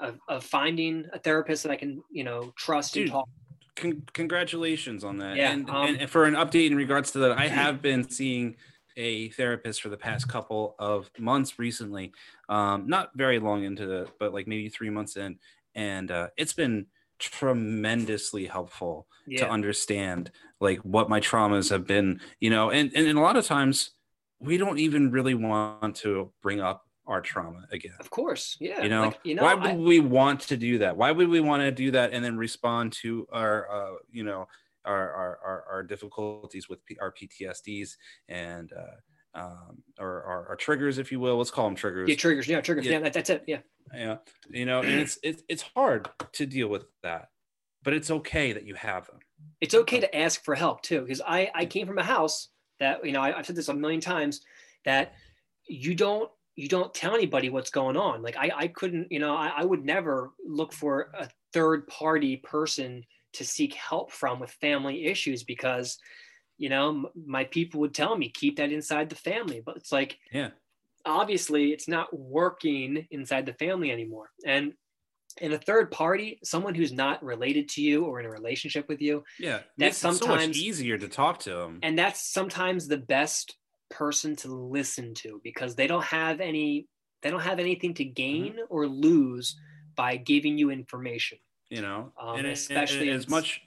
of, 0.00 0.18
of 0.28 0.44
finding 0.44 1.06
a 1.12 1.18
therapist 1.18 1.62
that 1.62 1.72
I 1.72 1.76
can 1.76 2.02
you 2.10 2.24
know 2.24 2.52
trust 2.56 2.96
and 2.96 3.10
talk. 3.10 3.28
Con- 3.76 4.02
congratulations 4.12 5.02
on 5.04 5.18
that. 5.18 5.36
Yeah, 5.36 5.52
and, 5.52 5.68
um, 5.68 5.96
and 5.98 6.10
for 6.10 6.24
an 6.24 6.34
update 6.34 6.68
in 6.68 6.76
regards 6.76 7.10
to 7.12 7.18
that, 7.20 7.38
I 7.38 7.48
have 7.62 7.82
been 7.82 8.08
seeing 8.08 8.56
a 8.96 9.30
therapist 9.30 9.82
for 9.82 9.88
the 9.88 9.96
past 9.96 10.28
couple 10.28 10.74
of 10.78 11.10
months 11.18 11.58
recently. 11.58 12.12
Um, 12.48 12.86
not 12.88 13.10
very 13.14 13.38
long 13.38 13.64
into 13.64 13.86
the, 13.86 14.08
but 14.18 14.32
like 14.32 14.46
maybe 14.46 14.68
three 14.68 14.90
months 14.90 15.16
in, 15.16 15.38
and 15.74 16.10
uh, 16.10 16.28
it's 16.36 16.52
been 16.52 16.86
tremendously 17.18 18.46
helpful 18.46 19.06
to 19.38 19.48
understand 19.48 20.30
like 20.60 20.78
what 20.80 21.08
my 21.08 21.20
traumas 21.20 21.70
have 21.70 21.86
been. 21.86 22.20
You 22.40 22.50
know, 22.50 22.70
and 22.70 22.92
and, 22.94 23.06
and 23.06 23.18
a 23.18 23.22
lot 23.22 23.36
of 23.36 23.46
times 23.46 23.90
we 24.40 24.56
don't 24.56 24.78
even 24.78 25.10
really 25.10 25.34
want 25.34 25.96
to 25.96 26.32
bring 26.42 26.60
up 26.60 26.84
our 27.06 27.20
trauma 27.20 27.66
again 27.70 27.92
of 28.00 28.08
course. 28.08 28.56
Yeah, 28.60 28.82
you 28.82 28.88
know, 28.88 29.02
like, 29.02 29.20
you 29.24 29.34
know, 29.34 29.42
why 29.42 29.52
I- 29.52 29.74
would 29.74 29.86
we 29.86 30.00
want 30.00 30.40
to 30.40 30.56
do 30.56 30.78
that 30.78 30.96
why 30.96 31.12
would 31.12 31.28
we 31.28 31.40
want 31.40 31.60
to 31.62 31.70
do 31.70 31.90
that 31.90 32.12
and 32.12 32.24
then 32.24 32.36
respond 32.38 32.92
to 33.02 33.26
our 33.30 33.70
uh, 33.70 33.96
you 34.10 34.24
know 34.24 34.48
our, 34.84 35.10
our 35.12 35.38
our 35.44 35.64
our 35.70 35.82
difficulties 35.82 36.68
with 36.68 36.84
P- 36.86 36.98
our 37.00 37.12
ptsds 37.12 37.96
and 38.28 38.72
uh 38.72 39.38
um 39.38 39.82
or 39.98 40.22
our, 40.22 40.48
our 40.50 40.56
triggers 40.56 40.98
if 40.98 41.10
you 41.10 41.20
will 41.20 41.36
let's 41.36 41.50
call 41.50 41.64
them 41.66 41.74
triggers 41.74 42.08
yeah, 42.08 42.16
triggers. 42.16 42.46
Yeah, 42.46 42.60
triggers. 42.60 42.86
Yeah. 42.86 42.92
Yeah, 42.92 43.00
that, 43.00 43.12
that's 43.12 43.30
it. 43.30 43.44
Yeah, 43.46 43.58
yeah 43.94 44.16
you 44.50 44.64
know 44.64 44.80
and 44.80 45.00
it's 45.00 45.18
it's 45.22 45.42
it's 45.48 45.62
hard 45.62 46.08
to 46.32 46.46
deal 46.46 46.68
with 46.68 46.84
that 47.02 47.28
but 47.82 47.94
it's 47.94 48.10
okay 48.10 48.52
that 48.52 48.66
you 48.66 48.74
have 48.74 49.06
them 49.06 49.18
it's 49.60 49.74
okay 49.74 50.00
to 50.00 50.16
ask 50.16 50.44
for 50.44 50.54
help 50.54 50.82
too, 50.82 51.00
because 51.02 51.20
I 51.26 51.50
I 51.54 51.66
came 51.66 51.86
from 51.86 51.98
a 51.98 52.04
house 52.04 52.48
that 52.80 53.04
you 53.04 53.12
know 53.12 53.20
I, 53.20 53.38
I've 53.38 53.46
said 53.46 53.56
this 53.56 53.68
a 53.68 53.74
million 53.74 54.00
times 54.00 54.40
that 54.84 55.14
you 55.66 55.94
don't 55.94 56.30
you 56.56 56.68
don't 56.68 56.94
tell 56.94 57.14
anybody 57.14 57.50
what's 57.50 57.70
going 57.70 57.96
on. 57.96 58.22
Like 58.22 58.36
I 58.36 58.50
I 58.54 58.68
couldn't 58.68 59.10
you 59.10 59.18
know 59.18 59.34
I, 59.34 59.52
I 59.56 59.64
would 59.64 59.84
never 59.84 60.32
look 60.46 60.72
for 60.72 61.12
a 61.18 61.28
third 61.52 61.86
party 61.86 62.36
person 62.36 63.04
to 63.34 63.44
seek 63.44 63.74
help 63.74 64.12
from 64.12 64.40
with 64.40 64.50
family 64.50 65.06
issues 65.06 65.42
because 65.44 65.98
you 66.58 66.68
know 66.68 66.90
m- 66.90 67.06
my 67.26 67.44
people 67.44 67.80
would 67.80 67.94
tell 67.94 68.16
me 68.16 68.28
keep 68.28 68.56
that 68.56 68.72
inside 68.72 69.10
the 69.10 69.16
family. 69.16 69.62
But 69.64 69.76
it's 69.76 69.92
like 69.92 70.18
yeah. 70.32 70.50
obviously 71.04 71.72
it's 71.72 71.88
not 71.88 72.16
working 72.16 73.06
inside 73.10 73.46
the 73.46 73.54
family 73.54 73.90
anymore. 73.90 74.30
And 74.46 74.74
in 75.40 75.52
a 75.52 75.58
third 75.58 75.90
party 75.90 76.38
someone 76.44 76.76
who's 76.76 76.92
not 76.92 77.20
related 77.24 77.68
to 77.68 77.82
you 77.82 78.04
or 78.04 78.20
in 78.20 78.26
a 78.26 78.30
relationship 78.30 78.86
with 78.88 79.00
you 79.00 79.24
yeah 79.40 79.62
That's 79.76 79.96
it 79.96 80.00
so 80.00 80.10
much 80.10 80.18
sometimes- 80.20 80.62
easier 80.62 80.96
to 80.96 81.08
talk 81.08 81.40
to 81.40 81.50
them 81.50 81.80
and 81.82 81.98
that's 81.98 82.32
sometimes 82.32 82.86
the 82.86 82.98
best 82.98 83.56
person 83.90 84.36
to 84.36 84.54
listen 84.54 85.12
to 85.14 85.40
because 85.42 85.74
they 85.74 85.88
don't 85.88 86.04
have 86.04 86.40
any 86.40 86.86
they 87.24 87.30
don't 87.30 87.40
have 87.40 87.58
anything 87.58 87.94
to 87.94 88.04
mm-hmm. 88.04 88.12
gain 88.12 88.56
or 88.68 88.86
lose 88.86 89.56
by 89.96 90.16
giving 90.16 90.58
you 90.58 90.70
information. 90.70 91.38
You 91.74 91.82
know 91.82 92.12
Um, 92.18 92.38
and, 92.38 92.46
especially 92.48 93.08
especially 93.08 93.10
as 93.10 93.28
much 93.28 93.62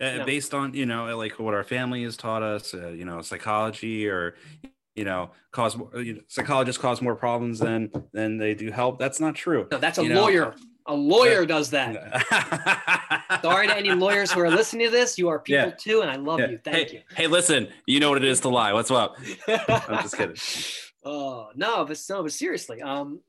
uh, 0.00 0.18
No. 0.18 0.24
based 0.24 0.52
on 0.54 0.74
you 0.74 0.86
know 0.86 1.16
like 1.16 1.38
what 1.38 1.54
our 1.54 1.64
family 1.64 2.02
has 2.02 2.16
taught 2.16 2.42
us 2.42 2.74
uh, 2.74 2.88
you 2.88 3.04
know 3.04 3.22
psychology 3.22 4.06
or 4.08 4.34
you 4.94 5.04
know 5.04 5.30
cause 5.52 5.76
more 5.76 5.90
you 6.08 6.14
know, 6.14 6.20
psychologists 6.28 6.80
cause 6.80 7.00
more 7.00 7.16
problems 7.16 7.58
than 7.58 7.90
than 8.12 8.36
they 8.36 8.54
do 8.54 8.70
help 8.70 8.98
that's 8.98 9.20
not 9.20 9.34
true 9.34 9.66
No, 9.70 9.78
that's 9.78 9.98
a 9.98 10.02
You 10.04 10.10
know, 10.10 10.22
lawyer. 10.22 10.54
A 10.86 10.94
lawyer 10.94 11.46
does 11.46 11.70
that. 11.70 11.96
uh, 11.96 13.40
Sorry 13.42 13.66
to 13.68 13.74
any 13.74 13.92
lawyers 14.06 14.30
who 14.30 14.40
are 14.40 14.50
listening 14.50 14.86
to 14.88 14.92
this. 14.92 15.16
You 15.16 15.28
are 15.32 15.38
people 15.38 15.70
Yeah. 15.70 15.84
too, 15.86 16.02
and 16.02 16.10
I 16.10 16.16
love 16.16 16.40
Yeah. 16.40 16.50
you. 16.50 16.58
Thank 16.62 16.90
hey, 16.90 17.04
hey 17.16 17.26
listen 17.26 17.68
you 17.86 18.00
know 18.00 18.10
what 18.10 18.18
it 18.22 18.28
is 18.32 18.40
to 18.40 18.50
lie 18.50 18.72
what's 18.74 18.90
up 18.90 19.16
i'm 19.88 20.02
just 20.02 20.14
kidding 20.18 20.36
Oh 21.06 21.50
no, 21.54 21.84
but 21.84 22.00
no, 22.08 22.22
but 22.22 22.32
seriously, 22.32 22.80
um, 22.80 23.20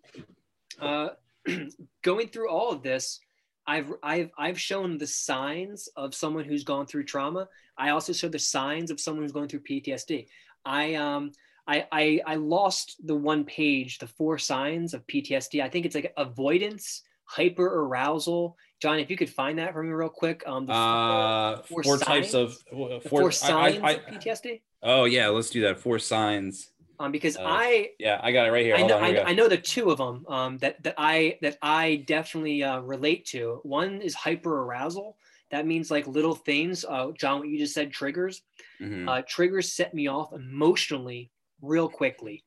uh, 0.79 1.09
going 2.03 2.27
through 2.29 2.49
all 2.49 2.71
of 2.71 2.81
this, 2.81 3.19
I've 3.67 3.91
I've 4.03 4.29
I've 4.37 4.59
shown 4.59 4.97
the 4.97 5.07
signs 5.07 5.89
of 5.95 6.13
someone 6.13 6.45
who's 6.45 6.63
gone 6.63 6.85
through 6.85 7.05
trauma. 7.05 7.47
I 7.77 7.89
also 7.89 8.13
show 8.13 8.27
the 8.29 8.39
signs 8.39 8.91
of 8.91 8.99
someone 8.99 9.23
who's 9.23 9.31
going 9.31 9.47
through 9.47 9.61
PTSD. 9.61 10.27
I 10.65 10.95
um 10.95 11.31
I 11.67 11.87
I, 11.91 12.21
I 12.25 12.35
lost 12.35 12.95
the 13.05 13.15
one 13.15 13.43
page, 13.43 13.97
the 13.97 14.07
four 14.07 14.37
signs 14.37 14.93
of 14.93 15.05
PTSD. 15.07 15.63
I 15.63 15.69
think 15.69 15.85
it's 15.85 15.95
like 15.95 16.13
avoidance, 16.17 17.01
hyper 17.25 17.65
arousal. 17.65 18.55
John, 18.81 18.99
if 18.99 19.09
you 19.09 19.17
could 19.17 19.29
find 19.29 19.57
that 19.57 19.73
for 19.73 19.81
me 19.81 19.89
real 19.89 20.09
quick. 20.09 20.43
Um, 20.45 20.65
the 20.67 20.73
uh 20.73 21.61
four 21.63 21.81
four 21.83 21.97
types 21.97 22.33
of 22.33 22.57
four, 22.71 23.01
four 23.01 23.27
I- 23.27 23.31
signs 23.31 23.77
I- 23.81 23.87
I- 23.87 23.91
of 23.93 24.05
PTSD. 24.05 24.61
oh 24.83 25.05
yeah 25.05 25.29
let's 25.29 25.49
do 25.49 25.61
that 25.61 25.79
four 25.79 25.97
signs 25.97 26.69
Um, 26.99 27.11
because 27.11 27.37
Uh, 27.37 27.43
I 27.45 27.89
yeah 27.99 28.19
i 28.23 28.31
got 28.31 28.47
it 28.47 28.51
right 28.51 28.65
here 28.65 28.75
I 28.75 28.81
know, 28.83 28.97
on, 28.97 29.05
here 29.13 29.23
I. 29.25 29.31
I 29.31 29.33
know 29.33 29.47
the 29.47 29.57
two 29.57 29.91
of 29.91 29.97
them 29.97 30.25
um, 30.27 30.57
that 30.59 30.81
that 30.83 30.95
I 30.97 31.37
that 31.41 31.57
I 31.61 32.03
definitely 32.07 32.63
uh, 32.63 32.79
relate 32.81 33.25
to. 33.27 33.59
One 33.63 34.01
is 34.01 34.13
hyper 34.15 34.61
arousal. 34.63 35.17
That 35.51 35.67
means 35.67 35.91
like 35.91 36.07
little 36.07 36.35
things. 36.35 36.83
Uh, 36.85 37.11
John, 37.17 37.39
what 37.39 37.47
you 37.49 37.57
just 37.57 37.73
said 37.73 37.91
triggers. 37.91 38.41
Mhm. 38.81 39.07
Uh, 39.07 39.21
triggers 39.27 39.71
set 39.73 39.93
me 39.93 40.07
off 40.07 40.33
emotionally 40.33 41.31
real 41.61 41.87
quickly. 41.89 42.43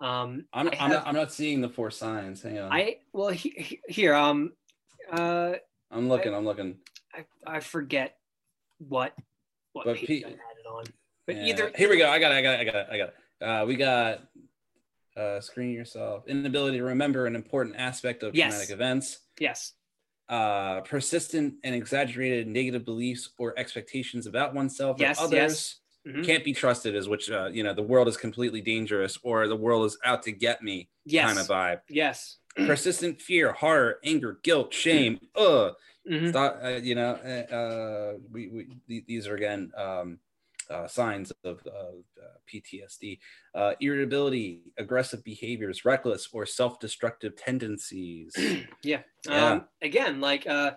Um, 0.00 0.46
I'm, 0.52 0.68
I 0.68 0.76
I'm, 0.80 0.90
not, 0.90 1.06
I'm 1.06 1.14
not 1.14 1.32
seeing 1.32 1.60
the 1.60 1.68
four 1.68 1.90
signs 1.92 2.42
hang 2.42 2.58
on 2.58 2.72
I 2.72 2.96
well 3.12 3.28
he, 3.28 3.50
he- 3.56 3.80
here 3.88 4.14
um 4.14 4.52
uh 5.12 5.52
i'm 5.92 6.08
looking 6.08 6.34
i'm 6.34 6.44
looking 6.44 6.78
I, 7.14 7.24
I 7.46 7.60
forget 7.60 8.16
what 8.78 9.14
what 9.74 9.84
But 9.84 9.96
page 9.98 10.24
I 10.24 10.30
had 10.30 10.36
it 10.58 10.66
on, 10.68 10.84
but 11.26 11.36
Yeah. 11.36 11.44
either 11.44 11.70
here 11.76 11.88
we 11.88 11.98
go. 11.98 12.10
I 12.10 12.18
got 12.18 12.32
it. 12.32 12.34
I 12.34 12.42
got 12.42 12.54
it. 12.54 12.60
I 12.60 12.64
got 12.64 12.74
it. 12.74 12.86
I 12.90 12.96
got 12.98 13.08
it. 13.10 13.14
Uh, 13.42 13.64
we 13.66 13.76
got 13.76 14.22
uh, 15.16 15.40
screen 15.40 15.72
yourself. 15.72 16.26
Inability 16.26 16.78
to 16.78 16.84
remember 16.84 17.26
an 17.26 17.34
important 17.36 17.76
aspect 17.76 18.22
of 18.22 18.34
Yes. 18.34 18.52
traumatic 18.52 18.70
events. 18.70 19.18
yes 19.38 19.74
Uh, 20.28 20.80
persistent 20.82 21.54
and 21.64 21.74
exaggerated 21.74 22.46
negative 22.46 22.84
beliefs 22.84 23.30
or 23.38 23.58
expectations 23.58 24.26
about 24.26 24.54
oneself 24.54 24.96
Yes, 24.98 25.18
or 25.20 25.24
others. 25.24 25.36
yes. 25.36 25.78
Mhm. 26.16 26.24
Can't 26.24 26.44
be 26.44 26.52
trusted, 26.52 26.94
is 26.94 27.08
which 27.08 27.30
uh, 27.30 27.48
you 27.52 27.62
know 27.62 27.74
the 27.74 27.82
world 27.82 28.08
is 28.08 28.16
completely 28.16 28.60
dangerous 28.60 29.18
or 29.22 29.46
the 29.48 29.56
world 29.56 29.84
is 29.86 29.98
out 30.04 30.22
to 30.24 30.32
get 30.32 30.62
me 30.62 30.88
yes 31.04 31.26
kind 31.26 31.38
of 31.38 31.46
vibe. 31.48 31.80
yes 31.88 32.38
Persistent 32.56 33.20
fear, 33.20 33.52
horror, 33.52 33.98
anger, 34.04 34.38
guilt, 34.42 34.72
shame. 34.72 35.18
Ugh. 35.36 35.74
Mhm. 36.08 36.28
Stop, 36.30 36.58
uh, 36.62 36.68
you 36.82 36.94
know, 36.96 37.12
uh, 37.24 37.54
uh, 37.54 38.12
we, 38.32 38.48
we 38.88 39.04
these 39.06 39.26
are 39.28 39.34
again 39.36 39.70
um, 39.76 40.18
uh, 40.70 40.86
signs 40.86 41.32
of 41.44 41.60
uh, 41.66 41.70
uh, 41.70 42.36
PTSD. 42.52 43.18
Uh, 43.54 43.72
irritability, 43.80 44.62
aggressive 44.78 45.22
behaviors, 45.24 45.84
reckless 45.84 46.28
or 46.32 46.46
self-destructive 46.46 47.36
tendencies. 47.36 48.34
yeah. 48.84 49.00
Yeah. 49.28 49.52
Um, 49.52 49.64
again, 49.82 50.20
like 50.20 50.46
uh, 50.46 50.72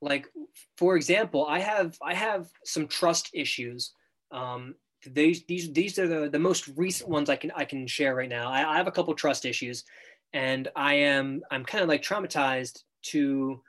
like 0.00 0.28
for 0.76 0.96
example, 0.96 1.46
I 1.48 1.60
have 1.60 1.96
I 2.02 2.14
have 2.14 2.48
some 2.64 2.86
trust 2.86 3.30
issues. 3.32 3.92
Um, 4.30 4.74
these 5.06 5.44
these 5.46 5.72
these 5.72 5.98
are 5.98 6.08
the, 6.08 6.28
the 6.30 6.38
most 6.38 6.68
recent 6.76 7.10
ones 7.10 7.28
I 7.28 7.36
can 7.36 7.50
I 7.54 7.64
can 7.64 7.86
share 7.86 8.14
right 8.14 8.28
now. 8.28 8.50
I, 8.50 8.74
I 8.74 8.76
have 8.76 8.86
a 8.86 8.92
couple 8.92 9.14
trust 9.14 9.44
issues, 9.44 9.84
and 10.32 10.68
I 10.76 10.94
am 10.94 11.42
I'm 11.50 11.64
kind 11.64 11.82
of 11.82 11.88
like 11.88 12.02
traumatized 12.02 12.82
to 13.06 13.60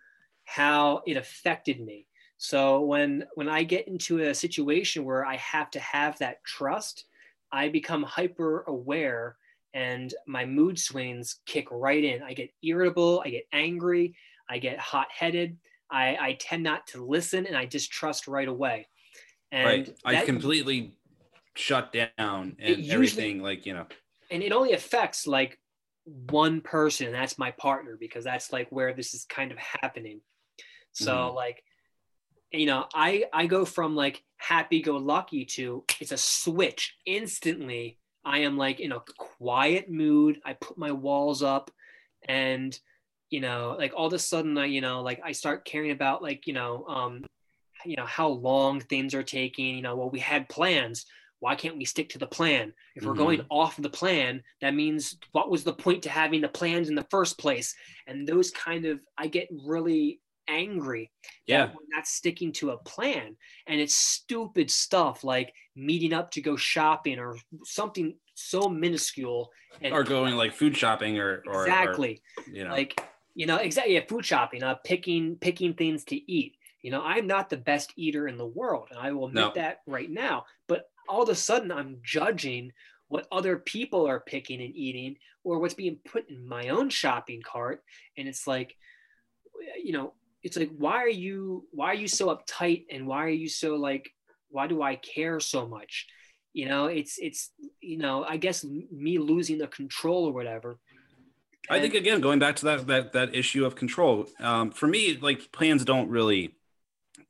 how 0.46 1.02
it 1.06 1.18
affected 1.18 1.82
me. 1.82 2.08
So 2.38 2.82
when 2.82 3.26
when 3.36 3.48
I 3.50 3.64
get 3.64 3.88
into 3.88 4.20
a 4.20 4.34
situation 4.36 5.06
where 5.06 5.26
I 5.26 5.38
have 5.38 5.72
to 5.72 5.80
have 5.80 6.18
that 6.20 6.44
trust, 6.44 7.06
I 7.52 7.70
become 7.70 8.04
hyper 8.04 8.64
aware 8.68 9.38
and 9.74 10.14
my 10.28 10.46
mood 10.46 10.80
swings 10.80 11.40
kick 11.46 11.68
right 11.72 12.04
in. 12.04 12.24
I 12.24 12.34
get 12.34 12.50
irritable, 12.62 13.22
I 13.26 13.30
get 13.30 13.48
angry, 13.52 14.16
I 14.50 14.58
get 14.58 14.80
hot 14.80 15.08
headed. 15.12 15.58
I, 15.90 16.18
I 16.20 16.38
tend 16.40 16.64
not 16.64 16.88
to 16.88 17.04
listen 17.06 17.46
and 17.46 17.56
I 17.56 17.66
distrust 17.66 18.28
right 18.28 18.48
away. 18.48 18.88
And 19.52 19.66
right. 19.68 19.98
I 20.04 20.14
that- 20.14 20.26
completely 20.26 20.96
shut 21.56 21.94
down 21.94 22.58
and 22.60 22.78
usually- 22.78 22.92
everything. 22.92 23.42
Like 23.42 23.66
you 23.66 23.74
know, 23.74 23.86
and 24.32 24.44
it 24.44 24.52
only 24.52 24.74
affects 24.74 25.26
like 25.28 25.60
one 26.06 26.62
person, 26.62 27.08
and 27.08 27.16
that's 27.16 27.38
my 27.38 27.52
partner, 27.52 27.98
because 28.00 28.24
that's 28.24 28.52
like 28.52 28.70
where 28.72 28.94
this 28.94 29.14
is 29.14 29.26
kind 29.26 29.52
of 29.52 29.58
happening. 29.58 30.22
So 30.92 31.14
Mhm. 31.14 31.36
like, 31.36 31.64
you 32.52 32.66
know, 32.66 32.88
I 32.94 33.26
I 33.34 33.48
go 33.48 33.66
from 33.66 33.96
like 33.96 34.24
happy 34.38 34.82
go 34.82 34.98
lucky 34.98 35.46
to 35.46 35.84
it's 36.00 36.12
a 36.12 36.18
switch 36.18 36.98
instantly. 37.06 38.00
I 38.24 38.40
am 38.40 38.58
like 38.58 38.80
in 38.80 38.92
a 38.92 39.02
quiet 39.18 39.90
mood. 39.90 40.42
I 40.46 40.54
put 40.54 40.78
my 40.78 40.92
walls 40.92 41.44
up, 41.44 41.72
and 42.28 42.78
you 43.30 43.42
know, 43.42 43.76
like 43.78 43.94
all 43.96 44.08
of 44.08 44.14
a 44.14 44.20
sudden, 44.20 44.58
I 44.58 44.66
you 44.66 44.82
know, 44.82 45.02
like 45.02 45.22
I 45.24 45.32
start 45.34 45.66
caring 45.66 45.92
about 45.92 46.22
like 46.24 46.48
you 46.48 46.54
know, 46.54 46.86
um, 46.88 47.26
you 47.86 47.96
know 47.96 48.06
how 48.06 48.28
long 48.30 48.80
things 48.80 49.14
are 49.14 49.24
taking. 49.24 49.76
You 49.76 49.82
know, 49.82 49.96
well, 49.96 50.10
we 50.10 50.20
had 50.20 50.50
plans. 50.50 51.06
Why 51.40 51.56
can't 51.56 51.78
we 51.78 51.86
stick 51.86 52.10
to 52.10 52.18
the 52.18 52.28
plan? 52.28 52.74
If 52.96 53.06
we're 53.06 53.14
Mhm. 53.14 53.16
going 53.16 53.42
off 53.52 53.76
the 53.78 53.90
plan, 53.90 54.42
that 54.62 54.74
means 54.74 55.18
what 55.34 55.52
was 55.52 55.64
the 55.64 55.74
point 55.74 56.04
to 56.04 56.10
having 56.10 56.42
the 56.42 56.50
plans 56.50 56.90
in 56.90 56.96
the 56.96 57.08
first 57.12 57.38
place? 57.38 57.76
And 58.08 58.28
those 58.28 58.52
kind 58.52 58.86
of, 58.86 59.02
I 59.18 59.28
get 59.28 59.50
really 59.52 60.22
angry 60.48 61.12
yeah, 61.48 61.68
we're 61.68 61.96
not 61.96 62.08
sticking 62.08 62.52
to 62.54 62.72
a 62.72 62.78
plan. 62.78 63.36
And 63.68 63.80
it's 63.80 63.96
stupid 63.96 64.72
stuff 64.72 65.24
like 65.24 65.54
meeting 65.76 66.14
up 66.14 66.32
to 66.32 66.42
go 66.42 66.56
shopping 66.56 67.20
or 67.20 67.38
something 67.64 68.16
so 68.34 68.68
minuscule. 68.68 69.52
And 69.82 69.94
or 69.94 70.04
going 70.04 70.36
like 70.36 70.54
food 70.54 70.76
shopping 70.76 71.20
or 71.20 71.44
or 71.46 71.54
or, 71.54 71.68
exactly 71.68 72.22
you 72.52 72.64
know, 72.64 72.72
like 72.72 73.00
you 73.36 73.46
know 73.46 73.58
exactly 73.58 73.96
yeah, 73.96 74.06
food 74.08 74.26
shopping 74.26 74.64
uh 74.64 74.76
picking 74.86 75.36
picking 75.36 75.74
things 75.74 76.06
to 76.06 76.32
eat 76.32 76.56
you 76.82 76.92
know 76.92 77.02
i'm 77.04 77.28
not 77.28 77.50
the 77.50 77.58
best 77.58 77.92
eater 77.98 78.28
in 78.30 78.38
the 78.38 78.46
world 78.46 78.88
and 78.90 79.00
i 79.00 79.12
will 79.12 79.28
admit 79.28 79.44
No. 79.44 79.52
that 79.56 79.82
right 79.86 80.10
now 80.10 80.46
but 80.68 80.90
all 81.10 81.24
of 81.24 81.30
a 81.30 81.36
sudden 81.36 81.74
i'm 81.74 81.98
judging 82.02 82.72
what 83.10 83.28
other 83.34 83.58
people 83.58 84.08
are 84.08 84.22
picking 84.22 84.62
and 84.62 84.74
eating 84.74 85.18
or 85.44 85.60
what's 85.60 85.74
being 85.74 85.98
put 86.10 86.30
in 86.30 86.48
my 86.48 86.70
own 86.70 86.90
shopping 86.90 87.42
cart 87.42 87.84
and 88.18 88.30
it's 88.30 88.48
like 88.48 88.78
you 89.84 89.92
know 89.92 90.14
it's 90.46 90.56
like 90.56 90.70
why 90.78 90.98
are 90.98 91.10
you 91.10 91.66
why 91.72 91.88
are 91.88 91.96
you 91.96 92.08
so 92.08 92.28
uptight 92.28 92.86
and 92.92 93.08
why 93.08 93.24
are 93.26 93.40
you 93.44 93.50
so 93.50 93.76
like 93.76 94.10
why 94.50 94.68
do 94.68 94.82
i 94.82 94.96
care 94.96 95.40
so 95.40 95.68
much 95.68 96.06
you 96.54 96.70
know 96.70 96.86
it's 96.86 97.18
it's 97.18 97.52
you 97.82 97.98
know 97.98 98.24
i 98.24 98.38
guess 98.38 98.64
me 98.64 99.18
losing 99.18 99.58
the 99.58 99.68
control 99.68 100.26
or 100.26 100.32
whatever 100.32 100.80
I 101.68 101.80
think 101.80 101.96
again, 101.96 102.22
going 102.22 102.38
back 102.38 102.58
to 102.58 102.66
that 102.66 102.86
that 102.86 103.14
that 103.14 103.34
issue 103.34 103.66
of 103.66 103.76
control. 103.76 104.28
Um, 104.40 104.70
for 104.70 104.86
me, 104.86 105.18
like 105.20 105.52
plans 105.52 105.84
don't 105.84 106.10
really 106.10 106.54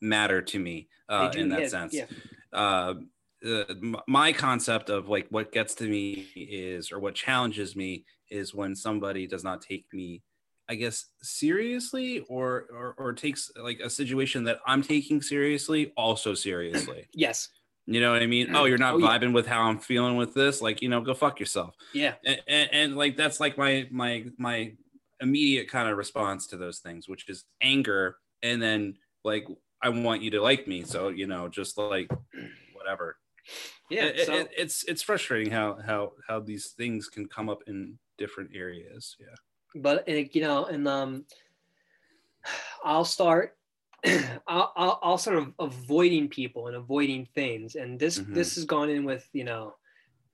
matter 0.02 0.42
to 0.42 0.60
me 0.60 0.90
uh, 1.08 1.30
do, 1.30 1.40
in 1.40 1.50
that 1.50 1.62
yeah, 1.62 1.68
sense. 1.70 1.94
yeah. 1.94 2.06
Uh, 2.52 2.96
uh, 3.48 3.64
my 4.08 4.34
concept 4.34 4.90
of 4.90 5.08
like 5.08 5.28
what 5.30 5.54
gets 5.54 5.74
to 5.76 5.88
me 5.88 6.28
is, 6.36 6.92
or 6.92 7.00
what 7.00 7.16
challenges 7.16 7.78
me 7.78 8.04
is 8.30 8.54
when 8.54 8.76
somebody 8.76 9.26
does 9.26 9.46
not 9.46 9.62
take 9.62 9.86
me, 9.94 10.22
I 10.68 10.76
guess, 10.76 11.06
seriously, 11.22 12.22
or 12.28 12.68
or, 12.74 12.96
or 12.98 13.14
takes 13.14 13.52
like 13.56 13.80
a 13.80 13.90
situation 13.90 14.44
that 14.46 14.60
I'm 14.66 14.82
taking 14.82 15.22
seriously 15.22 15.94
also 15.96 16.34
seriously. 16.34 17.08
yes 17.14 17.50
You 17.88 18.02
know 18.02 18.12
what 18.14 18.24
I 18.24 18.28
mean? 18.28 18.48
Mm. 18.48 18.56
Oh, 18.58 18.66
you're 18.66 18.80
not 18.80 18.96
Oh, 18.96 18.98
yeah. 18.98 19.08
vibing 19.08 19.34
with 19.34 19.46
how 19.48 19.62
I'm 19.62 19.78
feeling 19.80 20.16
with 20.18 20.34
this. 20.34 20.62
Like, 20.62 20.82
you 20.82 20.90
know, 20.90 21.02
go 21.02 21.14
fuck 21.14 21.40
yourself 21.40 21.76
yeah 21.94 22.16
and, 22.26 22.42
and, 22.48 22.70
and 22.74 22.98
like 22.98 23.16
that's 23.16 23.40
like 23.40 23.58
my 23.58 23.88
my 23.92 24.26
my 24.38 24.74
immediate 25.22 25.70
kind 25.70 25.88
of 25.90 25.98
response 25.98 26.48
to 26.48 26.58
those 26.58 26.80
things 26.80 27.08
which 27.08 27.30
is 27.30 27.46
anger 27.62 28.18
and 28.44 28.62
then 28.62 28.94
like 29.24 29.46
i 29.82 29.88
want 29.88 30.22
you 30.22 30.30
to 30.30 30.42
like 30.42 30.68
me 30.68 30.84
so 30.84 31.08
you 31.08 31.26
know 31.26 31.48
just 31.48 31.78
like 31.78 32.10
whatever 32.74 33.16
yeah 33.90 34.06
it- 34.06 34.26
so, 34.26 34.34
it- 34.34 34.52
it's 34.58 34.84
it's 34.92 35.02
frustrating 35.02 35.52
how 35.54 35.78
how 35.86 36.12
how 36.28 36.40
these 36.42 36.74
things 36.80 37.08
can 37.08 37.26
come 37.28 37.48
up 37.48 37.62
in 37.68 37.98
different 38.18 38.50
areas 38.54 39.16
yeah 39.20 39.36
but 39.76 40.08
uh, 40.10 40.14
you 40.32 40.42
know 40.42 40.66
and 40.66 40.88
um 40.88 41.26
i'll 42.84 43.06
start 43.06 43.58
I'll, 44.48 44.72
I'll, 44.76 45.00
I'll 45.02 45.18
sort 45.18 45.38
of 45.38 45.52
avoiding 45.60 46.28
people 46.30 46.68
and 46.68 46.76
avoiding 46.76 47.28
things 47.34 47.76
and 47.76 48.00
this 48.00 48.20
Mhm. 48.20 48.34
this 48.36 48.56
has 48.56 48.66
gone 48.66 48.90
in 48.90 49.04
with 49.04 49.28
you 49.34 49.44
know 49.44 49.76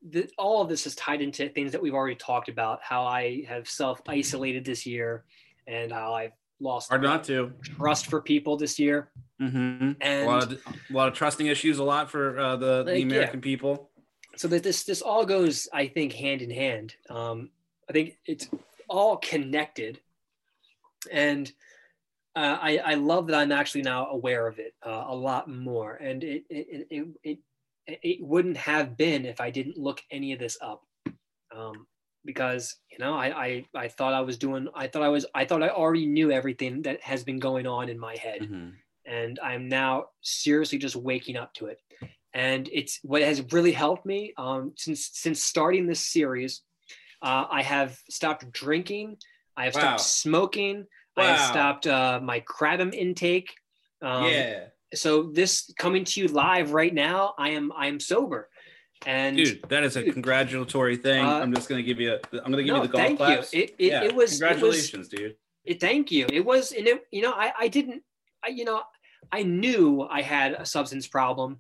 the, 0.10 0.28
all 0.38 0.62
of 0.62 0.68
this 0.70 0.86
is 0.88 0.96
tied 0.96 1.22
into 1.22 1.48
things 1.50 1.72
that 1.72 1.82
we've 1.82 1.94
already 1.94 2.16
talked 2.16 2.50
about. 2.50 2.80
How 2.82 3.04
I 3.06 3.44
have 3.48 3.70
self 3.70 4.02
isolated 4.08 4.66
this 4.66 4.84
year, 4.88 5.26
and 5.68 5.92
how 5.92 6.16
I've 6.16 6.32
lost 6.60 6.90
Hard 6.90 7.04
not 7.04 7.24
to. 7.26 7.54
trust 7.62 8.08
for 8.08 8.20
people 8.20 8.58
this 8.58 8.80
year. 8.80 9.12
Mm-hmm. 9.40 9.92
And 10.02 10.24
a 10.24 10.26
lot 10.26 10.44
of 10.52 10.52
a 10.90 10.94
lot 10.94 11.08
of 11.08 11.14
trusting 11.14 11.46
issues. 11.46 11.78
A 11.78 11.84
lot 11.84 12.10
for 12.10 12.40
uh, 12.40 12.56
the, 12.56 12.82
the 12.84 12.94
Like, 12.94 13.04
American 13.04 13.42
people. 13.42 13.92
so 14.38 14.48
that 14.48 14.64
this 14.64 14.86
this 14.86 15.04
all 15.04 15.24
goes, 15.24 15.68
I 15.72 15.86
think, 15.88 16.14
hand 16.14 16.42
in 16.42 16.50
hand. 16.50 16.96
Um, 17.12 17.52
I 17.88 17.94
think 17.94 18.18
it's 18.26 18.50
all 18.92 19.18
connected, 19.18 20.00
and 21.12 21.52
uh, 22.36 22.58
I 22.62 22.78
I 22.78 22.94
love 22.96 23.28
that 23.28 23.36
I'm 23.40 23.52
actually 23.52 23.82
now 23.84 24.08
aware 24.08 24.48
of 24.48 24.60
it 24.60 24.74
uh, 24.86 25.06
a 25.08 25.16
lot 25.16 25.50
more, 25.50 25.96
and 25.96 26.24
it 26.24 26.44
it, 26.50 26.88
it 26.90 27.08
it 27.24 27.40
it 27.88 28.18
wouldn't 28.22 28.58
have 28.58 28.96
been 28.98 29.26
if 29.26 29.42
I 29.42 29.50
didn't 29.50 29.78
look 29.78 30.02
any 30.12 30.34
of 30.34 30.40
this 30.40 30.58
up, 30.62 30.84
um, 31.56 31.88
because 32.26 32.76
you 32.92 33.00
know 33.00 33.16
I, 33.16 33.46
I 33.46 33.66
I 33.74 33.88
thought 33.88 34.14
I 34.14 34.22
was 34.22 34.38
doing 34.38 34.68
I 34.76 34.88
thought 34.88 35.02
I 35.04 35.10
was 35.10 35.26
I 35.34 35.46
thought 35.46 35.64
I 35.64 35.70
already 35.70 36.06
knew 36.06 36.32
everything 36.32 36.84
that 36.84 37.02
has 37.02 37.24
been 37.24 37.40
going 37.40 37.66
on 37.68 37.90
in 37.90 37.98
my 38.00 38.16
head 38.16 38.42
Mhm. 38.42 38.74
and 39.06 39.40
I'm 39.40 39.68
now 39.68 40.06
seriously 40.22 40.78
just 40.78 40.96
waking 40.96 41.36
up 41.38 41.54
to 41.56 41.66
it. 41.68 41.80
And 42.34 42.70
it's 42.72 43.00
what 43.04 43.24
has 43.24 43.52
really 43.52 43.74
helped 43.74 44.06
me 44.06 44.34
um, 44.38 44.74
since 44.78 45.10
since 45.14 45.44
starting 45.44 45.86
this 45.88 46.06
series. 46.06 46.62
Uh, 47.22 47.46
I 47.50 47.62
have 47.62 47.98
stopped 48.10 48.52
drinking. 48.52 49.18
I 49.56 49.66
have 49.66 49.76
Wow. 49.76 49.82
stopped 49.82 50.02
smoking. 50.02 50.88
I 51.18 51.26
have 51.26 51.50
stopped 51.52 51.88
uh, 51.88 52.20
my 52.24 52.40
kratom 52.42 52.94
intake. 52.94 53.54
Um, 54.02 54.32
yeah, 54.32 54.66
So 54.94 55.24
this 55.24 55.72
coming 55.78 56.04
to 56.06 56.22
you 56.22 56.28
live 56.28 56.72
right 56.72 56.94
now, 56.94 57.36
I 57.38 57.50
am 57.52 57.72
I 57.76 57.88
am 57.88 58.00
sober. 58.00 58.50
And 59.06 59.36
dude, 59.38 59.62
that 59.70 59.84
is 59.84 59.96
a 59.96 60.04
Dude. 60.04 60.14
congratulatory 60.14 60.96
thing. 60.96 61.26
Uh, 61.26 61.40
I'm 61.40 61.54
just 61.54 61.68
gonna 61.70 61.82
give 61.84 62.00
you. 62.00 62.14
A, 62.14 62.38
I'm 62.44 62.52
gonna 62.52 62.64
give 62.64 62.74
no, 62.76 62.82
you 62.82 62.88
the 62.88 62.94
golf 62.94 63.04
thank 63.06 63.18
claps. 63.18 63.54
you. 63.54 63.64
It, 63.64 63.76
it, 63.78 63.92
yeah, 63.92 64.04
it 64.04 64.14
was 64.14 64.14
it 64.14 64.16
was 64.16 64.40
congratulations, 64.40 65.08
dude. 65.10 65.36
it, 65.66 65.80
thank 65.80 66.12
you. 66.12 66.28
It 66.32 66.46
was, 66.46 66.72
and 66.72 66.88
it, 66.88 67.04
you 67.12 67.22
know, 67.22 67.32
I, 67.32 67.52
I 67.60 67.68
didn't, 67.68 68.04
I, 68.44 68.50
you 68.50 68.64
know, 68.64 68.82
I 69.32 69.44
knew 69.44 70.02
I 70.04 70.22
had 70.22 70.54
a 70.54 70.66
substance 70.66 71.08
problem, 71.08 71.60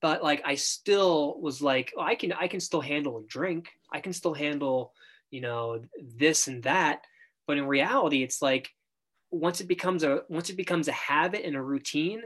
but 0.00 0.22
like 0.22 0.42
I 0.44 0.56
still 0.56 1.38
was 1.40 1.62
like, 1.62 1.92
oh, 1.96 2.02
I 2.02 2.14
can, 2.16 2.32
I 2.32 2.48
can 2.48 2.60
still 2.60 2.80
handle 2.80 3.18
a 3.18 3.22
drink. 3.28 3.68
I 3.92 4.00
can 4.00 4.12
still 4.12 4.34
handle, 4.34 4.94
you 5.30 5.40
know, 5.40 5.82
this 6.02 6.48
and 6.48 6.62
that. 6.64 7.02
But 7.46 7.58
in 7.58 7.66
reality, 7.66 8.22
it's 8.22 8.42
like 8.42 8.70
once 9.30 9.60
it 9.60 9.68
becomes 9.68 10.04
a 10.04 10.24
once 10.28 10.50
it 10.50 10.56
becomes 10.56 10.88
a 10.88 10.92
habit 10.92 11.44
and 11.44 11.56
a 11.56 11.62
routine, 11.62 12.22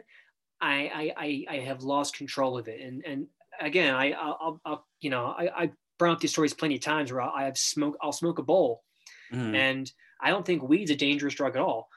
I 0.60 0.88
I, 0.88 1.14
I, 1.16 1.56
I 1.56 1.60
have 1.60 1.82
lost 1.82 2.16
control 2.16 2.58
of 2.58 2.68
it. 2.68 2.80
And 2.80 3.04
and 3.04 3.28
again, 3.60 3.94
I 3.94 4.12
I'll, 4.12 4.60
I'll, 4.64 4.88
you 5.00 5.10
know 5.10 5.26
I, 5.26 5.64
I 5.64 5.72
brought 5.98 6.14
up 6.14 6.20
these 6.20 6.32
stories 6.32 6.54
plenty 6.54 6.76
of 6.76 6.80
times 6.82 7.12
where 7.12 7.22
I'll, 7.22 7.32
I 7.34 7.44
have 7.44 7.58
smoke 7.58 7.96
I'll 8.02 8.12
smoke 8.12 8.38
a 8.38 8.42
bowl 8.42 8.84
Mhm. 9.30 9.52
and 9.52 9.90
I 10.20 10.30
don't 10.30 10.46
think 10.46 10.62
weed's 10.62 10.90
a 10.90 10.96
dangerous 10.96 11.34
drug 11.34 11.56
at 11.56 11.62
all, 11.62 11.88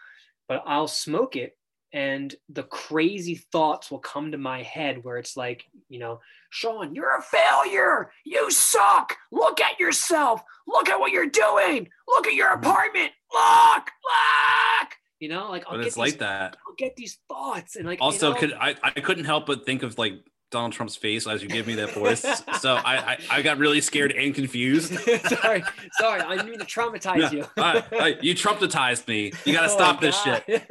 but 0.47 0.63
I'll 0.65 0.87
smoke 0.87 1.35
it 1.35 1.57
and 1.93 2.35
the 2.49 2.63
crazy 2.63 3.35
thoughts 3.35 3.91
will 3.91 3.99
come 3.99 4.31
to 4.31 4.37
my 4.37 4.63
head 4.63 5.03
where 5.03 5.17
it's 5.17 5.37
like, 5.37 5.65
you 5.89 5.99
know, 5.99 6.21
Sean, 6.55 6.95
you're 6.95 7.17
a 7.17 7.21
failure. 7.21 8.11
You 8.23 8.49
suck. 8.49 9.17
Look 9.29 9.59
at 9.59 9.77
yourself. 9.77 10.41
Look 10.65 10.87
at 10.87 10.97
what 10.97 11.11
you're 11.11 11.27
doing. 11.29 11.89
Look 12.07 12.27
at 12.27 12.33
your 12.33 12.47
Mhm. 12.51 12.59
apartment. 12.59 13.11
Look, 13.33 13.83
look. 14.05 14.89
You 15.19 15.27
know, 15.27 15.49
like 15.49 15.65
I'll 15.67 15.73
But 15.73 15.81
it's 15.81 15.95
these, 15.95 15.97
like 15.97 16.19
that. 16.19 16.55
I'll 16.65 16.75
get 16.77 16.95
these 16.95 17.17
thoughts 17.27 17.75
and 17.75 17.85
like 17.85 17.99
you 17.99 18.05
Also, 18.05 18.31
know, 18.31 18.39
could 18.39 18.53
I? 18.53 18.75
I 18.81 18.91
couldn't 18.91 19.25
help 19.25 19.45
but 19.47 19.65
think 19.65 19.83
of 19.83 19.97
like 19.97 20.13
Donald 20.49 20.71
Trump's 20.71 20.95
face 20.95 21.27
as 21.27 21.43
you 21.43 21.49
give 21.49 21.67
me 21.67 21.75
that 21.75 21.91
voice. 21.91 22.21
so 22.61 22.75
I, 22.75 22.95
I 23.13 23.17
I 23.29 23.41
got 23.41 23.57
really 23.57 23.81
scared 23.81 24.13
and 24.13 24.33
confused. 24.33 24.93
sorry, 25.27 25.61
sorry, 25.99 26.21
I 26.21 26.37
didn't 26.37 26.51
mean 26.51 26.59
to 26.59 26.65
traumatize 26.65 27.33
you. 27.33 27.45
I- 27.57 27.83
I- 27.91 28.17
you 28.21 28.33
traumatized 28.33 29.09
me. 29.09 29.33
You 29.43 29.51
got 29.51 29.63
to 29.67 29.67
Oh, 29.73 29.75
stop 29.75 29.99
this 29.99 30.17
shit. 30.23 30.69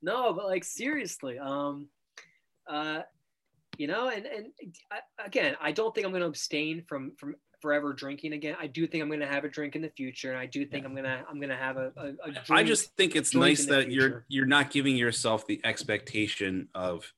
no, 0.00 0.32
but 0.32 0.46
like 0.46 0.64
seriously, 0.64 1.38
um, 1.38 1.88
uh, 2.66 3.02
you 3.78 3.86
know, 3.86 4.08
and 4.08 4.26
and 4.26 4.46
I, 4.90 4.98
again, 5.24 5.56
I 5.60 5.72
don't 5.72 5.94
think 5.94 6.06
I'm 6.06 6.12
going 6.12 6.22
to 6.22 6.28
abstain 6.28 6.84
from 6.88 7.12
from 7.18 7.36
forever 7.60 7.92
drinking 7.92 8.32
again. 8.32 8.56
I 8.60 8.66
do 8.66 8.86
think 8.86 9.02
I'm 9.02 9.08
going 9.08 9.20
to 9.20 9.26
have 9.26 9.44
a 9.44 9.48
drink 9.48 9.76
in 9.76 9.82
the 9.82 9.90
future, 9.90 10.30
and 10.30 10.38
I 10.38 10.46
do 10.46 10.66
think 10.66 10.84
I'm 10.84 10.94
gonna 10.94 11.24
I'm 11.28 11.40
gonna 11.40 11.56
have 11.56 11.76
a, 11.76 11.92
a, 11.96 12.06
a 12.24 12.32
drink. 12.32 12.50
I 12.50 12.64
just 12.64 12.94
think 12.96 13.16
it's 13.16 13.34
nice 13.34 13.66
that 13.66 13.90
you're 13.90 14.24
you're 14.28 14.46
not 14.46 14.70
giving 14.70 14.96
yourself 14.96 15.46
the 15.46 15.60
expectation 15.64 16.68
of 16.74 17.12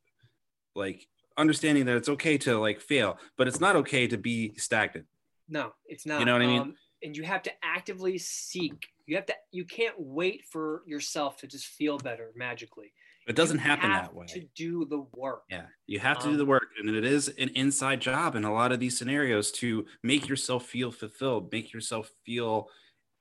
like 0.74 1.06
understanding 1.36 1.86
that 1.86 1.96
it's 1.96 2.08
okay 2.08 2.38
to 2.38 2.58
like 2.58 2.80
fail, 2.80 3.18
but 3.36 3.48
it's 3.48 3.60
not 3.60 3.76
okay 3.76 4.06
to 4.06 4.16
be 4.16 4.54
stagnant. 4.56 5.06
no, 5.48 5.72
it's 5.86 6.06
not. 6.06 6.20
You 6.20 6.26
know 6.26 6.34
what 6.34 6.42
I 6.42 6.46
mean? 6.46 6.60
Um, 6.60 6.74
and 7.02 7.16
you 7.16 7.22
have 7.24 7.42
to 7.42 7.52
actively 7.62 8.18
seek. 8.18 8.86
You 9.08 9.16
have 9.16 9.24
to. 9.26 9.34
You 9.52 9.64
can't 9.64 9.94
wait 9.98 10.44
for 10.44 10.82
yourself 10.86 11.38
to 11.38 11.46
just 11.46 11.66
feel 11.66 11.96
better 11.96 12.30
magically. 12.36 12.92
It 13.26 13.34
doesn't 13.36 13.56
You 13.56 13.62
happen 13.62 13.90
that 13.90 14.14
way. 14.14 14.26
To 14.26 14.44
do 14.54 14.84
the 14.84 15.06
work. 15.14 15.44
Yeah, 15.50 15.64
you 15.86 15.98
have 15.98 16.18
to 16.18 16.26
do 16.26 16.32
Um, 16.32 16.36
the 16.36 16.44
work, 16.44 16.68
and 16.78 16.90
it 16.90 17.06
is 17.06 17.28
an 17.28 17.48
inside 17.54 18.02
job 18.02 18.36
in 18.36 18.44
a 18.44 18.52
lot 18.52 18.70
of 18.70 18.80
these 18.80 18.98
scenarios 18.98 19.50
to 19.52 19.86
make 20.02 20.28
yourself 20.28 20.66
feel 20.66 20.92
fulfilled, 20.92 21.50
make 21.50 21.72
yourself 21.72 22.10
feel 22.26 22.68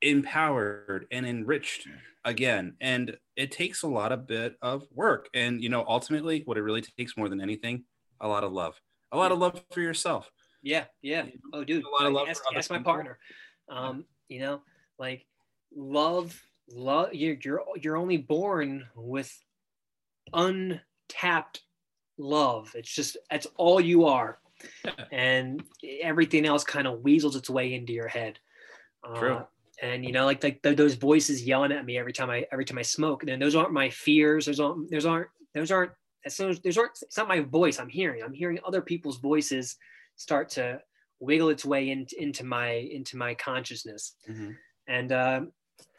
empowered 0.01 1.07
and 1.09 1.25
enriched 1.25 1.87
again. 2.25 2.75
And 2.81 3.17
it 3.37 3.53
takes 3.53 3.83
a 3.83 3.87
lot 3.87 4.11
of 4.11 4.27
bit 4.27 4.57
of 4.61 4.85
work. 4.91 5.29
And 5.33 5.63
you 5.63 5.69
know, 5.69 5.85
ultimately, 5.87 6.41
what 6.43 6.57
it 6.57 6.63
really 6.63 6.81
takes 6.81 7.15
more 7.15 7.29
than 7.29 7.39
anything, 7.39 7.85
a 8.19 8.27
lot 8.27 8.43
of 8.43 8.51
love, 8.51 8.77
a 9.13 9.17
lot 9.17 9.31
of 9.31 9.39
love 9.39 9.63
for 9.71 9.79
yourself. 9.79 10.29
Yeah, 10.61 10.83
yeah. 11.01 11.27
Oh, 11.53 11.63
dude, 11.63 11.85
a 11.85 11.89
lot 11.89 12.07
of 12.07 12.11
love 12.11 12.27
ask, 12.27 12.43
for 12.43 12.49
other 12.49 12.57
ask 12.57 12.69
my 12.71 12.79
partner. 12.79 13.19
Um, 13.69 14.03
you 14.27 14.41
know, 14.41 14.63
like 14.99 15.25
love, 15.75 16.41
love. 16.69 17.13
You're 17.13 17.37
you're 17.43 17.63
you're 17.81 17.97
only 17.97 18.17
born 18.17 18.87
with 18.95 19.31
untapped 20.33 21.61
love. 22.17 22.71
It's 22.75 22.93
just 22.93 23.17
that's 23.29 23.47
all 23.57 23.79
you 23.79 24.05
are, 24.05 24.39
and 25.11 25.63
everything 26.01 26.45
else 26.45 26.63
kind 26.63 26.87
of 26.87 27.01
weasels 27.01 27.35
its 27.35 27.49
way 27.49 27.73
into 27.73 27.93
your 27.93 28.07
head. 28.07 28.39
Uh, 29.03 29.19
True. 29.19 29.47
And 29.81 30.03
you 30.03 30.11
know, 30.11 30.25
like 30.25 30.43
like 30.43 30.61
th- 30.63 30.75
those 30.77 30.95
voices 30.95 31.43
yelling 31.43 31.71
at 31.71 31.85
me 31.85 31.97
every 31.97 32.13
time 32.13 32.29
I 32.29 32.45
every 32.51 32.65
time 32.65 32.79
I 32.79 32.83
smoke. 32.83 33.23
And 33.27 33.41
those 33.41 33.55
aren't 33.55 33.73
my 33.73 33.89
fears. 33.89 34.47
Those 34.47 34.59
aren't 34.59 34.89
those 34.89 35.05
aren't 35.05 35.27
those 35.53 35.71
aren't 35.71 35.91
as 36.25 36.35
soon 36.35 36.49
as 36.49 36.59
those 36.59 36.77
aren't 36.77 36.97
it's 37.03 37.17
not 37.17 37.27
my 37.27 37.41
voice 37.41 37.79
I'm 37.79 37.89
hearing. 37.89 38.23
I'm 38.23 38.33
hearing 38.33 38.59
other 38.65 38.81
people's 38.81 39.17
voices 39.19 39.77
start 40.15 40.49
to 40.49 40.81
wiggle 41.19 41.49
its 41.49 41.63
way 41.63 41.89
into 41.91 42.19
into 42.19 42.43
my 42.43 42.69
into 42.69 43.17
my 43.17 43.35
consciousness 43.35 44.15
Mhm. 44.27 44.55
and 44.87 45.11
um 45.11 45.51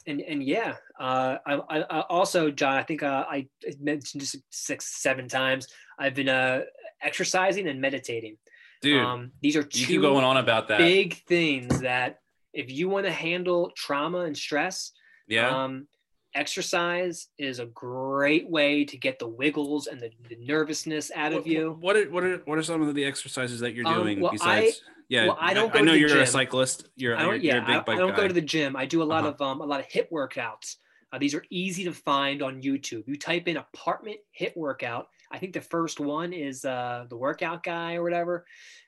and 0.09 0.21
and 0.21 0.43
yeah 0.43 0.75
uh 0.99 1.37
I, 1.45 1.53
I, 1.69 2.01
also 2.09 2.51
john 2.51 2.75
i 2.77 2.83
think 2.83 3.03
uh, 3.03 3.25
i 3.29 3.47
mentioned 3.79 4.21
this 4.21 4.35
six 4.49 5.01
seven 5.01 5.27
times 5.27 5.67
i've 5.97 6.15
been 6.15 6.29
uh 6.29 6.61
exercising 7.01 7.67
and 7.67 7.79
meditating 7.79 8.37
Dude, 8.81 9.01
um 9.01 9.31
these 9.41 9.55
are 9.55 9.61
you 9.61 9.65
two 9.65 9.85
keep 9.85 10.01
going 10.01 10.25
on 10.25 10.37
about 10.37 10.67
that. 10.69 10.79
big 10.79 11.23
things 11.25 11.81
that 11.81 12.19
if 12.53 12.71
you 12.71 12.89
want 12.89 13.05
to 13.05 13.11
handle 13.11 13.71
trauma 13.75 14.19
and 14.19 14.37
stress 14.37 14.91
yeah. 15.27 15.63
um 15.63 15.87
exercise 16.35 17.27
is 17.37 17.59
a 17.59 17.65
great 17.67 18.49
way 18.49 18.85
to 18.85 18.97
get 18.97 19.19
the 19.19 19.27
wiggles 19.27 19.87
and 19.87 19.99
the, 19.99 20.11
the 20.29 20.35
nervousness 20.37 21.11
out 21.15 21.31
What- 21.31 21.39
of 21.41 21.47
you 21.47 21.77
What 21.79 21.95
are 21.95 22.09
what 22.09 22.23
are 22.23 22.37
what 22.45 22.57
are 22.57 22.63
some 22.63 22.81
of 22.81 22.93
the 22.95 23.03
exercises 23.05 23.59
that 23.61 23.73
you're 23.73 23.87
Um, 23.87 24.03
doing 24.03 24.19
well, 24.21 24.31
besides? 24.31 24.81
yeah, 25.09 25.27
well, 25.27 25.37
I 25.39 25.53
don't 25.53 25.69
I, 25.71 25.73
go 25.73 25.79
to 25.79 25.85
know 25.85 25.91
the 25.93 25.99
you're 25.99 26.19
a 26.21 26.25
cyclist. 26.27 26.87
You're, 26.95 27.15
I 27.17 27.21
you're, 27.23 27.31
don't, 27.33 27.43
you're 27.43 27.55
yeah, 27.55 27.63
a 27.63 27.83
big 27.83 27.89
I, 27.89 27.93
I 27.93 27.97
don't 27.97 28.11
guy. 28.11 28.17
go 28.17 28.27
to 28.27 28.33
the 28.33 28.41
gym. 28.41 28.75
I 28.75 28.85
do 28.85 29.01
a 29.01 29.03
lot 29.05 29.23
Uh-huh. 29.23 29.33
of 29.33 29.41
um, 29.41 29.61
a 29.61 29.65
lot 29.65 29.79
of 29.79 29.87
HIIT 29.87 30.09
workouts. 30.11 30.75
Uh, 31.11 31.17
these 31.17 31.33
are 31.33 31.43
easy 31.49 31.83
to 31.85 31.91
find 31.91 32.43
on 32.43 32.61
YouTube. 32.61 33.03
You 33.07 33.17
type 33.17 33.47
in 33.47 33.57
apartment 33.57 34.17
HIIT 34.39 34.55
workout. 34.55 35.07
I 35.31 35.39
think 35.39 35.53
the 35.53 35.61
first 35.61 35.99
one 35.99 36.33
is 36.33 36.65
uh, 36.65 37.05
the 37.09 37.17
workout 37.17 37.63
guy 37.63 37.95
or 37.95 38.03
whatever, 38.03 38.45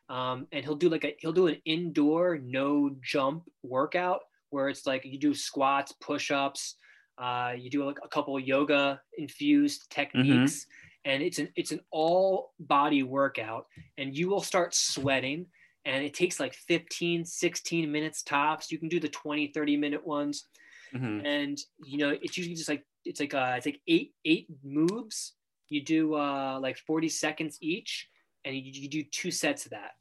um, 0.09 0.47
and 0.51 0.63
he'll 0.63 0.75
do 0.75 0.89
like 0.89 1.03
a 1.03 1.15
he'll 1.19 1.33
do 1.33 1.47
an 1.47 1.57
indoor 1.65 2.37
no 2.37 2.95
jump 3.01 3.49
workout 3.63 4.21
where 4.51 4.67
it's 4.69 4.85
like 4.85 5.05
you 5.05 5.17
do 5.17 5.33
squats, 5.33 5.91
push 5.93 6.29
ups, 6.29 6.75
uh, 7.17 7.53
you 7.57 7.69
do 7.69 7.85
like 7.85 7.99
a 8.03 8.07
couple 8.07 8.35
of 8.37 8.43
yoga 8.43 9.01
infused 9.17 9.89
techniques, 9.89 10.65
and 11.05 11.21
it's 11.23 11.39
an 11.39 11.49
it's 11.55 11.71
an 11.71 11.81
all 11.91 12.53
body 12.59 13.03
workout, 13.03 13.65
and 13.97 14.15
you 14.15 14.29
will 14.29 14.41
start 14.41 14.73
sweating 14.73 15.47
and 15.83 16.05
it 16.05 16.13
takes 16.13 16.39
like 16.39 16.53
15 16.53 17.25
16 17.25 17.91
minutes 17.91 18.21
tops. 18.21 18.71
You 18.71 18.77
can 18.77 18.87
do 18.87 18.99
the 18.99 19.09
20 19.09 19.47
30 19.47 19.77
minute 19.77 20.05
ones 20.05 20.47
Mhm. 20.93 21.25
and 21.25 21.57
you 21.85 21.97
know 21.97 22.09
it's 22.21 22.37
usually 22.37 22.55
just 22.55 22.69
like 22.69 22.85
it's 23.05 23.19
like 23.19 23.33
uh 23.33 23.53
it's 23.57 23.65
like 23.65 23.81
eight 23.87 24.13
eight 24.25 24.47
moves. 24.63 25.33
You 25.69 25.83
do 25.83 26.13
uh 26.15 26.59
like 26.61 26.77
40 26.77 27.09
seconds 27.09 27.57
each 27.61 28.09
and 28.45 28.55
you, 28.55 28.61
you 28.83 28.89
do 28.89 29.03
two 29.03 29.31
sets 29.31 29.65
of 29.65 29.71
that. 29.71 29.91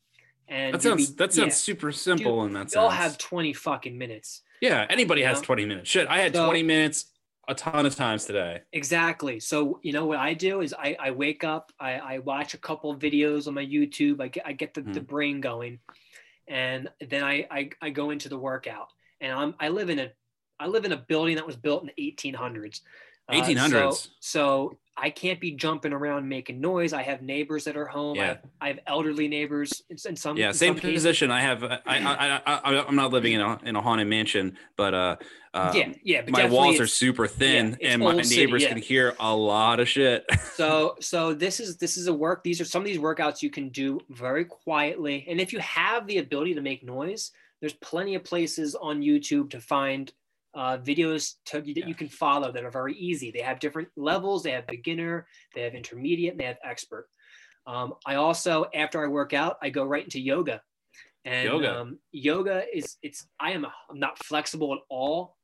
And 0.49 0.75
That 0.75 0.83
sounds 0.83 1.11
be- 1.11 1.17
that 1.17 1.33
sounds 1.33 1.55
yeah, 1.55 1.55
super 1.55 1.93
simple 1.93 2.45
in 2.45 2.53
that 2.55 2.71
sense. 2.71 2.75
they 2.75 2.81
all 2.81 2.91
have 2.91 3.17
20 3.19 3.53
fucking 3.55 3.97
minutes 3.97 4.43
yeah, 4.61 4.87
anybody 4.91 5.23
has 5.23 5.39
know? 5.39 5.45
20 5.45 5.67
minutes. 5.67 5.89
Shit, 5.91 6.09
I 6.09 6.19
had 6.19 6.35
So- 6.35 6.45
20 6.47 6.63
minutes 6.63 7.07
a 7.49 7.55
ton 7.55 7.85
of 7.87 7.97
times 7.97 8.27
today. 8.27 8.61
Exactly. 8.73 9.41
So 9.41 9.81
you 9.83 9.93
know 9.93 10.07
what 10.07 10.19
I 10.19 10.35
do 10.35 10.61
is 10.61 10.73
I, 10.75 10.97
I 11.01 11.11
wake 11.11 11.43
up, 11.43 11.73
I, 11.81 11.93
I 11.95 12.19
watch 12.19 12.55
a 12.55 12.59
couple 12.59 12.91
of 12.91 12.99
videos 13.01 13.49
on 13.49 13.55
my 13.55 13.65
YouTube, 13.65 14.21
I 14.21 14.29
get 14.29 14.47
I 14.47 14.53
get 14.53 14.75
the, 14.75 14.83
the 14.83 15.01
Mhm. 15.01 15.07
brain 15.07 15.41
going, 15.41 15.81
and 16.47 16.89
then 17.09 17.25
I, 17.25 17.47
I 17.51 17.71
I 17.83 17.91
go 17.91 18.11
into 18.11 18.29
the 18.29 18.39
workout. 18.39 18.89
And 19.21 19.33
I'm 19.33 19.55
I 19.59 19.69
live 19.69 19.91
in 19.91 19.99
a 19.99 20.11
I 20.61 20.67
live 20.67 20.85
in 20.85 20.93
a 20.93 20.97
building 20.97 21.37
that 21.37 21.47
was 21.47 21.57
built 21.57 21.83
in 21.83 21.91
the 21.97 22.03
1800s. 22.03 22.83
Uh, 23.31 23.45
1800s. 23.45 23.71
so, 23.71 24.11
so 24.21 24.79
I 24.97 25.09
can't 25.09 25.41
be 25.41 25.53
jumping 25.53 25.93
around 25.93 26.29
making 26.29 26.61
noise. 26.61 26.93
I 26.93 27.03
have 27.03 27.23
neighbors 27.23 27.65
that 27.65 27.77
are 27.77 27.87
home. 27.87 28.19
I, 28.19 28.21
Yeah. 28.21 28.27
have, 28.27 28.39
I 28.61 28.69
have 28.69 28.79
elderly 28.87 29.29
neighbors 29.29 29.83
in, 29.89 30.17
some 30.17 30.37
yeah, 30.37 30.49
in 30.49 30.55
same 30.55 30.75
some 30.75 30.81
cases. 30.81 30.95
position. 30.95 31.31
I 31.31 31.41
have. 31.41 31.65
I, 31.65 31.81
I, 31.87 31.99
I, 31.99 32.41
I, 32.47 32.87
I'm 32.87 32.97
not 32.97 33.11
living 33.11 33.33
in 33.33 33.41
a 33.41 33.59
in 33.65 33.77
a 33.77 33.81
haunted 33.81 34.09
mansion, 34.09 34.59
but 34.77 34.93
uh, 34.93 35.17
uh 35.55 35.73
yeah, 35.75 35.93
yeah. 36.05 36.23
But 36.23 36.33
my 36.33 36.47
walls 36.47 36.79
are 36.79 36.87
super 36.87 37.27
thin, 37.27 37.79
it's 37.81 37.95
and 37.95 38.03
my 38.03 38.13
old 38.13 38.27
city, 38.27 38.45
neighbors 38.45 38.63
yeah. 38.63 38.69
can 38.69 38.79
hear 38.79 39.17
a 39.19 39.35
lot 39.35 39.81
of 39.81 39.89
shit. 39.89 40.27
so 40.55 40.97
so 41.01 41.33
this 41.33 41.61
is 41.61 41.79
this 41.79 41.97
is 41.97 42.07
a 42.07 42.15
work 42.15 42.45
these 42.45 42.61
are 42.61 42.65
some 42.65 42.83
of 42.83 42.87
these 42.87 42.99
workouts 42.99 43.43
you 43.43 43.51
can 43.51 43.71
do 43.71 43.99
very 44.11 44.45
quietly 44.45 45.25
and 45.29 45.41
if 45.41 45.53
you 45.53 45.59
have 45.61 46.07
the 46.07 46.19
ability 46.19 46.55
to 46.55 46.61
make 46.61 46.85
noise 46.85 47.33
there's 47.61 47.73
plenty 47.75 48.15
of 48.15 48.25
places 48.25 48.75
on 48.75 49.01
youtube 49.01 49.51
to 49.51 49.61
find 49.61 50.13
uh, 50.55 50.79
videos 50.79 51.35
to, 51.47 51.61
that 51.61 51.77
Yeah. 51.77 51.87
you 51.87 51.95
can 51.95 52.09
follow 52.09 52.51
that 52.53 52.65
are 52.65 52.71
very 52.71 52.95
easy 52.97 53.31
they 53.31 53.41
have 53.41 53.61
different 53.61 53.89
levels 53.97 54.43
they 54.43 54.51
have 54.51 54.67
beginner 54.67 55.27
they 55.55 55.63
have 55.63 55.75
intermediate 55.75 56.33
and 56.33 56.41
they 56.41 56.45
have 56.45 56.59
expert 56.65 57.09
um, 57.67 57.95
i 58.07 58.17
also 58.17 58.67
after 58.75 59.05
i 59.05 59.07
work 59.09 59.33
out 59.33 59.57
i 59.63 59.71
go 59.71 59.85
right 59.85 60.05
into 60.05 60.21
yoga 60.21 60.61
and 61.25 61.47
Yoga. 61.47 61.77
um, 61.81 61.99
yoga 62.13 62.65
is 62.75 62.97
it's 63.03 63.29
i 63.39 63.53
am 63.53 63.65
i'm 63.67 63.99
not 63.99 64.19
flexible 64.19 64.73
at 64.75 64.81
all 64.89 65.37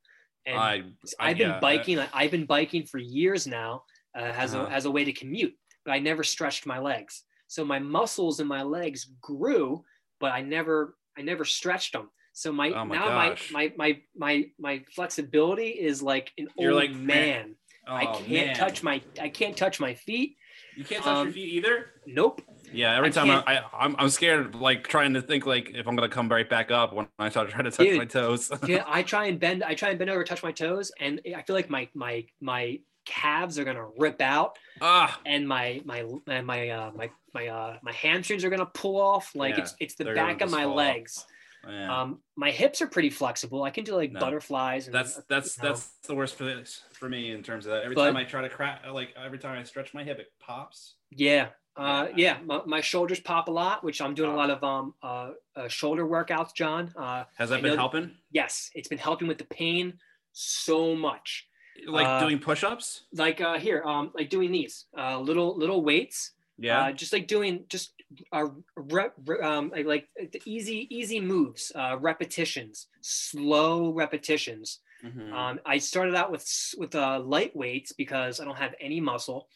and 0.45 0.57
I, 0.57 0.75
I- 1.19 1.29
I've 1.29 1.37
been 1.37 1.47
yeah, 1.49 1.59
biking. 1.59 1.99
I, 1.99 2.09
I've 2.13 2.31
been 2.31 2.45
biking 2.45 2.85
for 2.85 2.97
years 2.97 3.47
now 3.47 3.83
uh, 4.17 4.21
as 4.35 4.53
Uh-huh. 4.53 4.65
a 4.65 4.71
as 4.71 4.85
a 4.85 4.91
way 4.91 5.03
to 5.05 5.13
commute, 5.13 5.53
but 5.85 5.91
I 5.91 5.99
never 5.99 6.23
stretched 6.23 6.65
my 6.65 6.79
legs. 6.79 7.23
So 7.47 7.63
my 7.63 7.79
muscles 7.79 8.39
in 8.39 8.47
my 8.47 8.63
legs 8.63 9.05
grew, 9.21 9.83
but 10.19 10.31
I 10.33 10.41
never 10.41 10.97
I 11.17 11.21
never 11.21 11.45
stretched 11.45 11.93
them. 11.93 12.09
So 12.37 12.51
my, 12.51 12.69
Oh 12.69 12.85
my 12.85 12.95
now 12.95 13.05
gosh. 13.07 13.51
my, 13.51 13.73
my 13.73 13.73
my 13.75 14.01
my 14.15 14.45
my 14.59 14.83
flexibility 14.93 15.69
is 15.69 16.03
like 16.03 16.31
an 16.37 16.47
You're 16.55 16.69
old 16.71 16.79
like, 16.79 16.91
man. 16.91 17.55
I 17.87 18.05
Oh, 18.05 18.13
can't 18.19 18.29
man. 18.49 18.55
touch 18.55 18.83
my 18.83 19.01
I 19.19 19.29
can't 19.29 19.57
touch 19.57 19.79
my 19.79 19.95
feet. 19.95 20.37
You 20.75 20.83
can't 20.83 21.03
touch 21.03 21.15
um, 21.17 21.25
your 21.27 21.33
feet 21.33 21.49
either. 21.53 21.85
Nope. 22.05 22.43
Yeah, 22.71 22.95
every 22.95 23.07
I 23.09 23.11
time 23.11 23.31
I, 23.31 23.33
can't- 23.41 23.47
I 23.47 23.63
I'm, 23.85 23.95
I'm 23.97 24.09
scared, 24.09 24.53
like 24.53 24.87
trying 24.87 25.15
to 25.15 25.21
think 25.23 25.47
like 25.47 25.71
if 25.73 25.87
I'm 25.87 25.95
gonna 25.95 26.09
come 26.09 26.29
right 26.29 26.47
back 26.47 26.69
up 26.69 26.93
when 26.93 27.07
I 27.17 27.29
start 27.29 27.49
trying 27.49 27.63
to 27.63 27.71
touch 27.71 27.87
Dude. 27.87 27.97
my 27.97 28.05
toes. 28.05 28.51
Yeah, 28.67 28.83
I 28.85 29.01
try 29.01 29.25
and 29.25 29.39
bend. 29.39 29.63
I 29.63 29.73
try 29.73 29.89
and 29.89 29.97
bend 29.97 30.11
over, 30.11 30.23
touch 30.23 30.43
my 30.43 30.51
toes, 30.51 30.91
and 30.99 31.19
I 31.35 31.41
feel 31.41 31.55
like 31.55 31.71
my 31.71 31.87
my 31.95 32.23
my 32.39 32.79
calves 33.05 33.57
are 33.57 33.63
gonna 33.63 33.87
rip 33.97 34.21
out. 34.21 34.59
ah, 34.79 35.19
and 35.25 35.47
my 35.47 35.81
my 35.85 36.05
my 36.27 36.41
my 36.41 36.69
uh, 36.69 36.91
my 36.95 37.09
my 37.33 37.47
uh, 37.47 37.77
my 37.81 37.93
hamstrings 37.93 38.43
are 38.45 38.51
gonna 38.51 38.67
pull 38.67 39.01
off. 39.01 39.33
Like 39.33 39.55
Yeah, 39.57 39.63
it's 39.63 39.75
it's 39.79 39.95
the 39.95 40.05
back 40.05 40.41
of 40.41 40.51
my 40.51 40.65
legs. 40.65 41.17
off. 41.17 41.25
Man. 41.67 41.89
Um, 41.89 42.19
my 42.35 42.51
hips 42.51 42.81
are 42.81 42.87
pretty 42.87 43.09
flexible. 43.09 43.63
I 43.63 43.69
can 43.71 43.83
do 43.83 43.95
like 43.95 44.11
No. 44.11 44.19
butterflies. 44.19 44.87
And, 44.87 44.95
that's 44.95 45.15
that's 45.27 45.57
you 45.57 45.63
know. 45.63 45.69
that's 45.69 45.87
the 46.07 46.15
worst 46.15 46.35
for 46.35 46.43
this 46.45 46.83
for 46.93 47.07
me 47.09 47.31
in 47.31 47.43
terms 47.43 47.65
of 47.65 47.71
that. 47.73 47.83
Every 47.83 47.95
But- 47.95 48.05
time 48.05 48.17
I 48.17 48.23
try 48.23 48.41
to 48.41 48.49
crack, 48.49 48.83
like 48.91 49.13
every 49.15 49.37
time 49.39 49.57
I 49.59 49.63
stretch 49.63 49.93
my 49.93 50.03
hip, 50.03 50.19
it 50.19 50.31
pops. 50.39 50.95
yeah. 51.11 51.49
Uh, 51.75 52.07
Yeah. 52.15 52.37
yeah, 52.37 52.37
my, 52.43 52.61
my 52.65 52.81
shoulders 52.81 53.19
pop 53.19 53.47
a 53.49 53.51
lot, 53.51 53.83
which 53.83 54.01
I'm 54.01 54.15
doing 54.15 54.31
a 54.31 54.33
Oh. 54.33 54.37
lot 54.37 54.49
of 54.49 54.63
um, 54.63 54.95
uh, 55.03 55.33
uh, 55.55 55.67
shoulder 55.67 56.07
workouts, 56.07 56.51
John. 56.55 56.91
Uh, 56.95 57.25
Has 57.37 57.51
I 57.51 57.57
that 57.57 57.61
been 57.61 57.71
know- 57.73 57.77
helping? 57.77 58.17
yes, 58.31 58.71
it's 58.73 58.87
been 58.87 58.97
helping 58.97 59.27
with 59.27 59.37
the 59.37 59.45
pain 59.45 59.99
so 60.31 60.95
much. 60.95 61.47
Like 61.85 62.07
Uh, 62.07 62.19
doing 62.21 62.39
push-ups? 62.39 63.03
Like 63.13 63.41
uh, 63.41 63.59
here, 63.59 63.83
um, 63.83 64.11
like 64.15 64.31
doing 64.31 64.51
these 64.51 64.85
uh, 64.97 65.19
little 65.19 65.55
little 65.55 65.83
weights. 65.83 66.31
Yeah. 66.57 66.85
Uh, 66.85 66.91
just 66.93 67.13
like 67.13 67.27
doing 67.27 67.65
just 67.69 67.93
uh, 68.31 68.47
re- 68.75 69.39
um, 69.41 69.71
like, 69.85 70.09
easy 70.45 70.87
easy 70.89 71.19
moves, 71.19 71.71
uh, 71.75 71.97
repetitions, 71.99 72.87
slow 73.01 73.93
repetitions. 73.93 74.81
Mhm. 75.03 75.31
Um, 75.31 75.59
I 75.65 75.77
started 75.77 76.15
out 76.15 76.31
with 76.31 76.45
with 76.77 76.95
uh, 76.95 77.19
light 77.19 77.55
weights 77.55 77.91
because 77.93 78.39
I 78.39 78.45
don't 78.45 78.57
have 78.57 78.75
any 78.79 78.99
muscle, 79.01 79.49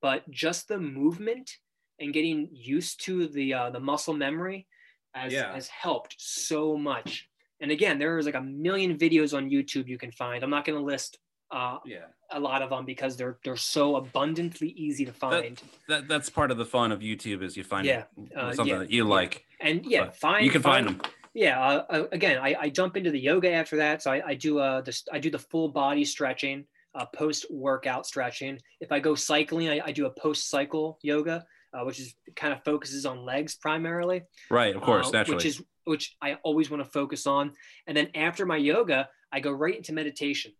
but 0.00 0.28
just 0.30 0.68
the 0.68 0.78
movement 0.78 1.58
and 2.00 2.12
getting 2.12 2.48
used 2.52 3.04
to 3.04 3.28
the 3.28 3.54
uh, 3.54 3.70
the 3.70 3.80
muscle 3.80 4.14
memory 4.14 4.68
has 5.14 5.32
Yeah. 5.32 5.52
has 5.54 5.68
helped 5.68 6.16
so 6.18 6.76
much. 6.76 7.28
And 7.60 7.70
again, 7.70 7.98
there's 7.98 8.26
like 8.26 8.34
a 8.34 8.40
million 8.40 8.98
videos 8.98 9.36
on 9.36 9.50
YouTube 9.50 9.86
you 9.88 9.98
can 9.98 10.10
find. 10.12 10.42
I'm 10.42 10.50
not 10.50 10.64
going 10.64 10.78
to 10.78 10.84
list 10.84 11.18
uh, 11.52 11.78
yeah. 11.86 12.06
a 12.32 12.40
lot 12.40 12.62
of 12.62 12.70
them 12.70 12.84
because 12.84 13.16
they're 13.16 13.36
they're 13.44 13.56
so 13.56 13.96
abundantly 13.96 14.68
easy 14.70 15.04
to 15.04 15.12
find. 15.12 15.62
That 15.88 16.08
that's 16.08 16.28
part 16.30 16.50
of 16.50 16.56
the 16.58 16.64
fun 16.64 16.90
of 16.92 17.00
YouTube 17.00 17.42
is 17.42 17.56
you 17.56 17.64
find 17.64 17.86
Yeah, 17.86 18.04
uh, 18.36 18.52
something 18.54 18.72
yeah, 18.74 18.78
that 18.80 18.90
you 18.90 19.04
like. 19.04 19.44
and 19.60 19.84
yeah, 19.86 20.10
find 20.10 20.44
you 20.44 20.50
can 20.50 20.62
find 20.62 20.86
them. 20.88 21.00
yeah 21.34 21.60
uh, 21.60 21.84
uh, 21.90 22.04
again 22.12 22.38
I, 22.38 22.50
I 22.64 22.68
jump 22.68 22.96
into 22.96 23.10
the 23.10 23.20
yoga 23.30 23.50
after 23.50 23.76
that 23.76 24.02
so 24.02 24.10
i, 24.12 24.18
I 24.32 24.34
do 24.34 24.58
uh 24.58 24.80
this 24.82 24.98
i 25.12 25.18
do 25.18 25.30
the 25.30 25.38
full 25.38 25.68
body 25.70 26.04
stretching 26.04 26.64
uh, 26.94 27.06
post 27.06 27.46
workout 27.50 28.04
stretching 28.06 28.58
if 28.84 28.92
i 28.92 28.98
go 29.00 29.14
cycling 29.14 29.68
i, 29.70 29.80
I 29.88 29.92
do 29.92 30.04
a 30.06 30.10
post 30.10 30.50
cycle 30.50 30.98
yoga 31.02 31.36
uh, 31.74 31.84
which 31.86 31.98
is 32.00 32.14
kind 32.36 32.52
of 32.52 32.62
focuses 32.64 33.06
on 33.06 33.24
legs 33.24 33.54
primarily 33.54 34.18
Right, 34.50 34.76
of 34.76 34.82
course, 34.82 35.08
uh, 35.08 35.12
naturally. 35.12 35.36
which 35.36 35.46
is 35.46 35.62
which 35.84 36.16
i 36.20 36.36
always 36.42 36.68
want 36.70 36.84
to 36.84 36.90
focus 36.90 37.26
on 37.26 37.52
and 37.86 37.96
then 37.96 38.08
after 38.14 38.44
my 38.44 38.58
yoga 38.58 39.08
i 39.32 39.40
go 39.40 39.52
right 39.52 39.76
into 39.80 39.92
meditation 39.94 40.52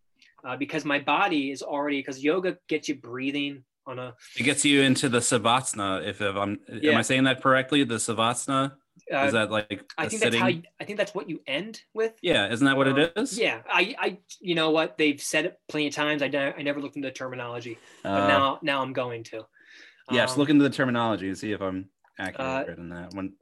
uh, 0.45 0.57
because 0.57 0.85
my 0.85 0.99
body 0.99 1.51
is 1.51 1.61
already 1.61 1.99
because 1.99 2.23
yoga 2.23 2.57
gets 2.67 2.89
you 2.89 2.95
breathing 2.95 3.63
on 3.85 3.99
a 3.99 4.13
it 4.37 4.43
gets 4.43 4.63
you 4.63 4.81
into 4.81 5.09
the 5.09 5.19
savasana. 5.19 6.05
If, 6.07 6.21
if 6.21 6.35
I'm, 6.35 6.59
am 6.69 6.95
I 6.97 7.01
saying 7.01 7.25
that 7.25 7.41
correctly? 7.41 7.83
The 7.83 7.95
savasana 7.95 8.73
uh, 9.13 9.25
is 9.25 9.33
that 9.33 9.51
like 9.51 9.83
I 9.97 10.07
think 10.07 10.21
that's 10.21 10.35
how 10.35 10.47
you, 10.47 10.61
i 10.79 10.83
think 10.85 10.97
that's 10.97 11.13
what 11.13 11.29
you 11.29 11.41
end 11.47 11.81
with 11.93 12.13
yeah, 12.21 12.51
isn't 12.51 12.65
that 12.65 12.77
what 12.77 12.87
Um, 12.87 12.97
it 12.97 13.13
is? 13.17 13.37
Yeah, 13.37 13.61
I, 13.69 13.95
I, 13.99 14.17
you 14.39 14.55
know 14.55 14.71
what? 14.71 14.97
They've 14.97 15.21
said 15.21 15.45
it 15.45 15.59
plenty 15.67 15.87
of 15.87 15.93
times. 15.93 16.21
I, 16.21 16.27
I 16.57 16.61
never 16.61 16.79
looked 16.79 16.95
into 16.95 17.07
the 17.07 17.13
terminology, 17.13 17.77
but 18.03 18.11
Uh, 18.11 18.27
now, 18.27 18.59
now 18.61 18.81
I'm 18.81 18.93
going 18.93 19.23
to. 19.25 19.45
yes. 20.11 20.31
Um, 20.33 20.39
Look 20.39 20.49
into 20.49 20.63
the 20.63 20.69
terminology 20.69 21.27
and 21.27 21.37
see 21.37 21.51
if 21.51 21.61
I'm 21.61 21.89
accurate 22.19 22.69
Uh, 22.69 22.81
in 22.81 22.89
that 22.89 23.13
one. 23.13 23.33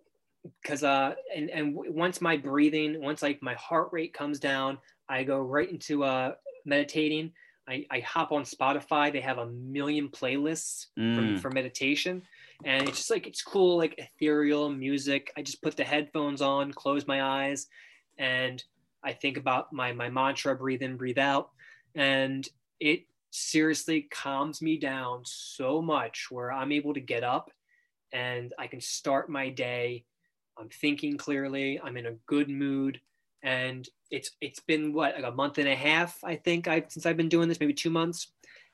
because 0.62 0.84
uh, 0.84 1.14
and 1.36 1.50
and 1.50 1.76
w- 1.76 1.92
once 1.94 2.22
my 2.22 2.38
breathing, 2.38 3.02
once 3.02 3.22
like 3.22 3.42
my 3.44 3.54
heart 3.56 3.90
rate 3.92 4.14
comes 4.14 4.40
down, 4.40 4.78
I 5.10 5.24
go 5.24 5.40
right 5.40 5.70
into 5.70 6.04
uh 6.04 6.34
meditating. 6.66 7.32
I, 7.68 7.86
I 7.92 8.00
hop 8.00 8.32
on 8.32 8.44
Spotify. 8.44 9.14
They 9.14 9.22
have 9.22 9.38
a 9.38 9.48
million 9.48 10.10
playlists 10.10 10.88
for, 10.96 11.02
Mm. 11.02 11.40
for 11.40 11.52
meditation, 11.52 12.24
and 12.66 12.88
it's 12.88 12.98
just 12.98 13.12
like 13.12 13.28
it's 13.28 13.44
cool, 13.44 13.78
like 13.78 13.96
ethereal 13.98 14.70
music. 14.70 15.32
I 15.38 15.42
just 15.42 15.62
put 15.62 15.78
the 15.78 15.84
headphones 15.84 16.42
on, 16.42 16.74
close 16.74 17.06
my 17.08 17.22
eyes, 17.24 17.68
and 18.18 18.64
I 19.04 19.14
think 19.14 19.38
about 19.38 19.72
my 19.72 19.94
my 19.94 20.10
mantra: 20.10 20.56
breathe 20.56 20.82
in, 20.82 20.98
breathe 20.98 21.20
out, 21.20 21.52
and 21.96 22.48
it 22.80 23.06
seriously 23.30 24.02
calms 24.12 24.62
me 24.62 24.78
down 24.78 25.22
so 25.24 25.82
much 25.82 26.28
where 26.30 26.52
I'm 26.52 26.72
able 26.72 26.94
to 26.94 27.00
get 27.00 27.24
up 27.24 27.50
and 28.12 28.54
I 28.60 28.68
can 28.68 28.82
start 28.82 29.30
my 29.30 29.48
day. 29.50 30.04
I'm 30.58 30.68
thinking 30.68 31.16
clearly. 31.18 31.80
I'm 31.82 31.96
in 31.96 32.08
a 32.08 32.18
good 32.26 32.50
mood, 32.50 33.00
and 33.44 33.88
it's 34.10 34.32
it's 34.42 34.60
been 34.60 34.94
what 34.94 35.16
like 35.16 35.24
a 35.32 35.36
month 35.36 35.58
and 35.58 35.68
a 35.68 35.76
half 35.76 36.18
I 36.24 36.36
think 36.36 36.68
I 36.68 36.84
since 36.90 37.06
I've 37.06 37.18
been 37.18 37.30
doing 37.30 37.48
this, 37.50 37.60
maybe 37.60 37.74
two 37.74 37.90
months, 37.90 38.32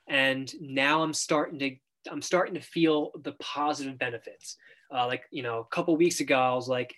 and 0.07 0.51
now 0.59 1.03
I'm 1.03 1.13
starting 1.13 1.59
to 1.59 1.75
I'm 2.11 2.21
starting 2.21 2.55
to 2.55 2.61
feel 2.61 3.11
the 3.23 3.33
positive 3.33 3.97
benefits. 3.97 4.57
Uh, 4.93 5.05
like 5.07 5.23
you 5.31 5.43
know, 5.43 5.59
a 5.59 5.65
couple 5.65 5.95
weeks 5.97 6.19
ago 6.21 6.37
I 6.39 6.53
was 6.53 6.69
like, 6.69 6.95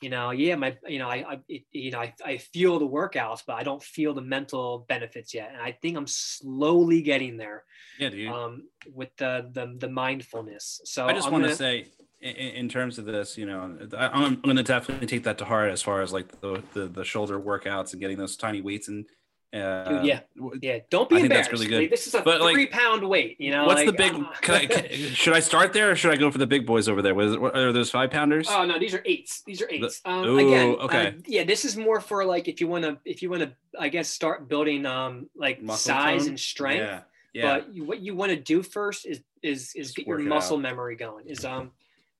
you 0.00 0.10
know, 0.10 0.30
yeah, 0.32 0.56
my 0.56 0.76
you 0.88 0.98
know 0.98 1.08
I, 1.08 1.24
I 1.34 1.38
it, 1.48 1.62
you 1.72 1.92
know 1.92 2.00
I, 2.00 2.12
I 2.24 2.36
feel 2.38 2.78
the 2.78 2.88
workouts, 2.88 3.42
but 3.46 3.54
I 3.54 3.62
don't 3.62 3.82
feel 3.82 4.12
the 4.14 4.20
mental 4.22 4.84
benefits 4.88 5.32
yet, 5.32 5.50
and 5.52 5.62
I 5.62 5.72
think 5.80 5.96
I'm 5.96 6.08
slowly 6.08 7.02
getting 7.02 7.36
there 7.36 7.64
Yeah, 8.00 8.08
dude. 8.10 8.28
um, 8.28 8.64
with 8.92 9.14
the, 9.16 9.48
the 9.52 9.76
the 9.78 9.88
mindfulness. 9.88 10.80
So 10.84 11.06
I 11.06 11.12
just 11.12 11.30
want 11.30 11.44
gonna- 11.44 11.54
say, 11.54 11.86
in, 12.22 12.36
in 12.36 12.68
terms 12.68 12.98
of 12.98 13.04
this, 13.04 13.36
you 13.36 13.46
know, 13.46 13.76
I, 13.96 14.06
I'm 14.08 14.40
going 14.40 14.56
to 14.56 14.62
definitely 14.62 15.06
take 15.06 15.24
that 15.24 15.38
to 15.38 15.44
heart 15.44 15.70
as 15.70 15.82
far 15.82 16.02
as 16.02 16.12
like 16.12 16.40
the, 16.40 16.62
the 16.72 16.86
the 16.86 17.04
shoulder 17.04 17.38
workouts 17.40 17.92
and 17.92 18.00
getting 18.00 18.18
those 18.18 18.36
tiny 18.36 18.60
weights 18.60 18.88
and. 18.88 19.06
Uh, 19.54 19.98
Dude, 19.98 20.04
yeah. 20.06 20.20
Yeah, 20.62 20.78
don't 20.88 21.10
be 21.10 21.16
I 21.16 21.18
think 21.18 21.24
embarrassed. 21.26 21.50
that's 21.50 21.60
really 21.60 21.66
good. 21.70 21.80
Like, 21.82 21.90
this 21.90 22.06
is 22.06 22.14
a 22.14 22.22
But, 22.22 22.40
like, 22.40 22.54
three 22.54 22.68
pound 22.68 23.06
weight. 23.06 23.38
You 23.38 23.50
know, 23.50 23.66
What's 23.66 23.80
like, 23.84 23.86
the 23.86 23.92
big? 23.92 24.14
uh, 24.14 24.24
Can 24.40 24.54
I, 24.54 24.64
can, 24.64 24.88
should 25.14 25.34
I 25.34 25.40
start 25.40 25.74
there 25.74 25.90
or 25.90 25.94
should 25.94 26.10
I 26.10 26.16
go 26.16 26.30
for 26.30 26.38
the 26.38 26.46
big 26.46 26.64
boys 26.64 26.88
over 26.88 27.02
there? 27.02 27.14
Was 27.14 27.36
what, 27.36 27.54
are 27.54 27.70
those 27.70 27.90
five 27.90 28.10
pounders? 28.10 28.48
Oh 28.50 28.64
no, 28.64 28.78
these 28.78 28.94
are 28.94 29.02
eights. 29.04 29.42
These 29.44 29.60
are 29.60 29.68
eights. 29.68 30.00
Um, 30.06 30.24
Ooh, 30.24 30.38
again, 30.38 30.68
okay. 30.80 31.08
uh, 31.08 31.12
yeah, 31.26 31.44
this 31.44 31.66
is 31.66 31.76
more 31.76 32.00
for 32.00 32.24
like 32.24 32.48
if 32.48 32.62
you 32.62 32.66
want 32.66 32.84
to, 32.84 32.98
if 33.04 33.20
you 33.20 33.28
want 33.28 33.42
to, 33.42 33.52
I 33.78 33.90
guess, 33.90 34.08
start 34.08 34.48
building 34.48 34.86
um 34.86 35.28
like 35.36 35.60
Muscle 35.62 35.92
size 35.92 36.20
tone? 36.22 36.28
and 36.30 36.40
strength. 36.40 36.80
Yeah, 36.80 37.00
yeah. 37.34 37.58
But 37.58 37.74
you, 37.74 37.84
what 37.84 38.00
you 38.00 38.14
want 38.14 38.30
to 38.30 38.36
do 38.40 38.62
first 38.62 39.04
is 39.04 39.20
is 39.42 39.74
is 39.74 39.88
Just 39.88 39.96
get 39.96 40.06
your 40.06 40.18
muscle 40.20 40.56
out. 40.56 40.62
memory 40.62 40.96
going. 40.96 41.26
Is 41.26 41.44
um, 41.44 41.72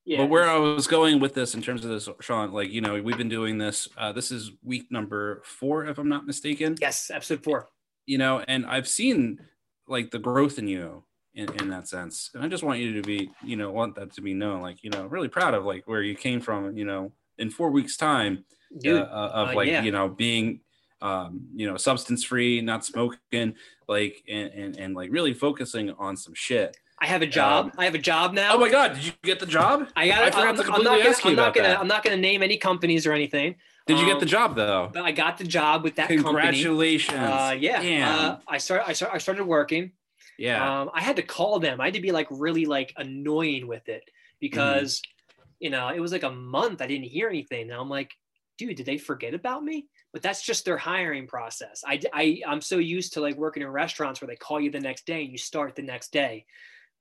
yeah. 0.05 0.19
but 0.19 0.31
where 0.31 0.49
I 0.49 0.57
was 0.57 0.87
going 0.87 1.20
with 1.20 1.35
this 1.35 1.55
in 1.55 1.62
terms 1.62 1.85
of 1.85 1.91
this, 1.91 2.09
Sean, 2.20 2.53
like 2.53 2.70
you 2.70 2.81
know, 2.81 3.01
we've 3.01 3.19
been 3.19 3.29
doing 3.29 3.59
this. 3.59 3.89
Uh, 3.97 4.12
this 4.12 4.31
is 4.31 4.53
week 4.62 4.91
number 4.91 5.43
four, 5.45 5.87
if 5.87 5.99
I'm 5.99 6.09
not 6.09 6.27
mistaken. 6.27 6.77
yes, 6.81 7.11
episode 7.11 7.43
four. 7.43 7.69
You 8.07 8.19
know, 8.19 8.45
and 8.49 8.66
I've 8.66 8.89
seen 8.89 9.39
like 9.87 10.11
the 10.11 10.19
growth 10.19 10.59
in 10.59 10.69
you 10.69 11.05
in, 11.35 11.53
in 11.61 11.69
that 11.70 11.89
sense, 11.89 12.31
and 12.35 12.43
I 12.43 12.49
just 12.49 12.62
want 12.62 12.81
you 12.81 12.95
to 12.95 13.03
be, 13.03 13.31
you 13.45 13.57
know, 13.57 13.70
want 13.70 13.95
that 13.95 14.12
to 14.15 14.20
be 14.20 14.35
known. 14.35 14.61
Like 14.61 14.83
you 14.83 14.91
know, 14.91 15.07
really 15.07 15.29
proud 15.29 15.55
of 15.55 15.65
like 15.65 15.87
where 15.87 16.03
you 16.03 16.15
came 16.15 16.41
from. 16.41 16.77
You 16.77 16.85
know, 16.85 17.12
in 17.39 17.51
four 17.51 17.70
weeks 17.70 17.97
time 17.97 18.45
Dude, 18.81 19.01
uh, 19.01 19.05
uh, 19.05 19.31
of 19.35 19.49
uh, 19.51 19.55
like 19.55 19.69
yeah. 19.69 19.83
you 19.83 19.93
know 19.93 20.09
being 20.09 20.61
um 21.01 21.49
you 21.55 21.69
know 21.69 21.77
substance 21.77 22.24
free 22.24 22.61
not 22.61 22.85
smoking 22.85 23.55
like 23.89 24.23
and, 24.29 24.53
and 24.53 24.77
and 24.77 24.95
like 24.95 25.11
really 25.11 25.35
focusing 25.35 25.91
on 25.99 26.16
some 26.16 26.33
shit 26.35 26.77
I 27.03 27.07
have 27.07 27.20
a 27.23 27.27
job. 27.27 27.66
um, 27.66 27.73
I 27.77 27.85
have 27.85 27.95
a 27.95 27.99
job 28.12 28.33
now. 28.33 28.55
oh 28.55 28.59
my 28.59 28.70
god 28.70 28.95
did 28.95 29.05
you 29.07 29.12
get 29.23 29.41
the 29.41 29.47
job 29.47 29.89
I 29.97 30.09
got. 30.09 30.23
I 30.23 30.31
forgot 30.31 30.49
I'm, 30.49 30.55
to 30.57 30.61
I'm 30.62 30.66
completely 30.66 30.85
not 30.85 30.97
gonna, 30.99 31.11
ask 31.11 31.24
you 31.24 31.31
I'm 31.31 31.37
not 31.37 31.43
about 31.43 31.55
gonna. 31.57 31.69
that. 31.69 31.81
I'm 31.81 31.89
not 31.89 32.05
gonna 32.05 32.16
name 32.31 32.43
any 32.43 32.57
companies 32.57 33.07
or 33.07 33.12
anything. 33.12 33.57
did 33.89 33.99
you 33.99 34.07
get 34.07 34.20
the 34.20 34.27
Um, 34.27 34.37
job 34.37 34.57
though 34.57 34.91
But 34.95 35.03
I 35.03 35.12
got 35.12 35.37
the 35.39 35.45
job 35.45 35.83
with 35.85 35.97
that 35.97 36.09
company. 36.09 36.23
congratulations 36.24 37.19
Uh, 37.19 37.57
yeah. 37.59 37.79
Uh, 38.19 38.39
I 38.47 38.59
started. 38.59 38.85
I 38.89 38.93
started. 38.93 39.15
I 39.16 39.19
started 39.19 39.45
working. 39.45 39.93
yeah 40.39 40.59
Um, 40.83 40.91
I 40.95 41.01
had 41.09 41.16
to 41.16 41.23
call 41.37 41.59
them. 41.66 41.81
I 41.81 41.87
had 41.87 41.95
to 41.95 42.01
be 42.09 42.12
like 42.12 42.29
really 42.31 42.66
like 42.66 42.93
annoying 42.97 43.66
with 43.66 43.89
it 43.89 44.05
because, 44.41 45.01
Mm-hmm. 45.01 45.65
you 45.65 45.70
know, 45.70 45.89
it 45.89 46.01
was 46.01 46.12
like 46.12 46.23
a 46.24 46.31
month. 46.59 46.83
I 46.83 46.87
didn't 46.87 47.07
hear 47.16 47.29
anything. 47.29 47.62
And 47.70 47.79
I'm 47.81 47.89
like, 47.89 48.11
dude, 48.59 48.77
did 48.77 48.87
they 48.87 48.99
forget 48.99 49.35
about 49.35 49.62
me? 49.65 49.87
But 50.12 50.20
that's 50.23 50.43
just 50.51 50.65
their 50.65 50.77
hiring 50.77 51.27
process. 51.27 51.83
I, 51.87 52.01
I, 52.12 52.24
I'm 52.47 52.61
so 52.61 52.79
used 52.79 53.15
to 53.15 53.20
like 53.20 53.37
working 53.37 53.62
in 53.62 53.69
restaurants 53.70 54.20
where 54.20 54.29
they 54.29 54.37
call 54.37 54.61
you 54.61 54.70
the 54.70 54.81
next 54.89 55.07
day 55.07 55.23
and 55.23 55.33
you 55.33 55.39
start 55.39 55.74
the 55.74 55.83
next 55.83 56.12
day. 56.12 56.45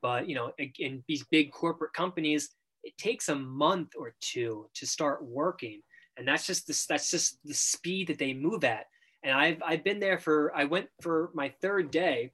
But, 0.01 0.27
you 0.27 0.35
know, 0.35 0.51
in- 0.79 1.03
these 1.07 1.23
big 1.31 1.51
corporate 1.51 1.93
companies, 1.93 2.49
it 2.83 2.97
takes 2.97 3.29
a 3.29 3.35
month 3.35 3.93
or 3.97 4.15
two 4.21 4.67
to 4.73 4.87
start 4.87 5.23
working. 5.23 5.81
And 6.17 6.27
that's 6.27 6.45
just 6.47 6.67
this, 6.67 6.85
that's 6.87 7.11
just 7.11 7.37
the 7.45 7.53
speed 7.53 8.07
that 8.07 8.17
they 8.17 8.33
move 8.33 8.63
at. 8.63 8.85
And 9.23 9.33
I've, 9.33 9.61
I've 9.63 9.83
been 9.83 9.99
there 9.99 10.17
for, 10.17 10.51
I 10.55 10.65
went 10.65 10.87
for 11.01 11.29
my 11.33 11.49
third 11.61 11.91
day 11.91 12.31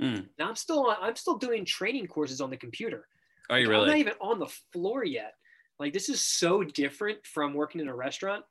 Mm. 0.00 0.26
now 0.38 0.48
I'm 0.48 0.56
still 0.56 0.96
I'm 0.98 1.14
still 1.14 1.36
doing 1.36 1.62
training 1.62 2.06
courses 2.06 2.40
on 2.40 2.48
the 2.48 2.56
computer. 2.56 3.06
are 3.50 3.58
you 3.58 3.68
really? 3.68 3.82
I'm 3.82 3.88
not 3.88 3.98
even 3.98 4.12
on 4.18 4.38
the 4.38 4.48
floor 4.72 5.04
yet. 5.04 5.34
Like 5.78 5.92
this 5.92 6.08
is 6.08 6.22
so 6.22 6.64
different 6.64 7.18
from 7.26 7.52
working 7.52 7.82
in 7.82 7.88
a 7.88 7.94
restaurant 7.94 8.42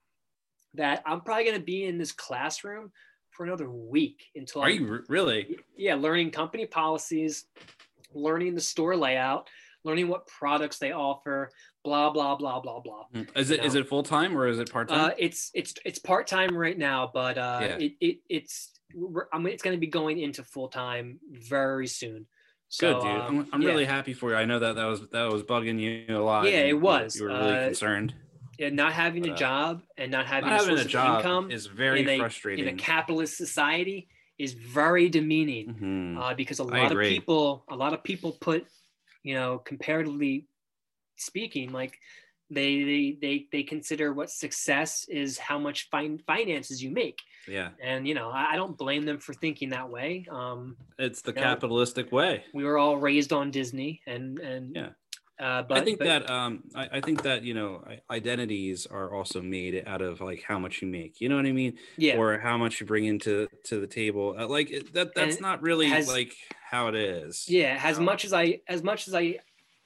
that 0.76 1.02
I'm 1.08 1.22
probably 1.22 1.46
gonna 1.46 1.60
be 1.60 1.86
in 1.86 1.98
this 1.98 2.12
classroom 2.12 2.91
for 3.32 3.48
another 3.48 3.68
week 3.72 4.26
until 4.36 4.62
are 4.62 4.68
I'm, 4.68 4.76
you 4.80 4.88
re- 4.88 5.00
really 5.10 5.58
yeah, 5.76 5.96
learning 5.96 6.30
company 6.30 6.68
policies, 6.68 7.46
learning 8.14 8.56
the 8.56 8.61
store 8.61 8.95
layout, 8.95 9.48
learning 9.84 10.07
what 10.07 10.27
products 10.27 10.77
they 10.77 10.91
offer, 10.91 11.49
blah 11.84 12.10
blah 12.10 12.36
blah 12.36 12.60
blah 12.60 12.80
blah. 12.80 13.03
Mm. 13.14 13.27
is 13.38 13.52
it 13.52 13.64
is 13.64 13.73
No. 13.76 13.80
it 13.81 13.88
full-time 13.88 14.38
or 14.38 14.48
is 14.48 14.60
it 14.60 14.72
part-time 14.72 15.11
Uh, 15.11 15.14
it's 15.18 15.52
it's 15.53 15.73
it's 15.86 15.99
part 15.99 16.27
time 16.27 16.56
right 16.56 16.77
now, 16.77 17.10
but 17.14 17.38
uh, 17.38 17.60
Yeah. 17.61 17.77
it, 17.77 17.94
it 18.02 18.18
it's 18.30 18.72
we're, 18.95 19.27
I 19.31 19.38
mean, 19.38 19.53
it's 19.53 19.61
going 19.61 19.76
to 19.76 19.80
be 19.80 19.88
going 19.88 20.19
into 20.19 20.44
full 20.44 20.68
time 20.68 21.19
very 21.31 21.86
soon. 21.88 22.26
So, 22.69 22.94
Good, 22.95 23.02
dude. 23.02 23.11
uh, 23.18 23.23
I'm, 23.23 23.48
I'm 23.53 23.61
yeah. 23.61 23.68
really 23.69 23.86
happy 23.86 24.14
for 24.14 24.31
you. 24.31 24.36
I 24.36 24.45
know 24.45 24.60
that 24.60 24.76
that 24.76 24.86
was 24.86 25.07
that 25.10 25.31
was 25.31 25.44
bugging 25.44 25.80
you 25.80 26.18
a 26.18 26.22
lot. 26.22 26.45
Yeah, 26.45 26.60
it 26.61 26.80
was. 26.80 27.15
You 27.15 27.23
were 27.26 27.30
really 27.30 27.52
Uh, 27.57 27.65
concerned. 27.65 28.14
yeah, 28.60 28.69
not 28.69 28.94
having 28.94 29.22
But, 29.23 29.31
a 29.31 29.34
uh, 29.34 29.38
job 29.38 29.81
and 29.98 30.11
not 30.11 30.26
having, 30.27 30.49
Not 30.49 30.60
having 30.61 30.77
a 30.77 30.81
of 30.81 30.88
job 30.88 31.18
income 31.19 31.52
is 31.52 31.65
very 31.68 32.02
in 32.02 32.10
a, 32.10 32.18
frustrating. 32.19 32.68
in 32.68 32.73
a 32.73 32.77
capitalist 32.77 33.38
society 33.38 34.07
is 34.40 34.53
very 34.53 35.10
demeaning 35.10 35.76
Mhm. 35.76 36.18
uh, 36.18 36.34
because 36.34 36.60
a 36.60 36.64
lot 36.64 36.91
of 36.91 36.98
people 36.99 37.66
a 37.70 37.76
lot 37.76 37.94
of 37.94 38.03
people 38.03 38.32
put 38.41 38.66
you 39.24 39.36
know 39.36 39.60
comparatively 39.60 40.48
speaking 41.18 41.72
like 41.72 41.99
they 42.49 42.84
they 42.84 43.18
they, 43.22 43.48
they 43.52 43.64
consider 43.64 44.14
what 44.14 44.32
success 44.32 45.06
is 45.10 45.38
how 45.38 45.60
much 45.60 45.90
fin- 45.91 46.24
finances 46.26 46.82
you 46.82 46.90
make 46.90 47.20
yeah, 47.48 47.70
and 47.82 48.07
you 48.07 48.14
know 48.16 48.30
I, 48.30 48.53
I 48.53 48.56
don't 48.56 48.78
blame 48.78 49.06
them 49.06 49.20
for 49.20 49.34
thinking 49.34 49.70
that 49.70 49.90
way 49.90 50.26
um, 50.32 50.78
it's 50.98 51.22
the 51.22 51.34
capitalistic 51.34 52.11
way. 52.11 52.44
we 52.53 52.64
were 52.64 52.78
all 52.78 52.98
raised 52.98 53.34
on 53.34 53.52
disney 53.52 54.02
and 54.07 54.40
and 54.40 54.76
Yeah. 54.76 54.90
Uh, 55.40 55.64
but 55.64 55.78
I 55.78 55.82
think 55.86 55.99
but- 55.99 56.06
that 56.06 56.30
um, 56.30 56.64
I, 56.76 56.90
I 56.98 57.02
think 57.02 57.24
that 57.24 57.44
you 57.44 57.53
know 57.53 57.84
identities 58.10 58.86
are 58.86 59.14
also 59.14 59.41
made 59.41 59.84
out 59.88 60.02
of 60.02 60.22
like 60.22 60.44
how 60.44 60.60
much 60.60 60.82
you 60.82 60.88
make. 60.88 61.22
You 61.22 61.30
know 61.30 61.36
what 61.38 61.45
I 61.45 61.52
mean? 61.52 61.74
yeah 61.98 62.18
Or 62.18 62.38
how 62.40 62.57
much 62.57 62.80
you 62.80 62.86
bring 62.86 63.06
into 63.06 63.48
to 63.66 63.80
the 63.80 63.88
table. 63.88 64.36
Uh, 64.38 64.48
like 64.48 64.70
that. 64.94 65.14
That's 65.16 65.40
not 65.41 65.61
really 65.61 65.88
has- 65.88 66.07
like 66.07 66.34
how 66.72 66.88
it 66.88 66.95
is. 66.95 67.45
yeah 67.49 67.80
as 67.84 67.98
Um, 67.98 68.06
much 68.06 68.26
as 68.26 68.32
i 68.34 68.61
as 68.68 68.84
much 68.84 69.07
as 69.07 69.16
i 69.16 69.40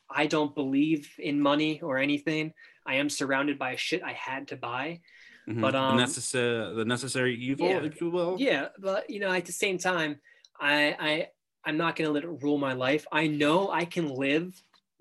i 0.10 0.26
don't 0.28 0.54
believe 0.54 1.10
in 1.18 1.40
money 1.40 1.80
or 1.82 1.98
anything 1.98 2.52
i 2.86 2.96
am 2.96 3.10
surrounded 3.10 3.58
by 3.58 3.78
shit 3.78 4.04
i 4.04 4.12
had 4.12 4.50
to 4.50 4.58
buy 4.58 5.00
Mhm. 5.48 5.62
but, 5.62 5.76
um, 5.76 5.96
the, 5.96 6.02
necessary 6.04 6.76
the 6.76 6.84
necessary 6.84 7.36
evil, 7.38 7.68
yeah. 7.70 7.84
if 7.90 8.02
you 8.02 8.10
will. 8.10 8.36
yeah 8.38 8.68
but 8.80 9.10
you 9.10 9.20
know 9.22 9.32
at 9.32 9.46
the 9.46 9.54
same 9.54 9.78
time 9.78 10.12
i 10.60 10.76
i 11.10 11.28
i'm 11.66 11.78
not 11.78 11.96
going 11.96 12.08
to 12.10 12.12
let 12.18 12.24
it 12.26 12.34
rule 12.44 12.58
my 12.58 12.74
life 12.74 13.06
i 13.14 13.28
know 13.28 13.72
i 13.72 13.86
can 13.86 14.08
live 14.26 14.50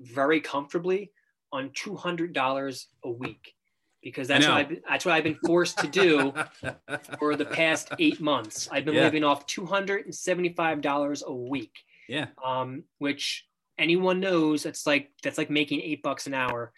very 0.02 0.40
comfortably 0.40 1.10
on 1.52 1.70
$200 1.70 2.84
a 3.04 3.10
week 3.10 3.54
because 4.02 4.26
that's 4.28 4.46
what. 4.46 4.54
I've 4.56 4.68
been, 4.68 4.80
that's 4.88 5.04
what 5.04 5.14
I've 5.14 5.24
been 5.24 5.38
forced 5.46 5.78
to 5.78 5.86
do 5.86 6.32
for 7.18 7.36
the 7.36 7.44
past 7.44 7.92
eight 7.98 8.20
months. 8.20 8.68
I've 8.72 8.84
been 8.84 8.94
Yeah. 8.94 9.02
living 9.04 9.22
off 9.24 9.46
$275 9.46 11.22
a 11.24 11.32
week, 11.34 11.74
yeah. 12.08 12.26
um, 12.44 12.84
which 12.98 13.46
anyone 13.78 14.20
knows 14.20 14.62
that's 14.62 14.86
like 14.86 15.10
that's 15.22 15.38
like 15.38 15.50
making 15.50 15.80
eight 15.80 16.02
bucks 16.02 16.26
an 16.26 16.34
hour. 16.34 16.72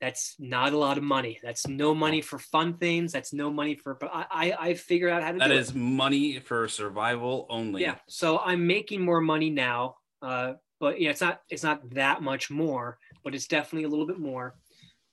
That's 0.00 0.34
not 0.38 0.72
a 0.72 0.78
lot 0.78 0.96
of 0.96 1.04
money. 1.04 1.38
That's 1.42 1.66
no 1.68 1.94
money 1.94 2.22
for 2.22 2.38
fun 2.38 2.78
things. 2.78 3.12
That's 3.12 3.34
no 3.34 3.50
money 3.50 3.74
for. 3.74 3.94
But 3.94 4.10
I 4.14 4.24
I, 4.30 4.56
I 4.68 4.74
figured 4.74 5.10
out 5.12 5.22
how 5.22 5.32
to 5.32 5.38
That 5.38 5.50
is 5.52 5.70
it. 5.70 5.76
money 5.76 6.38
for 6.38 6.66
survival 6.68 7.46
only. 7.50 7.82
Yeah. 7.82 7.96
So 8.08 8.38
I'm 8.38 8.66
making 8.66 9.02
more 9.02 9.20
money 9.20 9.50
now, 9.50 9.96
uh, 10.22 10.54
but 10.80 11.00
yeah, 11.00 11.10
it's 11.10 11.20
not 11.20 11.42
it's 11.50 11.62
not 11.62 11.88
that 11.90 12.22
much 12.22 12.50
more, 12.50 12.98
but 13.22 13.34
it's 13.34 13.46
definitely 13.46 13.84
a 13.84 13.88
little 13.88 14.06
bit 14.06 14.18
more. 14.18 14.56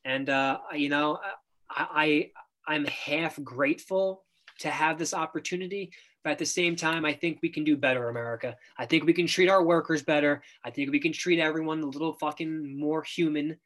And 0.06 0.30
uh, 0.30 0.60
you 0.74 0.90
know, 0.90 1.20
I, 1.70 2.32
I 2.66 2.74
I'm 2.74 2.86
half 2.86 3.42
grateful 3.44 4.24
to 4.60 4.70
have 4.70 4.98
this 4.98 5.14
opportunity, 5.14 5.92
but 6.24 6.32
at 6.32 6.38
the 6.40 6.46
same 6.46 6.76
time, 6.76 7.06
I 7.06 7.14
think 7.14 7.40
we 7.42 7.50
can 7.50 7.64
do 7.64 7.78
better, 7.78 8.10
America. 8.10 8.56
I 8.78 8.86
think 8.86 9.06
we 9.06 9.14
can 9.14 9.28
treat 9.28 9.50
our 9.50 9.64
workers 9.64 10.02
better. 10.02 10.42
I 10.64 10.72
think 10.72 10.92
we 10.92 11.00
can 11.00 11.12
treat 11.12 11.40
everyone 11.40 11.82
a 11.82 11.86
little 11.86 12.14
fucking 12.14 12.80
more 12.80 13.04
human, 13.04 13.58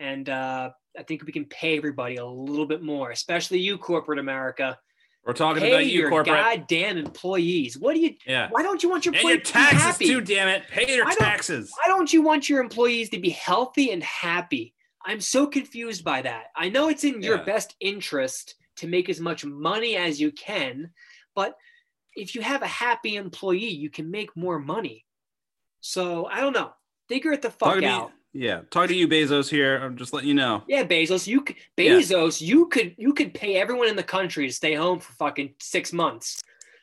and 0.00 0.28
uh, 0.28 0.70
I 0.98 1.02
think 1.04 1.24
we 1.24 1.32
can 1.32 1.46
pay 1.46 1.76
everybody 1.76 2.16
a 2.16 2.26
little 2.26 2.66
bit 2.66 2.82
more, 2.82 3.12
especially 3.12 3.60
you, 3.60 3.78
corporate 3.78 4.18
America. 4.18 4.78
We're 5.26 5.32
talking 5.32 5.60
Pay 5.62 5.70
about 5.72 5.86
you, 5.86 6.00
your 6.02 6.08
corporate. 6.10 6.36
goddamn 6.36 6.98
employees. 6.98 7.76
What 7.76 7.94
do 7.94 8.00
you? 8.00 8.14
yeah. 8.26 8.46
Why 8.50 8.62
don't 8.62 8.80
you 8.82 8.88
want 8.88 9.04
your 9.04 9.12
And 9.14 9.22
your 9.24 9.32
employees 9.32 9.48
to 9.48 9.52
be 9.52 9.64
taxes 9.64 9.82
happy? 9.82 10.06
too, 10.06 10.20
damn 10.20 10.48
it. 10.48 10.68
Pay 10.68 10.94
I 10.94 10.96
don't- 10.98 11.18
taxes. 11.18 11.72
Why 11.82 11.88
don't 11.88 12.12
you 12.12 12.22
want 12.22 12.48
your 12.48 12.60
employees 12.60 13.10
to 13.10 13.18
be 13.18 13.30
healthy 13.30 13.90
and 13.90 14.02
happy? 14.04 14.72
I'm 15.04 15.20
so 15.20 15.46
confused 15.48 16.04
by 16.04 16.22
that. 16.22 16.46
I 16.54 16.68
know 16.68 16.88
it's 16.88 17.02
in 17.04 17.22
your 17.22 17.38
best 17.38 17.74
interest 17.80 18.54
to 18.76 18.86
make 18.86 19.08
as 19.08 19.20
much 19.20 19.44
money 19.44 19.96
as 19.96 20.20
you 20.20 20.30
can, 20.32 20.90
but 21.34 21.56
if 22.14 22.34
you 22.34 22.40
have 22.42 22.62
a 22.62 22.66
happy 22.66 23.16
employee, 23.16 23.68
you 23.68 23.90
can 23.90 24.10
make 24.10 24.36
more 24.36 24.58
money. 24.60 25.04
So 25.80 26.26
I 26.26 26.40
don't 26.40 26.52
know. 26.52 26.72
Figure 27.08 27.32
it 27.32 27.42
the 27.42 27.50
fuck 27.50 27.78
to 27.80 27.86
out. 27.86 28.12
Yeah. 28.36 28.60
Talk 28.70 28.88
to 28.88 28.94
you, 28.94 29.08
Bezos 29.08 29.48
here. 29.48 29.76
I'm 29.78 29.96
just 29.96 30.12
letting 30.12 30.28
you 30.28 30.34
know. 30.34 30.62
Yeah, 30.68 30.84
Bezos, 30.84 31.26
you 31.26 31.40
could 31.42 31.56
Yeah. 31.76 31.92
Bezos, 31.92 32.40
you 32.40 32.66
could 32.68 32.94
you 32.98 33.14
could 33.14 33.32
pay 33.34 33.56
everyone 33.56 33.88
in 33.88 33.96
the 33.96 34.02
country 34.02 34.46
to 34.46 34.52
stay 34.52 34.74
home 34.74 34.98
for 35.00 35.12
fucking 35.14 35.54
six 35.60 35.92
months. 35.92 36.42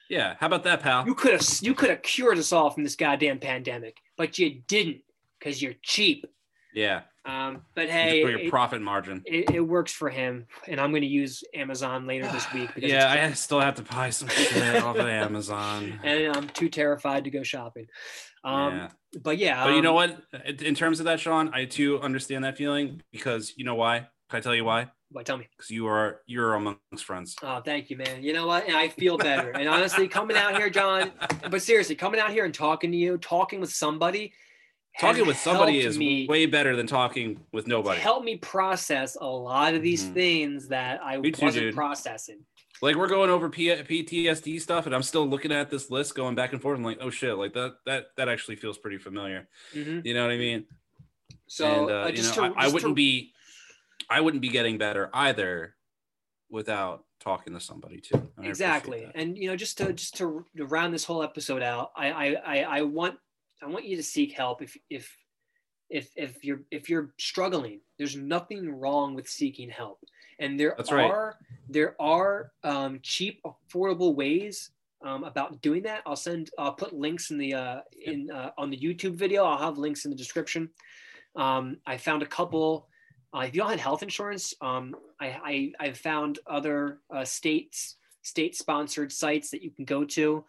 Yeah. 0.10 0.36
How 0.40 0.48
about 0.48 0.64
that, 0.64 0.82
pal? 0.82 1.06
You 1.06 1.16
could 1.16 1.34
have 1.34 1.48
you 1.62 1.74
could 1.74 1.90
have 1.90 2.02
cured 2.02 2.38
us 2.38 2.52
all 2.52 2.70
from 2.70 2.84
this 2.84 2.96
goddamn 2.96 3.40
pandemic, 3.40 3.98
but 4.18 4.38
you 4.40 4.62
didn't 4.68 5.02
because 5.40 5.62
you're 5.62 5.76
cheap. 5.82 6.26
yeah. 6.74 7.02
Um, 7.26 7.62
but 7.74 7.90
hey, 7.90 8.20
your 8.20 8.38
it, 8.38 8.50
profit 8.50 8.82
margin. 8.82 9.24
it, 9.26 9.52
it 9.52 9.62
works 9.62 9.94
for 9.94 10.10
him, 10.10 10.46
and 10.68 10.80
I'm 10.80 10.92
going 10.92 11.04
to 11.04 11.08
use 11.08 11.42
Amazon 11.54 12.06
later 12.06 12.30
this 12.30 12.52
week 12.52 12.70
because 12.76 12.92
Yeah, 12.92 13.10
I 13.10 13.32
still 13.32 13.62
have 13.62 13.76
to 13.76 13.82
buy 13.82 14.10
some 14.10 14.28
shit 14.28 14.84
off 14.84 14.98
of 14.98 15.08
Amazon. 15.08 16.00
and 16.04 16.36
I'm 16.36 16.50
too 16.50 16.68
terrified 16.68 17.24
to 17.24 17.30
go 17.30 17.42
shopping. 17.42 17.88
Um, 18.44 18.76
yeah. 18.76 18.90
But 19.22 19.38
yeah, 19.38 19.64
But 19.64 19.76
you 19.76 19.82
know 19.82 19.98
um, 19.98 20.18
what? 20.34 20.62
In 20.62 20.76
terms 20.76 21.00
of 21.00 21.06
that, 21.06 21.20
Sean, 21.22 21.50
I 21.54 21.64
too 21.64 22.02
understand 22.02 22.44
that 22.44 22.58
feeling 22.58 23.02
because 23.12 23.54
you 23.56 23.64
know 23.64 23.76
why? 23.76 24.08
Can 24.30 24.38
I 24.38 24.42
tell 24.42 24.56
you 24.56 24.66
why? 24.66 24.90
Why? 25.10 25.24
Tell 25.24 25.38
me. 25.38 25.48
Because 25.56 25.70
you 25.70 25.88
are 25.88 26.22
you're 26.26 26.56
amongst 26.56 27.06
friends. 27.06 27.36
Oh, 27.42 27.62
thank 27.62 27.90
you, 27.90 27.98
man. 27.98 28.24
You 28.24 28.34
know 28.34 28.48
what? 28.48 28.68
And 28.68 28.76
I 28.76 28.90
feel 28.90 29.18
better. 29.18 29.52
and 29.52 29.70
honestly, 29.70 30.08
coming 30.08 30.36
out 30.36 30.58
here, 30.58 30.70
John, 30.70 31.12
but 31.50 31.62
seriously, 31.62 31.96
coming 31.96 32.20
out 32.20 32.32
here 32.32 32.44
and 32.44 32.54
talking 32.54 32.92
to 32.92 32.98
you, 32.98 33.18
talking 33.18 33.62
with 33.62 33.72
somebody, 33.72 34.34
Talking 35.00 35.26
with 35.26 35.38
somebody 35.38 35.80
is 35.80 35.98
me, 35.98 36.28
way 36.28 36.46
better 36.46 36.76
than 36.76 36.86
talking 36.88 37.40
with 37.52 37.68
nobody. 37.68 38.00
Help 38.00 38.24
me 38.24 38.38
process 38.38 39.18
a 39.20 39.26
lot 39.26 39.74
of 39.74 39.82
these 39.82 40.06
Mhm. 40.06 40.14
things 40.14 40.68
that 40.68 41.04
I 41.04 41.18
Me 41.18 41.32
wasn't 41.32 41.66
dude. 41.66 41.76
processing. 41.76 42.46
Like 42.82 42.96
we're 42.96 43.08
going 43.08 43.30
over 43.30 43.50
P- 43.50 43.70
PTSD 43.70 44.60
stuff, 44.60 44.86
and 44.86 44.94
I'm 44.94 45.02
still 45.04 45.26
looking 45.28 45.52
at 45.52 45.70
this 45.72 45.90
list, 45.90 46.16
going 46.16 46.36
back 46.36 46.54
and 46.54 46.62
forth. 46.62 46.78
I'm 46.78 46.84
like, 46.84 47.00
oh 47.02 47.10
shit, 47.10 47.36
like 47.38 47.54
that 47.54 47.76
that 47.86 48.08
that 48.18 48.30
actually 48.30 48.56
feels 48.58 48.78
pretty 48.78 48.98
familiar. 48.98 49.48
Mhm. 49.74 50.06
You 50.06 50.14
know 50.14 50.22
what 50.24 50.32
I 50.32 50.38
mean? 50.38 50.66
So 51.48 51.66
and 51.84 51.92
uh, 51.92 51.94
uh, 52.04 52.08
you 52.08 52.14
just 52.16 52.36
know, 52.38 52.50
to, 52.50 52.56
I, 52.60 52.66
I 52.66 52.68
wouldn't 52.68 52.92
to- 52.92 52.94
be, 52.94 53.34
I 54.10 54.22
wouldn't 54.22 54.42
be 54.42 54.50
getting 54.50 54.78
better 54.78 55.10
either, 55.14 55.76
without 56.50 57.06
talking 57.20 57.54
to 57.54 57.60
somebody 57.60 58.00
too. 58.02 58.30
I 58.38 58.46
exactly 58.48 59.08
and 59.16 59.38
you 59.38 59.48
know 59.48 59.56
just 59.56 59.78
to 59.80 59.94
just 59.94 60.18
to, 60.18 60.46
to 60.58 60.66
round 60.66 60.94
this 60.94 61.06
whole 61.06 61.24
episode 61.24 61.64
out 61.64 61.92
I, 61.96 62.12
I 62.12 62.26
i 62.46 62.64
i 62.64 62.82
want 62.82 63.18
i 63.64 63.68
want 63.68 63.86
you 63.86 63.96
to 63.96 64.04
seek 64.04 64.32
help 64.34 64.62
if 64.62 64.78
if 64.90 65.18
if 65.90 66.10
if 66.16 66.44
you're 66.44 66.62
if 66.72 66.90
you're 66.90 67.14
struggling 67.18 67.80
there's 67.98 68.16
nothing 68.16 68.80
wrong 68.80 69.14
with 69.16 69.28
seeking 69.28 69.70
help 69.70 70.00
and 70.40 70.60
there 70.60 70.74
That's 70.78 70.92
right. 70.92 71.10
are 71.10 71.38
there 71.70 71.96
are 72.00 72.52
um, 72.64 73.00
cheap, 73.02 73.42
affordable 73.46 74.16
ways 74.16 74.72
um, 75.04 75.24
about 75.24 75.62
doing 75.62 75.84
that. 75.84 76.02
I'll 76.06 76.16
send. 76.16 76.50
I'll 76.58 76.74
put 76.74 76.94
links 76.94 77.32
in 77.32 77.38
the 77.38 77.54
uh, 77.54 77.82
in 78.06 78.30
uh, 78.32 78.52
on 78.58 78.70
the 78.70 78.78
YouTube 78.78 79.16
video. 79.16 79.46
I'll 79.46 79.58
have 79.58 79.78
links 79.78 80.06
in 80.06 80.12
the 80.12 80.18
description. 80.18 80.70
Um, 81.36 81.78
I 81.86 81.98
found 81.98 82.22
a 82.22 82.28
couple. 82.28 82.88
Uh, 83.34 83.46
if 83.48 83.56
you 83.56 83.62
don't 83.62 83.72
have 83.72 83.80
health 83.80 84.04
insurance, 84.04 84.54
um, 84.62 84.96
I, 85.20 85.28
I 85.80 85.88
I've 85.88 85.98
found 85.98 86.40
other 86.46 87.00
uh, 87.14 87.26
states 87.26 87.96
state 88.22 88.56
sponsored 88.56 89.12
sites 89.12 89.50
that 89.50 89.62
you 89.62 89.70
can 89.70 89.84
go 89.84 90.06
to 90.06 90.46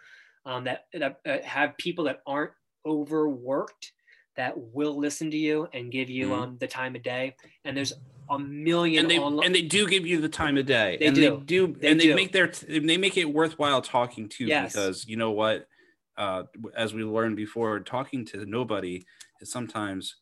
um, 0.46 0.64
that, 0.64 0.84
that 0.92 1.20
uh, 1.26 1.38
have 1.42 1.76
people 1.76 2.04
that 2.04 2.20
aren't 2.26 2.52
overworked 2.86 3.92
that 4.36 4.54
will 4.56 4.96
listen 4.98 5.30
to 5.30 5.36
you 5.36 5.68
and 5.72 5.92
give 5.92 6.10
you 6.10 6.28
Mhm. 6.28 6.32
um, 6.42 6.58
the 6.58 6.66
time 6.66 6.96
of 6.96 7.02
day. 7.02 7.36
And 7.64 7.76
there's 7.76 7.92
a 8.30 8.38
million 8.38 9.04
and 9.04 9.10
they 9.10 9.18
online. 9.18 9.46
and 9.46 9.54
they 9.54 9.62
do 9.62 9.86
give 9.86 10.06
you 10.06 10.20
the 10.20 10.28
time 10.28 10.56
of 10.56 10.66
day 10.66 10.96
They 10.98 11.06
and 11.06 11.14
do. 11.14 11.20
they 11.20 11.44
do 11.44 11.66
They 11.78 11.90
and 11.90 12.00
they 12.00 12.06
do. 12.06 12.14
make 12.14 12.32
their 12.32 12.48
they 12.48 12.96
make 12.96 13.16
it 13.18 13.26
worthwhile 13.26 13.82
talking 13.82 14.28
to 14.30 14.46
Yes. 14.46 14.72
because 14.72 15.06
you 15.06 15.16
know 15.16 15.30
what 15.32 15.68
uh 16.16 16.44
as 16.74 16.94
we 16.94 17.04
learned 17.04 17.36
before 17.36 17.80
talking 17.80 18.24
to 18.24 18.46
nobody 18.46 19.04
is 19.42 19.50
sometimes 19.50 20.16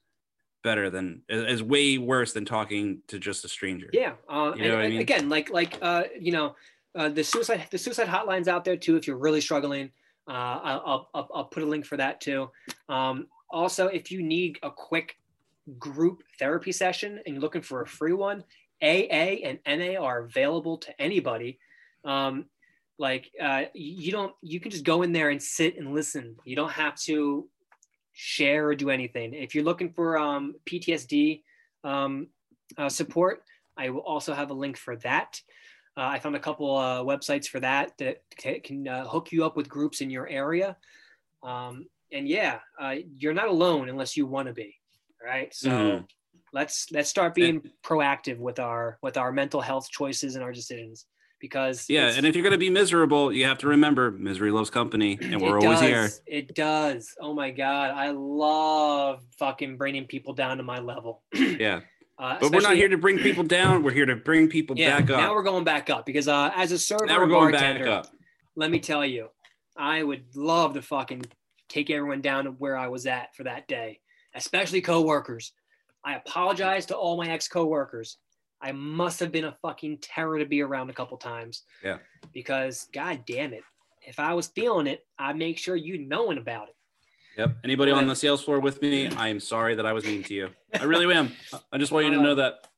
better 0.65 0.91
than 0.91 1.23
is 1.29 1.63
way 1.63 1.97
worse 1.99 2.33
than 2.33 2.45
talking 2.45 3.03
to 3.09 3.19
just 3.21 3.45
a 3.45 3.49
stranger 3.49 3.89
Yeah. 3.93 4.15
Uh, 4.29 4.53
You 4.57 4.63
know 4.65 4.69
and, 4.69 4.77
what 4.77 4.85
I 4.85 4.89
mean? 4.89 5.01
again, 5.01 5.29
like 5.29 5.51
like 5.51 5.79
uh, 5.81 6.05
you 6.21 6.33
know, 6.33 6.57
uh, 6.97 7.09
the 7.09 7.23
suicide 7.23 7.67
the 7.71 7.79
suicide 7.79 8.09
hotlines 8.09 8.49
out 8.49 8.65
there 8.65 8.77
too. 8.77 8.97
If 8.97 9.07
you're 9.07 9.17
really 9.17 9.41
struggling, 9.41 9.93
I'll, 10.29 10.83
I'll- 10.87 11.11
I'll 11.15 11.29
I'll 11.35 11.45
put 11.45 11.63
a 11.63 11.67
link 11.67 11.85
for 11.85 11.97
that 11.97 12.21
too. 12.21 12.51
Um, 12.89 13.27
also, 13.51 13.87
if 13.89 14.11
you 14.11 14.23
need 14.23 14.59
a 14.63 14.71
quick 14.71 15.17
group 15.79 16.23
therapy 16.39 16.73
session 16.73 17.21
and 17.25 17.35
you're 17.35 17.43
looking 17.43 17.63
for 17.63 17.83
a 17.83 17.87
free 17.87 18.13
one, 18.13 18.45
AA 18.83 19.37
and 19.45 19.59
NA 19.67 20.01
are 20.01 20.21
available 20.25 20.79
to 20.79 21.01
anybody. 21.01 21.59
Um, 22.05 22.47
like 22.99 23.31
uh, 23.41 23.65
you 23.75 24.13
don't 24.13 24.35
you 24.43 24.61
can 24.61 24.71
just 24.71 24.85
go 24.85 25.03
in 25.03 25.13
there 25.13 25.31
and 25.31 25.43
sit 25.43 25.77
and 25.77 25.95
listen. 25.95 26.37
You 26.45 26.57
don't 26.57 26.73
have 26.73 26.97
to 27.03 27.49
share 28.13 28.69
or 28.69 28.75
do 28.75 28.91
anything. 28.91 29.35
If 29.35 29.55
you're 29.55 29.65
looking 29.65 29.93
for 29.93 30.19
um, 30.19 30.55
PTSD 30.67 31.43
um, 31.85 32.29
uh, 32.77 32.89
support, 32.89 33.43
I 33.77 33.91
will 33.91 34.03
also 34.03 34.35
have 34.35 34.51
a 34.51 34.55
link 34.55 34.77
for 34.77 34.97
that. 34.97 35.41
Uh, 35.97 36.03
I 36.05 36.19
found 36.19 36.37
a 36.37 36.41
couple 36.41 36.75
uh, 36.77 37.03
websites 37.03 37.47
for 37.47 37.61
that 37.61 37.93
that 37.99 38.23
can 38.65 38.89
uh, 38.89 39.07
hook 39.07 39.31
you 39.33 39.45
up 39.45 39.57
with 39.57 39.69
groups 39.69 40.01
in 40.01 40.09
your 40.11 40.27
area. 40.27 40.77
Um, 41.43 41.87
and 42.13 42.27
yeah, 42.27 42.61
uh, 42.81 42.97
you're 43.17 43.35
not 43.35 43.49
alone 43.49 43.89
unless 43.89 44.17
you 44.17 44.27
want 44.27 44.49
to 44.49 44.55
be. 44.55 44.75
Right. 45.25 45.55
so 45.55 45.71
Mhm. 45.71 46.07
let's 46.53 46.91
let's 46.91 47.09
start 47.09 47.35
being 47.35 47.63
proactive 47.85 48.39
with 48.39 48.59
our 48.59 48.99
with 49.03 49.17
our 49.17 49.31
mental 49.31 49.61
health 49.61 49.89
choices 49.89 50.35
and 50.35 50.43
our 50.43 50.53
decisions 50.53 51.07
because 51.41 51.87
yeah 51.89 52.09
and 52.17 52.27
if 52.27 52.35
you're 52.35 52.43
going 52.43 52.51
to 52.53 52.59
be 52.59 52.71
miserable 52.71 53.33
you 53.33 53.45
have 53.45 53.59
to 53.59 53.69
remember 53.69 54.11
misery 54.11 54.51
loves 54.51 54.69
company 54.69 55.17
and 55.23 55.41
we're 55.41 55.61
always 55.61 55.79
does. 55.79 55.89
here 55.89 56.11
It 56.27 56.55
does. 56.57 57.15
Oh 57.21 57.35
my 57.35 57.53
god, 57.53 57.93
I 57.93 58.11
love 58.11 59.23
fucking 59.39 59.77
bringing 59.77 60.07
people 60.07 60.35
down 60.35 60.57
to 60.57 60.65
my 60.65 60.81
level. 60.81 61.23
yeah 61.35 61.81
Uh, 62.19 62.39
but 62.41 62.53
we're 62.53 62.61
not 62.61 62.77
here 62.77 62.89
to 62.89 62.99
bring 62.99 63.19
people 63.19 63.43
down 63.43 63.83
we're 63.83 63.91
here 63.91 64.07
to 64.07 64.15
bring 64.15 64.47
people 64.47 64.77
Yeah, 64.79 65.01
back 65.01 65.11
up 65.11 65.21
now 65.21 65.35
we're 65.35 65.43
going 65.43 65.65
back 65.65 65.91
up 65.91 66.07
because 66.07 66.29
uh, 66.29 66.51
as 66.55 66.71
a 66.71 66.79
server, 66.79 67.07
now 67.07 67.19
we're 67.19 67.27
going 67.27 67.53
bartender, 67.53 67.85
back 67.85 68.07
up 68.07 68.13
let 68.57 68.71
me 68.71 68.81
tell 68.81 69.05
you, 69.05 69.29
I 69.77 70.03
would 70.03 70.25
love 70.35 70.75
to 70.75 70.83
fucking 70.83 71.25
take 71.69 71.91
everyone 71.91 72.21
down 72.21 72.45
to 72.45 72.51
where 72.51 72.77
I 72.77 72.89
was 72.89 73.07
at 73.07 73.35
for 73.35 73.45
that 73.45 73.67
day, 73.69 74.01
especially 74.35 74.81
coworkers. 74.81 75.53
I 76.05 76.17
apologize 76.17 76.87
to 76.87 76.97
all 76.97 77.17
my 77.17 77.29
ex 77.29 77.49
coworkers. 77.49 78.19
I 78.61 78.73
must 78.73 79.21
have 79.21 79.33
been 79.33 79.45
a 79.45 79.57
fucking 79.63 79.99
terror 80.03 80.39
to 80.39 80.47
be 80.47 80.61
around 80.61 80.91
a 80.91 80.95
couple 80.95 81.17
times. 81.17 81.63
Yeah. 81.83 81.99
Because 82.33 82.87
god 82.93 83.25
damn 83.27 83.53
it, 83.53 83.63
if 84.07 84.21
I 84.21 84.35
was 84.35 84.49
feeling 84.49 84.87
it, 84.87 85.05
I'd 85.19 85.37
make 85.37 85.59
sure 85.59 85.77
you 85.77 86.07
knowing 86.07 86.39
about 86.39 86.69
it. 86.69 86.77
Yep. 87.39 87.57
Anybody 87.65 87.93
on 87.93 88.07
the 88.07 88.15
sales 88.17 88.43
floor 88.45 88.61
with 88.61 88.83
me? 88.83 89.09
I 89.09 89.29
am 89.29 89.41
sorry 89.41 89.75
that 89.77 89.87
I 89.87 89.93
was 89.93 90.05
mean 90.05 90.23
to 90.25 90.35
you. 90.35 90.51
I 90.79 90.85
really 90.85 91.13
am. 91.15 91.33
I 91.73 91.79
just 91.79 91.91
want 91.93 92.07
you 92.07 92.13
to 92.15 92.21
know 92.23 92.35
that, 92.35 92.69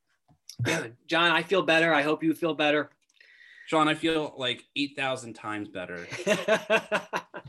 John, 1.09 1.33
I 1.33 1.43
feel 1.43 1.63
better. 1.63 1.93
I 1.93 2.03
hope 2.03 2.23
you 2.23 2.35
feel 2.35 2.55
better. 2.55 2.91
Sean. 3.67 3.89
I 3.89 3.95
feel 3.95 4.35
like 4.37 4.63
eight 4.77 4.95
thousand 4.97 5.35
times 5.35 5.69
better. 5.69 6.07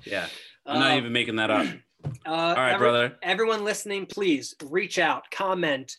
Yeah, 0.06 0.28
I'm 0.66 0.80
not 0.80 0.92
Uh, 0.92 0.98
even 0.98 1.14
making 1.14 1.38
that 1.38 1.50
up. 1.50 1.66
Uh, 2.06 2.30
All 2.30 2.56
right, 2.56 2.74
every- 2.74 2.86
brother. 2.86 3.16
Everyone 3.24 3.64
listening, 3.64 4.06
please 4.06 4.54
reach 4.66 5.00
out, 5.00 5.32
comment. 5.32 5.98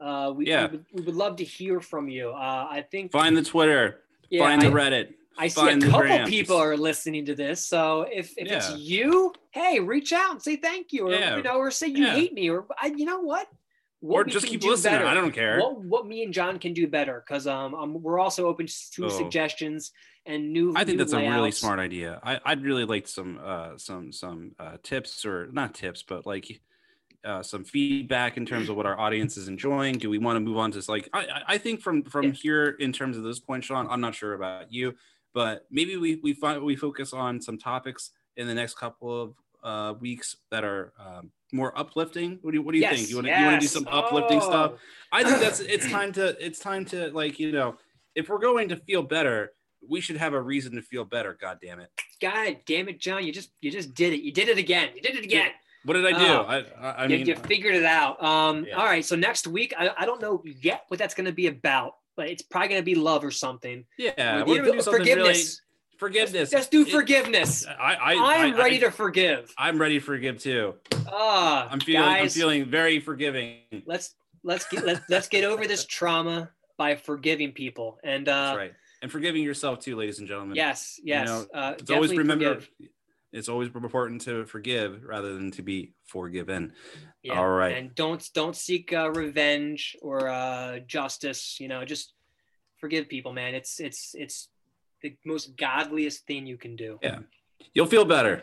Uh, 0.00 0.32
we, 0.34 0.46
Yeah. 0.48 0.66
we, 0.66 0.72
would, 0.78 0.84
we 0.94 1.02
would 1.02 1.14
love 1.14 1.36
to 1.36 1.44
hear 1.44 1.80
from 1.80 2.08
you. 2.08 2.30
Uh, 2.30 2.66
I 2.68 2.84
think 2.90 3.12
Find 3.12 3.36
the 3.36 3.42
Twitter. 3.44 4.00
yeah, 4.30 4.40
find 4.42 4.60
the 4.60 4.66
I, 4.66 4.70
Reddit. 4.70 5.14
I 5.38 5.48
see 5.48 5.68
a 5.68 5.78
couple 5.78 6.26
people 6.26 6.56
are 6.56 6.76
listening 6.76 7.26
to 7.26 7.34
this. 7.34 7.66
So 7.66 8.02
if, 8.10 8.32
if 8.36 8.50
it's 8.50 8.76
you, 8.76 9.32
hey, 9.50 9.80
reach 9.80 10.12
out 10.12 10.32
and 10.32 10.42
say 10.42 10.56
thank 10.56 10.92
you, 10.92 11.08
or 11.08 11.12
Yeah. 11.12 11.36
you 11.36 11.42
know, 11.42 11.56
or 11.58 11.70
say 11.70 11.88
you 11.88 12.04
Yeah. 12.04 12.12
hate 12.14 12.32
me, 12.32 12.48
or 12.50 12.66
I, 12.80 12.86
you 12.96 13.04
know 13.04 13.20
what, 13.20 13.46
what 14.00 14.20
Or 14.20 14.24
just 14.24 14.46
keep 14.46 14.62
listening. 14.62 14.94
better. 14.94 15.06
I 15.06 15.14
don't 15.14 15.32
care. 15.32 15.58
What 15.58 15.80
what 15.82 16.06
me 16.06 16.22
and 16.22 16.32
John 16.32 16.58
can 16.58 16.72
do 16.72 16.86
better 16.86 17.22
because 17.26 17.46
um, 17.46 17.74
um 17.74 18.02
we're 18.02 18.18
also 18.18 18.46
open 18.46 18.66
to 18.94 19.04
Oh. 19.04 19.08
suggestions 19.08 19.92
and 20.26 20.52
new. 20.52 20.72
I 20.76 20.84
think 20.84 20.98
new 20.98 21.04
that's 21.04 21.12
a 21.12 21.18
really 21.18 21.50
smart 21.50 21.78
idea. 21.80 22.20
I, 22.22 22.40
I'd 22.44 22.62
really 22.62 22.84
like 22.84 23.06
some 23.08 23.38
uh, 23.42 23.78
some 23.78 24.12
some 24.12 24.52
uh, 24.58 24.76
tips 24.82 25.24
or 25.24 25.48
not 25.52 25.74
tips, 25.74 26.02
but 26.02 26.26
like 26.26 26.60
uh, 27.24 27.42
some 27.42 27.64
feedback 27.64 28.36
in 28.36 28.46
terms 28.46 28.68
of 28.68 28.76
what 28.76 28.86
our 28.86 28.98
audience 29.00 29.36
is 29.36 29.48
enjoying. 29.48 29.98
Do 29.98 30.08
we 30.10 30.18
want 30.18 30.36
to 30.36 30.40
move 30.40 30.58
on 30.58 30.70
to 30.72 30.82
like 30.90 31.08
I 31.12 31.20
I- 31.20 31.42
I 31.54 31.58
think 31.58 31.80
from 31.80 32.04
from 32.04 32.26
Yeah. 32.26 32.32
here 32.32 32.68
in 32.78 32.92
terms 32.92 33.16
of 33.16 33.22
this 33.24 33.40
point, 33.40 33.64
Sean. 33.64 33.86
I'm 33.88 34.00
not 34.00 34.14
sure 34.14 34.34
about 34.34 34.72
you, 34.72 34.94
but 35.36 35.66
maybe 35.70 35.98
we 35.98 36.18
we 36.22 36.32
find 36.32 36.62
we 36.62 36.76
focus 36.76 37.12
on 37.12 37.42
some 37.42 37.58
topics 37.58 38.12
in 38.38 38.46
the 38.46 38.54
next 38.54 38.78
couple 38.78 39.22
of 39.22 39.34
uh, 39.62 39.92
weeks 40.00 40.36
that 40.50 40.64
are 40.64 40.94
um, 40.98 41.30
more 41.52 41.78
uplifting. 41.78 42.38
What 42.40 42.52
do 42.52 42.56
you 42.56 42.62
what 42.62 42.72
do 42.72 42.78
you 42.78 42.84
Yes, 42.84 42.96
think? 42.96 43.10
You 43.10 43.16
want 43.16 43.26
to 43.26 43.38
you 43.38 43.44
want 43.44 43.60
to 43.60 43.66
do 43.66 43.66
some 43.66 43.86
uplifting 43.86 44.40
stuff? 44.40 44.72
Oh. 44.74 44.78
I 45.12 45.24
think 45.24 45.40
that's 45.40 45.60
it's 45.74 45.90
time 45.90 46.12
to 46.14 46.34
it's 46.44 46.58
time 46.58 46.86
to 46.86 47.10
like 47.10 47.38
you 47.38 47.52
know 47.52 47.76
if 48.14 48.30
we're 48.30 48.38
going 48.38 48.70
to 48.70 48.76
feel 48.76 49.02
better, 49.02 49.52
we 49.86 50.00
should 50.00 50.16
have 50.16 50.32
a 50.32 50.40
reason 50.40 50.74
to 50.76 50.80
feel 50.80 51.04
better. 51.04 51.36
God 51.38 51.58
damn 51.62 51.80
it! 51.80 51.90
God 52.18 52.56
damn 52.64 52.88
it, 52.88 52.98
John! 52.98 53.22
You 53.22 53.30
just 53.30 53.50
you 53.60 53.70
just 53.70 53.92
did 53.92 54.14
it. 54.14 54.22
You 54.22 54.32
did 54.32 54.48
it 54.48 54.56
again. 54.56 54.88
You 54.94 55.02
did 55.02 55.16
it 55.16 55.24
again. 55.24 55.50
What 55.84 55.94
did 55.94 56.06
I 56.06 56.18
do? 56.18 56.24
Oh. 56.24 56.44
I 56.48 56.56
I, 56.80 56.90
I 56.92 57.02
you, 57.04 57.18
mean, 57.18 57.26
you 57.26 57.36
figured 57.36 57.74
it 57.74 57.84
out. 57.84 58.22
Um, 58.24 58.64
Yeah. 58.64 58.76
All 58.76 58.86
right. 58.86 59.04
So 59.04 59.16
next 59.16 59.46
week, 59.46 59.74
I, 59.78 59.90
I 59.98 60.06
don't 60.06 60.22
know 60.22 60.42
yet 60.62 60.84
what 60.88 60.98
that's 60.98 61.14
going 61.14 61.26
to 61.26 61.32
be 61.32 61.46
about, 61.48 61.96
but 62.16 62.28
it's 62.28 62.42
probably 62.42 62.68
going 62.68 62.80
to 62.80 62.84
be 62.84 62.94
love 62.94 63.24
or 63.24 63.30
something. 63.30 63.84
yeah, 63.98 64.42
we're 64.44 64.56
gonna 64.58 64.72
do 64.72 64.80
something 64.80 65.02
really 65.04 65.16
forgiveness. 65.20 65.60
forgiveness. 65.98 66.52
Let's 66.52 66.68
do 66.68 66.82
It- 66.82 66.88
forgiveness. 66.90 67.66
I 67.66 67.72
I 67.94 68.12
I'm 68.44 68.54
I- 68.54 68.58
ready 68.58 68.76
I, 68.76 68.80
to 68.80 68.90
forgive. 68.90 69.52
I'm 69.58 69.78
ready 69.78 69.98
to 69.98 70.04
forgive 70.04 70.38
too. 70.38 70.74
Ah, 71.08 71.68
I'm 71.70 71.80
feeling 71.80 72.08
I'm 72.08 72.28
feeling 72.28 72.64
very 72.66 73.00
forgiving. 73.00 73.60
Let's 73.86 74.14
let's 74.42 74.66
get 74.68 74.84
let's, 74.84 75.00
let's 75.08 75.28
get 75.28 75.44
over 75.44 75.66
this 75.66 75.84
trauma 75.84 76.50
by 76.78 76.96
forgiving 76.96 77.52
people. 77.52 77.98
And 78.04 78.28
uh, 78.28 78.32
That's 78.46 78.56
right, 78.56 78.72
and 79.02 79.10
forgiving 79.12 79.42
yourself 79.42 79.80
too, 79.80 79.96
ladies 79.96 80.18
and 80.18 80.28
gentlemen. 80.28 80.56
yes, 80.56 80.98
yes. 81.02 81.26
know, 81.28 81.46
uh, 81.54 81.74
it's 81.78 81.90
always 81.90 82.14
remember. 82.16 82.54
forgive. 82.60 82.70
It's 83.32 83.48
always 83.48 83.68
important 83.68 84.22
to 84.22 84.46
forgive 84.46 85.04
rather 85.04 85.34
than 85.34 85.50
to 85.52 85.62
be 85.62 85.92
forgiven. 86.06 86.72
Yeah. 87.22 87.38
All 87.38 87.48
right. 87.48 87.76
And 87.76 87.94
don't 87.94 88.26
don't 88.34 88.56
seek 88.56 88.92
uh, 88.92 89.10
revenge 89.10 89.96
or 90.00 90.28
uh, 90.28 90.78
justice. 90.86 91.58
You 91.60 91.68
know, 91.68 91.84
just 91.84 92.12
forgive 92.78 93.08
people, 93.08 93.32
man. 93.32 93.54
It's 93.54 93.80
it's 93.80 94.14
it's 94.14 94.48
the 95.02 95.16
most 95.24 95.56
godliest 95.56 96.26
thing 96.26 96.46
you 96.46 96.56
can 96.56 96.76
do. 96.76 96.98
Yeah. 97.02 97.18
You'll 97.74 97.86
feel 97.86 98.04
better. 98.04 98.42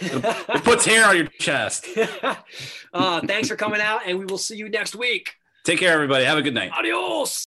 It 0.00 0.22
puts 0.64 0.84
hair 0.84 1.06
on 1.06 1.16
your 1.16 1.26
chest. 1.26 1.86
uh, 2.94 3.20
thanks 3.26 3.48
for 3.48 3.56
coming 3.56 3.80
out, 3.80 4.02
and 4.06 4.18
we 4.18 4.24
will 4.24 4.38
see 4.38 4.56
you 4.56 4.68
next 4.68 4.94
week. 4.94 5.34
Take 5.64 5.80
care, 5.80 5.92
everybody. 5.92 6.24
Have 6.24 6.38
a 6.38 6.42
good 6.42 6.54
night. 6.54 6.70
Adios. 6.72 7.46